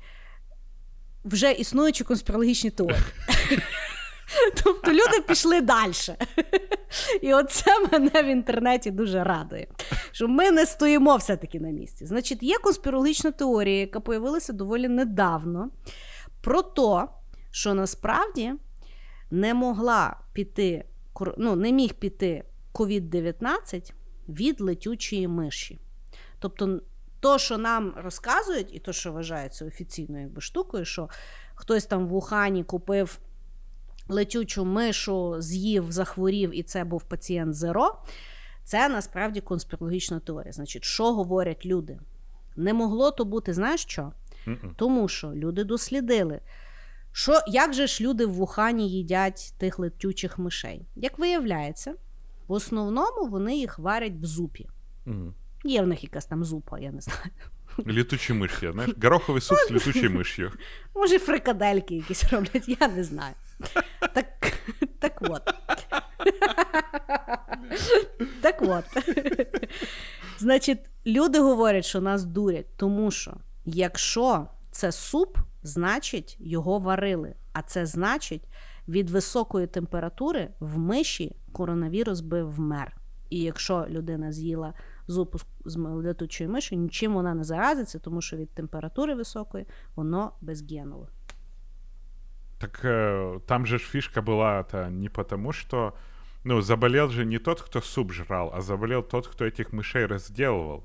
вже 1.25 1.51
існуючі 1.51 2.03
конспірологічні 2.03 2.69
теорії. 2.69 2.99
Тобто 4.63 4.91
люди 4.91 5.21
пішли 5.27 5.61
далі. 5.61 5.91
І 7.21 7.33
оце 7.33 7.79
мене 7.91 8.23
в 8.23 8.25
інтернеті 8.25 8.91
дуже 8.91 9.23
радує. 9.23 9.67
Що 10.11 10.27
ми 10.27 10.51
не 10.51 10.65
стоїмо 10.65 11.15
все-таки 11.15 11.59
на 11.59 11.69
місці. 11.69 12.05
Значить, 12.05 12.43
є 12.43 12.57
конспірологічна 12.57 13.31
теорія, 13.31 13.79
яка 13.79 13.99
появилася 13.99 14.53
доволі 14.53 14.87
недавно, 14.87 15.69
про 16.45 16.61
те, 16.61 17.07
що 17.51 17.73
насправді 17.73 18.53
не 19.31 19.53
могла 19.53 20.17
піти, 20.33 20.85
ну, 21.37 21.55
не 21.55 21.71
міг 21.71 21.93
піти 21.93 22.43
COVID-19 22.73 23.93
від 24.29 24.61
летючої 24.61 25.27
миші. 25.27 25.79
Тобто, 26.39 26.79
то, 27.19 27.37
що 27.37 27.57
нам 27.57 27.93
розказують, 27.97 28.73
і 28.73 28.79
то, 28.79 28.93
що 28.93 29.11
вважається 29.11 29.65
офіційною 29.65 30.23
якби, 30.23 30.41
штукою, 30.41 30.85
що 30.85 31.09
хтось 31.55 31.85
там 31.85 32.07
в 32.07 32.13
Ухані 32.13 32.63
купив 32.63 33.19
летючу 34.07 34.65
мишу, 34.65 35.41
з'їв, 35.41 35.91
захворів, 35.91 36.59
і 36.59 36.63
це 36.63 36.83
був 36.83 37.03
пацієнт 37.03 37.53
зеро, 37.53 38.01
це 38.63 38.89
насправді 38.89 39.41
конспірологічна 39.41 40.19
теорія. 40.19 40.51
Значить, 40.51 40.83
що 40.83 41.13
говорять 41.13 41.65
люди? 41.65 41.99
Не 42.55 42.73
могло 42.73 43.11
то 43.11 43.25
бути, 43.25 43.53
знаєш 43.53 43.81
що? 43.81 44.11
Mm-mm. 44.47 44.75
Тому 44.75 45.07
що 45.07 45.31
люди 45.35 45.63
дослідили. 45.63 46.39
Що, 47.11 47.41
Як 47.47 47.73
же 47.73 47.87
ж 47.87 48.03
люди 48.03 48.25
в 48.25 48.31
Вухані 48.31 48.89
їдять 48.89 49.53
тих 49.57 49.79
летючих 49.79 50.37
мишей? 50.37 50.85
Як 50.95 51.19
виявляється, 51.19 51.95
в 52.47 52.51
основному 52.51 53.27
вони 53.27 53.57
їх 53.57 53.79
варять 53.79 54.13
в 54.21 54.25
зупі. 54.25 54.67
Угу. 55.05 55.33
Є 55.63 55.81
в 55.81 55.87
них 55.87 56.03
якась 56.03 56.25
там 56.25 56.43
зупа, 56.43 56.79
я 56.79 56.91
не 56.91 57.01
знаю. 57.01 57.29
Літучі 57.87 58.33
миші, 58.33 58.71
знаєш, 58.71 58.91
гороховий 59.03 59.41
суп 59.41 59.57
з 59.69 59.71
літучою 59.71 60.11
миш'ю. 60.11 60.51
Може, 60.95 61.19
фрикадельки 61.19 61.95
якісь 61.95 62.23
роблять, 62.23 62.77
я 62.81 62.87
не 62.87 63.03
знаю. 63.03 63.35
Так 64.13 64.25
так 64.99 65.21
от. 65.21 65.41
Так 68.41 68.61
от. 68.61 68.85
Значить, 70.37 70.79
люди 71.05 71.39
говорять, 71.39 71.85
що 71.85 72.01
нас 72.01 72.23
дурять, 72.23 72.77
тому 72.77 73.11
що 73.11 73.33
якщо 73.64 74.46
це 74.70 74.92
суп, 74.92 75.38
значить 75.62 76.36
його 76.40 76.78
варили. 76.78 77.34
А 77.52 77.62
це 77.62 77.86
значить, 77.86 78.48
від 78.88 79.10
високої 79.10 79.66
температури 79.66 80.48
в 80.60 80.78
миші 80.78 81.36
коронавірус 81.52 82.20
би 82.20 82.42
вмер. 82.42 82.96
І 83.30 83.40
якщо 83.40 83.86
людина 83.88 84.32
з'їла 84.32 84.74
зупу 85.06 85.38
з 85.64 85.76
летучої 85.76 86.50
миші, 86.50 86.76
нічим 86.76 87.14
вона 87.14 87.34
не 87.34 87.44
заразиться, 87.44 87.98
тому 87.98 88.20
що 88.20 88.36
від 88.36 88.50
температури 88.50 89.14
високої 89.14 89.66
воно 89.96 90.32
безгенове. 90.40 91.06
Так 92.58 92.84
э, 92.84 93.40
там 93.46 93.66
же 93.66 93.78
ж 93.78 93.84
фишка 93.84 94.20
была 94.20 94.60
это 94.60 94.90
не 94.90 95.08
потому, 95.08 95.52
что 95.52 95.94
ну, 96.44 96.60
заболел 96.60 97.08
же 97.08 97.24
не 97.24 97.38
тот, 97.38 97.60
кто 97.60 97.80
суп 97.80 98.12
жрал, 98.12 98.50
а 98.54 98.60
заболел 98.60 99.02
тот, 99.02 99.26
кто 99.26 99.44
этих 99.44 99.72
мышей 99.72 100.06
разделывал. 100.06 100.84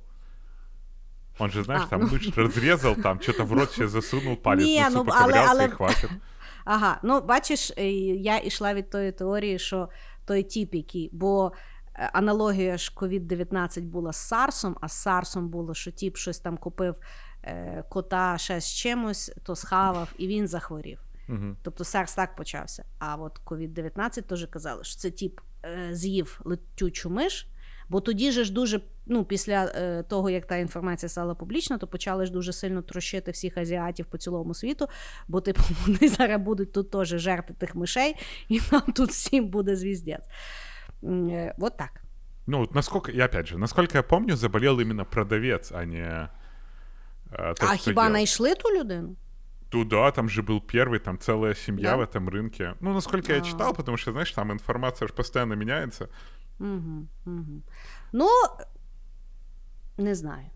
Он 1.41 1.51
же, 1.51 1.65
знаешь, 1.65 1.83
а, 1.87 1.91
там 1.91 2.01
ну... 2.01 2.19
разрезал, 2.37 2.95
там 2.95 3.21
что-то 3.21 3.45
в 3.45 3.53
рот 3.53 3.73
себе 3.73 3.89
засунул, 3.89 4.37
палец 4.37 4.67
не, 4.67 4.89
ну, 4.91 5.07
але, 5.09 5.39
але, 5.49 5.65
и 5.67 5.69
хватит. 5.69 6.11
Ага, 6.65 6.99
ну 7.03 7.21
бачиш, 7.21 7.73
е, 7.77 7.91
я 7.91 8.39
йшла 8.39 8.75
від 8.75 8.91
тої 8.91 9.13
теорії, 9.13 9.59
що 9.59 9.89
той 10.25 10.43
тіп, 10.43 10.75
який, 10.75 11.11
бо 11.13 11.53
е, 11.95 12.11
аналогія 12.13 12.77
ж 12.77 12.93
COVID-19 12.97 13.83
була 13.83 14.13
з 14.13 14.17
Сарсом, 14.17 14.77
а 14.81 14.89
з 14.89 14.93
Сарсом 14.93 15.49
було, 15.49 15.75
що 15.75 15.91
тіп 15.91 16.17
щось 16.17 16.39
там 16.39 16.57
купив 16.57 16.97
е, 17.43 17.85
кота 17.89 18.39
ще 18.39 18.61
з 18.61 18.73
чимось, 18.73 19.33
то 19.43 19.57
схавав, 19.57 20.09
і 20.19 20.27
він 20.27 20.49
захворів. 20.49 20.99
Мгм. 21.29 21.57
Тобто 21.63 21.85
Сарс 21.85 22.15
так 22.15 22.37
почався. 22.37 22.85
А 22.99 23.17
от 23.17 23.41
COVID-19 23.47 24.23
теж 24.23 24.47
казали, 24.51 24.85
що 24.85 24.97
це 24.97 25.11
тіп 25.11 25.41
з'їв 25.91 26.41
летючу 26.45 27.11
миш. 27.11 27.47
Бо 27.90 28.02
тоді 28.02 28.32
же 28.32 28.44
ж 28.44 28.54
дуже, 28.54 28.82
ну, 29.06 29.26
після 29.26 29.66
е, 29.66 30.04
того, 30.04 30.30
як 30.30 30.46
та 30.48 30.58
інформація 30.58 31.10
стала 31.10 31.36
публічна, 31.36 31.78
то 31.78 31.88
почали 31.88 32.26
ж 32.26 32.32
дуже 32.32 32.54
сильно 32.54 32.82
трощити 32.82 33.32
всіх 33.32 33.58
азіатів 33.58 34.06
по 34.06 34.18
цілому 34.18 34.54
світу, 34.54 34.88
бо 35.28 35.42
типу 35.42 35.62
вони 35.88 36.08
зараз 36.10 36.42
будуть 36.42 36.72
тут 36.74 36.92
теж 36.92 37.08
жерти 37.08 37.54
тих 37.54 37.76
мишей, 37.76 38.16
і 38.50 38.60
нам 38.72 38.82
тут 38.82 39.10
всім 39.10 39.48
буде 39.48 39.76
звіздець. 39.76 40.26
М, 41.04 41.30
е, 41.30 41.56
От 41.60 41.78
так. 41.78 42.02
Ну, 42.48 42.58
вот 42.60 42.76
насколько, 42.76 43.12
и 43.12 43.20
опять 43.26 43.48
же, 43.48 43.58
насколько 43.58 43.98
я 43.98 44.04
помню, 44.04 44.36
заболел 44.36 44.80
именно 44.80 45.06
продавец, 45.06 45.72
а 45.72 45.86
не... 45.86 46.30
э, 47.32 47.54
тот, 47.54 47.64
а 47.64 47.66
кто 47.66 47.78
хіба 47.78 47.94
делал. 48.02 48.10
знайшли 48.10 48.56
ту 48.56 48.70
людину? 48.70 49.16
Туда, 49.70 50.12
там 50.12 50.30
же 50.30 50.42
был 50.42 50.62
первый, 50.74 51.00
там 51.00 51.18
целая 51.18 51.56
семья 51.56 51.92
Да? 51.92 51.96
в 51.98 52.02
этом 52.02 52.30
рынке. 52.30 52.74
Ну, 52.82 52.94
насколько 52.94 53.34
я 53.34 53.40
А. 53.40 53.42
читал, 53.42 53.74
потому 53.74 53.98
что, 53.98 54.12
знаешь, 54.12 54.32
там 54.32 54.52
информация 54.52 55.08
же 55.08 55.14
постоянно 55.14 55.56
меняется. 55.56 56.08
Угу, 56.61 57.07
угу. 57.27 57.63
Ну, 58.13 58.29
не 59.99 60.15
знаю. 60.15 60.47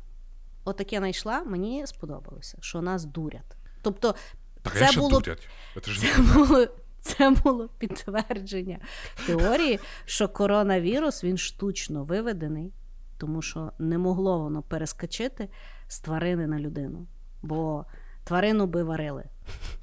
Отаке 0.64 0.98
знайшла, 0.98 1.42
мені 1.44 1.86
сподобалося, 1.86 2.58
що 2.60 2.82
нас 2.82 3.04
дурять. 3.04 3.56
Тобто, 3.82 4.14
Так, 4.62 4.74
це 4.76 4.98
було 4.98 5.20
дурять. 5.20 5.48
Це 5.82 6.22
було, 6.34 6.66
це 7.00 7.30
було 7.30 7.68
підтвердження 7.68 8.78
теорії, 9.26 9.80
що 10.04 10.28
коронавірус 10.28 11.24
він 11.24 11.38
штучно 11.38 12.04
виведений, 12.04 12.72
тому 13.18 13.42
що 13.42 13.72
не 13.78 13.98
могло 13.98 14.38
воно 14.38 14.62
перескочити 14.62 15.48
з 15.88 16.00
тварини 16.00 16.46
на 16.46 16.58
людину. 16.58 17.06
Бо 17.42 17.84
тварину 18.24 18.66
би 18.66 18.82
варили. 18.82 19.24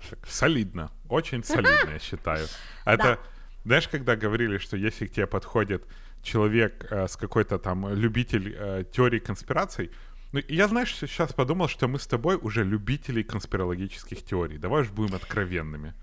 так 0.09 0.19
солидно. 0.27 0.89
Очень 1.09 1.43
солидно, 1.43 1.91
я 1.93 1.99
считаю. 1.99 2.47
А 2.85 2.93
Это, 2.93 2.97
Да. 3.03 3.17
знаешь, 3.65 3.87
когда 3.87 4.15
говорили, 4.15 4.57
что 4.59 4.77
если 4.77 5.07
к 5.07 5.13
тебе 5.13 5.27
подходит 5.27 5.81
человек 6.22 6.86
э, 6.90 7.06
с 7.08 7.16
какой-то 7.16 7.58
там 7.58 7.88
любитель 7.94 8.54
э, 8.58 8.84
теории 8.92 9.18
конспираций, 9.18 9.90
ну, 10.32 10.40
и 10.40 10.56
я, 10.56 10.68
знаешь, 10.68 10.94
сейчас 10.94 11.32
подумал, 11.32 11.68
что 11.68 11.88
мы 11.88 11.98
с 11.98 12.06
тобой 12.06 12.36
уже 12.42 12.64
любители 12.64 13.22
конспирологических 13.22 14.22
теорий. 14.22 14.58
Давай 14.58 14.82
уж 14.82 14.90
будем 14.90 15.14
откровенными. 15.14 15.94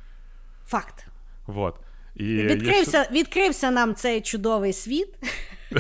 Факт. 0.65 1.07
Вот. 1.45 1.80
И 2.15 2.26
я 2.26 2.55
Відкрився, 2.55 3.10
відкрився 3.11 3.72
нам 3.72 3.95
цей 3.95 4.22
чудовий 4.22 4.73
світ. 4.73 5.10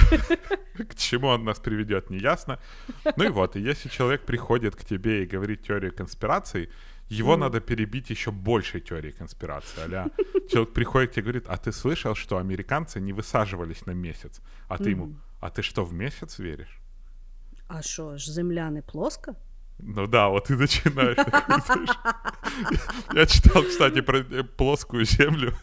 К 0.75 0.95
чему 0.95 1.27
он 1.27 1.43
нас 1.43 1.59
приведет, 1.59 2.09
неясно. 2.09 2.57
Ну 3.17 3.23
и 3.23 3.29
вот, 3.29 3.55
и 3.55 3.61
если 3.61 3.89
человек 3.89 4.25
приходит 4.25 4.75
к 4.75 4.83
тебе 4.83 5.23
и 5.23 5.25
говорит 5.25 5.61
теорию 5.61 5.91
конспирации, 5.91 6.69
его 7.08 7.36
надо 7.36 7.60
перебить 7.60 8.10
еще 8.10 8.30
большей 8.30 8.80
теорией 8.80 9.12
конспирации. 9.12 9.80
Аля, 9.80 10.10
человек 10.50 10.74
приходит 10.74 11.18
и 11.18 11.22
говорит, 11.22 11.44
а 11.48 11.56
ты 11.56 11.72
слышал, 11.72 12.14
что 12.14 12.36
американцы 12.36 13.00
не 13.00 13.12
высаживались 13.12 13.86
на 13.86 13.94
месяц? 13.94 14.40
А 14.68 14.76
ты 14.76 14.90
ему, 14.90 15.16
а 15.40 15.50
ты 15.50 15.62
что, 15.62 15.84
в 15.84 15.92
месяц 15.92 16.38
веришь? 16.38 16.80
А 17.68 17.82
що 17.82 18.16
ж, 18.16 18.30
земля 18.30 18.70
не 18.70 18.82
плоска? 18.82 19.34
Ну 19.78 20.06
да, 20.06 20.28
вот 20.28 20.48
ты 20.48 20.56
начинаешь. 20.56 21.16
такой. 21.16 21.86
Я 23.14 23.26
читал, 23.26 23.62
кстати, 23.62 24.02
про 24.02 24.18
э, 24.18 24.42
плоскую 24.42 25.04
землю, 25.04 25.54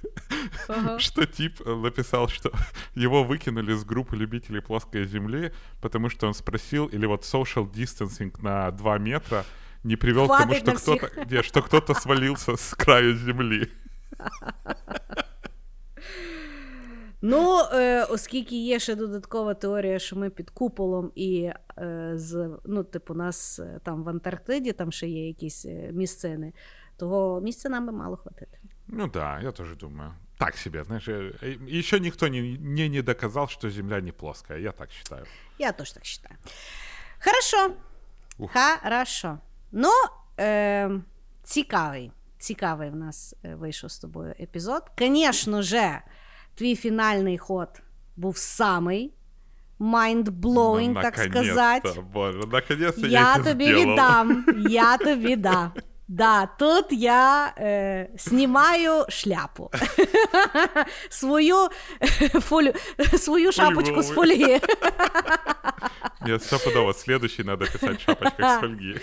что 0.99 1.25
тип 1.25 1.59
написал, 1.65 2.29
что 2.29 2.51
его 2.95 3.23
выкинули 3.23 3.73
с 3.73 3.83
группы 3.83 4.15
любителей 4.15 4.61
плоской 4.61 5.05
земли, 5.05 5.51
потому 5.81 6.09
что 6.09 6.27
он 6.27 6.33
спросил, 6.33 6.85
или 6.87 7.05
вот 7.05 7.23
social 7.23 7.69
distancing 7.69 8.33
на 8.41 8.71
2 8.71 8.97
метра 8.99 9.45
не 9.85 9.95
привел 9.95 10.27
к 10.27 10.37
тому, 10.37 10.55
что 10.55 10.73
кто-то, 10.73 11.25
не, 11.29 11.43
что 11.43 11.61
кто-то 11.61 11.93
свалился 11.93 12.55
с 12.55 12.73
краю 12.73 13.15
земли. 13.17 13.67
Ну, 17.21 17.59
е, 17.73 18.03
оскільки 18.03 18.55
є 18.55 18.79
ще 18.79 18.95
додаткова 18.95 19.53
теорія, 19.53 19.99
що 19.99 20.15
ми 20.15 20.29
під 20.29 20.49
куполом 20.49 21.11
і 21.15 21.51
е, 21.77 22.11
з, 22.15 22.49
ну, 22.65 22.83
типу, 22.83 23.13
нас 23.13 23.59
е, 23.59 23.79
там 23.83 24.03
в 24.03 24.09
Антарктиді 24.09 24.71
там 24.71 24.91
ще 24.91 25.07
є 25.07 25.27
якісь 25.27 25.65
е, 25.65 25.91
місцини, 25.93 26.53
того 26.97 27.41
місця 27.41 27.69
нам 27.69 27.85
би 27.85 27.91
мало 27.91 28.17
хватити. 28.17 28.57
Ну 28.87 29.07
да, 29.07 29.39
я 29.41 29.51
тоже 29.51 29.75
думаю. 29.75 30.13
Так 30.37 30.57
себе, 30.57 30.83
знаешь, 30.83 31.07
э, 31.07 31.57
еще 31.79 31.99
никто 31.99 32.27
не, 32.27 32.57
не, 32.57 32.89
не 32.89 33.01
доказал, 33.01 33.47
что 33.47 33.69
Земля 33.69 34.01
не 34.01 34.11
плоская, 34.11 34.59
я 34.59 34.71
так 34.71 34.91
считаю. 34.91 35.25
Я 35.59 35.71
теж 35.71 35.91
так 35.91 36.03
вважаю. 36.03 36.39
Хорошо. 37.19 37.75
Ух. 38.37 38.51
Хорошо. 38.83 39.39
Ну, 39.77 39.89
е, 40.39 40.89
цікавий. 41.43 42.11
Цікавий 42.39 42.89
в 42.89 42.95
нас 42.95 43.35
е, 43.45 43.55
вийшов 43.55 43.91
з 43.91 43.99
тобою 43.99 44.33
епізод. 44.39 44.83
Звісно 44.99 45.61
же, 45.61 46.01
твій 46.55 46.75
фінальний 46.75 47.37
ход 47.37 47.69
був 48.15 48.37
самий 48.37 49.13
mind-blowing, 49.79 50.87
Ну, 50.87 51.01
так 51.01 51.17
сказати. 51.17 51.89
Боже, 52.13 52.39
наконец-то 52.51 53.07
я, 53.07 53.19
Я 53.19 53.37
тобі 53.43 53.65
сделал. 53.65 53.83
віддам. 53.83 54.45
Я 54.69 54.97
тобі 54.97 55.35
дам. 55.35 55.71
Да, 56.07 56.45
тут 56.45 56.85
я 56.91 57.53
е, 57.57 58.09
знімаю 58.17 59.05
шляпу. 59.09 59.71
свою, 61.09 61.55
фолю, 62.41 62.73
свою 63.17 63.51
шапочку 63.51 64.01
з 64.01 64.09
фольги. 64.09 64.61
Нет, 66.25 66.43
стопудово. 66.43 66.93
Следующий 66.93 67.43
надо 67.43 67.65
писать 67.65 68.01
шапочка 68.01 68.43
с 68.43 68.59
фольги. 68.59 68.99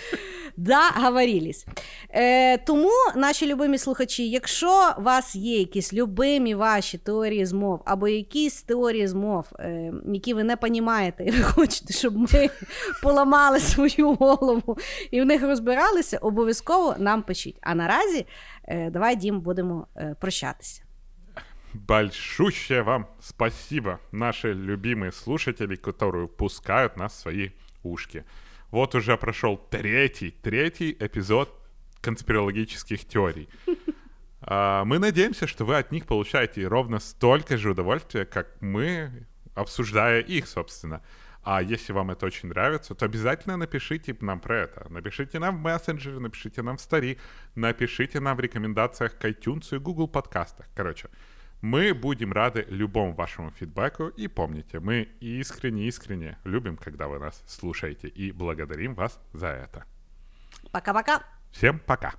Договорились. 0.56 1.66
Е, 2.10 2.58
тому, 2.58 2.90
наші 3.16 3.46
любимі 3.46 3.78
слухачі, 3.78 4.30
якщо 4.30 4.94
у 4.98 5.02
вас 5.02 5.36
є 5.36 5.58
якісь 5.58 5.94
любимі 5.94 6.54
ваші 6.54 6.98
теорії 6.98 7.46
змов, 7.46 7.82
або 7.84 8.08
якісь 8.08 8.62
теорії 8.62 9.06
змов, 9.06 9.46
е, 9.58 9.92
які 10.12 10.34
ви 10.34 10.44
не 10.44 10.56
понімаєте, 10.56 11.24
і 11.24 11.30
ви 11.30 11.42
хочете, 11.42 11.92
щоб 11.92 12.16
ми 12.16 12.50
поламали 13.02 13.60
свою 13.60 14.14
голову 14.14 14.78
і 15.10 15.22
в 15.22 15.24
них 15.24 15.42
розбиралися, 15.42 16.18
обов'язково 16.18 16.94
нам 16.98 17.22
пишіть. 17.22 17.58
А 17.60 17.74
наразі 17.74 18.26
е, 18.64 18.90
давай, 18.90 19.16
Дім, 19.16 19.40
будемо 19.40 19.86
е, 19.96 20.16
прощатися. 20.20 20.82
Большущее 21.74 22.82
вам 22.82 23.06
спасибо, 23.20 23.98
наши 24.12 24.52
любимые 24.52 25.10
слушатели, 25.10 25.76
которые 25.76 26.26
пускают 26.26 26.96
нас 26.96 27.12
в 27.12 27.20
свои 27.20 27.50
ушки. 27.82 28.24
Вот 28.73 28.94
уже 28.94 29.19
прошел 29.19 29.59
третий, 29.59 30.31
третий 30.31 30.97
эпизод 30.99 31.55
конспирологических 32.01 33.07
теорий. 33.07 33.49
А, 34.44 34.85
Мы 34.85 34.99
надеемся, 34.99 35.47
что 35.47 35.65
вы 35.65 35.77
от 35.77 35.93
них 35.93 36.05
получаете 36.05 36.66
ровно 36.66 36.99
столько 36.99 37.57
же 37.57 37.70
удовольствия, 37.70 38.24
как 38.24 38.61
мы, 38.61 39.24
обсуждая 39.55 40.20
их, 40.20 40.49
собственно. 40.49 41.01
А 41.44 41.62
если 41.62 41.93
вам 41.93 42.11
это 42.11 42.27
очень 42.27 42.49
нравится, 42.49 42.97
то 42.97 43.05
обязательно 43.05 43.57
напишите 43.57 44.16
нам 44.20 44.40
про 44.40 44.62
это. 44.62 44.86
Напишите 44.90 45.39
нам 45.39 45.59
в 45.59 45.61
мессенджере, 45.61 46.19
напишите 46.19 46.62
нам 46.62 46.77
в 46.77 46.81
стари, 46.81 47.19
напишите 47.55 48.19
нам 48.19 48.36
в 48.36 48.40
рекомендациях 48.40 49.16
к 49.16 49.24
iTunes 49.27 49.77
и 49.77 49.78
Google 49.78 50.09
подкастах. 50.09 50.66
Короче, 50.74 51.09
мы 51.62 51.94
будем 51.94 52.32
рады 52.32 52.66
любому 52.68 53.14
вашему 53.14 53.52
фидбэку. 53.52 54.09
И 54.09 54.28
помните, 54.28 54.80
мы 54.80 55.09
искренне-искренне 55.20 56.36
любим, 56.44 56.76
когда 56.76 57.09
вы 57.09 57.18
нас 57.18 57.43
слушаете. 57.47 58.09
И 58.09 58.32
благодарим 58.32 58.94
вас 58.94 59.18
за 59.32 59.47
это. 59.47 59.84
Пока-пока! 60.72 61.22
Всем 61.52 61.78
пока! 61.78 62.14